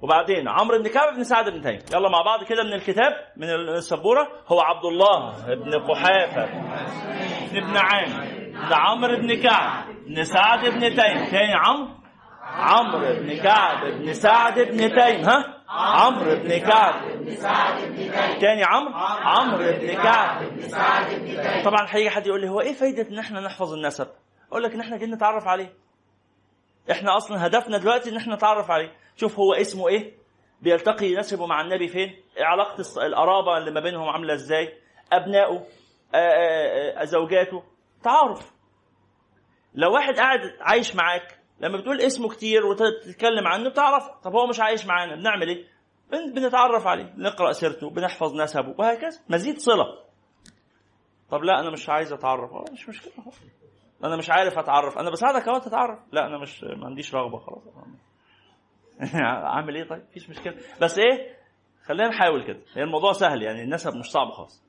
وبعدين 0.00 0.48
عمرو 0.48 0.78
بن 0.78 0.88
كعب 0.88 1.14
بن 1.14 1.24
سعد 1.24 1.50
بن 1.50 1.60
تيم 1.62 1.78
يلا 1.98 2.08
مع 2.08 2.22
بعض 2.22 2.44
كده 2.44 2.62
من 2.62 2.72
الكتاب 2.72 3.12
من 3.36 3.50
السبورة. 3.50 4.28
هو 4.48 4.60
عبد 4.60 4.84
الله 4.84 5.54
بن 5.54 5.74
قحافة 5.78 6.46
بن 7.52 7.76
عامر. 7.76 8.44
بن 8.50 8.72
عمرو 8.72 9.16
بن 9.16 9.42
كعب 9.42 9.84
بن 10.06 10.24
سعد 10.24 10.64
بن 10.64 10.80
تيم 10.80 11.30
تاني 11.30 11.54
عمرو؟ 11.54 11.88
عمرو 12.42 13.00
بن 13.00 13.42
كعب 13.42 13.84
بن 13.86 14.12
سعد 14.12 14.60
بن 14.60 14.78
تيم 14.78 15.24
ها؟ 15.24 15.53
عمرو 15.68 16.36
بن 16.36 16.58
كعب. 16.58 17.24
تاني 18.40 18.64
عمرو؟ 18.64 18.94
عمرو 19.24 19.58
بن 19.58 19.94
كعب. 19.94 20.42
طبعا 21.64 21.86
هيجي 21.90 22.10
حد 22.10 22.26
يقول 22.26 22.40
لي 22.40 22.48
هو 22.48 22.60
إيه 22.60 22.72
فايدة 22.72 23.08
إن 23.08 23.18
إحنا 23.18 23.40
نحفظ 23.40 23.72
النسب؟ 23.72 24.08
أقول 24.50 24.62
لك 24.62 24.74
إن 24.74 24.80
إحنا 24.80 24.96
جايين 24.96 25.14
نتعرف 25.14 25.46
عليه. 25.48 25.74
إحنا 26.90 27.16
أصلا 27.16 27.46
هدفنا 27.46 27.78
دلوقتي 27.78 28.10
إن 28.10 28.16
إحنا 28.16 28.34
نتعرف 28.34 28.70
عليه. 28.70 28.92
شوف 29.16 29.38
هو 29.38 29.54
اسمه 29.54 29.88
إيه؟ 29.88 30.14
بيلتقي 30.60 31.14
نسبه 31.14 31.46
مع 31.46 31.60
النبي 31.60 31.88
فين؟ 31.88 32.16
علاقة 32.40 32.84
القرابة 33.06 33.58
اللي 33.58 33.70
ما 33.70 33.80
بينهم 33.80 34.08
عاملة 34.08 34.34
إزاي؟ 34.34 34.78
أبنائه 35.12 35.66
زوجاته. 37.04 37.62
تعارف. 38.02 38.52
لو 39.74 39.94
واحد 39.94 40.14
قاعد 40.14 40.40
عايش 40.60 40.96
معاك 40.96 41.38
لما 41.64 41.78
بتقول 41.78 42.00
اسمه 42.00 42.28
كتير 42.28 42.66
وتتكلم 42.66 43.46
عنه 43.46 43.70
بتعرف 43.70 44.08
طب 44.22 44.32
هو 44.36 44.46
مش 44.46 44.60
عايش 44.60 44.86
معانا 44.86 45.16
بنعمل 45.16 45.48
إيه؟ 45.48 45.64
بن- 46.12 46.32
بنتعرف 46.34 46.86
عليه 46.86 47.14
نقرا 47.16 47.52
سيرته 47.52 47.90
بنحفظ 47.90 48.34
نسبه 48.40 48.74
وهكذا. 48.78 49.20
مزيد 49.28 49.58
صلة. 49.58 49.86
طب 51.30 51.42
لا 51.44 51.60
أنا 51.60 51.70
مش 51.70 51.88
عايز 51.88 52.12
أتعرف. 52.12 52.52
آه 52.52 52.64
مش 52.72 52.88
مشكلة 52.88 53.12
أنا 54.04 54.16
مش 54.16 54.30
عارف 54.30 54.58
أتعرف. 54.58 54.98
أنا 54.98 55.10
بساعدك 55.10 55.48
أهو 55.48 55.58
تتعرف. 55.58 55.98
لا 56.12 56.26
أنا 56.26 56.38
مش 56.38 56.64
ما 56.64 56.86
عنديش 56.86 57.14
رغبة 57.14 57.38
خلاص. 57.38 57.62
اعمل 59.14 59.76
إيه 59.76 59.88
طيب؟ 59.88 60.02
مفيش 60.10 60.30
مشكلة. 60.30 60.56
بس 60.80 60.98
إيه؟ 60.98 61.36
خلينا 61.84 62.08
نحاول 62.08 62.46
كده. 62.46 62.60
هي 62.74 62.82
الموضوع 62.82 63.12
سهل 63.12 63.42
يعني 63.42 63.62
النسب 63.62 63.96
مش 63.96 64.10
صعب 64.10 64.30
خالص. 64.30 64.62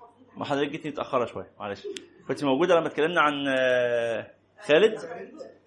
حافظين 0.00 0.28
ما 0.36 0.44
حضرتك 0.44 0.70
جيتي 0.70 0.88
متأخرة 0.90 1.24
شوية 1.24 1.50
معلش. 1.60 1.86
كنت 2.28 2.44
موجودة 2.44 2.74
لما 2.74 2.86
اتكلمنا 2.86 3.20
عن 3.20 3.44
آه، 3.48 4.30
خالد. 4.66 4.98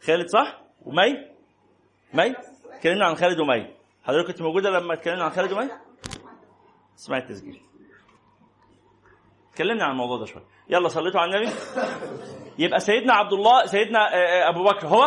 خالد 0.08 0.28
صح؟ 0.28 0.62
ومي؟ 0.82 1.14
مي؟ 2.14 2.36
اتكلمنا 2.74 3.06
عن 3.06 3.16
خالد 3.16 3.40
ومي. 3.40 3.68
حضرتك 4.04 4.28
كنت 4.28 4.42
موجودة 4.42 4.70
لما 4.70 4.94
اتكلمنا 4.94 5.24
عن 5.24 5.30
خالد 5.30 5.52
ومي؟ 5.52 5.70
اسمعي 6.98 7.20
التسجيل. 7.20 7.62
اتكلمنا 9.52 9.84
عن 9.84 9.92
الموضوع 9.92 10.18
ده 10.18 10.26
شوية. 10.26 10.44
يلا 10.70 10.88
صليتوا 10.88 11.20
على 11.22 11.38
النبي. 11.38 11.52
يبقى 12.60 12.80
سيدنا 12.80 13.14
عبد 13.14 13.34
الله 13.34 13.66
سيدنا 13.66 14.00
آه، 14.14 14.18
آه، 14.18 14.50
أبو 14.50 14.64
بكر. 14.64 14.88
هو؟ 14.88 15.04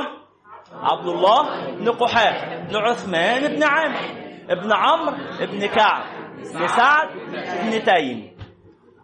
عبد 0.73 1.07
الله 1.09 1.71
بن 1.71 1.91
قحافه 1.91 2.59
بن 2.69 2.77
عثمان 2.77 3.57
بن 3.57 3.63
عامر 3.63 4.29
ابن 4.51 4.73
عمرو 4.73 5.17
بن 5.41 5.67
كعب 5.67 6.05
بن 6.37 6.69
سعد 6.69 7.09
بن 7.63 7.85
تيم. 7.85 8.37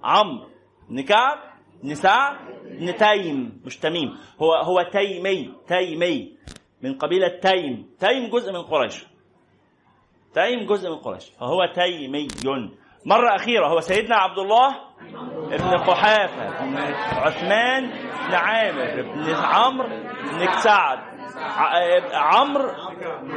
عمرو 0.05 0.49
بن 0.89 1.01
كعب 1.03 1.54
بن 1.85 2.97
تيم 2.97 3.63
مش 3.65 3.79
تميم 3.79 4.17
هو 4.43 4.55
هو 4.55 4.83
تيمي 4.83 5.55
تيمي. 5.69 6.37
من 6.83 6.99
قبيلة 6.99 7.29
تيم. 7.29 7.91
تيم 7.99 8.31
جزء 8.31 8.53
من 8.53 8.63
قريش. 8.63 9.07
تيم 10.35 10.67
جزء 10.67 10.91
من 10.91 10.97
قريش. 10.97 11.31
فهو 11.31 11.67
تيمي. 11.75 12.29
مرة 13.07 13.35
أخيرة 13.35 13.67
هو 13.67 13.81
سيدنا 13.81 14.17
عبد 14.17 14.39
الله 14.39 14.69
ابن 15.53 15.77
قحافة. 15.77 16.65
بن 16.65 16.77
عثمان 17.13 17.91
بن 18.29 18.35
عامر 18.35 19.03
بن 19.03 19.35
عمرو 19.35 19.89
بن 20.23 20.53
سعد 20.53 20.99
عمرو 22.13 22.71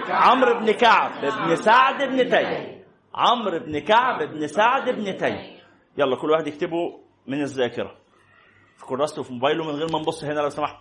عمرو 0.10 0.60
بن 0.60 0.72
كعب 0.72 1.12
بن 1.22 1.56
سعد 1.56 2.04
بن 2.04 2.30
تيم. 2.30 2.84
عمرو 3.16 3.60
بن 3.60 3.80
كعب 3.80 4.24
بن 4.24 4.48
سعد 4.48 4.90
بن 4.90 5.18
تيم. 5.18 5.58
يلا 5.98 6.16
كل 6.16 6.32
واحد 6.32 6.48
يكتبه 6.48 7.00
من 7.28 7.42
الذاكرة. 7.42 8.07
في 8.78 8.86
كراسته 8.86 9.22
وفي 9.22 9.34
موبايله 9.34 9.64
من 9.64 9.72
غير 9.72 9.92
ما 9.92 10.00
نبص 10.00 10.24
هنا 10.24 10.40
لو 10.40 10.50
سمحت. 10.50 10.76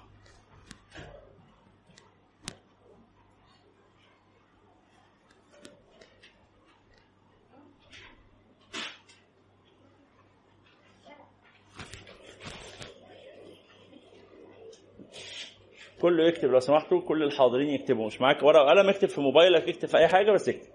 كله 16.01 16.29
يكتب 16.29 16.51
لو 16.51 16.61
سمحتوا 16.61 17.01
كل 17.01 17.23
الحاضرين 17.23 17.69
يكتبوا. 17.69 18.07
مش 18.07 18.21
معاك 18.21 18.43
ورقة 18.43 18.65
وقلم 18.65 18.89
اكتب 18.89 19.09
في 19.09 19.21
موبايلك 19.21 19.69
اكتب 19.69 19.89
في 19.89 19.97
أي 19.97 20.09
حاجة 20.09 20.33
بس 20.33 20.49
اكتب. 20.49 20.71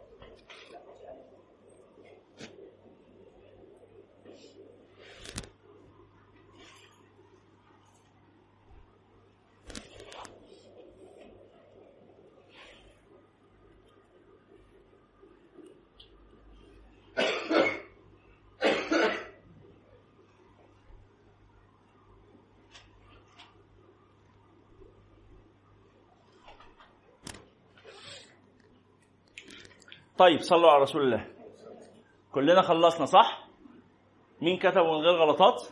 طيب 30.22 30.40
صلوا 30.40 30.72
على 30.72 30.82
رسول 30.82 31.02
الله. 31.02 31.26
كلنا 32.32 32.62
خلصنا 32.62 33.06
صح؟ 33.06 33.48
مين 34.42 34.58
كتبه 34.58 34.84
من 34.84 35.06
غير 35.06 35.16
غلطات؟ 35.16 35.64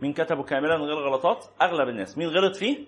مين 0.00 0.12
كتبه 0.12 0.42
كاملا 0.42 0.76
من 0.76 0.84
غير 0.84 0.98
غلطات؟ 0.98 1.46
أغلب 1.62 1.88
الناس. 1.88 2.18
مين 2.18 2.28
غلط 2.28 2.56
فيه؟ 2.56 2.86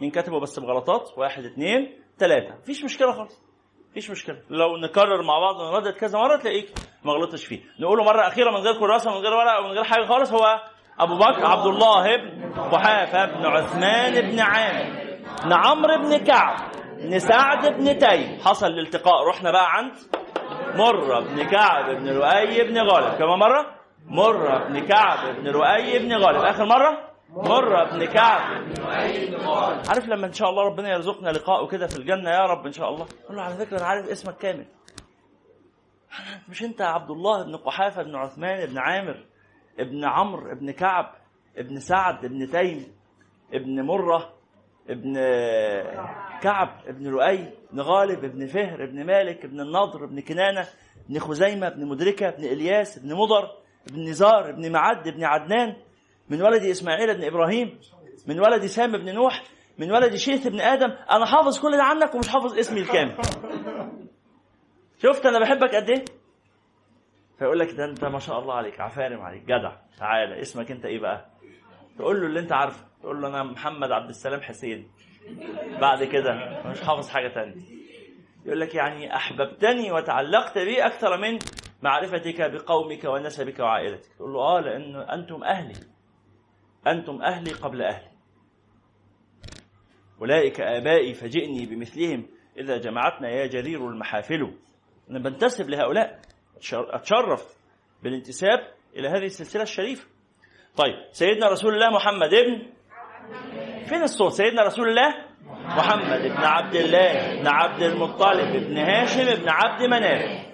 مين 0.00 0.10
كتبه 0.10 0.40
بس 0.40 0.58
بغلطات؟ 0.58 1.10
واحد 1.18 1.44
اثنين 1.44 2.02
ثلاثة 2.18 2.54
مفيش 2.54 2.84
مشكلة 2.84 3.12
خالص. 3.12 3.42
مفيش 3.90 4.10
مشكلة. 4.10 4.42
لو 4.50 4.76
نكرر 4.76 5.22
مع 5.22 5.38
بعض 5.38 5.60
ونردد 5.60 5.92
كذا 5.92 6.18
مرة 6.18 6.36
تلاقيك 6.36 6.72
ما 7.04 7.12
غلطتش 7.12 7.46
فيه. 7.46 7.60
نقوله 7.80 8.04
مرة 8.04 8.26
أخيرة 8.26 8.50
من 8.50 8.56
غير 8.56 8.80
كراسة 8.80 9.10
من 9.10 9.16
غير 9.16 9.32
ورقة 9.32 9.60
ومن 9.60 9.70
غير 9.70 9.84
حاجة 9.84 10.06
خالص 10.06 10.32
هو 10.32 10.60
أبو 10.98 11.16
بكر 11.16 11.46
عبد 11.46 11.66
الله 11.66 12.16
بن 12.16 12.52
قحافة 12.52 13.24
بن 13.26 13.46
عثمان 13.46 14.30
بن 14.30 14.40
عامر 14.40 15.20
بن 15.44 15.52
عمرو 15.52 15.98
بن 15.98 16.24
كعب. 16.24 16.79
بن 17.00 17.18
سعد 17.18 17.66
بن 17.66 17.98
تيم. 17.98 18.38
حصل 18.40 18.66
الالتقاء 18.66 19.28
رحنا 19.28 19.50
بقى 19.50 19.66
عند 19.76 19.92
مرة 20.74 21.20
بن 21.20 21.44
كعب 21.44 21.96
بن 21.96 22.08
لؤي 22.08 22.64
بن 22.64 22.78
غالب. 22.78 23.18
كمان 23.18 23.38
مرة؟ 23.38 23.74
مرة 24.06 24.68
بن 24.68 24.86
كعب 24.86 25.36
بن 25.36 25.44
لؤي 25.48 25.98
بن 25.98 26.12
غالب. 26.12 26.44
آخر 26.44 26.64
مرة؟ 26.64 27.10
مرة 27.30 27.84
بن 27.84 28.04
كعب 28.04 28.64
بن 28.64 28.74
بن 28.74 29.36
غالب. 29.36 29.88
عارف 29.88 30.08
لما 30.08 30.26
إن 30.26 30.32
شاء 30.32 30.50
الله 30.50 30.62
ربنا 30.62 30.92
يرزقنا 30.92 31.30
لقاءه 31.30 31.66
كده 31.66 31.86
في 31.86 31.96
الجنة 31.96 32.30
يا 32.30 32.46
رب 32.46 32.66
إن 32.66 32.72
شاء 32.72 32.88
الله. 32.88 33.06
قول 33.28 33.36
له 33.36 33.42
على 33.42 33.54
فكرة 33.54 33.78
أنا 33.78 33.86
عارف 33.86 34.08
اسمك 34.08 34.36
كامل. 34.36 34.66
مش 36.48 36.62
أنت 36.62 36.82
عبد 36.82 37.10
الله 37.10 37.44
بن 37.44 37.56
قحافة 37.56 38.02
بن 38.02 38.16
عثمان 38.16 38.66
بن 38.66 38.78
عامر 38.78 39.24
ابن 39.78 40.04
عمرو 40.04 40.52
ابن 40.52 40.70
كعب 40.70 41.14
ابن 41.56 41.80
سعد 41.80 42.24
ابن 42.24 42.50
تيم 42.50 42.92
ابن 43.54 43.82
مرة؟ 43.82 44.32
ابن 44.90 45.14
كعب 46.42 46.80
ابن 46.86 47.06
لؤي 47.06 47.48
ابن 47.70 47.80
غالب 47.80 48.24
ابن 48.24 48.46
فهر 48.46 48.84
ابن 48.84 49.06
مالك 49.06 49.44
ابن 49.44 49.60
النضر 49.60 50.04
ابن 50.04 50.20
كنانة 50.20 50.66
ابن 51.06 51.18
خزيمة 51.18 51.66
ابن 51.66 51.86
مدركة 51.86 52.28
ابن 52.28 52.44
إلياس 52.44 52.98
ابن 52.98 53.14
مضر 53.14 53.50
ابن 53.90 54.02
نزار 54.02 54.48
ابن 54.50 54.72
معد 54.72 55.08
ابن 55.08 55.24
عدنان 55.24 55.76
من 56.28 56.42
ولد 56.42 56.62
إسماعيل 56.62 57.10
ابن 57.10 57.24
إبراهيم 57.24 57.78
من 58.26 58.40
ولد 58.40 58.66
سام 58.66 58.94
ابن 58.94 59.14
نوح 59.14 59.42
من 59.78 59.92
ولد 59.92 60.14
شيث 60.14 60.46
ابن 60.46 60.60
آدم. 60.60 60.90
أنا 61.10 61.26
حافظ 61.26 61.60
كل 61.60 61.76
ده 61.76 61.82
عنك 61.82 62.14
ومش 62.14 62.28
حافظ 62.28 62.58
اسمي 62.58 62.80
الكامل. 62.80 63.16
شفت 65.02 65.26
أنا 65.26 65.38
بحبك 65.40 65.74
قد 65.74 65.90
إيه؟ 65.90 66.04
فيقول 67.38 67.58
لك 67.58 67.70
ده 67.74 67.84
أنت 67.84 68.04
ما 68.04 68.18
شاء 68.18 68.38
الله 68.38 68.54
عليك 68.54 68.80
عفارم 68.80 69.20
عليك 69.20 69.42
جدع 69.42 69.76
تعالى 69.98 70.40
اسمك 70.40 70.70
أنت 70.70 70.84
إيه 70.84 71.00
بقى؟ 71.00 71.26
تقول 71.98 72.20
له 72.20 72.26
اللي 72.26 72.40
أنت 72.40 72.52
عارفه. 72.52 72.84
تقول 73.00 73.22
له 73.22 73.28
أنا 73.28 73.42
محمد 73.42 73.92
عبد 73.92 74.08
السلام 74.08 74.40
حسين. 74.40 74.90
بعد 75.80 76.04
كده 76.04 76.62
مش 76.66 76.80
حافظ 76.80 77.08
حاجة 77.08 77.28
تانية. 77.28 77.62
يقول 78.46 78.60
لك 78.60 78.74
يعني 78.74 79.16
أحببتني 79.16 79.92
وتعلقت 79.92 80.58
بي 80.58 80.86
أكثر 80.86 81.16
من 81.16 81.38
معرفتك 81.82 82.50
بقومك 82.50 83.04
ونسبك 83.04 83.58
وعائلتك. 83.58 84.14
تقول 84.16 84.32
له 84.32 84.40
آه 84.40 84.60
لأن 84.60 84.96
أنتم 84.96 85.44
أهلي. 85.44 85.74
أنتم 86.86 87.22
أهلي 87.22 87.52
قبل 87.52 87.82
أهلي. 87.82 88.10
أولئك 90.20 90.60
آبائي 90.60 91.14
فجئني 91.14 91.66
بمثلهم. 91.66 92.26
إذا 92.56 92.76
جمعتنا 92.76 93.28
يا 93.30 93.46
جرير 93.46 93.88
المحافل. 93.88 94.54
أنا 95.10 95.18
بنتسب 95.18 95.70
لهؤلاء. 95.70 96.20
أتشرف 96.72 97.56
بالانتساب 98.02 98.58
إلى 98.96 99.08
هذه 99.08 99.24
السلسلة 99.24 99.62
الشريفة. 99.62 100.08
طيب 100.76 100.94
سيدنا 101.10 101.48
رسول 101.48 101.74
الله 101.74 101.90
محمد 101.90 102.34
ابن 102.34 102.72
فين 103.88 104.02
الصوت؟ 104.02 104.32
سيدنا 104.32 104.62
رسول 104.62 104.88
الله؟ 104.88 105.14
محمد 105.64 106.22
بن 106.22 106.44
عبد 106.44 106.74
الله 106.74 107.40
بن 107.40 107.46
عبد 107.46 107.82
المطلب 107.82 108.52
بن 108.68 108.76
هاشم 108.78 109.42
بن 109.42 109.48
عبد 109.48 109.82
مناف 109.82 110.46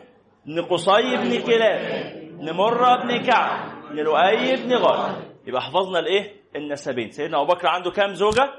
بن 0.46 0.62
قصي 0.62 1.16
بن 1.16 1.42
كلاب 1.42 2.12
بن 2.38 2.50
مرة 2.52 3.02
بن 3.02 3.22
كعب 3.22 3.70
بن 3.90 3.96
لؤي 3.96 4.56
بن 4.56 4.74
غالب 4.74 5.24
يبقى 5.46 5.62
حفظنا 5.62 5.98
الايه؟ 5.98 6.36
النسبين. 6.56 7.10
سيدنا 7.10 7.42
أبو 7.42 7.52
بكر 7.54 7.66
عنده 7.68 7.90
كام 7.90 8.14
زوجة؟ 8.14 8.50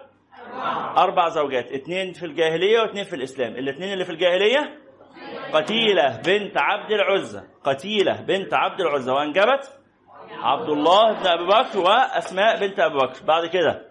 أربع 0.97 1.29
زوجات 1.29 1.71
اثنين 1.71 2.13
في 2.13 2.25
الجاهلية 2.25 2.79
واثنين 2.81 3.03
في 3.03 3.15
الإسلام. 3.15 3.55
الاثنين 3.55 3.93
اللي 3.93 4.05
في 4.05 4.11
الجاهلية؟ 4.11 4.77
قتيلة 5.53 6.21
بنت 6.25 6.57
عبد 6.57 6.91
العزى 6.91 7.41
قتيلة 7.63 8.21
بنت 8.21 8.53
عبد 8.53 8.81
العزى 8.81 9.11
وأنجبت 9.11 9.79
عبد 10.31 10.69
الله 10.69 11.13
بن 11.13 11.27
أبي 11.27 11.45
بكر 11.45 11.79
وأسماء 11.79 12.59
بنت 12.59 12.79
أبي 12.79 12.95
بكر. 12.97 13.25
بعد 13.25 13.45
كده 13.45 13.81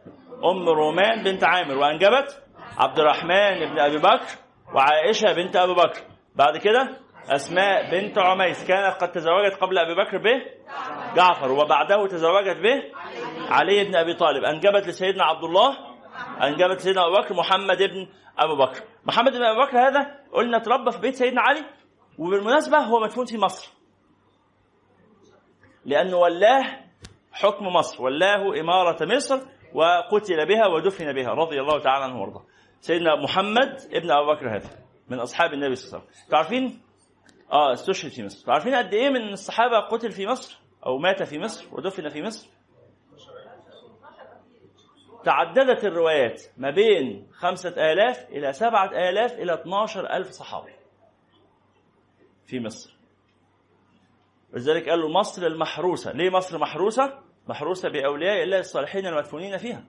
أم 0.45 0.69
رومان 0.69 1.23
بنت 1.23 1.45
عامر 1.45 1.79
وأنجبت 1.79 2.43
عبد 2.79 2.99
الرحمن 2.99 3.71
بن 3.71 3.79
أبي 3.79 3.99
بكر 3.99 4.27
وعائشة 4.75 5.33
بنت 5.33 5.57
ابي 5.57 5.75
بكر. 5.75 6.01
بعد 6.35 6.57
كده 6.57 6.99
أسماء 7.29 7.91
بنت 7.91 8.19
عميس 8.19 8.67
كانت 8.67 8.95
قد 8.95 9.13
تزوجت 9.13 9.55
قبل 9.55 9.79
أبي 9.79 9.95
بكر 9.95 10.19
به 10.19 10.43
جعفر 11.17 11.53
وبعده 11.53 12.07
تزوجت 12.07 12.57
به 12.57 12.83
علي 13.51 13.85
بن 13.85 13.97
أبي 13.97 14.15
طالب. 14.15 14.45
أنجبت 14.45 14.87
لسيدنا 14.87 15.25
عبد 15.25 15.45
الله 15.45 15.77
أنجبت 16.43 16.77
لسيدنا 16.77 17.07
أبو 17.07 17.17
بكر 17.17 17.35
محمد 17.35 17.79
بن 17.83 18.09
أبو 18.39 18.57
بكر. 18.57 18.81
محمد 19.07 19.33
بن 19.33 19.43
ابي 19.43 19.61
بكر 19.61 19.79
هذا 19.79 20.15
قلنا 20.33 20.59
تربى 20.59 20.91
في 20.91 21.01
بيت 21.01 21.15
سيدنا 21.15 21.41
علي 21.41 21.65
وبالمناسبة 22.19 22.79
هو 22.79 23.01
مدفون 23.01 23.27
في 23.27 23.39
مصر. 23.39 23.73
لأنه 25.85 26.17
ولاه 26.17 26.65
حكم 27.33 27.67
مصر 27.67 28.03
ولاه 28.03 28.61
إمارة 28.61 29.15
مصر 29.15 29.41
وقتل 29.77 30.47
بها 30.47 30.67
ودفن 30.67 31.13
بها 31.13 31.31
رضي 31.35 31.61
الله 31.61 31.81
تعالى 31.81 32.05
عنه 32.05 32.21
وارضاه. 32.21 32.45
سيدنا 32.81 33.17
محمد 33.17 33.81
ابن 33.93 34.11
ابو 34.11 34.33
بكر 34.33 34.57
هذا 34.57 34.71
من 35.09 35.19
أصحاب 35.19 35.53
النبي 35.53 35.75
صلى 35.75 35.89
الله 35.89 36.01
عليه 36.01 36.11
وسلم. 36.11 36.31
تعرفين؟ 36.31 36.83
آه 37.53 37.73
استشهد 37.73 38.11
في 38.11 38.25
مصر. 38.25 38.47
تعرفين 38.47 38.75
قد 38.75 38.95
إيه 38.95 39.09
من 39.09 39.33
الصحابة 39.33 39.81
قتل 39.81 40.11
في 40.11 40.27
مصر؟ 40.27 40.61
أو 40.87 40.99
مات 40.99 41.23
في 41.23 41.39
مصر 41.39 41.67
ودفن 41.73 42.09
في 42.09 42.23
مصر؟ 42.23 42.49
تعددت 45.25 45.85
الروايات 45.85 46.43
ما 46.57 46.71
بين 46.71 47.29
خمسة 47.33 47.93
آلاف 47.93 48.31
إلى 48.31 48.53
سبعة 48.53 48.91
آلاف 49.09 49.33
إلى 49.33 49.55
12 49.55 50.11
ألف 50.11 50.29
صحابي 50.29 50.73
في 52.47 52.61
مصر. 52.61 52.97
ولذلك 54.53 54.89
قالوا 54.89 55.11
مصر 55.11 55.47
المحروسة. 55.47 56.13
ليه 56.13 56.31
مصر 56.31 56.59
محروسة؟ 56.59 57.26
محروسة 57.49 57.89
بأولياء 57.89 58.43
الله 58.43 58.59
الصالحين 58.59 59.07
المدفونين 59.07 59.57
فيها. 59.59 59.85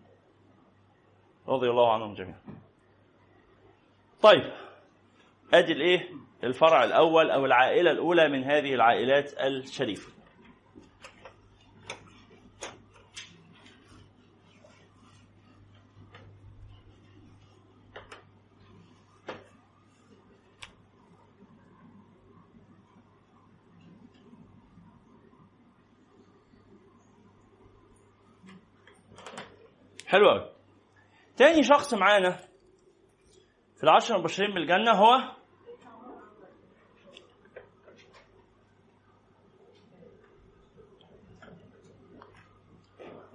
رضي 1.48 1.70
الله 1.70 1.94
عنهم 1.94 2.14
جميعا. 2.14 2.42
طيب 4.22 4.54
ادي 5.54 5.74
الايه 5.74 6.10
الفرع 6.44 6.84
الأول 6.84 7.32
أو 7.32 7.46
العائلة 7.46 7.92
الأولى 7.92 8.30
من 8.30 8.44
هذه 8.44 8.74
العائلات 8.74 9.34
الشريفة. 9.34 10.17
حلو 30.08 30.30
قوي 30.30 30.52
تاني 31.38 31.64
شخص 31.64 31.94
معانا 31.94 32.32
في 33.78 33.84
العشر 33.84 34.16
المبشرين 34.16 34.54
بالجنة 34.54 34.92
هو 34.92 35.38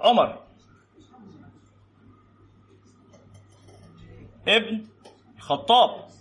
عمر. 0.00 0.42
ابن 4.48 4.86
الخطاب 5.36 6.11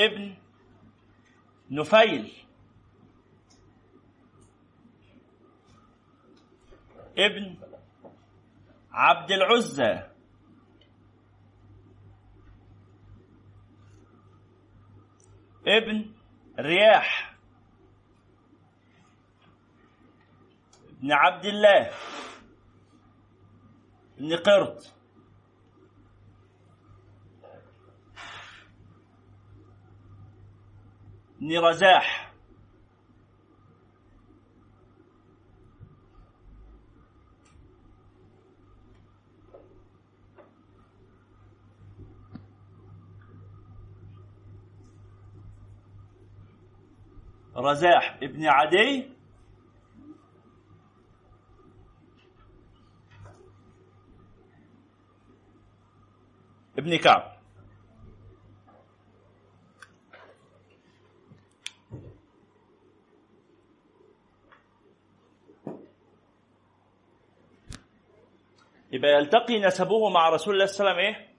ابن 0.00 0.36
نفيل. 1.70 2.32
ابن 7.18 7.56
عبد 8.92 9.30
العزى 9.32 10.10
ابن 15.66 16.12
رياح. 16.58 17.36
ابن 20.90 21.12
عبد 21.12 21.44
الله. 21.44 21.90
ابن 24.18 24.36
قرط. 24.36 24.99
بن 31.40 31.58
رزاح. 31.58 32.30
رزاح 47.56 48.18
ابن 48.22 48.46
عدي. 48.46 49.10
ابن 56.78 56.96
كعب. 56.96 57.39
يبقى 68.92 69.10
يلتقي 69.10 69.60
نسبه 69.60 70.08
مع 70.08 70.28
رسول 70.28 70.54
الله 70.54 70.66
صلى 70.66 70.90
الله 70.90 71.00
عليه 71.00 71.08
وسلم 71.08 71.16
إيه؟ 71.16 71.30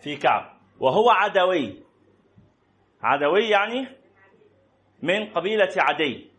في 0.00 0.16
كعب. 0.16 0.56
وهو 0.80 1.10
عدوي. 1.10 1.82
عدوي 3.02 3.48
يعني 3.48 3.88
من 5.02 5.32
قبيلة 5.32 5.72
عدي. 5.76 6.30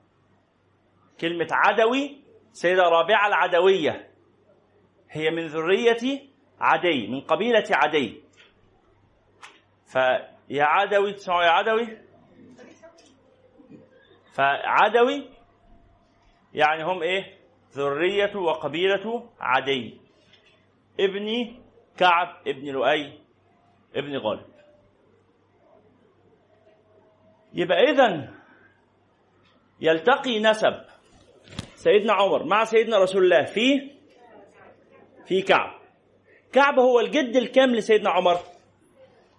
كلمة 1.21 1.47
عدوي 1.51 2.21
سيدة 2.51 2.83
رابعة 2.83 3.27
العدوية. 3.27 4.09
هي 5.09 5.29
من 5.29 5.47
ذرية 5.47 6.21
عدي 6.59 7.07
من 7.07 7.21
قبيلة 7.21 7.65
عدي. 7.71 8.23
فيا 9.85 10.63
عدوي 10.63 11.13
تسمعوا 11.13 11.43
يا 11.43 11.49
عدوي؟ 11.49 11.97
فعدوي 14.33 15.29
يعني 16.53 16.83
هم 16.83 17.03
إيه؟ 17.03 17.36
ذرية 17.73 18.35
وقبيلة 18.35 19.29
عدي. 19.39 20.01
ابن 20.99 21.55
كعب 21.97 22.47
ابن 22.47 22.69
لؤي 22.71 23.19
ابن 23.95 24.17
غالب. 24.17 24.45
يبقى 27.53 27.83
إذا 27.83 28.33
يلتقي 29.81 30.39
نسب 30.39 30.85
سيدنا 31.75 32.13
عمر 32.13 32.43
مع 32.43 32.63
سيدنا 32.63 32.97
رسول 32.97 33.23
الله 33.23 33.43
في 33.43 33.91
في 35.25 35.41
كعب. 35.41 35.79
كعب 36.53 36.79
هو 36.79 36.99
الجد 36.99 37.35
الكام 37.35 37.75
لسيدنا 37.75 38.09
عمر؟ 38.09 38.37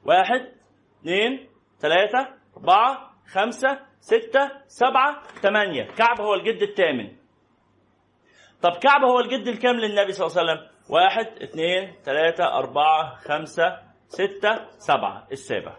واحد 0.04 0.52
اثنين 1.00 1.48
ثلاثة 1.78 2.34
أربعة 2.56 3.14
خمسة 3.26 3.80
ستة 4.00 4.50
سبعة 4.66 5.22
ثمانية. 5.22 5.84
كعب 5.84 6.20
هو 6.20 6.34
الجد 6.34 6.62
الثامن. 6.62 7.17
طب 8.62 8.70
كعب 8.70 9.02
هو 9.04 9.20
الجد 9.20 9.48
الكام 9.48 9.76
للنبي 9.76 10.12
صلى 10.12 10.26
الله 10.26 10.38
عليه 10.38 10.52
وسلم؟ 10.52 10.70
واحد 10.88 11.26
اثنين 11.42 11.94
ثلاثة 12.04 12.44
أربعة 12.44 13.14
خمسة 13.14 13.78
ستة 14.08 14.78
سبعة. 14.78 15.26
السابع. 15.32 15.76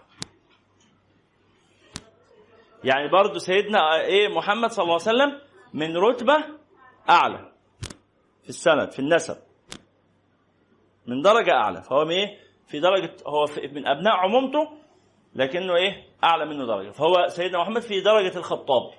يعني 2.84 3.08
برضو 3.08 3.40
سيدنا 3.40 4.02
إيه 4.02 4.28
محمد 4.28 4.70
صلى 4.72 4.84
الله 4.84 5.00
عليه 5.08 5.18
وسلم 5.18 5.42
من 5.74 5.98
رتبة 5.98 6.44
أعلى 7.10 7.52
في 8.44 8.50
السند 8.50 8.92
في 8.92 9.00
النسب. 9.00 9.38
من 11.08 11.22
درجة 11.22 11.52
أعلى. 11.52 11.82
فهو 11.82 12.10
إيه؟ 12.10 12.40
في 12.68 12.80
درجة 12.80 13.16
هو 13.28 13.46
في 13.46 13.68
من 13.68 13.88
أبناء 13.88 14.14
عمومته 14.16 14.78
لكنه 15.36 15.76
إيه؟ 15.76 16.08
أعلى 16.24 16.46
منه 16.46 16.66
درجة. 16.66 16.92
فهو 16.92 17.28
سيدنا 17.28 17.60
محمد 17.62 17.82
في 17.82 18.02
درجة 18.02 18.38
الخطاب. 18.38 18.92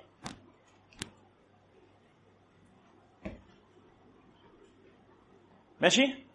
ماشي؟ 5.81 6.25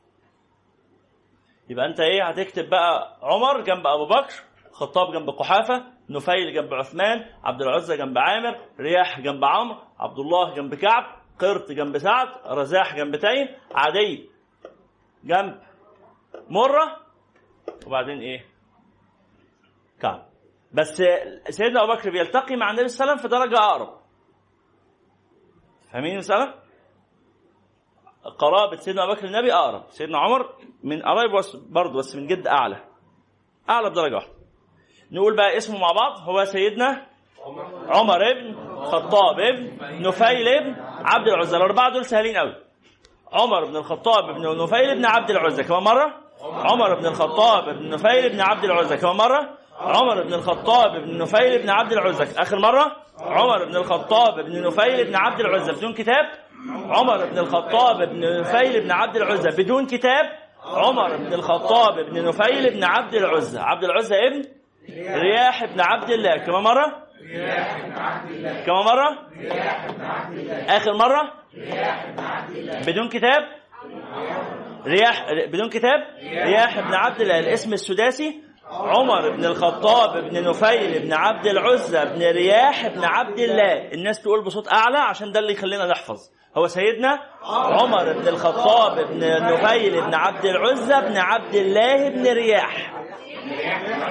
يبقى 1.69 1.87
انت 1.87 2.01
إيه 2.01 2.29
هتكتب 2.29 2.69
بقى 2.71 3.19
عمر 3.23 3.61
جنب 3.61 3.87
ابو 3.87 4.07
بكر 4.07 4.35
خطاب 4.73 5.13
جنب 5.13 5.31
قحافة 5.31 5.85
نفيل 6.11 6.55
جنب 6.55 6.75
عثمان 6.75 7.25
عبد 7.45 7.63
العزى 7.63 7.97
جنب 7.97 8.19
عامر 8.19 8.61
رياح 8.81 9.21
جنب 9.21 9.45
عمرو 9.45 9.79
عبد 9.99 10.19
الله 10.19 10.55
جنب 10.55 10.75
كعب 10.75 11.05
قرط 11.39 11.73
جنب 11.73 11.99
سعد 11.99 12.29
رزاح 12.47 12.97
جنب 12.97 13.17
تيم 13.17 13.49
عدي 13.75 14.31
جنب 15.25 15.61
مرة 16.49 17.01
وبعدين 17.87 18.19
إيه؟ 18.21 18.47
كعب. 20.01 20.27
بس 20.73 21.03
سيدنا 21.49 21.85
أبو 21.85 21.93
بكر 21.93 22.11
بيلتقي 22.11 22.57
مع 22.57 22.71
النبي 22.71 22.89
صلى 22.89 23.05
الله 23.05 23.13
عليه 23.13 23.23
وسلم 23.23 23.31
في 23.31 23.37
درجة 23.49 23.59
أقرب. 23.65 24.01
فاهمين 25.93 26.13
المسألة؟ 26.13 26.55
قرابة 28.39 28.77
سيدنا 28.77 29.05
أبو 29.05 29.13
بكر 29.13 29.25
النبي 29.25 29.53
أقرب. 29.53 29.83
سيدنا 29.89 30.19
عمر 30.19 30.49
من 30.85 31.03
قرايب 31.03 31.31
برضه 31.71 31.99
بس 31.99 32.17
من 32.17 32.27
جد 32.27 32.47
أعلى. 32.47 32.77
أعلى 33.71 33.91
بدرجة 33.91 34.15
واحدة. 34.15 34.33
نقول 35.13 35.37
بقى 35.37 35.57
اسمه 35.57 35.79
مع 35.79 35.93
بعض. 35.93 36.29
هو 36.29 36.45
سيدنا 36.45 37.07
عمر 37.89 38.31
ابن 38.31 38.55
خطاب 38.85 39.41
ابن 39.41 40.03
نفيل 40.09 40.49
ابن 40.49 40.77
عبد 41.05 41.29
العزى. 41.29 41.57
الأربعة 41.57 41.93
دول 41.93 42.05
سهلين 42.05 42.37
قوي 42.37 42.55
عمر 43.33 43.65
بن 43.65 43.77
الخطاب 43.77 44.31
ابن 44.31 44.63
نفيل 44.63 44.91
ابن 44.91 45.05
عبد 45.07 45.31
العزى. 45.31 45.63
كمان 45.63 45.83
مرة. 45.83 46.15
عمر 46.43 46.95
بن 46.95 47.07
الخطاب 47.07 47.69
ابن 47.69 47.89
نفيل 47.89 48.25
ابن 48.25 48.41
عبد 48.41 48.65
العزى. 48.65 48.97
كمان 48.97 49.17
مرة. 49.17 49.57
عمر 49.81 50.23
بن 50.23 50.35
الخطاب 50.35 50.95
ابن 50.95 51.19
نفيل 51.19 51.53
ابن 51.55 51.71
عبد 51.71 51.93
العزى. 51.93 52.41
آخر 52.43 52.59
مرة. 52.59 52.97
عمر 53.21 53.65
بن 53.65 53.77
الخطاب 53.77 54.39
ابن 54.39 54.67
نفيل 54.67 55.01
ابن 55.01 55.17
عبد 55.17 55.41
العزى. 55.41 55.73
بدون 55.73 55.93
كتاب 55.95 56.46
عمر 56.89 57.25
بن 57.27 57.39
الخطاب 57.39 58.09
بن 58.09 58.41
نفيل 58.41 58.81
بن 58.81 58.91
عبد 58.93 59.17
العزى 59.17 59.63
بدون 59.63 59.87
كتاب 59.87 60.25
عمر 60.65 61.17
بن 61.17 61.33
الخطاب 61.33 61.95
بن 62.11 62.25
نفيل 62.25 62.75
بن 62.75 62.85
عبد 62.85 63.15
العزى 63.15 63.59
عبد 63.59 63.85
العزى 63.85 64.15
ابن 64.15 64.43
رياح 65.21 65.65
بن 65.65 65.81
عبد 65.81 66.11
الله 66.11 66.37
كم 66.37 66.53
مرة؟ 66.53 67.07
كم 68.67 68.73
مرة؟ 68.73 69.19
آخر 70.69 70.95
مرة؟ 70.95 71.33
بدون 72.87 73.09
كتاب؟ 73.09 73.43
رياح 74.87 75.27
بدون 75.53 75.69
كتاب؟ 75.69 76.01
رياح 76.23 76.81
بن 76.81 76.95
عبد 76.95 77.21
الله 77.21 77.39
الاسم 77.39 77.73
السداسي 77.73 78.43
عمر 78.71 79.31
بن 79.31 79.45
الخطاب 79.45 80.25
بن 80.31 80.49
نفيل 80.49 81.03
بن 81.03 81.13
عبد 81.13 81.47
العزى 81.47 82.05
بن 82.05 82.23
رياح 82.23 82.87
بن 82.89 83.05
عبد 83.05 83.39
الله 83.39 83.93
الناس 83.93 84.23
تقول 84.23 84.45
بصوت 84.45 84.73
أعلى 84.73 84.99
عشان 84.99 85.33
ده 85.33 85.41
اللي 85.41 85.53
يخلينا 85.53 85.87
نحفظ 85.87 86.19
هو 86.59 86.67
سيدنا 86.67 87.19
عمر 87.45 88.13
بن 88.13 88.29
الخطاب 88.29 89.07
بن 89.09 89.19
نفيل 89.45 90.01
بن 90.01 90.15
عبد 90.15 90.45
العزى 90.45 91.01
بن 91.01 91.17
عبد 91.17 91.55
الله 91.55 92.09
بن 92.09 92.27
رياح. 92.27 92.93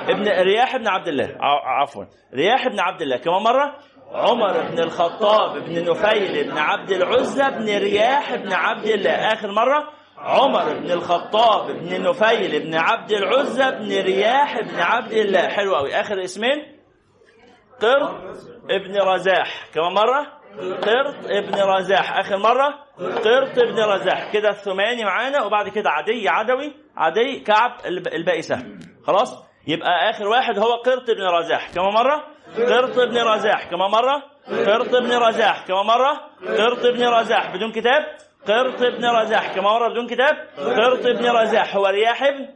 ابن 0.09 0.27
رياح 0.27 0.77
بن 0.77 0.87
عبد 0.87 1.07
الله. 1.07 1.37
عفوا. 1.65 2.05
رياح 2.33 2.67
بن 2.67 2.79
عبد 2.79 3.01
الله. 3.01 3.17
كمان 3.17 3.43
مرة؟ 3.43 3.75
عمر 4.11 4.61
بن 4.61 4.79
الخطاب 4.79 5.57
بن 5.57 5.89
نفيل 5.89 6.51
بن 6.51 6.57
عبد 6.57 6.91
العزى 6.91 7.43
بن 7.43 7.77
رياح 7.77 8.35
بن 8.35 8.53
عبد 8.53 8.85
الله. 8.85 9.11
آخر 9.11 9.51
مرة؟ 9.51 9.89
عمر 10.17 10.73
بن 10.73 10.91
الخطاب 10.91 11.71
بن 11.71 12.09
نفيل 12.09 12.63
بن 12.63 12.75
عبد 12.75 13.11
العزى 13.11 13.71
بن 13.71 14.03
رياح 14.03 14.61
بن 14.61 14.79
عبد 14.79 15.11
الله. 15.11 15.47
حلو 15.47 15.75
قوي 15.75 15.99
آخر 15.99 16.23
اسمين؟ 16.23 16.75
قرط 17.81 18.15
ابن 18.69 18.97
رزاح. 19.01 19.67
كمان 19.73 19.93
مرة؟ 19.93 20.44
قرط 20.59 21.15
ابن 21.29 21.59
رزاح. 21.61 22.17
آخر 22.17 22.37
مرة. 22.37 22.73
قرط 22.99 23.57
ابن 23.57 23.79
رزاح. 23.79 24.33
كده 24.33 24.49
الثماني 24.49 25.03
معانا 25.03 25.43
وبعد 25.43 25.69
كده 25.69 25.89
عدي 25.89 26.29
عدوي 26.29 26.73
عدي 26.97 27.39
كعب 27.39 27.71
الباقي 28.13 28.41
سهل 28.41 28.79
خلاص؟ 29.07 29.45
يبقى 29.67 30.09
آخر 30.09 30.27
واحد 30.27 30.59
هو 30.59 30.73
قرط 30.73 31.09
ابن 31.09 31.23
رزاح. 31.23 31.69
كم 31.73 31.81
مرة؟ 31.81 32.23
قرط 32.57 32.99
ابن 32.99 33.17
رزاح. 33.17 33.69
كم 33.69 33.77
مرة؟ 33.77 34.23
قرط 34.47 34.95
ابن 34.95 35.11
رزاح. 35.17 35.65
كم 35.67 35.73
مرة؟ 35.73 36.21
قرط 36.57 36.85
ابن 36.85 37.07
رزاح. 37.07 37.55
بدون 37.55 37.71
كتاب؟ 37.71 38.03
قرط 38.47 38.81
ابن 38.81 39.05
رزاح. 39.05 39.55
كم 39.55 39.63
مرة 39.63 39.89
بدون 39.89 40.07
كتاب؟ 40.07 40.35
قرط 40.57 41.05
ابن 41.05 41.29
رزاح. 41.29 41.75
هو 41.75 41.85
رياح 41.85 42.23
ابن 42.23 42.47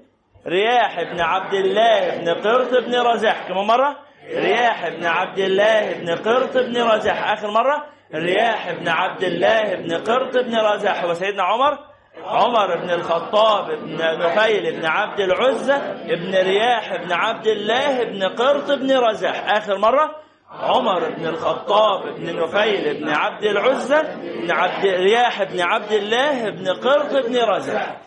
رياح 0.48 1.00
ابن 1.00 1.22
عبد 1.22 1.54
الله 1.54 2.16
ابن 2.16 2.30
قرط 2.30 2.74
ابن 2.74 2.96
رزاح. 2.96 3.48
كم 3.48 3.56
مرة؟ 3.68 4.09
رياح 4.30 4.90
بن 4.90 5.06
عبد 5.06 5.40
الله 5.40 5.94
بن 5.94 6.16
قرط 6.16 6.58
بن 6.58 6.82
رزاح 6.82 7.32
آخر 7.32 7.52
مرة 7.52 7.86
رياح 8.16 8.72
بن 8.72 8.88
عبد 8.88 9.24
الله 9.24 9.76
بن 9.76 9.98
قرط 9.98 10.38
بن 10.38 10.58
رزاح 10.58 11.06
وسيدنا 11.06 11.44
عمر 11.44 11.78
عمر 12.24 12.78
بن 12.78 12.90
الخطاب 12.90 13.72
بن 13.72 13.96
نفيل 13.96 14.80
بن 14.80 14.86
عبد 14.86 15.20
العزة 15.20 15.94
بن 15.94 16.36
رياح 16.36 16.96
بن 16.96 17.12
عبد 17.12 17.48
الله 17.48 18.04
بن 18.04 18.24
قرط 18.24 18.72
بن 18.72 18.98
رزاح 18.98 19.50
آخر 19.52 19.78
مرة 19.78 20.16
عمر 20.52 21.10
بن 21.10 21.28
الخطاب 21.28 22.16
بن 22.16 22.36
نفيل 22.36 23.00
بن 23.00 23.10
عبد 23.10 23.44
العزة 23.44 24.02
بن 24.16 24.52
عبد 24.52 24.86
رياح 24.86 25.44
بن 25.44 25.62
عبد 25.62 25.92
الله 25.92 26.50
بن 26.50 26.68
قرط 26.68 27.26
بن 27.26 27.38
رزاح 27.38 28.02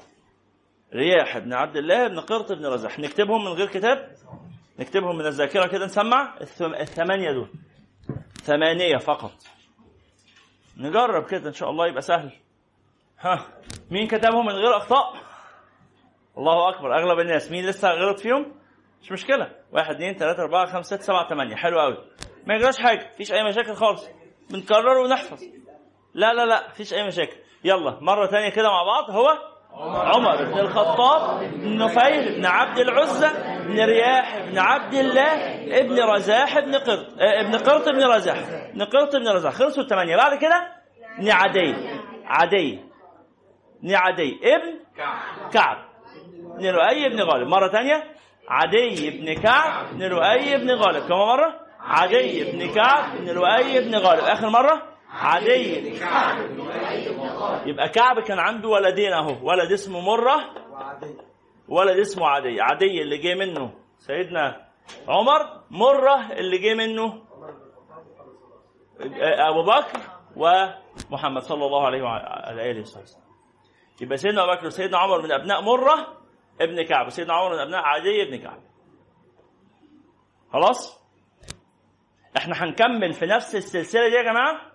رياح 0.95 1.39
بن 1.39 1.53
عبد 1.53 1.77
الله 1.77 2.09
بن 2.09 2.21
قرط 2.21 2.53
بن 2.53 2.67
رزاح 2.67 2.99
نكتبهم 2.99 3.45
من 3.45 3.53
غير 3.53 3.67
كتاب؟ 3.67 4.09
نكتبهم 4.79 5.17
من 5.17 5.27
الذاكرة 5.27 5.67
كده 5.67 5.85
نسمع؟ 5.85 6.35
الثمانية 6.61 7.33
دول. 7.33 7.49
ثمانية 8.43 8.97
فقط. 8.97 9.33
نجرب 10.77 11.27
كده 11.31 11.49
إن 11.49 11.55
شاء 11.55 11.71
الله 11.71 11.87
يبقى 11.87 12.03
سهل. 12.03 12.33
ها 13.21 13.47
مين 13.91 14.09
كتبهم 14.09 14.47
من 14.47 14.53
غير 14.53 14.77
أخطاء؟ 14.77 15.15
الله 16.39 16.69
أكبر 16.69 16.97
أغلب 16.97 17.19
الناس. 17.21 17.51
مين 17.51 17.67
لسه 17.67 17.91
غلط 17.91 18.21
فيهم؟ 18.21 18.55
مش 19.03 19.13
مشكلة. 19.13 19.53
واحد 19.73 19.95
اثنين 19.95 20.15
ثلاثة 20.15 20.43
أربعة 20.43 20.67
خمسة 20.67 20.97
ستة 20.97 21.05
سبعة 21.07 21.29
ثمانية 21.29 21.55
حلو 21.55 21.81
قوي 21.81 21.97
ما 22.47 22.55
يجراش 22.55 22.79
حاجة 22.79 23.11
مفيش 23.15 23.33
أي 23.33 23.45
مشاكل 23.45 23.75
خالص. 23.75 24.09
بنكرر 24.51 24.99
ونحفظ. 24.99 25.43
لا 26.15 26.33
لا 26.35 26.47
لا 26.47 26.69
مفيش 26.69 26.95
أي 26.95 27.07
مشاكل. 27.07 27.37
يلا 27.65 27.99
مرة 28.01 28.27
تانية 28.27 28.49
كده 28.49 28.69
مع 28.69 28.83
بعض. 28.83 29.11
هو 29.11 29.52
عمر 29.81 30.45
بن 30.45 30.59
الخطاب 30.59 31.41
بن 31.41 31.79
نفيل 31.79 32.37
بن 32.37 32.47
عبد 32.47 32.79
العزى 32.79 33.29
بن 33.67 33.81
رياح 33.81 34.39
بن 34.39 34.59
عبد 34.59 34.95
الله 34.95 35.33
ابن 35.81 35.99
رزاح 36.03 36.59
بن 36.59 36.75
قرط 36.75 37.21
آه، 37.21 37.41
ابن 37.41 37.59
قرط 37.59 37.89
بن 37.89 38.05
رزاح. 38.05 38.37
ابن 38.71 38.85
قرط 38.85 39.17
بن 39.17 39.29
رزاح. 39.29 39.53
خلصوا 39.53 39.83
الثمانية. 39.83 40.17
بعد 40.17 40.39
كده؟ 40.39 40.73
ابن 41.19 41.31
عدي. 41.31 41.75
عدي. 42.25 42.81
ابن 43.83 43.95
عدي. 43.95 44.41
ابن 44.45 44.79
كعب. 45.53 45.77
بن 46.59 46.67
لؤي 46.67 47.09
بن 47.09 47.23
غالب. 47.23 47.49
مرة 47.49 47.69
ثانية. 47.69 48.05
عدي 48.49 49.11
بن 49.11 49.43
كعب. 49.43 49.95
بن 49.95 50.03
لؤي 50.03 50.57
بن 50.57 50.71
غالب. 50.71 51.09
كم 51.09 51.15
مرة؟ 51.15 51.61
عدي 51.81 52.53
بن 52.53 52.75
كعب. 52.75 53.17
بن 53.17 53.29
لؤي 53.31 53.81
بن 53.81 53.95
غالب. 53.97 54.25
آخر 54.25 54.49
مرة؟ 54.49 54.92
عدي 55.13 55.93
يبقى 57.67 57.89
كعب 57.89 58.21
كان 58.21 58.39
عنده 58.39 58.69
ولدين 58.69 59.13
أهو. 59.13 59.49
ولد 59.49 59.73
اسمه 59.73 60.01
مرة 60.01 60.37
ولد 61.69 61.99
اسمه 61.99 62.27
عدي 62.29 62.61
عدي 62.61 63.03
اللي 63.03 63.19
جه 63.19 63.35
منه 63.35 63.75
سيدنا 63.99 64.67
عمر 65.09 65.61
مرة 65.71 66.33
اللي 66.33 66.59
جه 66.59 66.75
منه 66.75 67.23
أبو 69.49 69.63
بكر 69.63 70.01
ومحمد 70.37 71.43
صلى 71.43 71.67
الله 71.67 71.87
عليه 71.87 72.03
وعلى 72.03 72.71
آله 72.71 72.81
وسلم. 72.81 73.23
يبقى 74.01 74.17
سيدنا 74.17 74.45
أبو 74.45 74.53
بكر 74.53 74.67
وسيدنا 74.67 74.99
عمر 74.99 75.23
من 75.23 75.33
أبناء 75.33 75.61
مرة 75.63 76.17
ابن 76.61 76.83
كعب. 76.83 77.07
وسيدنا 77.07 77.35
عمر 77.35 77.55
من 77.55 77.61
أبناء 77.61 77.81
عدي 77.83 78.23
ابن 78.23 78.37
كعب. 78.37 78.61
خلاص؟ 80.53 81.03
إحنا 82.37 82.65
هنكمل 82.65 83.13
في 83.13 83.27
نفس 83.27 83.55
السلسلة 83.57 84.09
دي 84.09 84.15
يا 84.15 84.23
جماعة. 84.23 84.72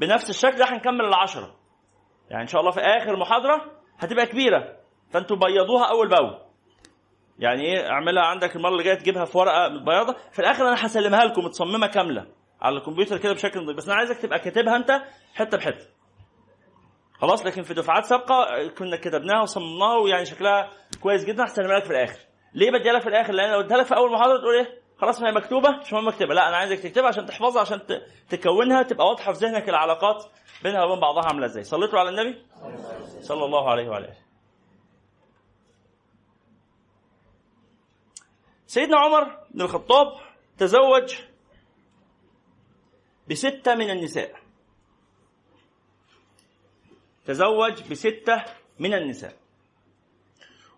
بنفس 0.00 0.30
الشكل 0.30 0.56
ده 0.58 0.64
هنكمل 0.64 1.04
العشرة. 1.04 1.54
يعني 2.30 2.42
إن 2.42 2.46
شاء 2.48 2.60
الله 2.60 2.72
في 2.72 2.80
آخر 2.80 3.16
محاضرة 3.16 3.72
هتبقى 3.98 4.26
كبيرة. 4.26 4.76
فأنتوا 5.10 5.36
بيضوها 5.36 5.84
أول 5.90 6.08
بأول. 6.08 6.38
يعني 7.38 7.62
إيه؟ 7.62 7.90
اعملها 7.90 8.22
عندك 8.22 8.56
المرة 8.56 8.70
اللي 8.72 8.82
جاية 8.82 8.94
تجيبها 8.94 9.24
في 9.24 9.38
ورقة 9.38 9.68
متبيضه 9.68 10.16
في 10.32 10.38
الآخر 10.38 10.68
أنا 10.68 10.86
هسلمها 10.86 11.24
لكم 11.24 11.44
متصممة 11.44 11.86
كاملة 11.86 12.26
على 12.62 12.76
الكمبيوتر 12.76 13.18
كده 13.18 13.32
بشكل 13.32 13.60
نظيف 13.62 13.76
بس 13.76 13.88
أنا 13.88 13.96
عايزك 13.96 14.16
تبقى 14.18 14.38
كاتبها 14.38 14.76
أنت 14.76 15.02
حتة 15.34 15.56
بحتة. 15.58 15.86
خلاص؟ 17.14 17.46
لكن 17.46 17.62
في 17.62 17.74
دفعات 17.74 18.04
سابقة 18.04 18.68
كنا 18.78 18.96
كتبناها 18.96 19.42
وصممناها 19.42 19.96
ويعني 19.96 20.24
شكلها 20.24 20.70
كويس 21.02 21.24
جدا. 21.24 21.44
هستلمها 21.44 21.76
لك 21.78 21.84
في 21.84 21.90
الآخر. 21.90 22.18
ليه 22.54 22.70
بديها 22.70 22.92
لك 22.92 23.02
في 23.02 23.08
الآخر؟ 23.08 23.32
لأن 23.32 23.52
لو 23.52 23.60
اديها 23.60 23.76
لك 23.78 23.86
في 23.86 23.96
أول 23.96 24.12
محاضرة 24.12 24.38
تقول 24.38 24.54
إيه؟ 24.54 24.79
خلاص 25.00 25.20
ما 25.20 25.28
هي 25.28 25.32
مكتوبة 25.32 25.70
مش 25.70 25.92
مهم 25.92 26.08
اكتبها 26.08 26.34
لا 26.34 26.48
أنا 26.48 26.56
عايزك 26.56 26.78
تكتبها 26.78 27.08
عشان 27.08 27.26
تحفظها 27.26 27.60
عشان 27.60 27.80
تكونها 28.28 28.82
تبقى 28.82 29.06
واضحة 29.06 29.32
في 29.32 29.38
ذهنك 29.38 29.68
العلاقات 29.68 30.24
بينها 30.62 30.84
وبين 30.84 31.00
بعضها 31.00 31.24
عاملة 31.24 31.46
إزاي. 31.46 31.64
صليتوا 31.64 31.98
على 31.98 32.08
النبي؟ 32.08 32.42
صلى 33.20 33.44
الله 33.44 33.70
عليه 33.70 33.88
وعلى 33.88 34.04
آله. 34.04 34.16
سيدنا 38.66 38.98
عمر 38.98 39.38
بن 39.50 39.62
الخطاب 39.62 40.06
تزوج 40.58 41.14
بستة 43.30 43.74
من 43.74 43.90
النساء. 43.90 44.36
تزوج 47.26 47.90
بستة 47.90 48.44
من 48.78 48.94
النساء. 48.94 49.36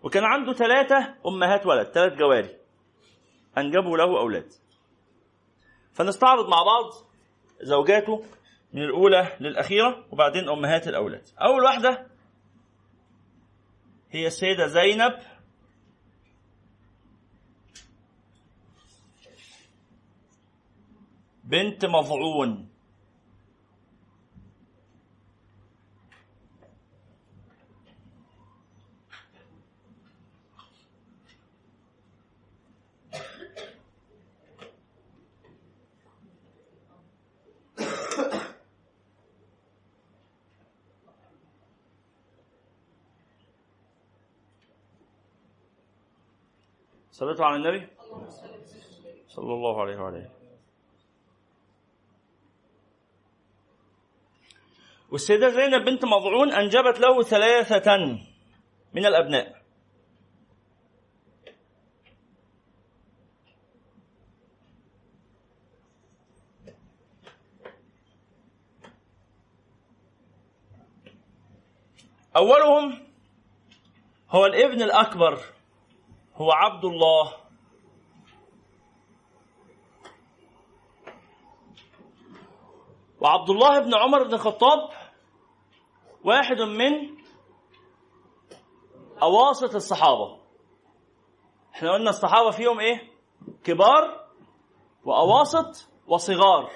وكان 0.03 0.23
عنده 0.23 0.53
ثلاثة 0.53 1.15
أمهات 1.27 1.65
ولد 1.65 1.87
ثلاث 1.87 2.13
جواري. 2.13 2.62
أنجبوا 3.57 3.97
له 3.97 4.19
أولاد. 4.19 4.53
فنستعرض 5.93 6.49
مع 6.49 6.57
بعض 6.63 6.93
زوجاته 7.61 8.23
من 8.73 8.81
الأولى 8.81 9.37
للأخيرة 9.39 10.05
وبعدين 10.11 10.49
أمهات 10.49 10.87
الأولاد. 10.87 11.27
أول 11.41 11.63
واحدة 11.63 12.07
هي 14.11 14.27
السيدة 14.27 14.67
زينب. 14.67 15.19
بنت 21.43 21.85
مضعون. 21.85 22.72
صليتوا 47.23 47.45
على 47.45 47.55
النبي؟ 47.55 47.87
صلى 49.27 49.53
الله 49.53 49.81
عليه 49.81 49.97
وعلى 49.97 50.29
والسيدة 55.11 55.49
زينب 55.49 55.85
بنت 55.85 56.05
مضعون 56.05 56.51
أنجبت 56.51 56.99
له 56.99 57.23
ثلاثة 57.23 57.97
من 58.93 59.05
الأبناء. 59.05 59.63
أولهم 72.35 72.99
هو 74.29 74.45
الابن 74.45 74.81
الأكبر 74.81 75.39
هو 76.35 76.51
عبد 76.51 76.85
الله. 76.85 77.33
وعبد 83.21 83.49
الله 83.49 83.79
بن 83.79 83.95
عمر 83.95 84.23
بن 84.23 84.33
الخطاب 84.33 84.89
واحد 86.23 86.61
من 86.61 87.17
أواسط 89.21 89.75
الصحابة. 89.75 90.39
إحنا 91.75 91.93
قلنا 91.93 92.09
الصحابة 92.09 92.51
فيهم 92.51 92.79
إيه؟ 92.79 93.11
كبار 93.63 94.27
وأواسط 95.05 95.89
وصغار. 96.07 96.69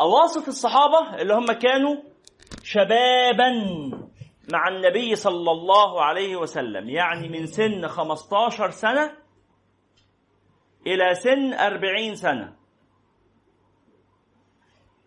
أواسط 0.00 0.48
الصحابة 0.48 1.14
اللي 1.22 1.34
هم 1.34 1.46
كانوا 1.52 1.96
شبابا. 2.62 3.50
مع 4.52 4.68
النبي 4.68 5.14
صلى 5.14 5.50
الله 5.50 6.02
عليه 6.04 6.36
وسلم 6.36 6.88
يعني 6.88 7.28
من 7.28 7.46
سن 7.46 7.86
15 7.88 8.70
سنة 8.70 9.16
إلى 10.86 11.14
سن 11.14 11.52
40 11.52 12.14
سنة. 12.14 12.56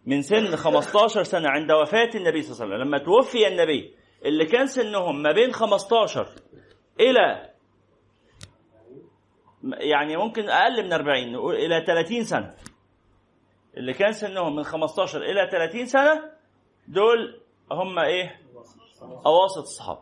من 0.06 0.22
سن 0.22 0.56
15 0.56 1.24
سنة 1.24 1.50
عند 1.50 1.72
وفاة 1.72 2.10
النبي 2.16 2.42
صلى 2.42 2.54
الله 2.54 2.66
عليه 2.66 2.76
وسلم 2.76 2.88
لما 2.88 2.98
توفي 2.98 3.48
النبي 3.48 3.96
اللي 4.26 4.46
كان 4.46 4.68
سنهم 4.68 5.22
ما 5.22 5.32
بين 5.32 5.52
15 5.54 6.28
إلى 7.00 7.50
يعني 9.64 10.18
ممكن 10.18 10.50
أقل 10.50 10.86
من 10.86 10.94
40 10.94 11.32
نقول 11.32 11.56
إلى 11.56 11.86
30 11.86 12.24
سنة. 12.24 12.54
اللي 13.78 13.94
كان 13.94 14.12
سنهم 14.12 14.56
من 14.56 14.64
15 14.64 15.22
إلى 15.24 15.50
30 15.52 15.86
سنة 15.86 16.32
دول 16.88 17.42
هم 17.72 18.00
إيه؟ 18.00 18.43
أواسط 19.26 19.58
الصحابة. 19.62 20.02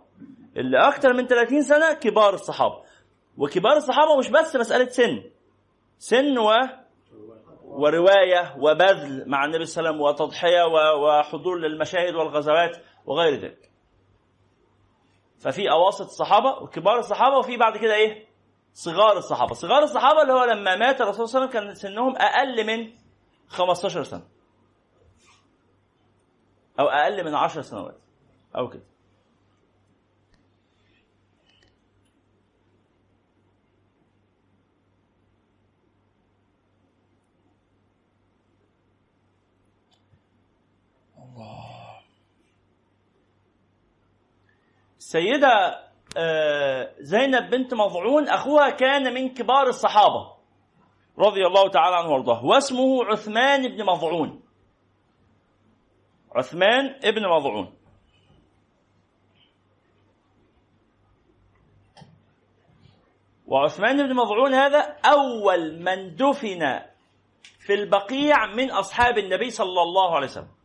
اللي 0.57 0.77
أكتر 0.87 1.13
من 1.13 1.27
30 1.27 1.61
سنة 1.61 1.93
كبار 1.93 2.33
الصحابة. 2.33 2.83
وكبار 3.37 3.77
الصحابة 3.77 4.17
مش 4.19 4.29
بس 4.29 4.55
مسألة 4.55 4.89
سن. 4.89 5.23
سن 5.99 6.37
و 6.37 6.51
ورواية 7.65 8.55
وبذل 8.59 9.29
مع 9.29 9.45
النبي 9.45 9.65
صلى 9.65 9.79
الله 9.89 9.89
عليه 9.89 9.99
وسلم 9.99 10.25
وتضحية 10.25 10.63
و- 10.63 11.07
وحضور 11.07 11.57
للمشاهد 11.59 12.15
والغزوات 12.15 12.77
وغير 13.05 13.39
ذلك. 13.39 13.71
ففي 15.39 15.71
أواسط 15.71 16.05
الصحابة 16.05 16.63
وكبار 16.63 16.99
الصحابة 16.99 17.37
وفي 17.37 17.57
بعد 17.57 17.77
كده 17.77 17.93
إيه؟ 17.95 18.25
صغار 18.73 19.17
الصحابة. 19.17 19.53
صغار 19.53 19.83
الصحابة 19.83 20.21
اللي 20.21 20.33
هو 20.33 20.43
لما 20.43 20.75
مات 20.75 21.01
الرسول 21.01 21.27
صلى 21.29 21.39
الله 21.43 21.49
عليه 21.49 21.59
وسلم 21.59 21.67
كان 21.67 21.75
سنهم 21.75 22.15
أقل 22.17 22.65
من 22.67 22.93
15 23.47 24.03
سنة. 24.03 24.23
أو 26.79 26.85
أقل 26.85 27.25
من 27.25 27.35
10 27.35 27.61
سنوات. 27.61 27.97
أو 28.57 28.69
كده. 28.69 28.83
السيدة 45.11 45.81
آه، 46.17 46.95
زينب 46.99 47.49
بنت 47.49 47.73
مضعون 47.73 48.29
أخوها 48.29 48.69
كان 48.69 49.13
من 49.13 49.33
كبار 49.33 49.67
الصحابة. 49.67 50.35
رضي 51.19 51.47
الله 51.47 51.69
تعالى 51.69 51.95
عنه 51.95 52.09
وارضاه. 52.09 52.45
واسمه 52.45 53.05
عثمان 53.05 53.67
بن 53.67 53.85
مضعون. 53.85 54.41
عثمان 56.35 56.99
بن 57.03 57.27
مضعون. 57.27 57.73
وعثمان 63.47 64.07
بن 64.07 64.15
مضعون 64.15 64.53
هذا 64.53 64.79
أول 65.05 65.83
من 65.83 66.15
دفن 66.15 66.79
في 67.59 67.73
البقيع 67.73 68.45
من 68.45 68.71
أصحاب 68.71 69.17
النبي 69.17 69.49
صلى 69.49 69.81
الله 69.81 70.15
عليه 70.15 70.27
وسلم. 70.27 70.60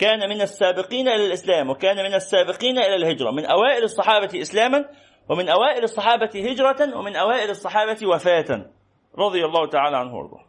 كان 0.00 0.28
من 0.28 0.40
السابقين 0.40 1.08
إلى 1.08 1.26
الإسلام 1.26 1.70
وكان 1.70 1.96
من 1.96 2.14
السابقين 2.14 2.78
إلى 2.78 2.94
الهجرة 2.94 3.30
من 3.30 3.44
أوائل 3.44 3.82
الصحابة 3.82 4.40
إسلاما 4.40 4.88
ومن 5.28 5.48
أوائل 5.48 5.84
الصحابة 5.84 6.30
هجرة 6.34 6.96
ومن 6.96 7.16
أوائل 7.16 7.50
الصحابة 7.50 8.06
وفاة. 8.06 8.70
رضي 9.18 9.44
الله 9.44 9.66
تعالى 9.66 9.96
عنه 9.96 10.14
وارضاه. 10.14 10.44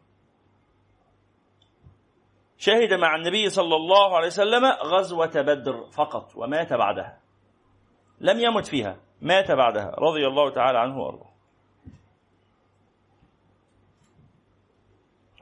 شهد 2.57 2.93
مع 2.93 3.15
النبي 3.15 3.49
صلى 3.49 3.75
الله 3.75 4.15
عليه 4.15 4.27
وسلم 4.27 4.65
غزوة 4.65 5.31
بدر 5.35 5.89
فقط 5.91 6.31
ومات 6.35 6.73
بعدها. 6.73 7.19
لم 8.19 8.39
يمت 8.39 8.67
فيها 8.67 8.97
مات 9.21 9.51
بعدها 9.51 9.95
رضي 9.97 10.27
الله 10.27 10.49
تعالى 10.49 10.79
عنه 10.79 10.99
وارضاه. 10.99 11.31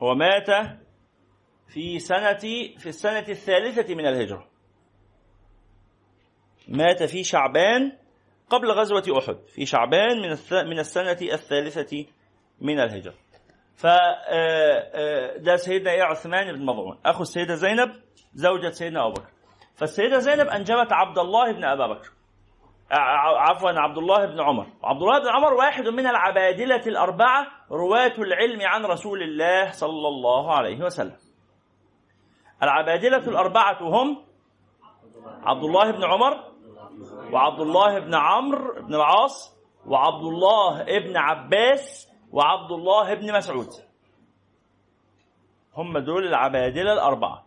هو 0.04 0.16
مات 0.16 0.80
في 1.74 2.00
سنة 2.00 2.40
في 2.78 2.86
السنة 2.86 3.26
الثالثة 3.30 3.96
من 3.96 4.06
الهجرة. 4.06 4.48
مات 6.68 7.04
في 7.04 7.24
شعبان 7.24 7.98
قبل 8.50 8.72
غزوة 8.72 9.04
أحد 9.18 9.38
في 9.48 9.66
شعبان 9.66 10.22
من 10.22 10.30
من 10.70 10.80
السنة 10.80 11.18
الثالثة 11.22 12.06
من 12.62 12.80
الهجرة. 12.80 13.14
ف 13.76 13.88
ده 15.38 15.56
سيدنا 15.56 15.92
إيه 15.92 16.04
عثمان 16.04 16.56
بن 16.56 16.66
مضعون. 16.66 17.00
أخو 17.06 17.22
السيدة 17.22 17.56
زينب 17.56 17.92
زوجة 18.34 18.70
سيدنا 18.70 19.06
أبو 19.06 19.14
بكر. 19.14 19.30
فالسيدة 19.76 20.20
زينب 20.20 20.48
أنجبت 20.48 20.92
عبد 20.92 21.18
الله 21.18 21.52
بن 21.52 21.64
أبا 21.64 21.88
بكر. 21.88 22.10
عفوا 22.92 23.70
عبد 23.70 23.98
الله 23.98 24.26
بن 24.26 24.42
عمر. 24.42 24.68
عبد 24.84 25.02
الله 25.02 25.20
بن 25.20 25.28
عمر 25.28 25.54
واحد 25.54 25.88
من 25.88 26.08
العبادلة 26.08 26.82
الأربعة 26.88 27.48
رواة 27.72 28.14
العلم 28.18 28.62
عن 28.62 28.86
رسول 28.86 29.24
الله 29.24 29.72
صلى 29.72 30.08
الله 30.08 30.54
عليه 30.54 30.80
وسلم. 30.80 31.16
العبادلة 32.64 33.18
الأربعة 33.18 33.78
هم 33.82 34.26
عبد 35.44 35.64
الله 35.64 35.92
بن 35.92 36.04
عمر 36.04 36.44
وعبد 37.32 37.60
الله 37.60 38.00
بن 38.00 38.16
عمرو 38.16 38.82
بن 38.82 38.96
العاص 38.96 39.58
وعبد 39.86 40.24
الله 40.24 40.84
بن 41.00 41.18
عباس 41.18 42.12
وعبد 42.32 42.72
الله 42.72 43.14
بن 43.14 43.34
مسعود. 43.34 43.70
هم 45.76 45.98
دول 45.98 46.28
العبادلة 46.28 46.94
الأربعة. 46.94 47.46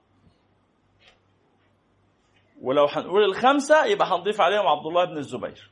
ولو 2.62 2.84
هنقول 2.84 3.24
الخمسة 3.24 3.84
يبقى 3.84 4.08
هنضيف 4.08 4.40
عليهم 4.40 4.66
عبد 4.66 4.86
الله 4.86 5.04
بن 5.04 5.16
الزبير. 5.16 5.70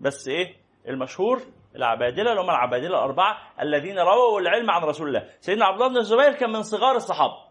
بس 0.00 0.28
إيه؟ 0.28 0.56
المشهور 0.88 1.42
العبادلة 1.76 2.30
اللي 2.30 2.40
هم 2.40 2.50
العبادلة 2.50 2.88
الأربعة 2.88 3.38
الذين 3.60 3.98
رووا 3.98 4.40
العلم 4.40 4.70
عن 4.70 4.82
رسول 4.82 5.08
الله. 5.08 5.30
سيدنا 5.40 5.64
عبد 5.64 5.76
الله 5.76 5.88
بن 5.88 5.96
الزبير 5.96 6.32
كان 6.32 6.52
من 6.52 6.62
صغار 6.62 6.96
الصحابة. 6.96 7.47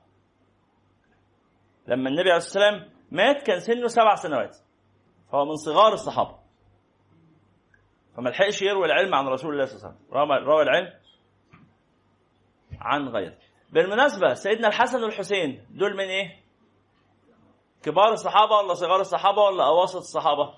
لما 1.88 2.10
النبي 2.10 2.30
عليه 2.32 2.38
الصلاة 2.38 2.66
والسلام 2.66 2.90
مات 3.12 3.44
كان 3.44 3.60
سنه 3.60 3.88
سبع 3.88 4.16
سنوات. 4.16 4.58
فهو 5.32 5.46
من 5.46 5.56
صغار 5.56 5.94
الصحابة. 5.94 6.38
فما 8.16 8.30
لحقش 8.30 8.62
يروي 8.62 8.86
العلم 8.86 9.16
عن 9.16 9.28
رسول 9.28 9.54
الله 9.54 9.66
صلى 9.66 9.78
الله 9.78 10.00
عليه 10.12 10.34
وسلم. 10.34 10.50
روى 10.50 10.64
العلم 10.64 10.94
عن 12.80 13.08
غيره. 13.08 13.38
بالمناسبة 13.72 14.34
سيدنا 14.34 14.68
الحسن 14.68 15.04
والحسين 15.04 15.66
دول 15.70 15.94
من 15.94 16.04
إيه؟ 16.04 16.44
كبار 17.84 18.12
الصحابة 18.12 18.56
ولا 18.56 18.74
صغار 18.74 19.02
الصحابة 19.02 19.42
ولا 19.42 19.66
أواسط 19.66 19.98
الصحابة؟ 19.98 20.54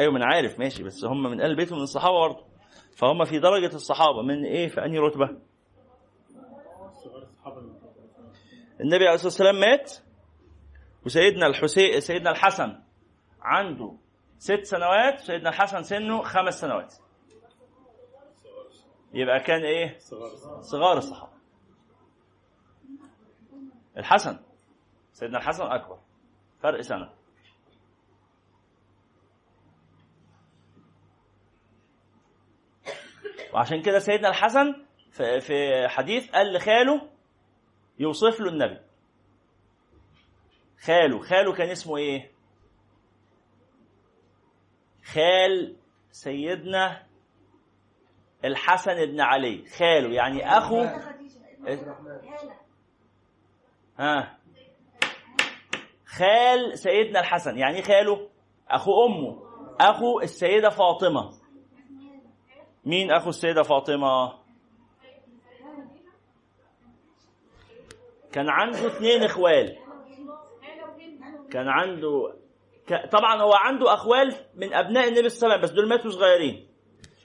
أيوة 0.00 0.12
من 0.12 0.22
عارف. 0.22 0.58
ماشي 0.58 0.82
بس 0.82 1.04
هم 1.04 1.22
من 1.22 1.40
أهل 1.40 1.56
بيتهم 1.56 1.78
من 1.78 1.82
الصحابة 1.82 2.18
برضه. 2.20 2.44
فهم 2.96 3.24
في 3.24 3.38
درجة 3.38 3.74
الصحابة. 3.74 4.22
من 4.22 4.44
إيه؟ 4.44 4.68
في 4.68 4.84
أنهي 4.84 4.98
رتبة؟ 4.98 5.38
النبي 8.80 9.04
عليه 9.04 9.14
الصلاة 9.14 9.26
والسلام 9.32 9.60
مات 9.60 9.92
وسيدنا 11.06 11.46
الحسين 11.46 12.00
سيدنا 12.00 12.30
الحسن 12.30 12.82
عنده 13.42 13.96
ست 14.38 14.62
سنوات 14.64 15.20
سيدنا 15.20 15.48
الحسن 15.48 15.82
سنه 15.82 16.22
خمس 16.22 16.60
سنوات. 16.60 16.94
يبقى 19.14 19.40
كان 19.40 19.64
إيه؟ 19.64 19.98
صغار 20.60 20.98
الصحابة. 20.98 21.32
الحسن 23.96 24.38
سيدنا 25.12 25.38
الحسن 25.38 25.64
أكبر 25.64 25.98
فرق 26.62 26.80
سنة. 26.80 27.10
وعشان 33.52 33.82
كده 33.82 33.98
سيدنا 33.98 34.28
الحسن 34.28 34.84
في 35.40 35.88
حديث 35.88 36.30
قال 36.30 36.52
لخاله 36.52 37.10
يوصف 37.98 38.40
له 38.40 38.48
النبي. 38.48 38.80
خاله 40.80 41.18
خاله 41.18 41.52
كان 41.52 41.70
اسمه 41.70 41.96
إيه؟ 41.96 42.30
خال 45.04 45.76
سيدنا 46.10 47.06
الحسن 48.44 49.06
بن 49.06 49.20
علي. 49.20 49.66
خاله 49.66 50.14
يعني 50.14 50.58
أخو 50.58 50.86
ها؟ 53.98 54.38
خال 56.06 56.78
سيدنا 56.78 57.20
الحسن. 57.20 57.58
يعني 57.58 57.82
خاله؟ 57.82 58.28
أخو 58.68 59.06
أمه. 59.06 59.46
أخو 59.80 60.20
السيدة 60.20 60.70
فاطمة. 60.70 61.32
مين 62.84 63.10
أخو 63.10 63.28
السيدة 63.28 63.62
فاطمة؟ 63.62 64.45
كان 68.36 68.48
عنده 68.48 68.86
اثنين 68.86 69.22
إخوال. 69.22 69.76
كان 71.50 71.68
عنده. 71.68 72.34
طبعا 73.12 73.42
هو 73.42 73.52
عنده 73.52 73.94
أخوال 73.94 74.34
من 74.54 74.74
أبناء 74.74 75.08
النبي 75.08 75.28
صلى 75.28 75.46
الله 75.46 75.56
عليه 75.56 75.64
وسلم 75.64 75.76
بس 75.76 75.82
دول 75.82 75.88
ماتوا 75.88 76.10
صغيرين. 76.10 76.68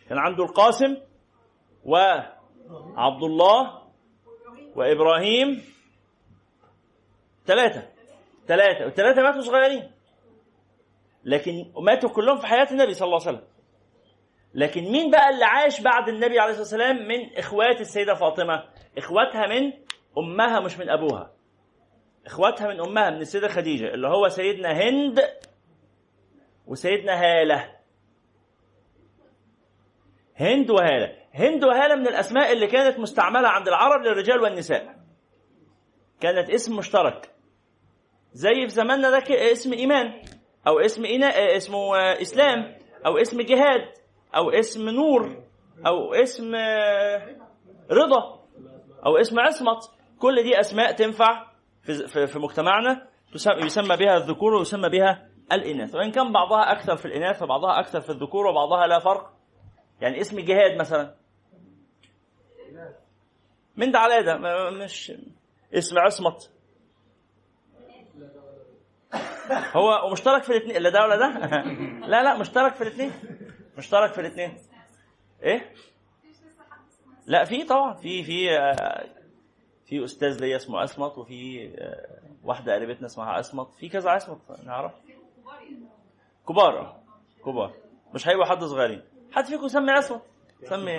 كان 0.10 0.18
عنده 0.18 0.44
القاسم 0.44 0.98
وعبد 1.86 3.24
الله 3.24 3.82
وابراهيم 4.76 5.64
ثلاثة 7.46 7.88
ثلاثة 8.48 8.86
والثلاثة 8.86 9.22
ماتوا 9.22 9.42
صغيرين. 9.42 9.92
لكن 11.24 11.72
ماتوا 11.78 12.10
كلهم 12.10 12.38
في 12.38 12.48
حياة 12.48 12.68
النبي 12.72 12.94
صلى 12.94 13.06
الله 13.06 13.28
عليه 13.28 13.38
وسلم. 13.38 13.48
لكن 14.54 14.82
مين 14.84 15.12
بقى 15.12 15.30
اللي 15.30 15.46
عاش 15.46 15.82
بعد 15.82 16.10
النبي 16.10 16.40
عليه 16.40 16.52
الصلاة 16.52 16.62
والسلام 16.62 17.08
من 17.08 17.38
إخوات 17.38 17.82
السيدة 17.82 18.14
فاطمة؟ 18.14 18.64
إخواتها 18.98 19.48
من 19.48 19.74
أمها 20.18 20.60
مش 20.60 20.78
من 20.80 20.90
أبوها. 20.90 21.32
إخواتها 22.26 22.68
من 22.68 22.80
أمها 22.80 23.10
من 23.10 23.22
السيدة 23.22 23.48
خديجة 23.48 23.94
اللي 23.94 24.08
هو 24.08 24.28
سيدنا 24.28 24.72
هند 24.72 25.20
وسيدنا 26.68 27.14
هالة. 27.14 27.76
هند 30.36 30.70
وهالة. 30.72 31.16
هند 31.34 31.64
وهالة 31.64 31.96
من 31.96 32.08
الأسماء 32.08 32.52
اللي 32.52 32.68
كانت 32.68 33.00
مستعملة 33.00 33.48
عند 33.48 33.68
العرب 33.68 34.02
للرجال 34.02 34.42
والنساء. 34.42 34.96
كانت 36.20 36.50
اسم 36.50 36.76
مشترك. 36.78 37.32
زي 38.34 38.54
في 38.54 38.68
زماننا 38.70 39.10
ده 39.10 39.52
اسم 39.52 39.74
إيمان 39.74 40.22
أو 40.68 40.80
اسم 40.80 41.06
إنا... 41.06 41.28
اسمه 41.58 41.98
إسلام 42.22 42.78
أو 43.06 43.18
اسم 43.18 43.42
جهاد 43.42 43.88
أو 44.36 44.50
اسم 44.50 44.90
نور 44.90 45.44
أو 45.88 46.14
اسم 46.14 46.56
رضا 47.92 48.42
أو 49.06 49.18
اسم 49.18 49.40
عصمت. 49.40 49.92
كل 50.22 50.44
دي 50.44 50.60
أسماء 50.60 50.92
تنفع 50.92 51.48
في, 51.84 52.28
في 52.28 52.40
مجتمعنا 52.40 53.08
يسمى 53.58 53.98
بها 53.98 54.18
الذكور 54.18 54.54
ويسمى 54.54 54.90
بها 54.90 55.30
الإناث. 55.52 55.96
وإن 55.96 56.12
كان 56.12 56.32
بعضها 56.32 56.72
أكثر 56.72 56.96
في 56.96 57.06
الإناث 57.06 57.44
وبعضها 57.44 57.80
أكثر 57.80 58.02
في 58.02 58.10
الذكور 58.10 58.46
وبعضها 58.46 58.88
لا 58.88 59.00
فرق. 59.00 59.34
يعني 60.02 60.22
اسم 60.22 60.40
جهاد 60.40 60.80
مثلا. 60.80 61.16
من 63.76 63.92
ده 63.92 64.00
على 64.00 64.24
ده؟ 64.24 64.38
مش 64.70 65.14
اسم 65.74 66.00
عصمت. 66.00 66.52
هو 69.54 70.10
مشترك 70.12 70.44
في 70.44 70.50
الاثنين. 70.50 70.82
لا 70.82 70.90
ده 70.90 71.02
ولا 71.02 71.16
ده؟ 71.16 71.28
لا 72.12 72.24
لا 72.24 72.38
مشترك 72.38 72.74
في 72.76 72.82
الاثنين. 72.82 73.12
مشترك 73.78 74.14
في 74.14 74.22
الاثنين. 74.22 74.58
إيه؟ 75.44 75.74
لا 77.28 77.46
في 77.46 77.64
طبعا. 77.64 77.94
في 77.94 78.24
في 78.24 78.50
في 79.92 80.04
أستاذ 80.04 80.42
ليا 80.42 80.56
اسمه 80.56 80.80
عصمت 80.80 81.18
وفي 81.18 81.70
واحدة 82.44 82.76
قريبتنا 82.76 83.06
اسمها 83.06 83.26
عصمت 83.26 83.74
في 83.74 83.90
كذا 83.90 84.10
عصمت 84.10 84.38
نعرف؟ 84.66 84.92
كبار 86.48 86.98
كبار. 87.46 87.74
مش 88.14 88.28
هيبقوا 88.28 88.46
حد 88.46 88.64
صغيرين. 88.64 89.02
حد 89.32 89.46
فيكم 89.46 89.66
يسمي 89.66 89.92
عصمت 89.92 90.22
يسمي 90.64 90.92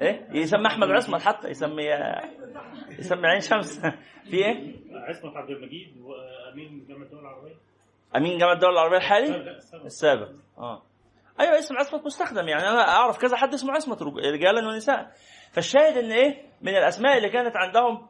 إيه؟ 0.00 0.26
يسمي 0.30 0.66
أحمد 0.66 0.90
عصمت 0.90 1.22
حتى 1.22 1.48
يسمي 1.48 1.84
يسمي 2.98 3.26
عين 3.28 3.40
شمس. 3.40 3.80
في 4.30 4.36
إيه؟ 4.36 4.76
عصمت 4.92 5.36
عبد 5.36 5.50
المجيد 5.50 5.96
وأمين 6.00 6.86
جامعة 6.88 7.02
الدول 7.04 7.20
العربية. 7.20 7.54
أمين 8.16 8.38
جامعة 8.38 8.52
الدول 8.54 8.70
العربية 8.72 8.96
الحالي؟ 8.96 9.58
السابق 9.84 10.28
آه. 10.58 10.82
أيوه 11.40 11.58
اسم 11.58 11.76
عصمت 11.76 12.06
مستخدم. 12.06 12.48
يعني 12.48 12.68
أنا 12.68 12.88
أعرف 12.88 13.18
كذا 13.18 13.36
حد 13.36 13.54
اسمه 13.54 13.72
عصمت 13.72 14.02
رج- 14.02 14.18
رجالا 14.26 14.68
ونساء. 14.68 15.12
فالشاهد 15.52 15.96
إن 15.96 16.12
إيه؟ 16.12 16.42
من 16.62 16.76
الأسماء 16.76 17.16
اللي 17.16 17.28
كانت 17.28 17.56
عندهم 17.56 18.06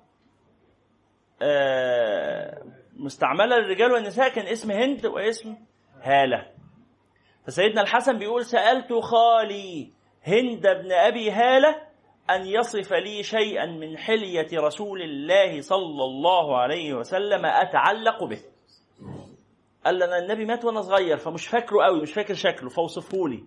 آه 1.43 2.63
مستعملة 2.97 3.57
للرجال 3.57 3.93
والنساء 3.93 4.29
كان 4.29 4.47
اسم 4.47 4.71
هند 4.71 5.07
واسم 5.07 5.57
هالة. 6.03 6.47
فسيدنا 7.47 7.83
الحسن 7.83 8.19
بيقول 8.19 8.45
سألت 8.45 8.93
خالي 8.93 9.93
هند 10.27 10.63
بن 10.63 10.93
أبي 10.93 11.31
هالة 11.31 11.83
أن 12.31 12.47
يصف 12.47 12.93
لي 12.93 13.23
شيئا 13.23 13.67
من 13.67 13.99
حلية 13.99 14.47
رسول 14.55 15.03
الله 15.03 15.61
صلى 15.61 16.05
الله 16.05 16.57
عليه 16.59 16.95
وسلم 16.95 17.47
أتعلق 17.47 18.25
به. 18.25 18.41
قال 19.85 19.95
لي 19.95 20.05
أنا 20.05 20.19
النبي 20.19 20.45
مات 20.45 20.65
وأنا 20.65 20.83
صغير 20.83 21.17
فمش 21.17 21.47
فاكره 21.49 21.85
قوي 21.85 22.01
مش 22.03 22.13
فاكر 22.13 22.35
شكله 22.35 22.69
فوصفه 22.69 23.29
لي 23.29 23.45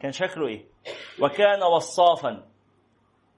كان 0.00 0.12
شكله 0.12 0.46
إيه؟ 0.46 0.64
وكان 1.20 1.62
وصافا. 1.62 2.49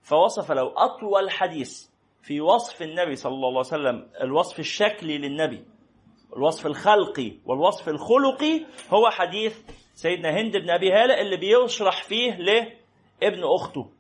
فوصف 0.03 0.53
له 0.53 0.73
أطول 0.77 1.31
حديث 1.31 1.89
في 2.23 2.41
وصف 2.41 2.83
النبي 2.83 3.17
صلى 3.17 3.35
الله 3.35 3.49
عليه 3.49 3.59
وسلم 3.59 4.11
الوصف 4.21 4.59
الشكلي 4.59 5.19
للنبي 5.19 5.65
الوصف 6.37 6.67
الخلقي 6.67 7.33
والوصف 7.47 7.89
الخلقي 7.89 8.61
هو 8.91 9.11
حديث 9.11 9.59
سيدنا 9.95 10.31
هند 10.31 10.57
بن 10.57 10.71
أبي 10.71 10.93
هالة 10.93 11.21
اللي 11.21 11.37
بيشرح 11.37 12.03
فيه 12.03 12.37
لابن 12.37 13.45
أخته. 13.45 13.91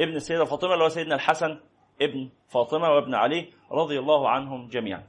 ابن 0.00 0.16
السيدة 0.16 0.44
فاطمة 0.44 0.72
اللي 0.72 0.84
هو 0.84 0.88
سيدنا 0.88 1.14
الحسن 1.14 1.60
ابن 2.02 2.28
فاطمة 2.48 2.90
وابن 2.90 3.14
علي 3.14 3.52
رضي 3.70 3.98
الله 3.98 4.28
عنهم 4.28 4.68
جميعا. 4.68 5.06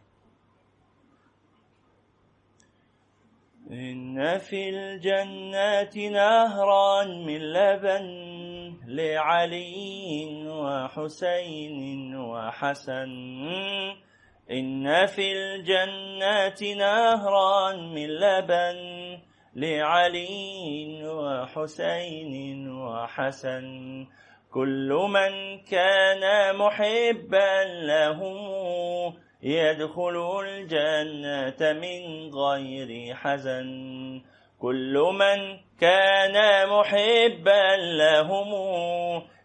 إن 3.72 4.38
في 4.38 4.70
الجنات 4.70 5.98
نهرا 5.98 7.06
من 7.06 7.38
لبن 7.54 8.06
لعلي 8.88 10.48
وحسين 10.48 12.16
وحسن. 12.16 13.10
إن 14.52 15.06
في 15.06 15.34
الجنات 15.34 16.64
نهرا 16.64 17.76
من 17.76 18.08
لبن. 18.08 18.78
لعلي 19.56 21.02
وحسين 21.06 22.70
وحسن. 22.70 24.06
كل 24.54 25.08
من 25.10 25.60
كان 25.64 26.56
محبا 26.56 27.64
لهم 27.64 29.14
يدخل 29.44 30.42
الجنة 30.46 31.74
من 31.74 32.32
غير 32.36 33.16
حزن. 33.16 34.22
كل 34.60 34.94
من 35.14 35.58
كان 35.80 36.70
محبا 36.70 37.76
لهم 37.78 38.52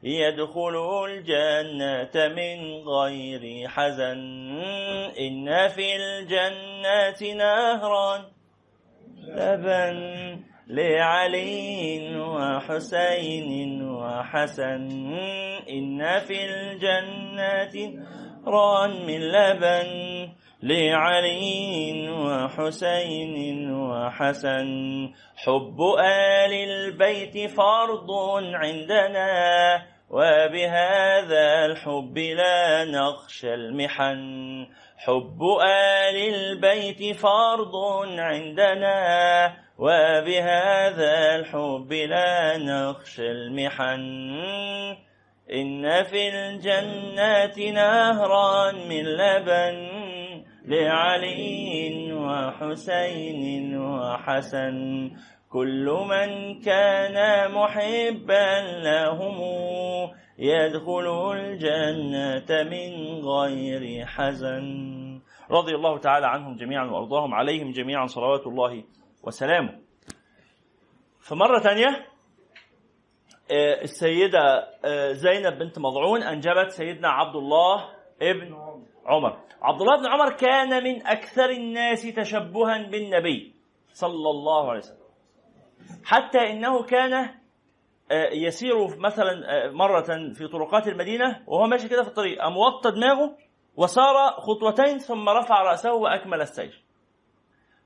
يدخل 0.02 1.04
الجنة 1.04 2.28
من 2.28 2.88
غير 2.88 3.68
حزن. 3.68 4.60
إن 5.18 5.68
في 5.68 5.96
الجنة 5.96 7.34
نهرا 7.34 8.24
لبن 9.28 10.40
لعلي 10.66 12.18
وحسين 12.20 13.82
وحسن. 13.90 15.12
إن 15.68 16.18
في 16.18 16.44
الجنة 16.44 18.04
ران 18.46 19.06
من 19.06 19.20
لبن 19.20 20.28
لعلي 20.62 22.10
وحسين 22.10 23.70
وحسن. 23.72 25.08
حب 25.36 25.80
آل 25.98 26.52
البيت 26.52 27.50
فرض 27.50 28.10
عندنا 28.54 29.82
وبهذا 30.10 31.66
الحب 31.66 32.18
لا 32.18 32.84
نخشى 32.84 33.54
المحن. 33.54 34.66
حب 34.96 35.42
آل 35.62 36.34
البيت 36.34 37.16
فرض 37.16 37.76
عندنا 38.18 39.56
وبهذا 39.78 41.36
الحب 41.36 41.92
لا 41.92 42.58
نخشى 42.58 43.30
المحن. 43.30 45.11
إن 45.52 46.02
في 46.02 46.28
الجنات 46.28 47.58
نهرا 47.58 48.72
من 48.72 49.04
لبن 49.04 49.76
لعلي 50.64 52.12
وحسين 52.12 53.76
وحسن 53.80 55.10
كل 55.50 55.96
من 56.08 56.60
كان 56.60 57.50
محبا 57.52 58.60
لهم 58.82 59.38
يدخل 60.38 61.32
الجنة 61.32 62.62
من 62.62 63.20
غير 63.24 64.06
حزن. 64.06 65.20
رضي 65.50 65.74
الله 65.74 65.98
تعالى 65.98 66.26
عنهم 66.26 66.56
جميعا 66.56 66.84
وأرضاهم 66.84 67.34
عليهم 67.34 67.70
جميعا 67.70 68.06
صلوات 68.06 68.46
الله 68.46 68.84
وسلامه. 69.22 69.78
فمرة 71.20 71.58
ثانية 71.58 72.11
السيدة 73.50 74.68
آه، 74.84 75.12
زينب 75.12 75.58
بنت 75.58 75.78
مضعون 75.78 76.22
أنجبت 76.22 76.70
سيدنا 76.70 77.08
عبد 77.08 77.36
الله 77.36 77.88
ابن 78.22 78.54
عمر. 79.06 79.38
عبد 79.62 79.80
الله 79.80 79.96
بن 79.98 80.06
عمر 80.06 80.32
كان 80.32 80.84
من 80.84 81.06
أكثر 81.06 81.50
الناس 81.50 82.02
تشبها 82.02 82.78
بالنبي 82.90 83.54
صلى 83.92 84.30
الله 84.30 84.70
عليه 84.70 84.78
وسلم. 84.78 85.02
حتى 86.04 86.38
إنه 86.38 86.82
كان 86.82 87.12
آه، 88.10 88.30
يسير 88.32 88.96
مثلا 88.98 89.32
آه، 89.66 89.70
مرة 89.70 90.32
في 90.34 90.48
طرقات 90.52 90.88
المدينة 90.88 91.42
وهو 91.46 91.66
ماشي 91.66 91.88
كده 91.88 92.02
في 92.02 92.08
الطريق 92.08 92.42
قام 92.42 92.56
وطى 92.56 92.90
دماغه 92.90 93.36
وسار 93.76 94.30
خطوتين 94.30 94.98
ثم 94.98 95.28
رفع 95.28 95.62
رأسه 95.62 95.92
وأكمل 95.92 96.40
السير. 96.40 96.84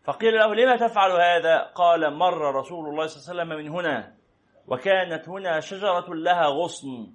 فقيل 0.05 0.35
له 0.35 0.55
لما 0.55 0.77
تفعل 0.77 1.11
هذا؟ 1.11 1.63
قال 1.75 2.15
مر 2.15 2.55
رسول 2.55 2.89
الله 2.89 3.07
صلى 3.07 3.33
الله 3.33 3.43
عليه 3.43 3.55
وسلم 3.55 3.73
من 3.73 3.79
هنا. 3.79 4.16
وكانت 4.69 5.29
هنا 5.29 5.61
شجرة 5.61 6.15
لها 6.15 6.47
غصن. 6.47 7.13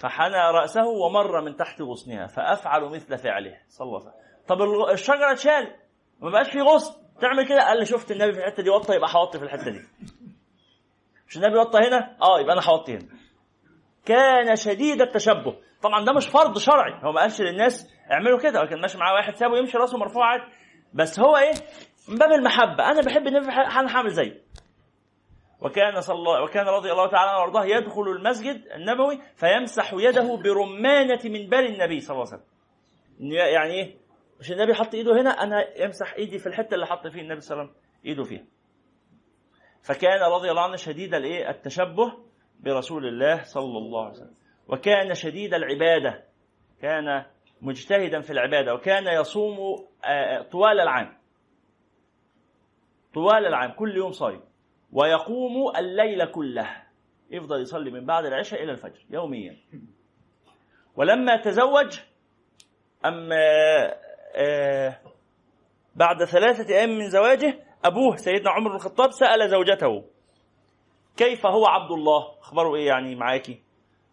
فحنى 0.00 0.50
رأسه 0.54 0.86
ومر 0.86 1.40
من 1.40 1.56
تحت 1.56 1.82
غصنها. 1.82 2.26
فأفعل 2.26 2.84
مثل 2.84 3.18
فعله. 3.18 3.58
صلى 3.68 3.86
الله 3.86 4.00
عليه 4.00 4.08
وسلم. 4.08 4.22
طب 4.48 4.62
الشجرة 4.90 5.32
اتشالت 5.32 5.76
ما 6.20 6.30
بقاش 6.30 6.50
في 6.50 6.60
غصن. 6.60 6.94
تعمل 7.20 7.48
كده. 7.48 7.68
قال 7.68 7.78
لي 7.78 7.86
شفت 7.86 8.10
النبي 8.10 8.32
في 8.32 8.38
الحتة 8.38 8.62
دي 8.62 8.70
وطى 8.70 8.94
يبقى 8.94 9.10
هوطي 9.14 9.38
في 9.38 9.44
الحتة 9.44 9.70
دي. 9.70 9.80
مش 11.28 11.36
النبي 11.36 11.58
وطى 11.58 11.78
هنا؟ 11.78 12.16
آه 12.22 12.40
يبقى 12.40 12.52
أنا 12.52 12.62
هوطي 12.68 12.92
هنا. 12.94 13.08
كان 14.06 14.56
شديد 14.56 15.02
التشبه. 15.02 15.56
طبعا 15.82 16.04
ده 16.04 16.12
مش 16.12 16.26
فرض 16.26 16.58
شرعي. 16.58 16.92
هو 17.04 17.12
ما 17.12 17.20
قالش 17.20 17.40
للناس 17.40 17.88
اعملوا 18.12 18.38
كده. 18.38 18.64
كان 18.64 18.80
ماشي 18.80 18.98
معاه 18.98 19.14
واحد 19.14 19.34
سابه 19.34 19.58
يمشي 19.58 19.78
راسه 19.78 19.98
مرفوع 19.98 20.26
عادي. 20.26 20.44
بس 20.94 21.20
هو 21.20 21.36
إيه؟ 21.36 21.52
من 22.08 22.18
باب 22.18 22.32
المحبة. 22.32 22.90
أنا 22.90 23.00
بحب 23.00 23.26
النبي 23.26 23.52
أنا 23.52 23.96
هعمل 23.96 24.10
زيه. 24.10 24.46
وكان 25.60 26.00
صلى 26.00 26.16
الله 26.16 26.42
وكان 26.42 26.66
رضي 26.66 26.92
الله 26.92 27.06
تعالى 27.06 27.30
عنه 27.30 27.38
وأرضاه 27.40 27.64
يدخل 27.64 28.02
المسجد 28.02 28.66
النبوي 28.74 29.20
فيمسح 29.36 29.94
يده 29.94 30.36
برمانة 30.36 31.20
منبر 31.24 31.58
النبي 31.58 32.00
صلى 32.00 32.14
الله 32.14 32.26
عليه 32.32 32.42
وسلم. 32.42 32.52
يعني 33.32 33.72
إيه؟ 33.74 33.96
مش 34.40 34.52
النبي 34.52 34.74
حط 34.74 34.94
إيده 34.94 35.20
هنا؟ 35.20 35.30
أنا 35.30 35.80
يمسح 35.80 36.14
إيدي 36.14 36.38
في 36.38 36.46
الحتة 36.46 36.74
اللي 36.74 36.86
حط 36.86 37.06
فيه 37.06 37.20
النبي 37.20 37.40
صلى 37.40 37.54
الله 37.54 37.62
عليه 37.62 37.72
وسلم 37.72 37.82
إيده 38.04 38.24
فيها. 38.24 38.44
فكان 39.82 40.32
رضي 40.32 40.50
الله 40.50 40.62
عنه 40.62 40.76
شديد 40.76 41.14
الإيه؟ 41.14 41.50
التشبه 41.50 42.12
برسول 42.60 43.06
الله 43.06 43.42
صلى 43.42 43.78
الله 43.78 44.04
عليه 44.04 44.12
وسلم. 44.12 44.34
وكان 44.68 45.14
شديد 45.14 45.54
العبادة. 45.54 46.24
كان 46.82 47.24
مجتهدا 47.60 48.20
في 48.20 48.30
العبادة. 48.30 48.74
وكان 48.74 49.20
يصوم 49.20 49.86
آه، 50.04 50.42
طوال 50.42 50.80
العام. 50.80 51.16
طوال 53.14 53.46
العام 53.46 53.72
كل 53.72 53.96
يوم 53.96 54.12
صايم. 54.12 54.40
ويقوم 54.92 55.76
الليل 55.76 56.24
كله. 56.24 56.82
يفضل 57.30 57.60
يصلي 57.60 57.90
من 57.90 58.06
بعد 58.06 58.24
العشاء 58.24 58.62
إلى 58.62 58.72
الفجر 58.72 59.04
يوميا. 59.10 59.56
ولما 60.96 61.36
تزوج 61.36 62.00
أم 63.04 63.28
آه، 64.36 65.00
بعد 65.94 66.24
ثلاثة 66.24 66.74
أيام 66.74 66.88
من 66.88 67.10
زواجه 67.10 67.64
أبوه 67.84 68.16
سيدنا 68.16 68.50
عمر 68.50 68.70
بن 68.70 68.76
الخطاب 68.76 69.10
سأل 69.10 69.50
زوجته 69.50 70.04
كيف 71.16 71.46
هو 71.46 71.66
عبد 71.66 71.90
الله؟ 71.90 72.38
أخبره 72.40 72.74
إيه 72.76 72.86
يعني 72.86 73.14
معاكي 73.14 73.62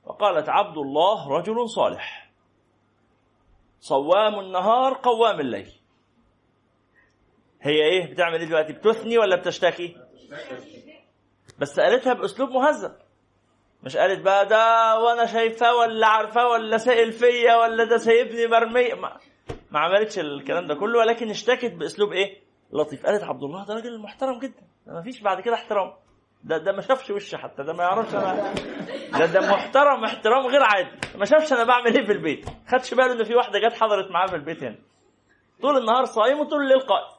وقالت 0.05 0.49
عبد 0.49 0.77
الله 0.77 1.29
رجل 1.29 1.69
صالح. 1.69 2.31
صوام 3.79 4.39
النهار 4.39 4.93
قوام 4.93 5.39
الليل. 5.39 5.71
هي 7.61 7.83
إيه؟ 7.83 8.11
بتعمل 8.11 8.39
إيه 8.39 8.47
دلوقتي؟ 8.47 8.73
بتثني 8.73 9.17
ولا 9.17 9.35
بتشتكي؟ 9.35 9.97
بس 11.59 11.79
قالتها 11.79 12.13
بأسلوب 12.13 12.49
مهذب. 12.49 12.95
مش 13.83 13.97
قالت 13.97 14.21
بقى 14.21 14.45
ده 14.47 14.57
وأنا 14.99 15.25
شايفاه 15.25 15.75
ولا 15.75 16.07
عارفاه 16.07 16.47
ولا 16.47 16.77
سائل 16.77 17.11
فيا 17.11 17.55
ولا 17.55 17.83
ده 17.83 17.97
سايبني 17.97 18.47
مرمي 18.47 18.89
ما, 18.93 19.17
ما 19.71 19.79
عملتش 19.79 20.19
الكلام 20.19 20.67
ده 20.67 20.75
كله 20.75 20.99
ولكن 20.99 21.29
اشتكت 21.29 21.71
بأسلوب 21.73 22.11
إيه؟ 22.11 22.39
لطيف. 22.73 23.05
قالت 23.05 23.23
عبد 23.23 23.43
الله 23.43 23.65
ده 23.65 23.73
راجل 23.73 23.99
محترم 23.99 24.39
جدا 24.39 24.61
ده 24.87 24.93
ما 24.93 25.01
فيش 25.01 25.21
بعد 25.21 25.41
كده 25.41 25.53
احترام. 25.53 25.93
ده 26.43 26.57
ده 26.57 26.71
ما 26.71 26.81
شافش 26.81 27.09
وشي 27.09 27.37
حتى 27.37 27.63
ده 27.63 27.73
ما 27.73 27.83
يعرفش 27.83 28.13
أنا 28.15 28.53
ده 29.19 29.25
ده 29.25 29.39
محترم 29.51 30.03
احترام 30.03 30.47
غير 30.47 30.63
عادي. 30.63 31.17
ما 31.17 31.25
شافش 31.25 31.53
أنا 31.53 31.63
بعمل 31.63 31.97
إيه 31.97 32.05
في 32.05 32.11
البيت. 32.11 32.45
خدش 32.67 32.93
باله 32.93 33.13
إن 33.13 33.23
في 33.23 33.35
واحدة 33.35 33.59
جت 33.59 33.73
حضرت 33.73 34.11
معاه 34.11 34.27
في 34.27 34.35
البيت 34.35 34.63
هنا. 34.63 34.77
طول 35.61 35.77
النهار 35.77 36.05
صايم 36.05 36.39
وطول 36.39 36.61
الليل 36.61 36.79
قائم. 36.79 37.12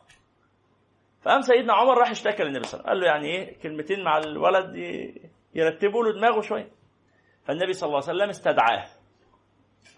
فقام 1.25 1.41
سيدنا 1.41 1.73
عمر 1.73 1.99
راح 1.99 2.11
اشتكى 2.11 2.43
للنبي 2.43 2.65
صلى 2.65 2.81
الله 2.81 2.91
عليه 2.91 3.01
وسلم. 3.01 3.11
قال 3.11 3.23
له 3.23 3.27
يعني 3.27 3.27
إيه؟ 3.27 3.59
كلمتين 3.59 4.05
مع 4.05 4.19
الولد 4.19 4.75
يرتبوا 5.55 6.05
له 6.05 6.13
دماغه 6.13 6.41
شوية. 6.41 6.71
فالنبي 7.45 7.73
صلى 7.73 7.87
الله 7.87 8.01
عليه 8.03 8.17
وسلم 8.17 8.29
استدعاه. 8.29 8.87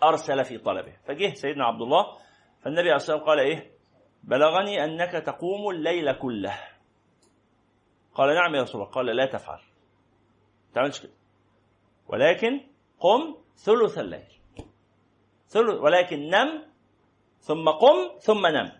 أرسل 0.04 0.44
في 0.44 0.58
طلبه. 0.58 0.92
فجه 1.06 1.34
سيدنا 1.34 1.64
عبد 1.64 1.82
الله. 1.82 2.18
فالنبي 2.62 2.80
عليه 2.80 2.94
الصلاة 2.94 3.16
والسلام 3.16 3.38
قال 3.38 3.46
إيه؟ 3.46 3.70
بلغني 4.22 4.84
أنك 4.84 5.12
تقوم 5.12 5.70
الليل 5.70 6.12
كله. 6.12 6.58
قال 8.14 8.34
نعم 8.34 8.54
يا 8.54 8.62
رسول 8.62 8.80
الله. 8.80 8.92
قال 8.92 9.06
لا 9.06 9.26
تفعل. 9.26 9.58
ما 9.58 10.72
تعملش 10.74 11.00
كده. 11.00 11.12
ولكن 12.08 12.60
قم 13.00 13.34
ثلث 13.56 13.98
الليل. 13.98 14.28
ثلث 15.48 15.80
ولكن 15.80 16.30
نم 16.30 16.62
ثم 17.38 17.68
قم 17.68 18.18
ثم 18.18 18.46
نم. 18.46 18.72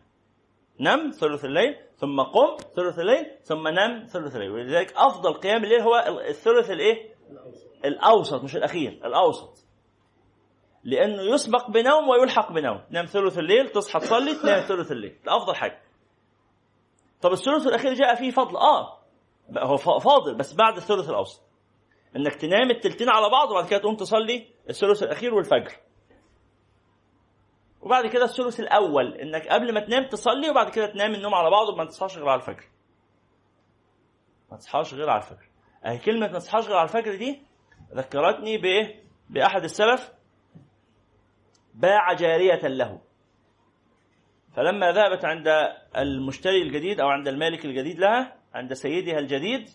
نم 0.81 1.11
ثلث 1.11 1.45
الليل 1.45 1.77
ثم 1.97 2.21
قم 2.21 2.57
ثلث 2.77 2.99
الليل 2.99 3.27
ثم 3.43 3.69
نم 3.69 4.07
ثلث 4.07 4.37
الليل. 4.37 4.51
ولذلك 4.51 4.93
أفضل 4.97 5.33
قيام 5.35 5.65
الليل 5.65 5.81
هو 5.81 5.97
الثلث 6.29 6.71
الإيه؟ 6.71 7.15
الأوسط 7.85 8.43
مش 8.43 8.57
الأخير 8.57 9.01
الأوسط. 9.05 9.65
لأنه 10.85 11.23
يسبق 11.23 11.71
بنوم 11.71 12.09
ويلحق 12.09 12.53
بنوم. 12.53 12.81
تنام 12.91 13.05
ثلث 13.05 13.39
الليل 13.39 13.69
تصحى 13.69 14.01
تصلي 14.01 14.35
تنام 14.35 14.61
ثلث 14.61 14.93
الليل. 14.93 15.19
ده 15.25 15.37
أفضل 15.37 15.55
حاجة. 15.55 15.83
طب 17.23 17.33
الثلث 17.33 17.67
الأخير 17.67 17.95
جاء 17.95 18.15
فيه 18.15 18.31
فضل. 18.31 18.57
آه 18.57 18.99
هو 19.59 19.77
فا- 19.77 19.99
فاضل 19.99 20.35
بس 20.35 20.55
بعد 20.55 20.77
الثلث 20.77 21.11
الأوسط. 21.11 21.43
إنك 22.17 22.35
تنام 22.35 22.71
التلتين 22.71 23.09
على 23.09 23.31
بعض 23.31 23.51
وبعد 23.51 23.67
كده 23.69 23.79
تقوم 23.79 23.97
تصلي 23.97 24.47
الثلث 24.71 25.03
الأخير 25.03 25.35
والفجر. 25.35 25.73
وبعد 27.87 28.07
كده 28.07 28.25
الثلث 28.25 28.61
الأول 28.61 29.15
إنك 29.15 29.49
قبل 29.49 29.75
ما 29.75 29.81
تنام 29.81 30.09
تصلي 30.09 30.51
وبعد 30.51 30.71
كده 30.71 30.87
تنام 30.87 31.15
النوم 31.15 31.35
على 31.35 31.51
بعض 31.51 31.69
وما 31.69 31.85
تصحاش 31.85 32.17
غير 32.19 32.29
على 32.29 32.41
الفجر. 32.41 32.65
ما 34.51 34.57
تصحاش 34.57 34.95
غير 34.95 35.11
على 35.11 35.23
الفجر. 35.23 35.49
اهي 35.85 35.99
كلمة 35.99 36.27
ما 36.27 36.39
تصحاش 36.39 36.67
غير 36.67 36.77
على 36.77 36.89
الفجر 36.89 37.15
دي 37.17 37.43
ذكرتني 37.95 38.59
بايه 38.59 39.05
بأحد 39.31 39.65
السلف 39.65 40.13
باع 41.75 42.13
جارية 42.13 42.69
له. 42.69 43.01
فلما 44.57 44.93
ذهبت 44.93 45.25
عند 45.25 45.49
المشتري 45.97 46.63
الجديد 46.63 47.01
أو 47.01 47.09
عند 47.09 47.29
المالك 47.29 47.65
الجديد 47.65 47.99
لها 47.99 48.37
عند 48.55 48.73
سيدها 48.73 49.19
الجديد 49.19 49.69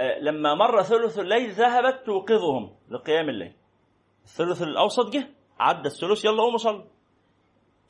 آه، 0.00 0.18
لما 0.18 0.54
مر 0.54 0.82
ثلث 0.82 1.18
الليل 1.18 1.50
ذهبت 1.50 2.06
توقظهم 2.06 2.76
لقيام 2.88 3.28
الليل. 3.28 3.54
الثلث 4.24 4.62
الأوسط 4.62 5.12
جه 5.12 5.28
عدى 5.60 5.88
الثلث 5.88 6.24
يلا 6.24 6.42
قوموا 6.42 6.58
صلوا 6.58 6.84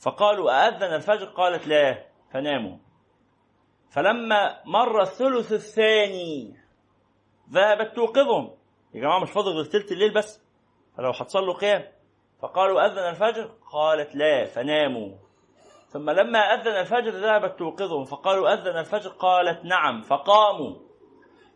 فقالوا 0.00 0.68
أذن 0.68 0.94
الفجر؟ 0.94 1.26
قالت 1.26 1.66
لا 1.66 2.06
فناموا. 2.32 2.76
فلما 3.90 4.60
مر 4.64 5.02
الثلث 5.02 5.52
الثاني 5.52 6.56
ذهبت 7.50 7.96
توقظهم. 7.96 8.56
يا 8.94 9.00
جماعة 9.00 9.18
مش 9.18 9.30
فاضل 9.30 9.52
غير 9.52 9.64
ثلث 9.64 9.92
الليل 9.92 10.14
بس 10.14 10.42
فلو 10.96 11.10
هتصلوا 11.10 11.54
قيام. 11.54 11.92
فقالوا 12.42 12.86
أذن 12.86 12.98
الفجر؟ 12.98 13.50
قالت 13.72 14.16
لا 14.16 14.44
فناموا. 14.44 15.16
ثم 15.88 16.10
لما 16.10 16.38
أذن 16.38 16.80
الفجر 16.80 17.10
ذهبت 17.10 17.58
توقظهم. 17.58 18.04
فقالوا 18.04 18.54
أذن 18.54 18.78
الفجر؟ 18.78 19.10
قالت 19.10 19.64
نعم 19.64 20.00
فقاموا. 20.00 20.76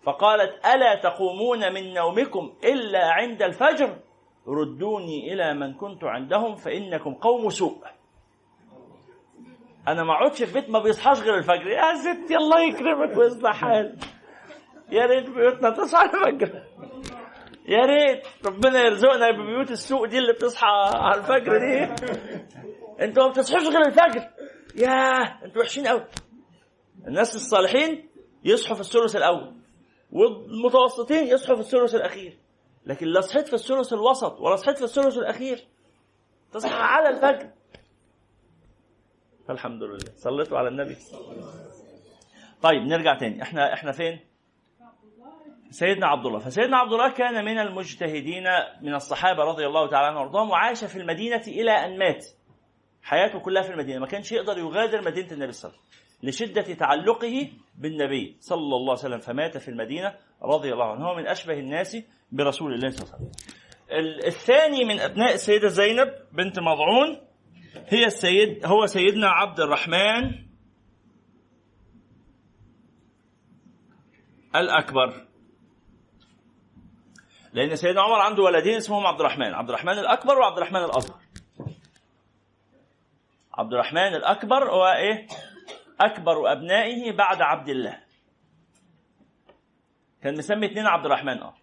فقالت 0.02 0.66
ألا 0.66 0.94
تقومون 0.94 1.72
من 1.72 1.94
نومكم 1.94 2.56
إلا 2.64 3.12
عند 3.12 3.42
الفجر؟ 3.42 3.98
ردوني 4.46 5.32
إلى 5.32 5.54
من 5.54 5.74
كنت 5.74 6.04
عندهم 6.04 6.54
فإنكم 6.54 7.14
قوم 7.14 7.50
سوء. 7.50 7.84
أنا 9.88 10.04
ما 10.04 10.12
اقعدش 10.12 10.42
في 10.42 10.52
بيت 10.60 10.70
ما 10.70 10.78
بيصحاش 10.78 11.20
غير 11.20 11.38
الفجر. 11.38 11.66
يا 11.66 11.94
ستي 11.94 12.36
الله 12.36 12.60
يكرمك 12.60 13.16
ويصلح 13.16 13.56
حالك. 13.56 14.04
يا 14.90 15.06
ريت 15.06 15.30
بيوتنا 15.30 15.70
تصحى 15.70 16.04
الفجر. 16.04 16.62
يا 17.68 17.86
ريت 17.86 18.22
ربنا 18.46 18.80
يرزقنا 18.80 19.30
ببيوت 19.30 19.70
السوق 19.70 20.04
دي 20.04 20.18
اللي 20.18 20.32
بتصحى 20.32 20.66
على 20.94 21.20
الفجر 21.20 21.58
دي. 21.58 21.94
أنتوا 23.04 23.22
ما 23.22 23.28
بتصحوش 23.30 23.62
غير 23.68 23.86
الفجر. 23.86 24.28
ياه 24.76 25.44
أنتوا 25.44 25.62
وحشين 25.62 25.86
قوي 25.86 26.04
الناس 27.06 27.34
الصالحين 27.34 28.08
يصحوا 28.44 28.74
في 28.74 28.80
الثلث 28.80 29.16
الأول 29.16 29.54
والمتوسطين 30.12 31.26
يصحوا 31.26 31.54
في 31.54 31.60
الثلث 31.60 31.94
الأخير. 31.94 32.38
لكن 32.88 33.06
لا 33.06 33.20
صحيت 33.20 33.48
في 33.48 33.54
الثلث 33.54 33.92
الوسط 33.92 34.40
ولا 34.40 34.56
صحيت 34.56 34.78
في 34.78 34.84
الثلث 34.84 35.18
الأخير. 35.18 35.66
تصحى 36.52 36.74
على 36.74 37.08
الفجر. 37.08 37.50
الحمد 39.50 39.82
لله. 39.82 39.98
صليتوا 40.16 40.58
على 40.58 40.68
النبي. 40.68 40.96
طيب 42.62 42.82
نرجع 42.82 43.18
تاني. 43.18 43.42
إحنا 43.42 43.72
إحنا 43.74 43.92
فين؟ 43.92 44.20
سيدنا 45.70 46.06
عبد 46.06 46.26
الله. 46.26 46.38
فسيدنا 46.38 46.76
عبد 46.76 46.92
الله 46.92 47.12
كان 47.12 47.44
من 47.44 47.58
المجتهدين 47.58 48.44
من 48.82 48.94
الصحابة 48.94 49.44
رضي 49.44 49.66
الله 49.66 49.88
تعالى 49.88 50.06
عنهم 50.06 50.20
وارضاهم 50.20 50.50
وعاش 50.50 50.84
في 50.84 50.96
المدينة 50.96 51.42
إلى 51.48 51.70
أن 51.70 51.98
مات. 51.98 52.26
حياته 53.02 53.38
كلها 53.38 53.62
في 53.62 53.70
المدينة. 53.70 53.98
ما 53.98 54.06
كانش 54.06 54.32
يقدر 54.32 54.58
يغادر 54.58 55.02
مدينة 55.02 55.32
النبي 55.32 55.52
صلى 55.52 55.70
الله 55.70 55.80
عليه 55.80 55.88
وسلم 55.88 56.48
لشدة 56.48 56.74
تعلقه 56.74 57.50
بالنبي 57.78 58.36
صلى 58.40 58.58
الله 58.76 58.90
عليه 58.90 58.92
وسلم 58.92 59.18
فمات 59.18 59.58
في 59.58 59.68
المدينة 59.68 60.14
رضي 60.42 60.72
الله 60.72 60.84
عنه. 60.84 61.08
هو 61.08 61.14
من 61.14 61.26
أشبه 61.26 61.58
الناس 61.58 61.96
برسول 62.32 62.74
الله 62.74 62.90
صلى 62.90 63.02
الله 63.02 63.14
عليه 63.14 63.26
وسلم. 63.28 63.32
ال- 63.90 64.26
الثاني 64.26 64.84
من 64.84 65.00
أبناء 65.00 65.34
السيدة 65.34 65.68
زينب 65.68 66.14
بنت 66.32 66.58
مضعون 66.58 67.20
هي 67.88 68.06
السيد 68.06 68.66
هو 68.66 68.86
سيدنا 68.86 69.28
عبد 69.28 69.60
الرحمن 69.60 70.44
الأكبر. 74.56 75.26
لأن 77.52 77.76
سيدنا 77.76 78.02
عمر 78.02 78.20
عنده 78.20 78.42
ولدين 78.42 78.74
اسمهم 78.76 79.06
عبد 79.06 79.20
الرحمن. 79.20 79.54
عبد 79.54 79.68
الرحمن 79.68 79.98
الأكبر 79.98 80.38
وعبد 80.38 80.56
الرحمن 80.56 80.84
الأصغر. 80.84 81.18
عبد 83.54 83.72
الرحمن 83.72 84.14
الأكبر 84.14 84.70
هو 84.70 84.86
إيه؟ 84.86 85.26
أكبر 86.00 86.52
أبنائه 86.52 87.12
بعد 87.16 87.42
عبد 87.42 87.68
الله. 87.68 87.98
كان 90.22 90.38
مسمي 90.38 90.66
اتنين 90.66 90.86
عبد 90.86 91.06
الرحمن 91.06 91.38
آه. 91.42 91.54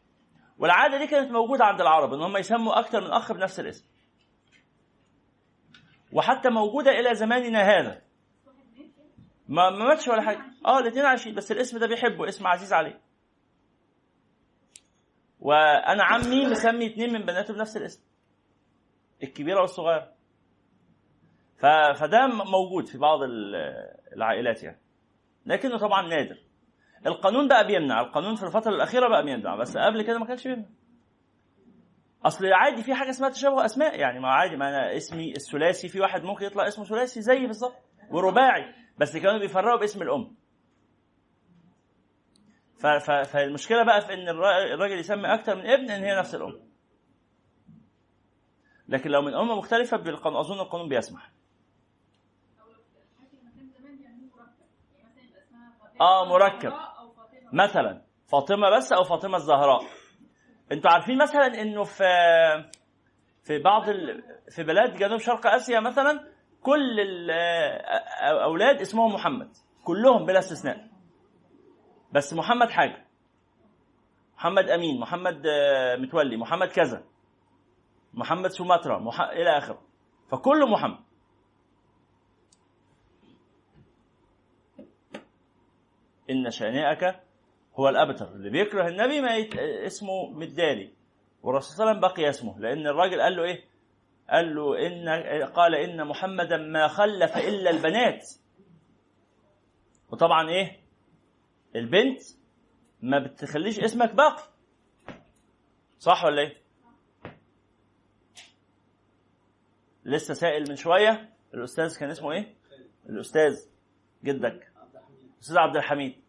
والعادة 0.58 0.98
دي 0.98 1.08
كانت 1.08 1.32
موجودة 1.32 1.66
عند 1.66 1.82
العرب 1.82 2.14
إن 2.14 2.22
هم 2.22 2.38
يسموا 2.38 2.80
أكثر 2.80 3.02
من 3.02 3.12
أخ 3.12 3.32
بنفس 3.34 3.60
الاسم. 3.60 3.86
وحتى 6.14 6.50
موجودة 6.50 6.92
إلى 6.92 7.16
زماننا 7.16 7.60
هذا. 7.62 8.02
ما 9.48 9.70
ما 9.70 9.86
ماتش 9.86 10.08
ولا 10.08 10.22
حاجة. 10.22 10.42
آه 10.66 10.80
الاثنين 10.80 11.06
عايشين 11.06 11.36
بس 11.36 11.52
الاسم 11.52 11.80
ده 11.80 11.88
بيحبه 11.88 12.28
اسم 12.30 12.48
عزيز 12.48 12.74
عليه. 12.74 13.02
وأنا 15.40 16.04
عمي 16.04 16.46
مسمي 16.46 16.86
اتنين 16.86 17.14
من 17.14 17.22
بناته 17.22 17.54
بنفس 17.54 17.78
الاسم 17.78 18.04
الكبيرة 19.24 19.62
والصغيرة. 19.62 20.12
فده 22.00 22.28
موجود 22.28 22.88
في 22.88 22.98
بعض 22.98 23.22
ال- 23.22 23.56
العائلات 24.16 24.64
يعني. 24.64 24.80
لكنه 25.46 25.78
طبعا 25.78 26.08
نادر. 26.08 26.38
القانون 27.06 27.48
بقى 27.48 27.68
بيمنع 27.68 28.02
القانون 28.02 28.36
في 28.36 28.44
الفترة 28.44 28.72
الأخيرة 28.72 29.08
بقى 29.10 29.24
بيمنع 29.24 29.56
بس 29.56 29.78
قبل 29.78 30.02
كده 30.02 30.20
ما 30.20 30.26
كانش 30.26 30.48
بيمنع. 30.48 30.66
أصل 32.26 32.46
عادي 32.54 32.84
في 32.84 32.94
حاجة 32.94 33.10
اسمها 33.10 33.30
تشابه 33.30 33.66
أسماء 33.66 34.00
يعني 34.00 34.20
ما 34.20 34.28
عادي 34.30 34.56
ما 34.58 34.70
أنا 34.70 34.98
اسمي 34.98 35.32
الثلاثي 35.32 35.90
في 35.90 36.00
واحد 36.00 36.24
ممكن 36.24 36.46
يطلع 36.46 36.68
اسمه 36.68 36.86
ثلاثي 36.86 37.22
زيي 37.22 37.48
بالظبط 37.48 37.76
ورباعي 38.12 38.74
بس 38.98 39.18
كانوا 39.18 39.40
بيفرقوا 39.40 39.80
باسم 39.80 40.02
الأم. 40.02 40.36
فالمشكلة 43.26 43.84
بقى 43.84 44.02
في 44.02 44.14
إن 44.14 44.30
الر- 44.30 44.74
الراجل 44.74 45.00
يسمي 45.00 45.34
أكتر 45.34 45.56
من 45.56 45.66
ابن 45.68 45.92
إن 45.92 46.04
هي 46.04 46.20
نفس 46.20 46.36
الأم. 46.36 46.60
لكن 48.88 49.10
لو 49.10 49.22
من 49.22 49.34
ام 49.34 49.48
مختلفة 49.58 49.98
بالقانون 49.98 50.40
أظن 50.40 50.60
القانون 50.60 50.90
بيسمح. 50.90 51.32
آه 56.02 56.26
مركب. 56.30 56.74
مثلا 57.56 58.02
فاطمة 58.32 58.70
بس 58.78 58.94
أو 58.94 59.04
فاطمة 59.04 59.38
الزهراء. 59.38 59.82
أنتوا 60.72 60.92
عارفين 60.92 61.18
مثلا 61.18 61.62
إنه 61.62 61.84
في 61.84 62.04
في 63.44 63.60
بعض 63.60 63.90
ال... 63.90 64.24
في 64.56 64.64
بلاد 64.64 64.94
جنوب 64.98 65.20
شرق 65.20 65.48
آسيا 65.48 65.80
مثلا 65.80 66.32
كل 66.62 67.00
الاولاد 67.00 68.82
اسمهم 68.82 69.14
محمد. 69.14 69.52
كلهم 69.84 70.26
بلا 70.26 70.40
استثناء. 70.40 70.88
بس 72.12 72.34
محمد 72.34 72.70
حاجة. 72.70 73.06
محمد 74.36 74.70
أمين 74.70 75.00
محمد 75.00 75.48
متولي 76.00 76.38
محمد 76.38 76.68
كذا. 76.68 77.04
محمد 78.14 78.50
سوماترا 78.50 79.00
مح... 79.00 79.22
إلى 79.22 79.58
آخره. 79.58 79.82
فكله 80.32 80.68
محمد. 80.68 81.06
إن 86.30 86.52
شانئك 86.52 87.25
هو 87.76 87.90
الأبتر. 87.90 88.32
اللي 88.32 88.50
بيكره 88.50 88.88
النبي 88.88 89.22
ما 89.22 89.36
يت... 89.36 89.56
اسمه 89.58 90.30
مداري 90.30 90.94
والرسول 91.42 91.76
صلى 91.76 91.84
الله 91.84 91.92
عليه 91.92 92.00
وسلم 92.00 92.12
بقي 92.12 92.30
اسمه. 92.30 92.60
لأن 92.60 92.88
الراجل 92.88 93.22
قال 93.22 93.36
له 93.36 93.44
إيه؟ 93.44 93.66
قال 94.30 94.56
له 94.56 94.88
ان 94.88 95.10
قال 95.44 95.76
إن 95.76 96.08
محمدا 96.08 96.58
ما 96.58 96.88
خلف 96.88 97.38
إلا 97.38 97.70
البنات. 97.70 98.30
وطبعا 100.12 100.50
إيه؟ 100.50 100.80
البنت 101.76 102.22
ما 103.02 103.20
بتخليش 103.20 103.80
اسمك 103.80 104.14
باقي. 104.14 104.44
صح 106.00 106.26
ولا 106.26 106.42
إيه؟ 106.42 106.58
لسه 110.04 110.34
سائل 110.34 110.70
من 110.70 110.76
شوية. 110.76 111.34
الأستاذ 111.54 112.00
كان 112.00 112.10
اسمه 112.10 112.32
إيه؟ 112.32 112.56
الأستاذ. 113.10 113.66
جدك. 114.24 114.72
أستاذ 115.42 115.58
عبد 115.58 115.76
الحميد. 115.76 116.22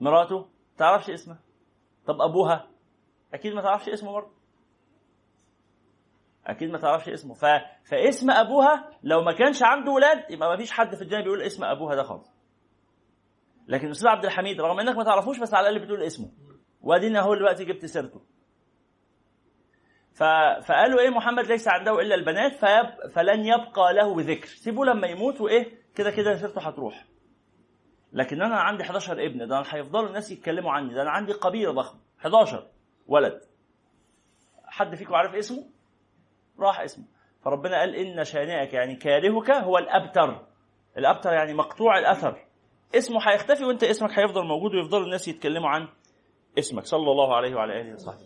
مراته؟ 0.00 0.48
تعرفش 0.80 1.10
اسمها 1.10 1.38
طب 2.06 2.20
أبوها؟ 2.20 2.70
أكيد 3.34 3.54
ما 3.54 3.62
تعرفش 3.62 3.88
اسمه 3.88 4.12
برضه. 4.12 4.32
أكيد 6.46 6.70
ما 6.70 6.78
تعرفش 6.78 7.08
اسمه. 7.08 7.34
ف... 7.34 7.44
فاسم 7.90 8.30
أبوها 8.30 8.90
لو 9.02 9.20
ما 9.22 9.32
كانش 9.32 9.62
عنده 9.62 9.92
ولاد 9.92 10.30
يبقى 10.30 10.48
ما 10.48 10.56
فيش 10.56 10.70
حد 10.72 10.94
في 10.94 11.02
الدنيا 11.02 11.22
بيقول 11.24 11.42
اسم 11.42 11.64
أبوها 11.64 11.94
ده 11.94 12.02
خالص. 12.02 12.34
لكن 13.68 13.86
الأستاذ 13.86 14.08
عبد 14.08 14.24
الحميد 14.24 14.60
رغم 14.60 14.80
إنك 14.80 14.96
ما 14.96 15.04
تعرفوش 15.04 15.38
بس 15.38 15.54
على 15.54 15.68
الأقل 15.68 15.84
بتقول 15.84 16.02
اسمه. 16.02 16.30
وادينا 16.80 17.20
هو 17.20 17.34
دلوقتي 17.34 17.64
جبت 17.64 17.84
سيرته. 17.86 18.20
ف... 20.14 20.22
فقالوا 20.68 21.00
إيه 21.00 21.10
محمد 21.10 21.44
ليس 21.46 21.68
عنده 21.68 22.00
إلا 22.00 22.14
البنات 22.14 22.52
فيب... 22.52 23.10
فلن 23.12 23.44
يبقى 23.46 23.94
له 23.94 24.14
ذكر. 24.18 24.46
سيبوه 24.46 24.86
لما 24.86 25.06
يموت 25.06 25.40
وإيه 25.40 25.80
كده 25.94 26.10
كده 26.10 26.36
سيرته 26.36 26.60
هتروح. 26.68 27.04
لكن 28.12 28.42
أنا 28.42 28.56
عندي 28.60 28.82
11 28.82 29.12
ابن 29.26 29.48
ده 29.48 29.58
أنا 29.58 29.66
هيفضلوا 29.68 30.08
الناس 30.08 30.30
يتكلموا 30.30 30.72
عني 30.72 30.94
ده 30.94 31.02
أنا 31.02 31.10
عندي 31.10 31.32
قبيلة 31.32 31.72
ضخمة 31.72 32.00
11 32.20 32.66
ولد. 33.06 33.40
حد 34.64 34.94
فيكم 34.94 35.14
عارف 35.14 35.34
اسمه؟ 35.34 35.64
راح 36.58 36.80
اسمه. 36.80 37.04
فربنا 37.44 37.78
قال 37.80 37.94
إن 37.94 38.24
شانئك 38.24 38.74
يعني 38.74 38.96
كارهك 38.96 39.50
هو 39.50 39.78
الأبتر. 39.78 40.46
الأبتر 40.98 41.32
يعني 41.32 41.54
مقطوع 41.54 41.98
الأثر. 41.98 42.46
اسمه 42.94 43.20
هيختفي 43.28 43.64
وأنت 43.64 43.84
اسمك 43.84 44.18
هيفضل 44.18 44.46
موجود 44.46 44.74
ويفضل 44.74 45.02
الناس 45.02 45.28
يتكلموا 45.28 45.68
عن 45.68 45.88
اسمك. 46.58 46.84
صلى 46.84 47.10
الله 47.10 47.36
عليه 47.36 47.54
وعلى 47.54 47.80
آله 47.80 47.94
وصحبه 47.94 48.20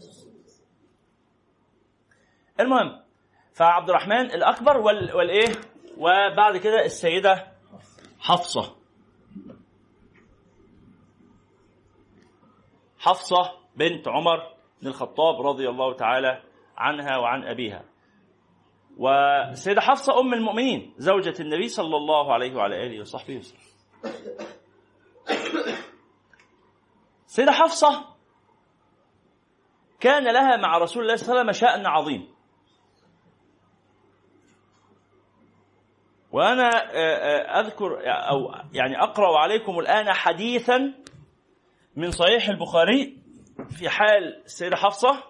المهم 2.60 3.00
فعبد 3.52 3.88
الرحمن 3.90 4.20
الأكبر 4.30 4.76
وال... 4.76 5.16
والإيه؟ 5.16 5.48
وبعد 5.98 6.56
كده 6.56 6.84
السيدة 6.84 7.46
حفصة. 8.20 8.76
حفصة 13.04 13.52
بنت 13.76 14.08
عمر 14.08 14.54
بن 14.82 14.88
الخطاب 14.88 15.46
رضي 15.46 15.68
الله 15.68 15.94
تعالى 15.94 16.42
عنها 16.76 17.16
وعن 17.18 17.44
أبيها. 17.44 17.84
والسيده 18.98 19.80
حفصة 19.80 20.20
أم 20.20 20.34
المؤمنين 20.34 20.94
زوجة 20.96 21.34
النبي 21.40 21.68
صلى 21.68 21.96
الله 21.96 22.32
عليه 22.32 22.54
وعلى 22.56 22.86
آله 22.86 23.00
وصحبه 23.00 23.36
وسلم. 23.36 23.60
سيدة 27.26 27.52
حفصة 27.52 28.04
كان 30.00 30.32
لها 30.32 30.56
مع 30.56 30.78
رسول 30.78 31.02
الله 31.02 31.16
صلى 31.16 31.28
الله 31.28 31.40
عليه 31.40 31.50
وسلم 31.50 31.68
شأن 31.68 31.86
عظيم. 31.86 32.34
وأنا 36.32 36.68
أذكر 37.60 38.02
أو 38.06 38.54
يعني 38.72 39.02
أقرأ 39.02 39.38
عليكم 39.38 39.78
الآن 39.78 40.12
حديثا 40.12 40.94
من 41.96 42.10
صحيح 42.10 42.48
البخاري 42.48 43.18
في 43.70 43.88
حال 43.88 44.42
السيدة 44.44 44.76
حفصة 44.76 45.22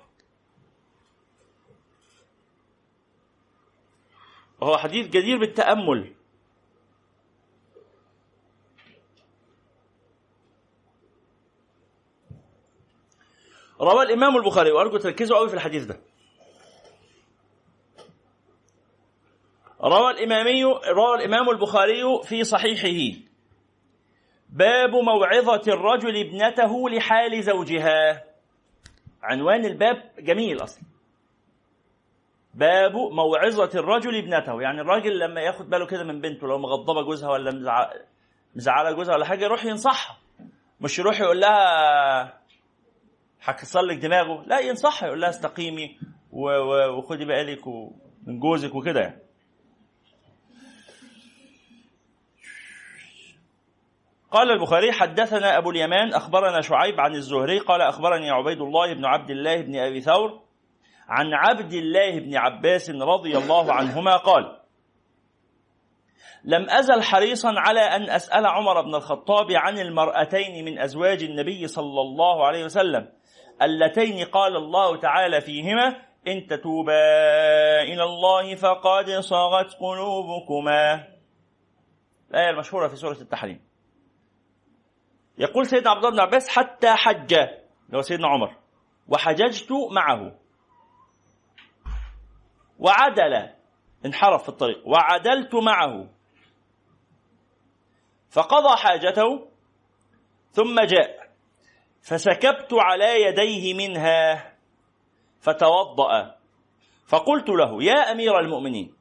وهو 4.61 4.77
حديث 4.77 5.07
جدير 5.07 5.39
بالتأمل. 5.39 6.15
روى 13.81 14.03
الإمام 14.03 14.37
البخاري 14.37 14.73
وأرجو 14.73 14.97
تركزوا 14.97 15.39
قوي 15.39 15.49
في 15.49 15.55
الحديث 15.55 15.85
ده. 15.85 16.01
روى 19.81 20.11
الإمامي 20.11 20.65
روى 20.65 21.15
الإمام 21.15 21.51
البخاري 21.51 22.23
في 22.23 22.45
صحيحه. 22.45 23.21
باب 24.55 24.91
موعظة 24.91 25.73
الرجل 25.73 26.17
ابنته 26.17 26.91
لحال 26.91 27.43
زوجها. 27.43 28.25
عنوان 29.23 29.65
الباب 29.65 30.11
جميل 30.19 30.63
أصلا. 30.63 30.85
باب 32.55 32.93
موعظة 32.97 33.71
الرجل 33.81 34.19
ابنته. 34.19 34.63
يعني 34.63 34.81
الراجل 34.81 35.19
لما 35.19 35.41
ياخد 35.41 35.71
باله 35.71 35.87
كده 35.87 36.05
من 36.05 36.21
بنته 36.21 36.47
لو 36.47 36.59
مغضبة 36.59 37.03
جوزها 37.03 37.31
ولا 37.31 37.51
مزعلة 38.55 38.93
جوزها 38.93 39.15
ولا 39.15 39.25
حاجة 39.25 39.45
يروح 39.45 39.65
ينصحها. 39.65 40.19
مش 40.81 40.99
يروح 40.99 41.21
يقول 41.21 41.41
لها 41.41 42.41
هكسر 43.43 43.81
لك 43.81 43.99
دماغه. 43.99 44.45
لا 44.47 44.61
ينصحها 44.61 45.07
يقول 45.07 45.21
لها 45.21 45.31
استقيمي 45.31 45.99
وخدي 46.33 47.25
بالك 47.25 47.67
من 48.27 48.41
جوزك 48.41 48.75
وكده 48.75 49.01
يعني. 49.01 49.24
قال 54.35 54.51
البخاري 54.51 54.93
حدثنا 54.93 55.59
أبو 55.59 55.71
اليمان 55.71 56.15
أخبرنا 56.15 56.61
شعيب 56.61 57.01
عن 57.01 57.15
الزهري 57.15 57.59
قال 57.59 57.81
أخبرني 57.81 58.31
عبيد 58.31 58.61
الله 58.61 58.95
بن 58.95 59.05
عبد 59.05 59.31
الله 59.31 59.61
بن 59.61 59.77
أبي 59.77 60.01
ثور 60.01 60.41
عن 61.09 61.35
عبد 61.35 61.73
الله 61.73 62.19
بن 62.21 62.37
عباس 62.37 62.91
رضي 62.91 63.37
الله 63.37 63.73
عنهما 63.73 64.17
قال 64.17 64.61
لم 66.45 66.71
أزل 66.71 67.03
حريصا 67.03 67.55
على 67.57 67.81
أن 67.81 68.11
أسأل 68.11 68.47
عمر 68.47 68.83
بن 68.83 68.95
الخطاب 68.95 69.47
عن 69.51 69.79
المرأتين 69.79 70.65
من 70.65 70.79
أزواج 70.79 71.23
النبي 71.23 71.67
صلى 71.67 72.01
الله 72.01 72.47
عليه 72.47 72.65
وسلم 72.65 73.09
اللتين 73.63 74.25
قال 74.25 74.57
الله 74.57 74.97
تعالى 74.97 75.41
فيهما 75.41 75.97
إن 76.29 76.47
تتوبا 76.47 77.83
إلى 77.83 78.03
الله 78.03 78.55
فقد 78.55 79.11
صغت 79.11 79.77
قلوبكما. 79.81 81.05
الآية 82.31 82.51
المشهورة 82.51 82.89
في 82.89 82.97
سورة 82.97 83.21
التحريم. 83.21 83.74
يقول 85.39 85.67
سيدنا 85.67 85.91
عبد 85.91 86.05
الله 86.05 86.11
بن 86.11 86.21
عباس 86.21 86.49
حتى 86.49 86.95
حج. 86.95 87.35
اللي 87.35 87.97
هو 87.97 88.03
سيدنا 88.03 88.29
عمر. 88.29 88.57
وحججت 89.09 89.73
معه. 89.91 90.39
وعدل. 92.79 93.51
انحرف 94.07 94.43
في 94.43 94.49
الطريق. 94.49 94.89
وعدلت 94.89 95.55
معه. 95.55 96.09
فقضى 98.31 98.77
حاجته. 98.77 99.49
ثم 100.53 100.81
جاء. 100.81 101.31
فسكبت 102.03 102.73
على 102.73 103.23
يديه 103.23 103.75
منها. 103.75 104.55
فتوضأ. 105.41 106.35
فقلت 107.07 107.49
له 107.49 107.83
يا 107.83 108.13
أمير 108.13 108.39
المؤمنين 108.41 108.95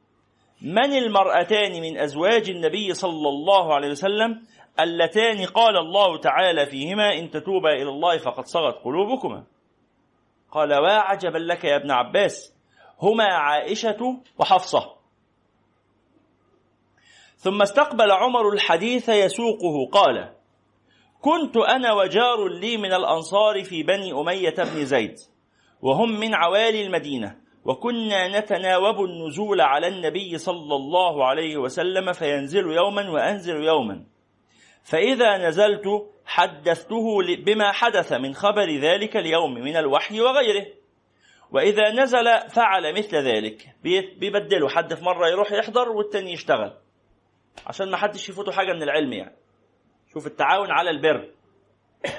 من 0.62 0.92
المرأتان 0.92 1.72
من 1.82 1.98
أزواج 1.98 2.50
النبي 2.50 2.94
صلى 2.94 3.28
الله 3.28 3.74
عليه 3.74 3.90
وسلم 3.90 4.46
اللتان 4.80 5.46
قال 5.46 5.76
الله 5.76 6.18
تعالى 6.18 6.66
فيهما 6.66 7.18
إن 7.18 7.30
تتوبا 7.30 7.72
إلى 7.72 7.88
الله 7.88 8.18
فقد 8.18 8.46
صغت 8.46 8.74
قلوبكما. 8.84 9.44
قال 10.50 10.74
وعجبا 10.74 11.38
لك 11.38 11.64
يا 11.64 11.76
ابن 11.76 11.90
عباس؟ 11.90 12.54
هما 13.02 13.24
عائشة 13.24 14.16
وحفصة. 14.38 14.94
ثم 17.36 17.62
استقبل 17.62 18.10
عمر 18.10 18.48
الحديث 18.48 19.08
يسوقه 19.08 19.90
قال 19.92 20.34
كنت 21.20 21.56
أنا 21.56 21.92
وجار 21.92 22.48
لي 22.48 22.76
من 22.76 22.92
الانصار 22.92 23.64
في 23.64 23.82
بني 23.82 24.12
اميه 24.12 24.54
بن 24.58 24.84
زيد 24.84 25.14
وهم 25.82 26.20
من 26.20 26.34
عوالي 26.34 26.86
المدينة 26.86 27.36
وكنا 27.64 28.38
نتناوب 28.38 29.04
النزول 29.04 29.60
على 29.60 29.88
النبي 29.88 30.38
صلى 30.38 30.76
الله 30.76 31.24
عليه 31.26 31.56
وسلم 31.56 32.12
فينزل 32.12 32.72
يوما 32.72 33.10
وانزل 33.10 33.64
يوما. 33.64 34.13
فإذا 34.84 35.48
نزلت 35.48 35.86
حدثته 36.26 37.36
بما 37.44 37.72
حدث 37.72 38.12
من 38.12 38.34
خبر 38.34 38.70
ذلك 38.70 39.16
اليوم 39.16 39.54
من 39.54 39.76
الوحي 39.76 40.20
وغيره. 40.20 40.66
وإذا 41.50 41.90
نزل 41.90 42.50
فعل 42.50 42.98
مثل 42.98 43.16
ذلك. 43.16 43.76
بيبدلوا 44.18 44.68
حد 44.68 44.94
في 44.94 45.04
مرة 45.04 45.28
يروح 45.28 45.52
يحضر 45.52 45.88
والتاني 45.88 46.32
يشتغل. 46.32 46.72
عشان 47.66 47.90
ما 47.90 47.96
حدش 47.96 48.28
يفوته 48.28 48.52
حاجة 48.52 48.72
من 48.72 48.82
العلم 48.82 49.12
يعني. 49.12 49.36
شوف 50.12 50.26
التعاون 50.26 50.70
على 50.70 50.90
البر. 50.90 51.30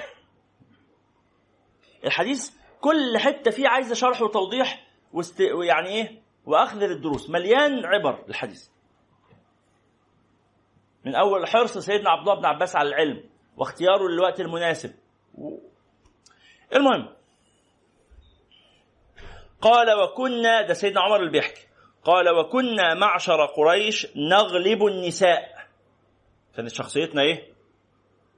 الحديث 2.06 2.50
كل 2.80 3.18
حتة 3.18 3.50
فيه 3.50 3.68
عايزة 3.68 3.94
شرح 3.94 4.22
وتوضيح. 4.22 4.86
ويعني 5.54 5.88
إيه؟ 5.88 6.22
وأخذ 6.46 6.78
للدروس. 6.78 7.30
مليان 7.30 7.84
عبر 7.84 8.24
الحديث. 8.28 8.68
من 11.06 11.14
أول 11.14 11.46
حرص 11.46 11.78
سيدنا 11.78 12.10
عبد 12.10 12.28
الله 12.28 12.34
بن 12.40 12.46
عباس 12.46 12.76
على 12.76 12.88
العلم 12.88 13.24
واختياره 13.56 14.08
للوقت 14.08 14.40
المناسب. 14.40 14.94
المهم 16.74 17.08
قال 19.60 20.02
وكنا 20.02 20.62
ده 20.62 20.74
سيدنا 20.74 21.00
عمر 21.00 21.16
اللي 21.16 21.30
بيحكي. 21.30 21.66
قال 22.04 22.30
وكنا 22.30 22.94
معشر 22.94 23.46
قريش 23.46 24.06
نغلب 24.16 24.86
النساء. 24.86 25.68
كانت 26.56 26.72
شخصيتنا 26.72 27.22
إيه؟ 27.22 27.52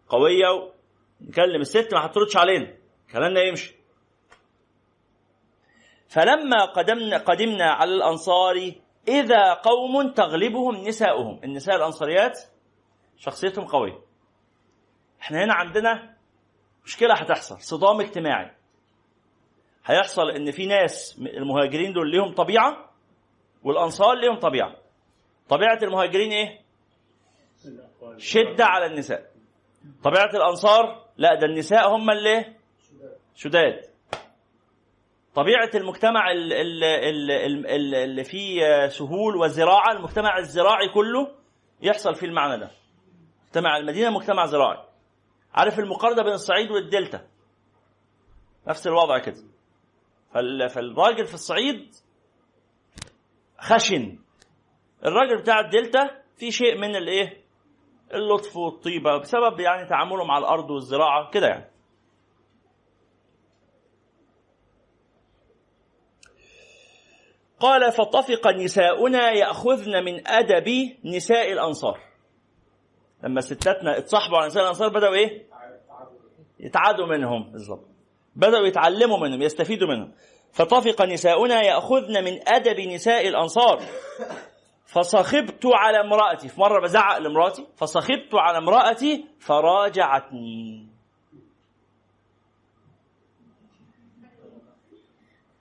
قوية 0.08 0.72
ونكلم 1.20 1.60
الست 1.60 1.94
ما 1.94 2.06
هتردش 2.06 2.36
علينا. 2.36 2.76
كلامنا 3.12 3.40
يمشي. 3.40 3.74
فلما 6.08 6.64
قدمنا 6.64 7.18
قدمنا 7.18 7.70
على 7.70 7.90
الأنصار 7.94 8.72
إذا 9.08 9.52
قوم 9.52 10.12
تغلبهم 10.12 10.76
نساؤهم. 10.76 11.40
النساء 11.44 11.76
الأنصاريات 11.76 12.40
شخصيتهم 13.18 13.64
قويه 13.66 13.98
إحنا 15.20 15.44
هنا 15.44 15.54
عندنا 15.54 16.16
مشكلة 16.84 17.14
هتحصل 17.14 17.60
صدام 17.60 18.00
اجتماعي. 18.00 18.50
هيحصل 19.86 20.30
إن 20.30 20.50
في 20.50 20.66
ناس 20.66 21.18
المهاجرين 21.18 21.92
دول 21.92 22.10
ليهم 22.10 22.34
طبيعة 22.34 22.90
والأنصار 23.62 24.14
ليهم 24.14 24.38
طبيعة. 24.38 24.76
طبيعة 25.48 25.78
المهاجرين 25.82 26.32
إيه؟ 26.32 26.60
شدة 28.18 28.64
على 28.64 28.86
النساء. 28.86 29.30
طبيعة 30.04 30.30
الأنصار 30.34 31.04
لا 31.16 31.34
ده 31.34 31.46
النساء 31.46 31.88
هم 31.96 32.10
اللي 32.10 32.54
شداد. 33.34 33.82
طبيعة 35.34 35.70
المجتمع 35.74 36.30
ال- 36.30 36.52
ال- 36.52 36.84
ال- 36.84 37.30
ال- 37.30 37.66
ال- 37.66 37.94
اللي 37.94 38.24
فيه 38.24 38.86
سهول 38.88 39.36
وزراعة 39.36 39.92
المجتمع 39.92 40.38
الزراعي 40.38 40.88
كله 40.88 41.34
يحصل 41.82 42.14
فيه 42.14 42.26
المعنى 42.26 42.60
ده. 42.60 42.70
مجتمع 43.48 43.76
المدينة 43.76 44.10
مجتمع 44.10 44.46
زراعي. 44.46 44.84
عارف 45.54 45.78
المقارنة 45.78 46.22
بين 46.22 46.32
الصعيد 46.32 46.70
والدلتا؟ 46.70 47.26
نفس 48.66 48.86
الوضع 48.86 49.18
كده. 49.18 49.44
فال- 50.34 50.68
فالراجل 50.68 51.26
في 51.26 51.34
الصعيد 51.34 51.94
خشن. 53.58 54.18
الراجل 55.04 55.40
بتاع 55.42 55.60
الدلتا 55.60 56.22
في 56.36 56.50
شيء 56.50 56.78
من 56.78 56.96
الايه؟ 56.96 57.44
اللطف 58.14 58.56
والطيبة 58.56 59.18
بسبب 59.18 59.60
يعني 59.60 59.88
تعامله 59.88 60.24
مع 60.24 60.38
الأرض 60.38 60.70
والزراعة 60.70 61.30
كده 61.30 61.46
يعني. 61.46 61.70
قال 67.60 67.92
فطفق 67.92 68.46
نساؤنا 68.48 69.30
يأخذن 69.30 70.04
من 70.04 70.28
أدب 70.28 70.68
نساء 71.04 71.52
الأنصار. 71.52 72.07
لما 73.22 73.40
ستاتنا 73.40 73.98
اتصاحبوا 73.98 74.38
على 74.38 74.46
نساء 74.46 74.62
الأنصار 74.62 74.88
بدأوا 74.88 75.14
إيه؟ 75.14 75.48
يتعادوا 76.60 77.06
منهم. 77.06 77.52
بالظبط 77.52 77.86
بدأوا 78.36 78.66
يتعلموا 78.66 79.18
منهم 79.18 79.42
يستفيدوا 79.42 79.88
منهم. 79.88 80.12
فطفق 80.52 81.02
نساؤنا 81.02 81.62
يأخذن 81.62 82.24
من 82.24 82.48
أدب 82.48 82.80
نساء 82.80 83.28
الأنصار. 83.28 83.82
فصخبت 84.86 85.66
على 85.66 86.00
امرأتي. 86.00 86.48
في 86.48 86.60
مرة 86.60 86.80
بزعق 86.80 87.18
لامرأتي 87.18 87.66
فصخبت 87.76 88.34
على 88.34 88.58
امرأتي 88.58 89.24
فراجعتني. 89.38 90.88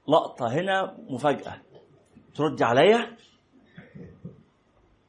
لقطة 0.07 0.47
هنا 0.47 0.97
مفاجأة. 1.09 1.61
تردي 2.35 2.63
عليا؟ 2.63 3.17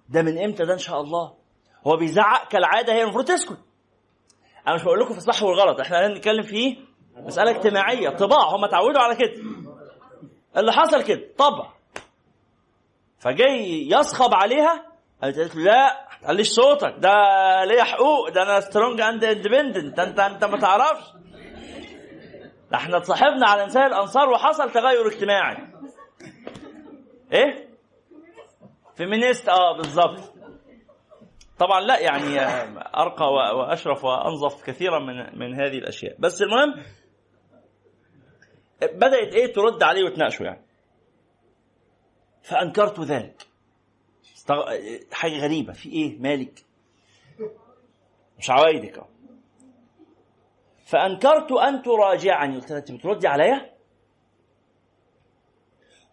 ده 0.08 0.22
من 0.22 0.38
إمتى؟ 0.38 0.64
ده 0.64 0.72
إن 0.72 0.78
شاء 0.78 1.00
الله. 1.00 1.37
هو 1.86 1.96
بيزعق 1.96 2.48
كالعادة 2.48 2.92
هي 2.92 3.02
المفروض 3.02 3.24
تسكت. 3.24 3.58
أنا 4.66 4.74
مش 4.74 4.82
بقول 4.82 5.00
لكم 5.00 5.12
في 5.12 5.18
الصح 5.18 5.42
والغلط 5.42 5.80
إحنا 5.80 6.06
هنتكلم 6.06 6.42
فيه 6.42 6.76
مسألة 7.16 7.50
اجتماعية 7.50 8.08
طباع 8.10 8.42
هم 8.56 8.64
اتعودوا 8.64 9.00
على 9.00 9.16
كده. 9.16 9.32
اللي 10.56 10.72
حصل 10.72 11.02
كده 11.02 11.22
طبع. 11.38 11.68
فجاي 13.18 13.88
يصخب 13.90 14.34
عليها 14.34 14.86
قالت 15.22 15.56
له 15.56 15.62
لا 15.62 16.08
تعليش 16.22 16.48
صوتك 16.48 16.94
ده 16.98 17.10
ليا 17.64 17.84
حقوق 17.84 18.28
ده 18.28 18.42
أنا 18.42 18.60
strong 18.60 19.00
and 19.00 19.24
independent 19.24 19.98
أنت 19.98 20.18
أنت 20.20 20.44
ما 20.44 20.58
تعرفش. 20.58 21.04
ده 22.70 22.76
إحنا 22.76 22.96
اتصاحبنا 22.96 23.46
على 23.48 23.66
نساء 23.66 23.86
الأنصار 23.86 24.28
وحصل 24.28 24.70
تغير 24.72 25.06
اجتماعي. 25.06 25.56
إيه؟ 27.32 27.68
فيمينيست 28.96 29.48
آه 29.48 29.76
بالظبط. 29.76 30.32
طبعا 31.58 31.80
لا 31.80 31.98
يعني 32.00 32.40
أرقى 32.96 33.24
و- 33.32 33.58
وأشرف 33.58 34.04
وأنظف 34.04 34.62
كثيرا 34.64 34.98
من 34.98 35.38
من 35.38 35.54
هذه 35.54 35.78
الأشياء. 35.78 36.16
بس 36.18 36.42
المهم 36.42 36.84
بدأت 38.82 39.34
إيه 39.34 39.52
ترد 39.52 39.82
عليه 39.82 40.04
وتناقشه 40.04 40.42
يعني. 40.42 40.64
فأنكرت 42.42 43.00
ذلك. 43.00 43.46
حاجة 45.12 45.38
غريبة. 45.44 45.72
في 45.72 45.88
إيه 45.92 46.18
مالك؟ 46.18 46.64
مش 48.38 48.50
عوايدك. 48.50 49.04
فأنكرت 50.86 51.52
أن 51.52 51.82
تراجعني. 51.82 52.56
قلت 52.56 52.70
لها 52.70 52.78
أنت 52.78 52.92
بتردي 52.92 53.28
عليا؟ 53.28 53.74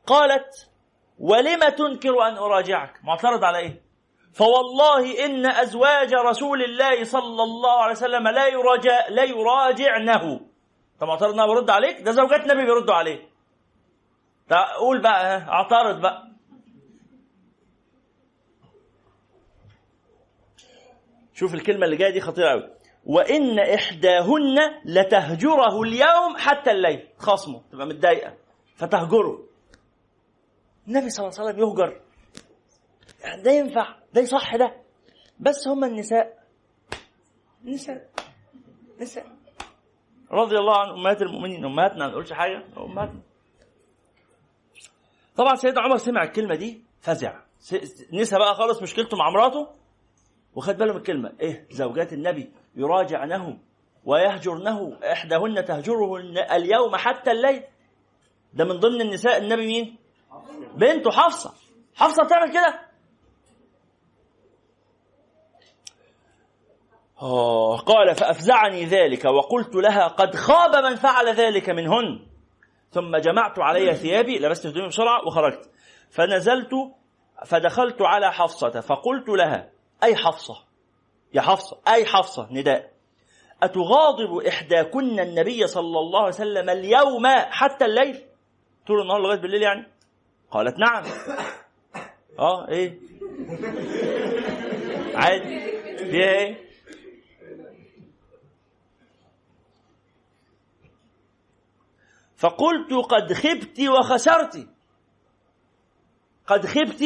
قالت 0.05 0.69
ولم 1.19 1.59
تنكر 1.69 2.22
أن 2.27 2.38
أراجعك؟ 2.38 3.03
معترض 3.03 3.43
على 3.43 3.57
إيه؟ 3.57 3.85
فوالله 4.36 5.26
إن 5.26 5.45
أزواج 5.45 6.14
رسول 6.14 6.64
الله 6.64 7.03
صلى 7.03 7.44
الله 7.44 7.82
عليه 7.82 7.91
وسلم 7.91 8.28
لا 8.28 8.48
يراجع 8.48 9.07
لا 9.10 9.24
يراجعنه. 9.24 10.40
طب 10.99 11.10
أنا 11.10 11.45
برد 11.45 11.70
عليك؟ 11.70 12.02
ده 12.02 12.12
زوجات 12.12 12.40
النبي 12.41 12.66
بيردوا 12.66 12.95
عليه. 12.95 13.30
قول 14.80 15.02
بقى 15.02 15.38
اعترض 15.38 16.02
بقى. 16.02 16.28
شوف 21.34 21.53
الكلمة 21.53 21.86
اللي 21.86 21.95
جاية 21.95 22.12
دي 22.14 22.22
خطيرة 22.22 22.52
أوي. 22.52 22.70
وإن 23.06 23.60
إحداهن 23.60 24.57
لتهجره 24.86 25.82
اليوم 25.82 26.38
حتى 26.38 26.72
الليل. 26.72 27.07
خصمه 27.18 27.62
تبقى 27.72 27.88
متضايقة 27.88 28.34
فتهجره. 28.76 29.44
النبي 30.88 31.10
صلى 31.10 31.28
الله 31.28 31.40
عليه 31.40 31.49
وسلم 31.49 31.68
يهجر. 31.70 32.05
ده 33.43 33.52
ينفع 33.52 33.95
ده 34.14 34.22
يصح 34.22 34.56
ده. 34.56 34.76
بس 35.39 35.68
هم 35.68 35.84
النساء. 35.84 36.43
نساء. 37.65 38.10
نساء. 39.02 39.26
رضي 40.31 40.57
الله 40.57 40.77
عن 40.77 40.89
أمهات 40.89 41.22
المؤمنين. 41.22 41.65
أمهاتنا 41.65 42.06
ما 42.06 42.11
نقولش 42.11 42.34
حاجة. 42.34 42.64
أمهاتنا. 42.77 43.22
طبعا 45.35 45.56
سيدنا 45.56 45.81
عمر 45.81 45.97
سمع 45.97 46.23
الكلمة 46.23 46.56
دي 46.56 46.81
فزع. 47.02 47.39
نسى 48.14 48.38
بقى 48.38 48.56
خالص 48.56 48.81
مشكلته 48.81 49.18
مع 49.18 49.30
مراته 49.30 49.68
وخد 50.56 50.77
باله 50.77 50.93
من 50.93 50.97
الكلمة. 50.99 51.34
إيه؟ 51.39 51.68
زوجات 51.72 52.14
النبي 52.14 52.52
يراجعنه 52.76 53.57
ويهجرنه 54.06 54.97
إحداهن 55.11 55.65
تهجره 55.65 56.18
اليوم 56.56 56.95
حتى 56.95 57.31
الليل. 57.31 57.64
ده 58.53 58.65
من 58.65 58.80
ضمن 58.80 59.02
النساء 59.02 59.38
النبي 59.38 59.65
مين؟ 59.68 59.97
بنته 60.76 61.11
حفصة. 61.11 61.53
حفصة 61.95 62.23
بتعمل 62.23 62.52
كده؟ 62.52 62.85
آه 67.21 67.77
قال 67.77 68.15
فأفزعني 68.15 68.85
ذلك 68.85 69.25
وقلت 69.25 69.75
لها 69.75 70.07
قد 70.07 70.35
خاب 70.35 70.75
من 70.75 70.95
فعل 70.95 71.27
ذلك 71.27 71.69
منهن. 71.69 72.25
ثم 72.91 73.17
جمعت 73.17 73.59
علي 73.59 73.93
ثيابي 73.95 74.39
لبست 74.39 74.65
هدومي 74.65 74.87
بسرعة 74.87 75.27
وخرجت. 75.27 75.69
فنزلت 76.09 76.71
فدخلت 77.45 78.01
على 78.01 78.33
حفصة 78.33 78.79
فقلت 78.79 79.29
لها 79.29 79.69
أي 80.03 80.15
حفصة؟ 80.15 80.55
يا 81.33 81.41
حفصة 81.41 81.77
أي 81.87 82.05
حفصة؟ 82.05 82.47
نداء. 82.51 82.91
أتغاضب 83.63 84.37
إحداكن 84.47 85.19
النبي 85.19 85.67
صلى 85.67 85.99
الله 85.99 86.19
عليه 86.19 86.29
وسلم 86.29 86.69
اليوم 86.69 87.27
حتى 87.49 87.85
الليل؟ 87.85 88.21
طول 88.87 89.01
النهار 89.01 89.21
لغاية 89.21 89.39
بالليل 89.39 89.61
يعني؟ 89.61 89.87
قالت 90.51 90.79
نعم. 90.79 91.03
آه 92.39 92.67
إيه؟ 92.69 92.99
عادي. 95.15 95.59
فيها 95.97 96.31
إيه؟ 96.31 96.64
فقلت 102.36 102.94
قد 102.94 103.34
خبت 103.34 103.80
وخسرت. 103.80 104.68
قد 106.48 106.66
خبت 106.66 107.03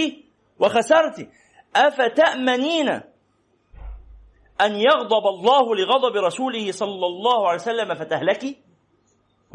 وخسرت. 0.60 1.30
أفتأمنين 1.76 2.90
أن 4.62 4.76
يغضب 4.76 5.28
الله 5.28 5.76
لغضب 5.76 6.16
رسوله 6.16 6.72
صلى 6.72 7.06
الله 7.06 7.48
عليه 7.48 7.60
وسلم 7.60 7.96
فتهلكي؟ 7.96 8.64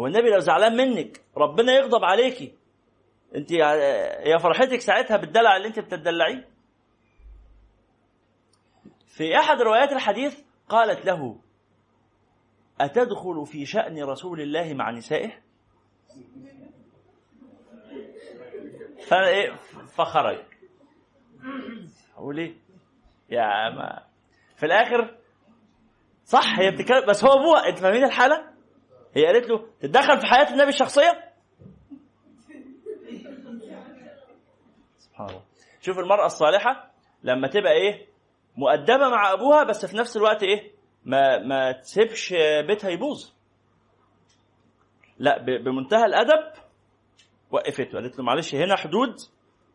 هو 0.01 0.07
النبي 0.07 0.31
لو 0.31 0.39
زعلان 0.39 0.77
منك 0.77 1.21
ربنا 1.37 1.73
يغضب 1.73 2.05
عليكي 2.05 2.55
أنت 3.35 3.51
يا 3.51 4.39
فرحتك 4.39 4.81
ساعتها 4.81 5.17
بالدلع 5.17 5.57
اللي 5.57 5.69
أنت 5.69 5.79
بتدلعيه. 5.79 6.49
في 9.07 9.39
أحد 9.39 9.63
روايات 9.63 9.93
الحديث 9.93 10.41
قالت 10.69 11.07
له 11.07 11.41
أتدخل 12.81 13.47
في 13.47 13.67
شأن 13.67 14.03
رسول 14.05 14.41
الله 14.41 14.75
مع 14.75 14.91
نسائه؟ 14.91 15.44
فايه 19.09 19.53
فخرج. 19.97 20.43
أقول 22.17 22.57
يا 23.31 23.71
ما. 23.71 24.03
في 24.57 24.67
الآخر 24.67 25.17
صح 26.25 26.59
هي 26.59 26.71
بتتكلم 26.71 27.07
بس 27.09 27.25
هو 27.25 27.33
أبوها 27.33 27.69
أنت 27.69 27.79
فاهمين 27.79 28.05
الحالة؟ 28.05 28.51
هي 29.15 29.27
قالت 29.27 29.49
له 29.49 29.67
تتدخل 29.81 30.21
في 30.21 30.27
حياة 30.27 30.51
النبي 30.53 30.69
الشخصية؟ 30.69 31.33
سبحان 34.99 35.29
الله. 35.29 35.43
شوف 35.81 35.99
المرأة 35.99 36.27
الصالحة 36.27 36.91
لما 37.23 37.49
تبقى 37.49 37.73
إيه؟ 37.73 38.07
مؤدبة 38.57 39.09
مع 39.09 39.33
أبوها 39.33 39.65
بس 39.65 39.87
في 39.87 39.97
نفس 39.97 40.17
الوقت 40.17 40.43
إيه؟ 40.43 40.73
ما 41.05 41.39
ما 41.39 41.73
تسيبش 41.73 42.35
بيتها 42.67 42.91
يبوظ. 42.91 43.31
لا 45.19 45.39
بمنتهى 45.59 46.05
الأدب 46.05 46.53
وقفته. 47.51 47.93
قالت 47.93 48.19
له 48.19 48.25
معلش 48.25 48.55
هنا 48.55 48.77
حدود 48.77 49.17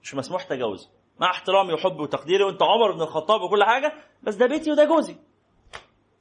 مش 0.03 0.16
مسموح 0.16 0.44
تجاوزها 0.44 0.90
مع 1.20 1.32
احترامي 1.32 1.74
وحبي 1.74 2.02
وتقديري 2.02 2.44
وأنت 2.44 2.61
عمر 2.64 2.91
بن 2.91 3.02
الخطاب 3.02 3.41
وكل 3.41 3.64
حاجة 3.64 3.94
بس 4.24 4.36
ده 4.36 4.48
بيتي 4.48 4.72
وده 4.72 4.84
جوزي. 4.86 5.16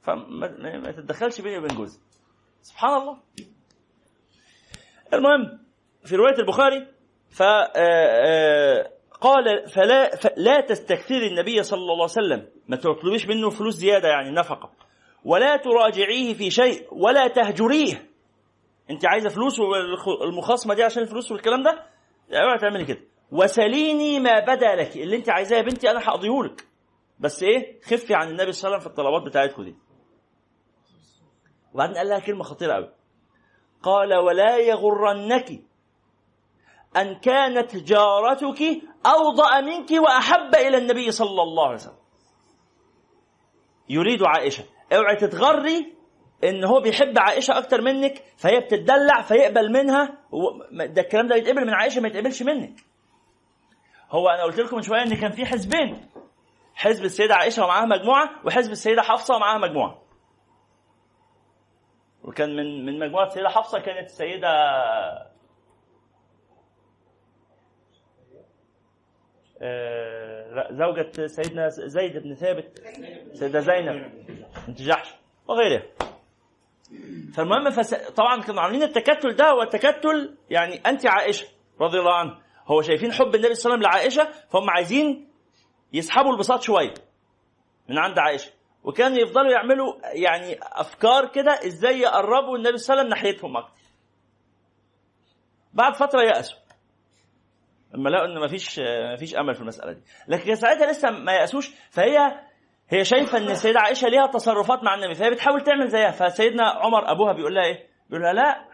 فما 0.01 0.25
ما- 0.27 0.77
ما 0.77 0.91
تتدخلش 0.91 1.41
بيني 1.41 1.57
وبين 1.57 1.77
جوزي. 1.77 1.99
سبحان 2.61 3.01
الله. 3.01 3.17
المهم 5.13 5.59
في 6.05 6.15
رواية 6.15 6.37
البخاري 6.39 6.87
ف 7.29 7.41
آه، 7.41 7.69
آه، 7.75 8.91
قال 9.21 9.69
فلا 9.69 10.15
فلا 10.15 10.61
تستكثري 10.61 11.27
النبي 11.27 11.63
صلى 11.63 11.79
الله 11.79 11.93
عليه 11.93 12.03
وسلم. 12.03 12.47
ما 12.67 12.75
تطلبيش 12.75 13.27
منه 13.27 13.49
فلوس 13.49 13.75
زيادة 13.75 14.07
يعني 14.07 14.31
نفقة. 14.31 14.71
ولا 15.25 15.57
تراجعيه 15.57 16.33
في 16.33 16.51
شيء 16.51 16.87
ولا 16.91 17.27
تهجريه. 17.27 18.08
انت 18.89 19.05
عايزة 19.05 19.29
فلوس 19.29 19.59
والمخاصمه 19.59 20.73
دي 20.73 20.83
عشان 20.83 21.03
الفلوس 21.03 21.31
والكلام 21.31 21.63
ده؟ 21.63 21.85
اوعي 22.33 22.57
تعملي 22.57 22.85
كده. 22.85 23.01
وسليني 23.31 24.19
ما 24.19 24.39
بدا 24.39 24.75
لك. 24.75 24.97
اللي 24.97 25.15
انت 25.15 25.29
عايزاه 25.29 25.57
يا 25.57 25.61
بنتي 25.61 25.91
أنا 25.91 25.99
هقضيهولك 26.09 26.67
بس 27.19 27.43
إيه؟ 27.43 27.81
خفي 27.81 28.13
عن 28.15 28.27
النبي 28.29 28.51
صلى 28.51 28.67
الله 28.67 28.77
عليه 28.77 28.77
وسلم 28.77 28.79
في 28.79 28.87
الطلبات 28.87 29.21
بتاعتكم 29.21 29.63
دي. 29.63 29.75
وبعدين 31.73 31.97
قال 31.97 32.07
لها 32.09 32.19
كلمة 32.19 32.43
خطيرة 32.43 32.73
قوي. 32.73 32.93
قال 33.83 34.13
ولا 34.13 34.57
يغرنك 34.57 35.61
أن 36.97 37.15
كانت 37.19 37.75
جارتك 37.75 38.81
اوضا 39.05 39.61
منك 39.61 39.91
وأحب 39.91 40.55
إلى 40.55 40.77
النبي 40.77 41.11
صلى 41.11 41.41
الله 41.41 41.65
عليه 41.65 41.75
وسلم. 41.75 41.99
يريد 43.89 44.23
عائشة. 44.23 44.63
اوعي 44.93 45.15
تتغري 45.15 45.93
إن 46.43 46.63
هو 46.63 46.79
بيحب 46.81 47.19
عائشة 47.19 47.57
أكتر 47.57 47.81
منك 47.81 48.23
فهي 48.37 48.59
بتدلع 48.59 49.21
فيقبل 49.21 49.71
منها 49.71 50.17
ده 50.71 51.01
الكلام 51.01 51.27
ده 51.27 51.35
يتقبل 51.35 51.65
من 51.67 51.73
عائشة 51.73 52.01
ما 52.01 52.07
يتقبلش 52.07 52.43
منك. 52.43 52.79
هو 54.11 54.29
أنا 54.29 54.43
قلت 54.43 54.59
لكم 54.59 54.75
من 54.75 54.81
شوية 54.81 55.01
إن 55.01 55.15
كان 55.15 55.31
في 55.31 55.45
حزبين 55.45 56.09
حزب 56.75 57.03
السيدة 57.05 57.35
عائشة 57.35 57.63
ومعاها 57.63 57.85
مجموعة 57.85 58.29
وحزب 58.45 58.71
السيدة 58.71 59.01
حفصة 59.01 59.35
ومعاها 59.35 59.57
مجموعة. 59.57 60.01
وكان 62.23 62.55
من 62.55 62.85
من 62.85 62.99
مجموعة 62.99 63.25
السيدة 63.25 63.49
حفصة 63.49 63.79
كانت 63.79 64.05
السيدة 64.05 64.49
آه، 69.61 70.67
زوجة 70.71 71.27
سيدنا 71.27 71.69
زيد 71.69 72.17
بن 72.17 72.33
ثابت 72.33 72.79
سيدة 73.33 73.59
زينب 73.59 74.11
بنت 74.67 74.81
جحش 74.81 75.15
وغيرها. 75.47 75.83
فالمهم 77.33 77.69
فس... 77.69 77.93
طبعا 77.93 78.41
كانوا 78.41 78.61
عاملين 78.61 78.83
التكتل 78.83 79.35
ده 79.35 79.49
هو 79.49 79.61
التكتل 79.61 80.37
يعني 80.49 80.75
انت 80.75 81.05
عائشه 81.05 81.47
رضي 81.81 81.99
الله 81.99 82.13
عنها 82.13 82.39
هو 82.67 82.81
شايفين 82.81 83.13
حب 83.13 83.35
النبي 83.35 83.53
صلى 83.55 83.73
الله 83.73 83.87
عليه 83.87 84.07
وسلم 84.07 84.21
لعائشة 84.21 84.31
فهم 84.49 84.69
عايزين 84.69 85.29
يسحبوا 85.93 86.31
البساط 86.33 86.61
شوية 86.61 86.93
من 87.89 87.97
عند 87.97 88.19
عائشة. 88.19 88.51
وكانوا 88.83 89.17
يفضلوا 89.17 89.51
يعملوا 89.51 89.93
يعني 90.13 90.59
أفكار 90.61 91.27
كده 91.27 91.51
إزاي 91.65 91.99
يقربوا 91.99 92.57
النبي 92.57 92.77
صلى 92.77 92.93
الله 92.93 93.03
عليه 93.05 93.15
وسلم 93.15 93.29
ناحيتهم 93.29 93.57
أكتر. 93.57 93.81
بعد 95.73 95.95
فترة 95.95 96.21
يأسوا. 96.21 96.57
لما 97.93 98.09
لقوا 98.09 98.25
إن 98.25 98.39
مفيش 98.45 98.79
مفيش 99.13 99.35
أمل 99.35 99.55
في 99.55 99.61
المسألة 99.61 99.91
دي. 99.93 100.01
لكن 100.27 100.55
ساعتها 100.55 100.91
لسه 100.91 101.09
ما 101.11 101.31
يأسوش 101.33 101.71
فهي 101.89 102.17
هي 102.89 103.03
شايفة 103.03 103.37
إن 103.37 103.49
السيدة 103.49 103.79
عائشة 103.79 104.07
ليها 104.07 104.27
تصرفات 104.27 104.83
مع 104.83 104.95
النبي 104.95 105.13
فهي 105.15 105.29
بتحاول 105.29 105.61
تعمل 105.61 105.87
زيها. 105.87 106.11
فسيدنا 106.11 106.63
عمر 106.69 107.11
أبوها 107.11 107.33
بيقول 107.33 107.55
لها 107.55 107.63
إيه؟ 107.63 107.87
بيقول 108.09 108.23
لها 108.23 108.33
لا. 108.33 108.69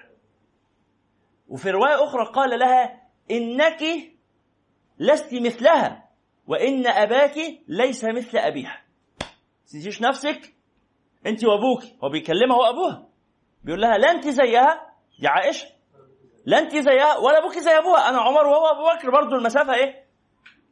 وفي 1.47 1.71
رواية 1.71 2.03
أخرى 2.03 2.25
قال 2.25 2.59
لها 2.59 3.01
إنك 3.31 3.83
لست 4.99 5.33
مثلها 5.33 6.09
وإن 6.47 6.87
أباك 6.87 7.35
ليس 7.67 8.05
مثل 8.05 8.37
ابيها 8.37 8.81
تنسيش 9.71 10.01
نفسك؟ 10.01 10.53
أنت 11.25 11.45
وأبوك. 11.45 11.83
هو 12.03 12.09
بيكلمها 12.09 12.57
هو 12.57 13.05
بيقول 13.63 13.81
لها 13.81 13.97
لا 13.97 14.11
أنت 14.11 14.27
زيها 14.27 14.91
يا 15.19 15.29
عائشة 15.29 15.67
لا 16.45 16.59
أنت 16.59 16.75
زيها 16.77 17.17
ولا 17.17 17.37
أبوك 17.39 17.57
زي 17.57 17.77
أبوها. 17.77 18.09
أنا 18.09 18.21
عمر 18.21 18.47
وهو 18.47 18.65
أبو 18.65 18.83
بكر 18.97 19.11
برضه 19.11 19.35
المسافة 19.35 19.73
إيه؟ 19.73 20.04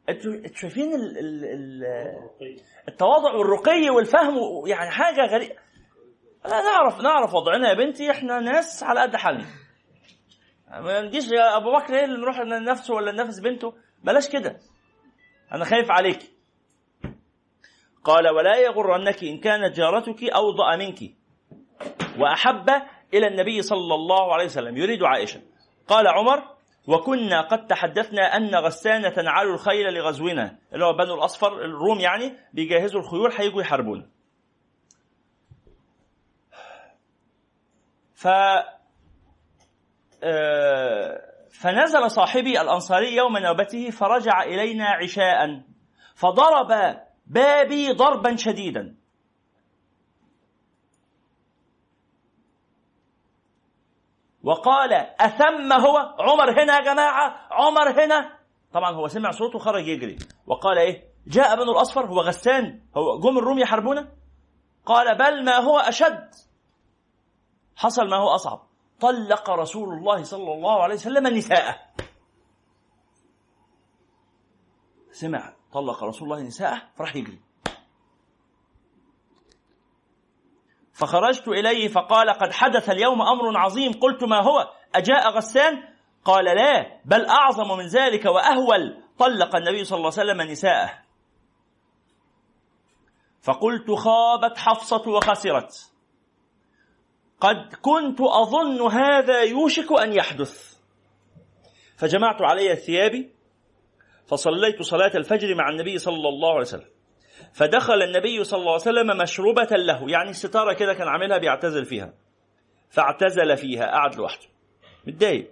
أنتوا 0.08 0.32
شايفين 0.54 0.94
ال 0.94 1.18
ال 1.18 1.44
ال 1.44 2.60
التواضع 2.88 3.34
والرقي 3.34 3.90
والفهم 3.90 4.36
يعني 4.66 4.90
حاجة 4.90 5.26
غريبه 5.26 5.54
لا 6.44 6.62
نعرف 6.62 7.00
نعرف 7.00 7.34
وضعنا 7.34 7.68
يا 7.68 7.74
بنتي. 7.74 8.10
إحنا 8.10 8.40
ناس 8.40 8.82
على 8.82 9.00
قد 9.00 9.16
حالنا. 9.16 9.46
ما 10.70 11.00
نجيش 11.00 11.24
يا 11.32 11.56
أبو 11.56 11.72
بكر 11.72 11.94
إيه 11.94 12.04
اللي 12.04 12.20
نروح 12.20 12.38
نفسه 12.38 12.94
ولا 12.94 13.12
نفس 13.12 13.40
بنته؟ 13.40 13.72
بلاش 14.04 14.28
كده. 14.28 14.60
أنا 15.52 15.64
خايف 15.64 15.90
عليك. 15.90 16.18
قال 18.04 18.28
ولا 18.28 18.56
يغرنك 18.56 19.24
إن 19.24 19.38
كانت 19.38 19.76
جارتك 19.76 20.24
أوضأ 20.24 20.76
منك. 20.76 20.98
وأحب 22.18 22.70
إلى 23.14 23.26
النبي 23.26 23.62
صلى 23.62 23.94
الله 23.94 24.34
عليه 24.34 24.44
وسلم. 24.44 24.76
يريد 24.76 25.02
عائشة. 25.02 25.42
قال 25.88 26.08
عمر 26.08 26.53
وكنا 26.86 27.40
قد 27.40 27.66
تحدثنا 27.66 28.36
أن 28.36 28.54
غسان 28.54 29.12
تنعل 29.12 29.46
الخيل 29.46 29.94
لغزونا. 29.94 30.58
اللي 30.72 30.84
هو 30.84 30.92
بنو 30.92 31.14
الأصفر 31.14 31.64
الروم 31.64 32.00
يعني 32.00 32.36
بيجهزوا 32.52 33.00
الخيول 33.00 33.32
هيجوا 33.38 33.62
يحاربونا. 33.62 34.06
ف 38.14 38.28
آه، 40.26 41.20
فنزل 41.50 42.10
صاحبي 42.10 42.60
الأنصاري 42.60 43.16
يوم 43.16 43.38
نوبته 43.38 43.90
فرجع 43.90 44.42
إلينا 44.42 44.88
عشاء 44.88 45.62
فضرب 46.14 46.96
بابي 47.26 47.92
ضربا 47.92 48.36
شديدا. 48.36 49.03
وقال 54.44 54.92
أثم 55.20 55.72
هو؟ 55.72 55.96
عمر 56.18 56.62
هنا 56.62 56.76
يا 56.76 56.84
جماعة 56.84 57.48
عمر 57.50 58.04
هنا. 58.04 58.38
طبعا 58.72 58.90
هو 58.92 59.08
سمع 59.08 59.30
صوته 59.30 59.58
خرج 59.58 59.88
يجري. 59.88 60.18
وقال 60.46 60.78
إيه؟ 60.78 61.14
جاء 61.26 61.56
بنو 61.56 61.72
الأصفر 61.72 62.06
هو 62.06 62.20
غسان 62.20 62.82
هو 62.96 63.18
جم 63.20 63.38
الروم 63.38 63.58
يحاربونا 63.58 64.12
قال 64.86 65.18
بل 65.18 65.44
ما 65.44 65.56
هو 65.56 65.78
أشد. 65.78 66.30
حصل 67.76 68.08
ما 68.10 68.16
هو 68.16 68.28
أصعب. 68.28 68.60
طلق 69.00 69.50
رسول 69.50 69.88
الله 69.88 70.22
صلى 70.22 70.52
الله 70.52 70.82
عليه 70.82 70.94
وسلم 70.94 71.26
نساءه. 71.26 71.78
سمع 75.10 75.52
طلق 75.72 76.04
رسول 76.04 76.32
الله 76.32 76.42
نساءه 76.42 76.82
فراح 76.96 77.16
يجري. 77.16 77.40
فخرجت 80.94 81.48
إليه 81.48 81.88
فقال 81.88 82.30
قد 82.30 82.52
حدث 82.52 82.90
اليوم 82.90 83.22
أمر 83.22 83.58
عظيم 83.58 83.92
قلت 83.92 84.24
ما 84.24 84.42
هو؟ 84.42 84.70
أجاء 84.94 85.30
غسان؟ 85.30 85.82
قال 86.24 86.44
لا 86.44 87.00
بل 87.04 87.26
أعظم 87.26 87.78
من 87.78 87.86
ذلك 87.86 88.24
وأهول. 88.24 89.02
طلق 89.18 89.56
النبي 89.56 89.84
صلى 89.84 89.96
الله 89.96 90.12
عليه 90.18 90.32
وسلم 90.32 90.50
نساءه. 90.50 91.04
فقلت 93.42 93.90
خابت 93.90 94.58
حفصة 94.58 95.08
وخسرت. 95.08 95.92
قد 97.40 97.74
كنت 97.82 98.20
أظن 98.20 98.92
هذا 98.92 99.42
يوشك 99.42 99.92
أن 99.92 100.12
يحدث. 100.12 100.74
فجمعت 101.96 102.42
علي 102.42 102.76
ثيابي 102.76 103.34
فصليت 104.26 104.82
صلاة 104.82 105.12
الفجر 105.14 105.54
مع 105.54 105.68
النبي 105.68 105.98
صلى 105.98 106.28
الله 106.28 106.50
عليه 106.50 106.60
وسلم. 106.60 106.93
فدخل 107.54 108.02
النبي 108.02 108.44
صلى 108.44 108.60
الله 108.60 108.72
عليه 108.72 108.82
وسلم 108.82 109.18
مشروبة 109.18 109.68
له 109.70 110.10
يعني 110.10 110.32
ستارة 110.32 110.72
كده 110.72 110.94
كان 110.94 111.08
عاملها 111.08 111.38
بيعتزل 111.38 111.84
فيها. 111.84 112.12
فاعتزل 112.90 113.56
فيها 113.56 113.86
قعد 113.86 114.16
لوحده. 114.16 114.46
متضايق. 115.06 115.50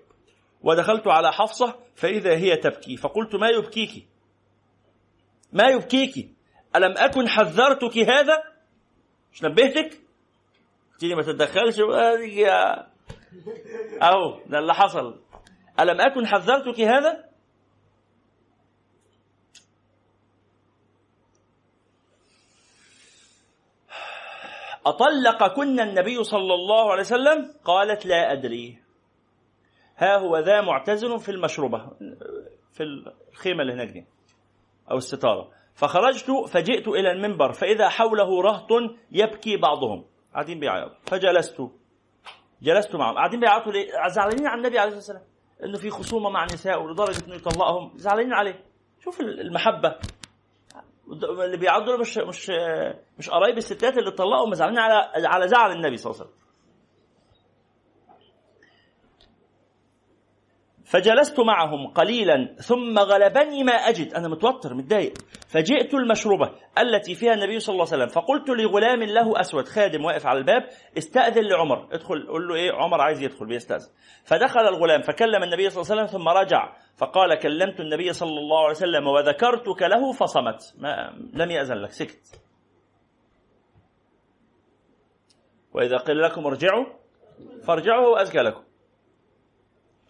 ودخلت 0.62 1.08
على 1.08 1.32
حفصة 1.32 1.78
فإذا 1.94 2.36
هي 2.36 2.56
تبكي. 2.56 2.96
فقلت 2.96 3.34
ما 3.34 3.48
يبكيك؟ 3.48 4.08
ما 5.52 5.64
يبكيك؟ 5.68 6.30
ألم 6.76 6.94
أكن 6.98 7.28
حذرتك 7.28 7.98
هذا؟ 7.98 8.42
مش 9.32 9.44
نبهتك 9.44 10.00
تيجي 10.98 11.14
ما 11.14 11.22
تتدخلش 11.22 11.80
أهو 14.02 14.40
ده 14.46 14.58
اللي 14.58 14.74
حصل. 14.74 15.20
ألم 15.80 16.00
أكن 16.00 16.26
حذرتك 16.26 16.80
هذا؟ 16.80 17.31
أطلقكن 24.86 25.80
النبي 25.80 26.24
صلى 26.24 26.54
الله 26.54 26.90
عليه 26.90 27.00
وسلم؟ 27.00 27.54
قالت 27.64 28.06
لا 28.06 28.32
أدري. 28.32 28.78
ها 29.96 30.16
هو 30.16 30.38
ذا 30.38 30.60
معتزل 30.60 31.18
في 31.18 31.30
المشروبة 31.30 31.90
في 32.72 32.82
الخيمة 33.32 33.62
اللي 33.62 33.72
هناك 33.72 33.88
دي 33.88 34.06
أو 34.90 34.96
الستارة. 34.96 35.50
فخرجت 35.74 36.30
فجئت 36.48 36.88
إلى 36.88 37.12
المنبر 37.12 37.52
فإذا 37.52 37.88
حوله 37.88 38.42
رهط 38.42 38.68
يبكي 39.12 39.56
بعضهم. 39.56 40.04
قاعدين 40.34 40.60
بيعيطوا. 40.60 40.96
فجلست. 41.06 41.62
جلست 42.62 42.96
معهم. 42.96 43.14
قاعدين 43.14 43.40
بيعيطوا 43.40 43.72
ليه؟ 43.72 43.86
زعلانين 44.08 44.46
على 44.46 44.58
النبي 44.58 44.78
عليه 44.78 44.96
الصلاة 44.96 45.18
والسلام. 45.18 45.32
إنه 45.64 45.78
في 45.78 45.90
خصومة 45.90 46.30
مع 46.30 46.44
نسائه 46.44 46.86
لدرجة 46.90 47.26
إنه 47.26 47.34
يطلقهم. 47.34 47.92
زعلانين 47.96 48.32
عليه. 48.32 48.64
شوف 49.04 49.20
المحبة. 49.20 49.96
اللي 51.12 51.56
بيعضوا 51.56 51.96
مش 51.96 52.18
مش 52.18 52.50
مش 53.18 53.30
قرايب 53.30 53.56
الستات 53.58 53.98
اللي 53.98 54.08
اتطلقوا 54.08 54.54
زعلانين 54.54 54.78
على 54.80 55.26
على 55.26 55.48
زعل 55.48 55.72
النبي 55.72 55.96
صلى 55.96 56.10
الله 56.10 56.22
عليه 56.22 56.30
وسلم. 56.30 56.42
فجلست 60.84 61.40
معهم 61.40 61.86
قليلا 61.86 62.56
ثم 62.56 62.98
غلبني 62.98 63.64
ما 63.64 63.72
أجد. 63.72 64.14
أنا 64.14 64.28
متوتر 64.28 64.74
متضايق. 64.74 65.14
فجئت 65.52 65.94
المشروبة 65.94 66.50
التي 66.78 67.14
فيها 67.14 67.34
النبي 67.34 67.60
صلى 67.60 67.72
الله 67.72 67.86
عليه 67.92 67.96
وسلم 67.96 68.08
فقلت 68.08 68.48
لغلام 68.48 69.02
له 69.02 69.40
أسود 69.40 69.68
خادم 69.68 70.04
واقف 70.04 70.26
على 70.26 70.38
الباب 70.38 70.68
استأذن 70.98 71.44
لعمر. 71.44 71.88
ادخل 71.92 72.26
قول 72.26 72.48
له 72.48 72.54
إيه؟ 72.54 72.72
عمر 72.72 73.00
عايز 73.00 73.22
يدخل 73.22 73.46
بيستأذن. 73.46 73.88
فدخل 74.24 74.60
الغلام 74.60 75.02
فكلم 75.02 75.42
النبي 75.42 75.70
صلى 75.70 75.82
الله 75.82 75.92
عليه 75.92 76.02
وسلم 76.02 76.20
ثم 76.20 76.28
رجع 76.28 76.76
فقال 76.96 77.34
كلمت 77.34 77.80
النبي 77.80 78.12
صلى 78.12 78.38
الله 78.38 78.58
عليه 78.58 78.70
وسلم 78.70 79.06
وذكرتك 79.06 79.82
له 79.82 80.12
فصمت. 80.12 80.74
ما 80.78 81.10
لم 81.32 81.50
يأذن 81.50 81.76
لك 81.76 81.90
سكت. 81.90 82.40
وإذا 85.72 85.96
قيل 85.96 86.22
لكم 86.22 86.46
ارجعوا 86.46 86.84
فارجعوا 87.66 88.06
هو 88.06 88.16
أزكى 88.16 88.38
لكم. 88.38 88.62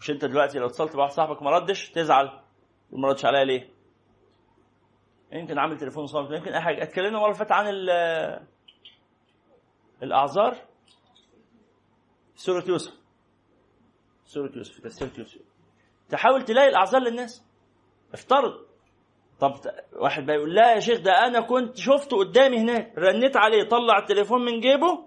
مش 0.00 0.10
أنت 0.10 0.24
دلوقتي 0.24 0.58
لو 0.58 0.66
اتصلت 0.66 0.96
بواحد 0.96 1.10
صاحبك 1.10 1.42
ما 1.42 1.50
ردش 1.50 1.90
تزعل. 1.90 2.30
ما 2.92 3.08
ردش 3.08 3.24
عليا 3.24 3.44
ليه؟ 3.44 3.71
يمكن 5.32 5.58
عامل 5.58 5.76
تليفون 5.78 6.06
صامت 6.06 6.30
يمكن 6.30 6.52
أي 6.52 6.60
حاجة. 6.60 6.82
اتكلمنا 6.82 7.08
المره 7.16 7.24
اللي 7.24 7.38
فاتت 7.38 7.52
عن 7.52 7.66
الأعذار. 10.02 10.56
سورة 12.34 12.64
يوسف. 12.68 12.92
سورة 14.24 14.52
يوسف 14.56 14.80
تفسير 14.80 15.10
يوسف. 15.18 15.40
تحاول 16.08 16.44
تلاقي 16.44 16.68
الأعذار 16.68 17.02
للناس. 17.02 17.44
افترض. 18.14 18.66
طب 19.40 19.52
واحد 19.92 20.26
بيقول 20.26 20.54
لا 20.54 20.74
يا 20.74 20.80
شيخ 20.80 21.00
ده 21.00 21.12
أنا 21.26 21.40
كنت 21.40 21.76
شفته 21.76 22.18
قدامي 22.18 22.58
هناك. 22.58 22.98
رنيت 22.98 23.36
عليه 23.36 23.68
طلع 23.68 23.98
التليفون 23.98 24.44
من 24.44 24.60
جيبه 24.60 25.04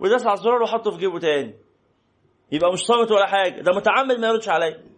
وداس 0.00 0.26
على 0.26 0.34
الزرار 0.34 0.62
وحطه 0.62 0.90
في 0.90 0.98
جيبه 0.98 1.18
تاني. 1.18 1.58
يبقى 2.52 2.72
مش 2.72 2.78
صامت 2.78 3.10
ولا 3.10 3.26
حاجة. 3.26 3.60
ده 3.60 3.72
متعمد 3.72 4.18
ما 4.20 4.28
يردش 4.28 4.48
عليا. 4.48 4.89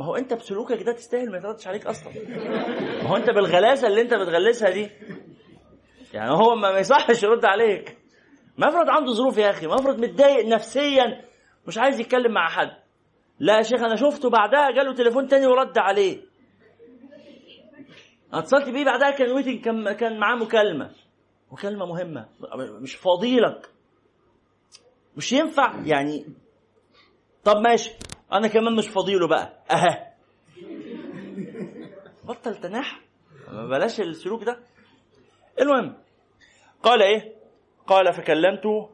ما 0.00 0.06
هو 0.06 0.16
انت 0.16 0.34
بسلوكك 0.34 0.82
ده 0.82 0.92
تستاهل 0.92 1.30
ما 1.30 1.36
يردش 1.36 1.66
عليك 1.66 1.86
أصلا. 1.86 2.12
ما 3.02 3.08
هو 3.08 3.16
انت 3.16 3.30
بالغلاسة 3.30 3.86
اللي 3.88 4.00
انت 4.00 4.14
بتغلسها 4.14 4.70
دي. 4.70 4.90
يعني 6.14 6.30
هو 6.30 6.54
ما 6.54 6.78
يصحش 6.78 7.22
يرد 7.22 7.44
عليك. 7.44 7.98
ما 8.58 8.68
افرض 8.68 8.88
عنده 8.88 9.12
ظروف 9.12 9.38
يا 9.38 9.50
أخي 9.50 9.66
ما 9.66 9.74
افرض 9.74 10.00
متضايق 10.00 10.46
نفسيا 10.46 11.24
مش 11.66 11.78
عايز 11.78 12.00
يتكلم 12.00 12.32
مع 12.32 12.48
حد. 12.48 12.70
لا 13.38 13.56
يا 13.56 13.62
شيخ 13.62 13.80
أنا 13.82 13.96
شفته 13.96 14.30
بعدها 14.30 14.70
جاله 14.70 14.94
تليفون 14.94 15.28
تاني 15.28 15.46
ورد 15.46 15.78
عليه. 15.78 16.20
اتصلت 18.32 18.68
بيه 18.68 18.84
بعدها 18.84 19.10
كان 19.10 19.30
ويتنج 19.32 19.60
كان 19.64 19.92
كان 19.92 20.18
معاه 20.18 20.36
مكالمة. 20.36 20.90
مكالمة 21.52 21.86
مهمة. 21.86 22.28
مش 22.56 22.94
فاضيلك. 22.94 23.68
مش 25.16 25.32
ينفع 25.32 25.74
يعني. 25.84 26.26
طب 27.44 27.56
ماشي. 27.56 27.92
أنا 28.32 28.48
كمان 28.48 28.76
مش 28.76 28.88
فاضيله 28.88 29.28
بقى. 29.28 29.62
أها. 29.70 30.14
بطل 32.24 32.56
تناح 32.56 33.00
بلاش 33.52 34.00
السلوك 34.00 34.44
ده. 34.44 34.58
المهم 35.60 35.96
قال 36.82 37.02
إيه؟ 37.02 37.34
قال 37.86 38.12
فكلمته 38.12 38.90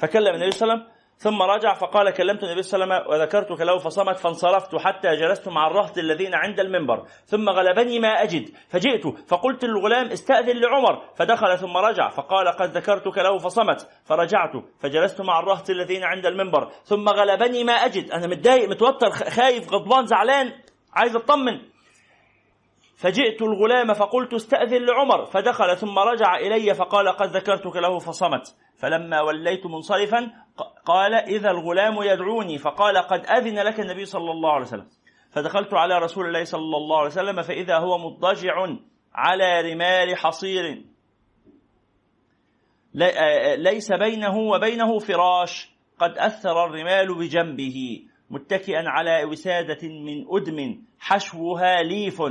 فكلم 0.00 0.34
النبي 0.34 0.50
صلى 0.50 0.62
الله 0.72 0.74
عليه 0.74 0.84
وسلم. 0.84 0.93
ثم 1.18 1.42
رجع 1.42 1.74
فقال 1.74 2.10
كلمت 2.10 2.42
النبي 2.44 2.62
صلى 2.62 2.84
الله 2.84 2.94
عليه 2.94 3.04
وسلم 3.04 3.12
وذكرتك 3.12 3.60
له 3.60 3.78
فصمت 3.78 4.18
فانصرفت 4.18 4.76
حتى 4.76 5.16
جلست 5.16 5.48
مع 5.48 5.66
الرهط 5.66 5.98
الذين 5.98 6.34
عند 6.34 6.60
المنبر. 6.60 7.06
ثم 7.26 7.48
غلبني 7.48 7.98
ما 7.98 8.08
أجد. 8.08 8.48
فجئت 8.68 9.06
فقلت 9.28 9.64
للغلام 9.64 10.06
استأذن 10.06 10.56
لعمر. 10.60 11.02
فدخل 11.16 11.58
ثم 11.58 11.76
رجع 11.76 12.08
فقال 12.08 12.48
قد 12.48 12.76
ذكرتك 12.76 13.18
له 13.18 13.38
فصمت. 13.38 13.88
فرجعت 14.04 14.52
فجلست 14.80 15.20
مع 15.20 15.40
الرهط 15.40 15.70
الذين 15.70 16.04
عند 16.04 16.26
المنبر. 16.26 16.70
ثم 16.84 17.08
غلبني 17.08 17.64
ما 17.64 17.72
أجد. 17.72 18.10
أنا 18.10 18.26
متضايق 18.26 18.68
متوتر 18.68 19.10
خايف 19.10 19.72
غضبان 19.72 20.06
زعلان 20.06 20.52
عايز 20.94 21.16
أطمن. 21.16 21.73
فجئت 22.96 23.42
الغلام 23.42 23.94
فقلت 23.94 24.34
استأذن 24.34 24.86
لعمر 24.86 25.24
فدخل 25.24 25.76
ثم 25.76 25.98
رجع 25.98 26.36
إلي 26.36 26.74
فقال 26.74 27.08
قد 27.08 27.36
ذكرتك 27.36 27.76
له 27.76 27.98
فصمت. 27.98 28.56
فلما 28.76 29.20
وليت 29.20 29.66
منصرفا 29.66 30.30
قال 30.86 31.14
إذا 31.14 31.50
الغلام 31.50 32.02
يدعوني 32.02 32.58
فقال 32.58 32.98
قد 32.98 33.26
أذن 33.26 33.58
لك 33.58 33.80
النبي 33.80 34.04
صلى 34.04 34.30
الله 34.30 34.52
عليه 34.52 34.64
وسلم. 34.64 34.86
فدخلت 35.30 35.74
على 35.74 35.98
رسول 35.98 36.26
الله 36.26 36.44
صلى 36.44 36.76
الله 36.76 36.98
عليه 36.98 37.10
وسلم 37.10 37.42
فإذا 37.42 37.78
هو 37.78 37.98
مضطجع 37.98 38.54
على 39.14 39.72
رمال 39.72 40.16
حصير. 40.16 40.84
ليس 43.56 43.92
بينه 43.92 44.38
وبينه 44.38 44.98
فراش. 44.98 45.74
قد 45.98 46.18
أثر 46.18 46.64
الرمال 46.64 47.14
بجنبه 47.18 48.06
متكئا 48.30 48.82
على 48.86 49.24
وسادة 49.24 49.88
من 49.88 50.24
أدم 50.30 50.82
حشوها 50.98 51.82
ليف. 51.82 52.22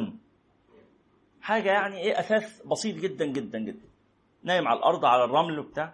حاجة 1.43 1.71
يعني 1.71 1.97
إيه 1.97 2.19
أثاث 2.19 2.61
بسيط 2.65 2.95
جدا 2.95 3.25
جدا 3.25 3.59
جدا. 3.59 3.87
نايم 4.43 4.67
على 4.67 4.79
الأرض 4.79 5.05
على 5.05 5.23
الرمل 5.23 5.59
وبتاع. 5.59 5.93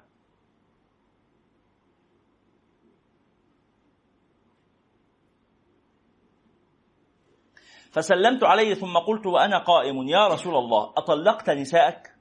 فسلمت 7.92 8.44
عليه 8.44 8.74
ثم 8.74 8.98
قلت 8.98 9.26
وأنا 9.26 9.58
قائم 9.58 10.08
يا 10.08 10.28
رسول 10.28 10.56
الله 10.56 10.94
أطلقت 10.98 11.50
نساءك؟ 11.50 12.16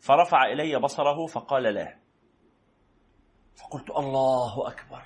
فرفع 0.00 0.44
إلي 0.46 0.78
بصره 0.78 1.26
فقال 1.26 1.62
لا. 1.62 1.98
فقلت 3.56 3.90
الله 3.90 4.68
أكبر. 4.68 5.02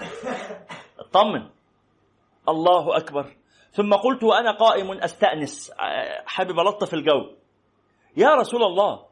اطمن. 1.00 1.50
الله 2.48 2.96
أكبر. 2.96 3.39
ثم 3.72 3.94
قلت 3.94 4.24
وأنا 4.24 4.52
قائم 4.52 4.90
أستأنس. 4.90 5.72
حابب 6.26 6.60
ألطف 6.60 6.94
الجو. 6.94 7.30
يا 8.16 8.34
رسول 8.34 8.62
الله 8.62 9.10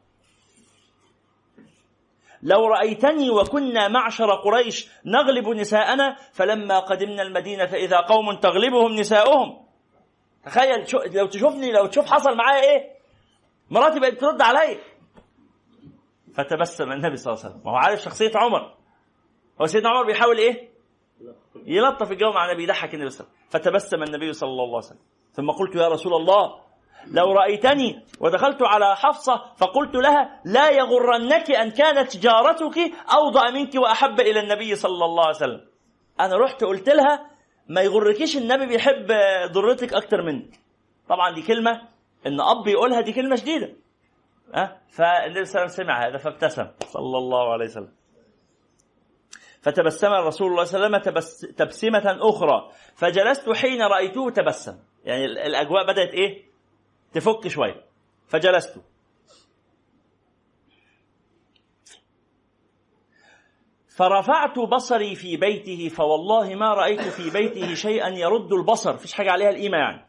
لو 2.42 2.66
رأيتني 2.66 3.30
وكنا 3.30 3.88
معشر 3.88 4.34
قريش 4.34 4.90
نغلب 5.04 5.48
نساءنا 5.48 6.16
فلما 6.32 6.78
قدمنا 6.78 7.22
المدينة 7.22 7.64
إذا 7.64 8.00
قوم 8.00 8.32
تغلبهم 8.32 8.94
نساؤهم. 8.94 9.66
تخيل 10.44 10.86
لو 11.14 11.26
تشوفني 11.26 11.72
لو 11.72 11.86
تشوف 11.86 12.12
حصل 12.12 12.36
معايا 12.36 12.62
إيه؟ 12.62 12.98
مراتي 13.70 14.00
بقت 14.00 14.20
ترد 14.20 14.42
عليا 14.42 14.78
فتبسم 16.34 16.92
النبي 16.92 17.16
صلى 17.16 17.32
الله 17.32 17.44
عليه 17.44 17.54
وسلم. 17.54 17.66
وهو 17.66 17.76
عارف 17.76 18.00
شخصية 18.00 18.32
عمر. 18.34 18.74
هو 19.60 19.66
سيدنا 19.66 19.90
عمر 19.90 20.06
بيحاول 20.06 20.38
إيه؟ 20.38 20.67
يلطف 21.66 22.12
الجو 22.12 22.32
مع 22.32 22.50
النبي 22.50 22.62
يضحك 22.62 22.94
النبي 22.94 23.10
صلى 23.10 23.20
الله 23.20 23.30
عليه 23.30 23.40
وسلم. 23.50 23.78
فتبسم 23.78 24.02
النبي 24.02 24.32
صلى 24.32 24.50
الله 24.50 24.66
عليه 24.66 24.76
وسلم. 24.76 24.98
ثم 25.32 25.50
قلت 25.50 25.74
يا 25.74 25.88
رسول 25.88 26.14
الله 26.14 26.60
لو 27.06 27.32
رأيتني 27.32 28.06
ودخلت 28.20 28.62
على 28.62 28.96
حفصة 28.96 29.42
فقلت 29.56 29.94
لها 29.94 30.40
لا 30.44 30.70
يغرنك 30.70 31.50
أن 31.50 31.70
كانت 31.70 32.16
جارتك 32.16 32.78
أوضع 33.14 33.50
منك 33.50 33.74
وأحب 33.74 34.20
إلى 34.20 34.40
النبي 34.40 34.74
صلى 34.74 35.04
الله 35.04 35.24
عليه 35.26 35.36
وسلم. 35.36 35.60
أنا 36.20 36.36
رحت 36.36 36.64
قلت 36.64 36.88
لها 36.88 37.30
ما 37.68 37.80
يغركيش 37.80 38.36
النبي 38.36 38.66
بيحب 38.66 39.06
ضرتك 39.52 39.94
أكتر 39.94 40.22
منك. 40.22 40.60
طبعا 41.08 41.34
دي 41.34 41.42
كلمة 41.42 41.82
إن 42.26 42.40
أب 42.40 42.66
يقولها 42.66 43.00
دي 43.00 43.12
كلمة 43.12 43.36
شديدة. 43.36 43.76
أه؟ 44.54 44.76
فالنبي 44.90 45.44
صلى 45.44 45.62
الله 45.62 45.62
عليه 45.62 45.64
وسلم 45.64 45.68
سمع 45.68 46.06
هذا 46.06 46.16
فابتسم. 46.18 46.66
صلى 46.86 47.18
الله 47.18 47.52
عليه 47.52 47.64
وسلم. 47.64 47.92
فتبسم 49.72 50.06
الرسول 50.12 50.50
الله 50.50 50.64
صلى 50.64 50.76
الله 50.76 50.86
عليه 50.86 50.96
وسلم 50.98 51.12
تبس 51.12 51.40
تبسمة 51.40 52.18
أخرى. 52.20 52.70
فجلست 52.94 53.50
حين 53.50 53.82
رأيته 53.82 54.30
تبسم. 54.30 54.78
يعني 55.04 55.24
ال- 55.24 55.38
الأجواء 55.38 55.86
بدأت 55.86 56.08
إيه؟ 56.14 56.44
تفك 57.12 57.48
شوية. 57.48 57.84
فجلست. 58.28 58.80
فرفعت 63.96 64.58
بصري 64.58 65.14
في 65.14 65.36
بيته 65.36 65.88
فوالله 65.88 66.54
ما 66.54 66.74
رأيت 66.74 67.00
في 67.00 67.30
بيته 67.30 67.74
شيئا 67.74 68.08
يرد 68.08 68.52
البصر. 68.52 68.96
فيش 68.96 69.12
حاجة 69.12 69.30
عليها 69.30 69.50
القيمة 69.50 69.78
يعني. 69.78 70.08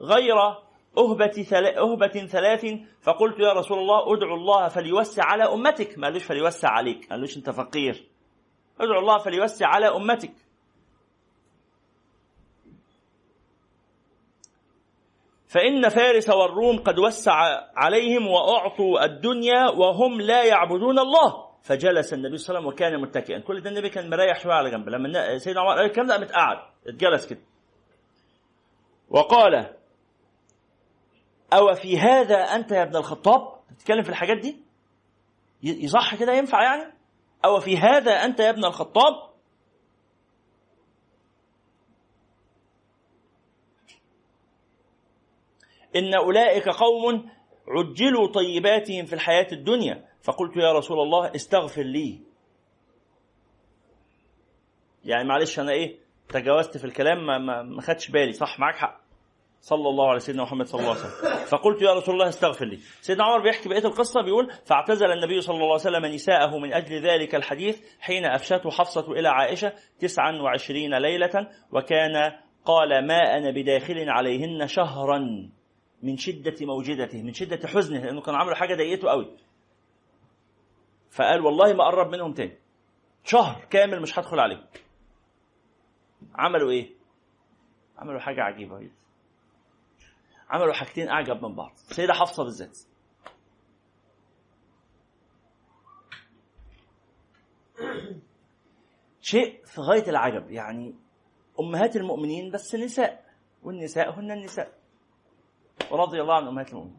غير 0.00 0.36
أهبة, 0.98 1.42
ثلا- 1.42 1.78
أهبة 1.78 2.26
ثلاث 2.26 2.66
فقلت 3.02 3.38
يا 3.40 3.52
رسول 3.52 3.78
الله 3.78 4.14
ادعو 4.14 4.34
الله 4.34 4.68
فليوسع 4.68 5.24
على 5.24 5.44
أمتك. 5.44 5.98
ما 5.98 6.06
قالوش 6.06 6.24
فليوسع 6.24 6.68
عليك. 6.68 7.10
قالوش 7.10 7.36
أنت 7.36 7.50
فقير. 7.50 8.15
ادعو 8.80 8.98
الله 8.98 9.18
فليوسع 9.18 9.66
على 9.66 9.86
أمتك. 9.86 10.32
فإن 15.48 15.88
فارس 15.88 16.30
والروم 16.30 16.78
قد 16.78 16.98
وسع 16.98 17.32
عليهم 17.76 18.26
وأعطوا 18.26 19.04
الدنيا 19.04 19.70
وهم 19.70 20.20
لا 20.20 20.44
يعبدون 20.44 20.98
الله. 20.98 21.46
فجلس 21.62 22.12
النبي 22.12 22.36
صلى 22.36 22.58
الله 22.58 22.60
عليه 22.60 22.66
وسلم 22.66 22.66
وكان 22.66 23.00
متكئا. 23.00 23.38
كل 23.38 23.60
ده 23.60 23.70
النبي 23.70 23.88
كان 23.88 24.10
مريح 24.10 24.40
شوية 24.40 24.54
على 24.54 24.70
جنب. 24.70 24.88
لما 24.88 25.38
سيدنا 25.38 25.60
عمر 25.60 25.76
قال 25.76 25.84
الكلام 25.86 26.06
ده 26.06 26.14
قامت 26.14 26.32
قعد 26.32 26.58
اتجلس 26.86 27.26
كده. 27.26 27.40
وقال 29.10 29.76
أو 31.52 31.74
في 31.74 31.98
هذا 31.98 32.36
أنت 32.36 32.72
يا 32.72 32.82
ابن 32.82 32.96
الخطاب؟ 32.96 33.60
تتكلم 33.78 34.02
في 34.02 34.08
الحاجات 34.08 34.36
دي؟ 34.36 34.60
يصح 35.62 36.14
كده 36.14 36.32
ينفع 36.32 36.62
يعني؟ 36.62 36.95
أو 37.44 37.60
في 37.60 37.76
هذا 37.76 38.12
أنت 38.12 38.40
يا 38.40 38.50
ابن 38.50 38.64
الخطاب؟ 38.64 39.26
إن 45.96 46.14
أولئك 46.14 46.68
قوم 46.68 47.30
عجلوا 47.68 48.32
طيباتهم 48.32 49.04
في 49.04 49.12
الحياة 49.12 49.46
الدنيا. 49.52 50.08
فقلت 50.22 50.56
يا 50.56 50.72
رسول 50.72 51.00
الله 51.00 51.34
استغفر 51.34 51.82
لي. 51.82 52.20
يعني 55.04 55.28
معلش 55.28 55.58
أنا 55.58 55.72
إيه 55.72 55.98
تجاوزت 56.28 56.78
في 56.78 56.84
الكلام 56.84 57.26
ما, 57.26 57.62
ما, 57.62 57.80
خدش 57.82 58.10
بالي. 58.10 58.32
صح 58.32 58.58
معاك 58.58 58.74
حق. 58.74 59.05
صلى 59.60 59.88
الله 59.88 60.10
على 60.10 60.20
سيدنا 60.20 60.42
محمد 60.42 60.66
صلى 60.66 60.80
الله 60.80 60.90
عليه 60.90 61.00
وسلم. 61.00 61.46
فقلت 61.46 61.82
يا 61.82 61.94
رسول 61.94 62.14
الله 62.14 62.28
استغفر 62.28 62.64
لي. 62.64 62.76
سيدنا 63.00 63.24
عمر 63.24 63.42
بيحكي 63.42 63.68
بقية 63.68 63.84
القصة 63.84 64.22
بيقول 64.22 64.52
فاعتزل 64.64 65.12
النبي 65.12 65.40
صلى 65.40 65.54
الله 65.54 65.66
عليه 65.66 65.74
وسلم 65.74 66.06
نساءه 66.06 66.58
من 66.58 66.72
أجل 66.72 67.00
ذلك 67.00 67.34
الحديث 67.34 67.80
حين 68.00 68.24
أفشته 68.24 68.70
حفصة 68.70 69.12
إلى 69.12 69.28
عائشة 69.28 69.72
تسعا 69.98 70.32
وعشرين 70.32 70.94
ليلة 70.94 71.48
وكان 71.72 72.32
قال 72.64 73.06
ما 73.06 73.38
أنا 73.38 73.50
بداخل 73.50 74.08
عليهن 74.08 74.66
شهرا 74.66 75.18
من 76.02 76.16
شدة 76.16 76.66
موجدته 76.66 77.22
من 77.22 77.32
شدة 77.32 77.68
حزنه 77.68 78.04
لأنه 78.04 78.20
كان 78.20 78.34
عامل 78.34 78.56
حاجة 78.56 78.74
ضايقته 78.74 79.08
قوي. 79.08 79.36
فقال 81.10 81.40
والله 81.40 81.72
ما 81.72 81.84
قرب 81.84 82.12
منهم 82.12 82.32
تاني. 82.32 82.58
شهر 83.24 83.64
كامل 83.70 84.02
مش 84.02 84.18
هدخل 84.18 84.40
عليه 84.40 84.66
عملوا 86.34 86.70
إيه؟ 86.70 86.90
عملوا 87.98 88.20
حاجة 88.20 88.42
عجيبة. 88.42 88.90
عملوا 90.50 90.72
حاجتين 90.72 91.08
أعجب 91.08 91.44
من 91.44 91.54
بعض. 91.54 91.72
سيدة 91.76 92.12
حفصة 92.12 92.44
بالذات. 92.44 92.78
شيء 99.20 99.64
في 99.64 99.80
غاية 99.80 100.08
العجب 100.08 100.50
يعني 100.50 100.94
أمهات 101.60 101.96
المؤمنين 101.96 102.50
بس 102.50 102.74
نساء 102.74 103.24
والنساء 103.62 104.10
هن 104.20 104.30
النساء. 104.30 104.72
ورضي 105.90 106.20
الله 106.20 106.34
عن 106.34 106.46
أمهات 106.46 106.70
المؤمنين. 106.70 106.98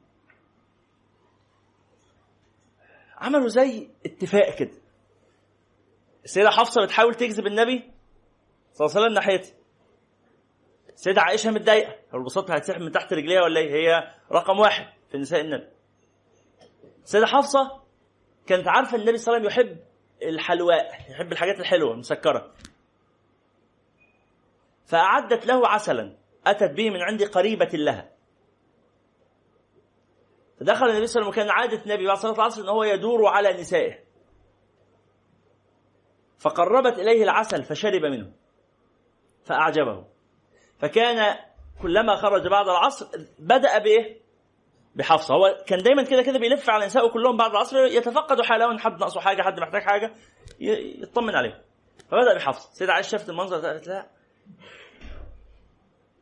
عملوا 3.18 3.48
زي 3.48 3.90
اتفاق 4.06 4.56
كده. 4.56 4.82
السيده 6.24 6.50
حفصة 6.50 6.84
بتحاول 6.86 7.16
تجذب 7.16 7.48
النبي 7.48 7.92
صلى 8.74 8.86
الله 8.86 8.98
عليه 8.98 9.06
وسلم 9.06 9.14
ناحيتها. 9.14 9.57
السيدة 10.98 11.22
عائشة 11.22 11.52
متضايقة. 11.52 11.96
البساط 12.14 12.52
هتسحب 12.52 12.82
من 12.82 12.92
تحت 12.92 13.14
رجليها 13.14 13.42
ولا 13.42 13.60
إيه؟ 13.60 13.74
هي 13.74 14.14
رقم 14.32 14.60
واحد 14.60 14.94
في 15.12 15.18
نساء 15.18 15.42
النبي. 15.42 15.68
السيدة 17.04 17.26
حفصة 17.26 17.82
كانت 18.48 18.68
عارفة 18.68 18.98
النبي 18.98 19.18
صلى 19.18 19.38
الله 19.38 19.50
عليه 19.50 19.60
وسلم 19.60 19.70
يحب 19.70 19.84
الحلواء 20.24 21.02
يحب 21.10 21.32
الحاجات 21.32 21.60
الحلوة 21.60 21.94
المسكرة. 21.94 22.54
فأعدت 24.86 25.46
له 25.46 25.68
عسلا 25.68 26.18
أتت 26.48 26.72
به 26.72 26.90
من 26.90 27.02
عند 27.02 27.24
قريبة 27.24 27.70
لها. 27.74 28.12
فدخل 30.60 30.90
النبي 30.90 31.08
صلى 31.08 31.22
الله 31.22 31.34
عليه 31.34 31.42
وسلم 31.44 31.44
وكان 31.44 31.50
عادة 31.50 31.84
النبي 31.84 32.08
بعد 32.08 32.18
صلاة 32.18 32.34
العصر 32.34 32.62
أن 32.62 32.70
هو 32.70 32.84
يدور 32.84 33.26
على 33.26 33.54
نسائه. 33.54 34.00
فقربت 36.40 37.00
إليه 37.00 37.24
العسل 37.24 37.64
فشرب 37.64 38.06
منه 38.06 38.32
فأعجبه. 39.44 40.17
فكان 40.80 41.36
كلما 41.82 42.16
خرج 42.16 42.48
بعد 42.48 42.68
العصر 42.68 43.08
بدأ 43.40 43.78
بإيه؟ 43.78 44.22
بحفصة. 44.96 45.34
هو 45.36 45.64
كان 45.68 45.84
دايما 45.84 46.04
كده 46.04 46.22
كده 46.22 46.40
بيلف 46.40 46.70
على 46.70 46.86
نسائه 46.86 47.10
كلهم 47.10 47.38
بعد 47.38 47.52
العصر 47.52 47.78
يتفقدوا 47.78 48.44
حالهم 48.44 48.80
حد 48.80 49.00
ناقصه 49.00 49.20
حاجة 49.20 49.42
حد 49.42 49.60
محتاج 49.60 49.82
حاجة 49.82 50.14
يطمن 50.60 51.36
عليهم. 51.36 51.62
فبدأ 52.12 52.36
بحفصة. 52.36 52.70
سيدة 52.74 52.94
عائشة 52.94 53.10
شافت 53.10 53.30
المنظر 53.30 53.60
ده 53.60 53.68
قالت 53.68 53.88
لا 53.88 54.08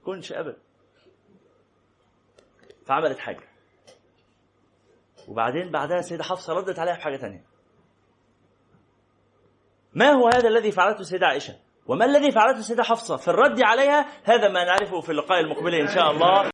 كنش 0.05 0.31
أبدا 0.31 0.57
فعملت 2.85 3.19
حاجة. 3.19 3.43
وبعدين 5.27 5.71
بعدها 5.71 5.99
السيدة 5.99 6.23
حفصة 6.23 6.53
ردت 6.53 6.79
عليها 6.79 6.95
بحاجة 6.95 7.17
تانية. 7.17 7.45
ما 9.93 10.11
هو 10.11 10.27
هذا 10.27 10.47
الذي 10.47 10.71
فعلته 10.71 10.99
السيدة 11.01 11.27
عائشة؟ 11.27 11.64
وما 11.87 12.05
الذي 12.05 12.31
فعلته 12.31 12.59
السيدة 12.59 12.83
حفصة؟ 12.83 13.17
في 13.17 13.27
الرد 13.27 13.61
عليها 13.63 14.05
هذا 14.23 14.47
ما 14.49 14.63
نعرفه 14.63 15.01
في 15.01 15.09
اللقاء 15.11 15.39
المقبل 15.39 15.73
إن 15.75 15.87
شاء 15.87 16.11
الله. 16.11 16.49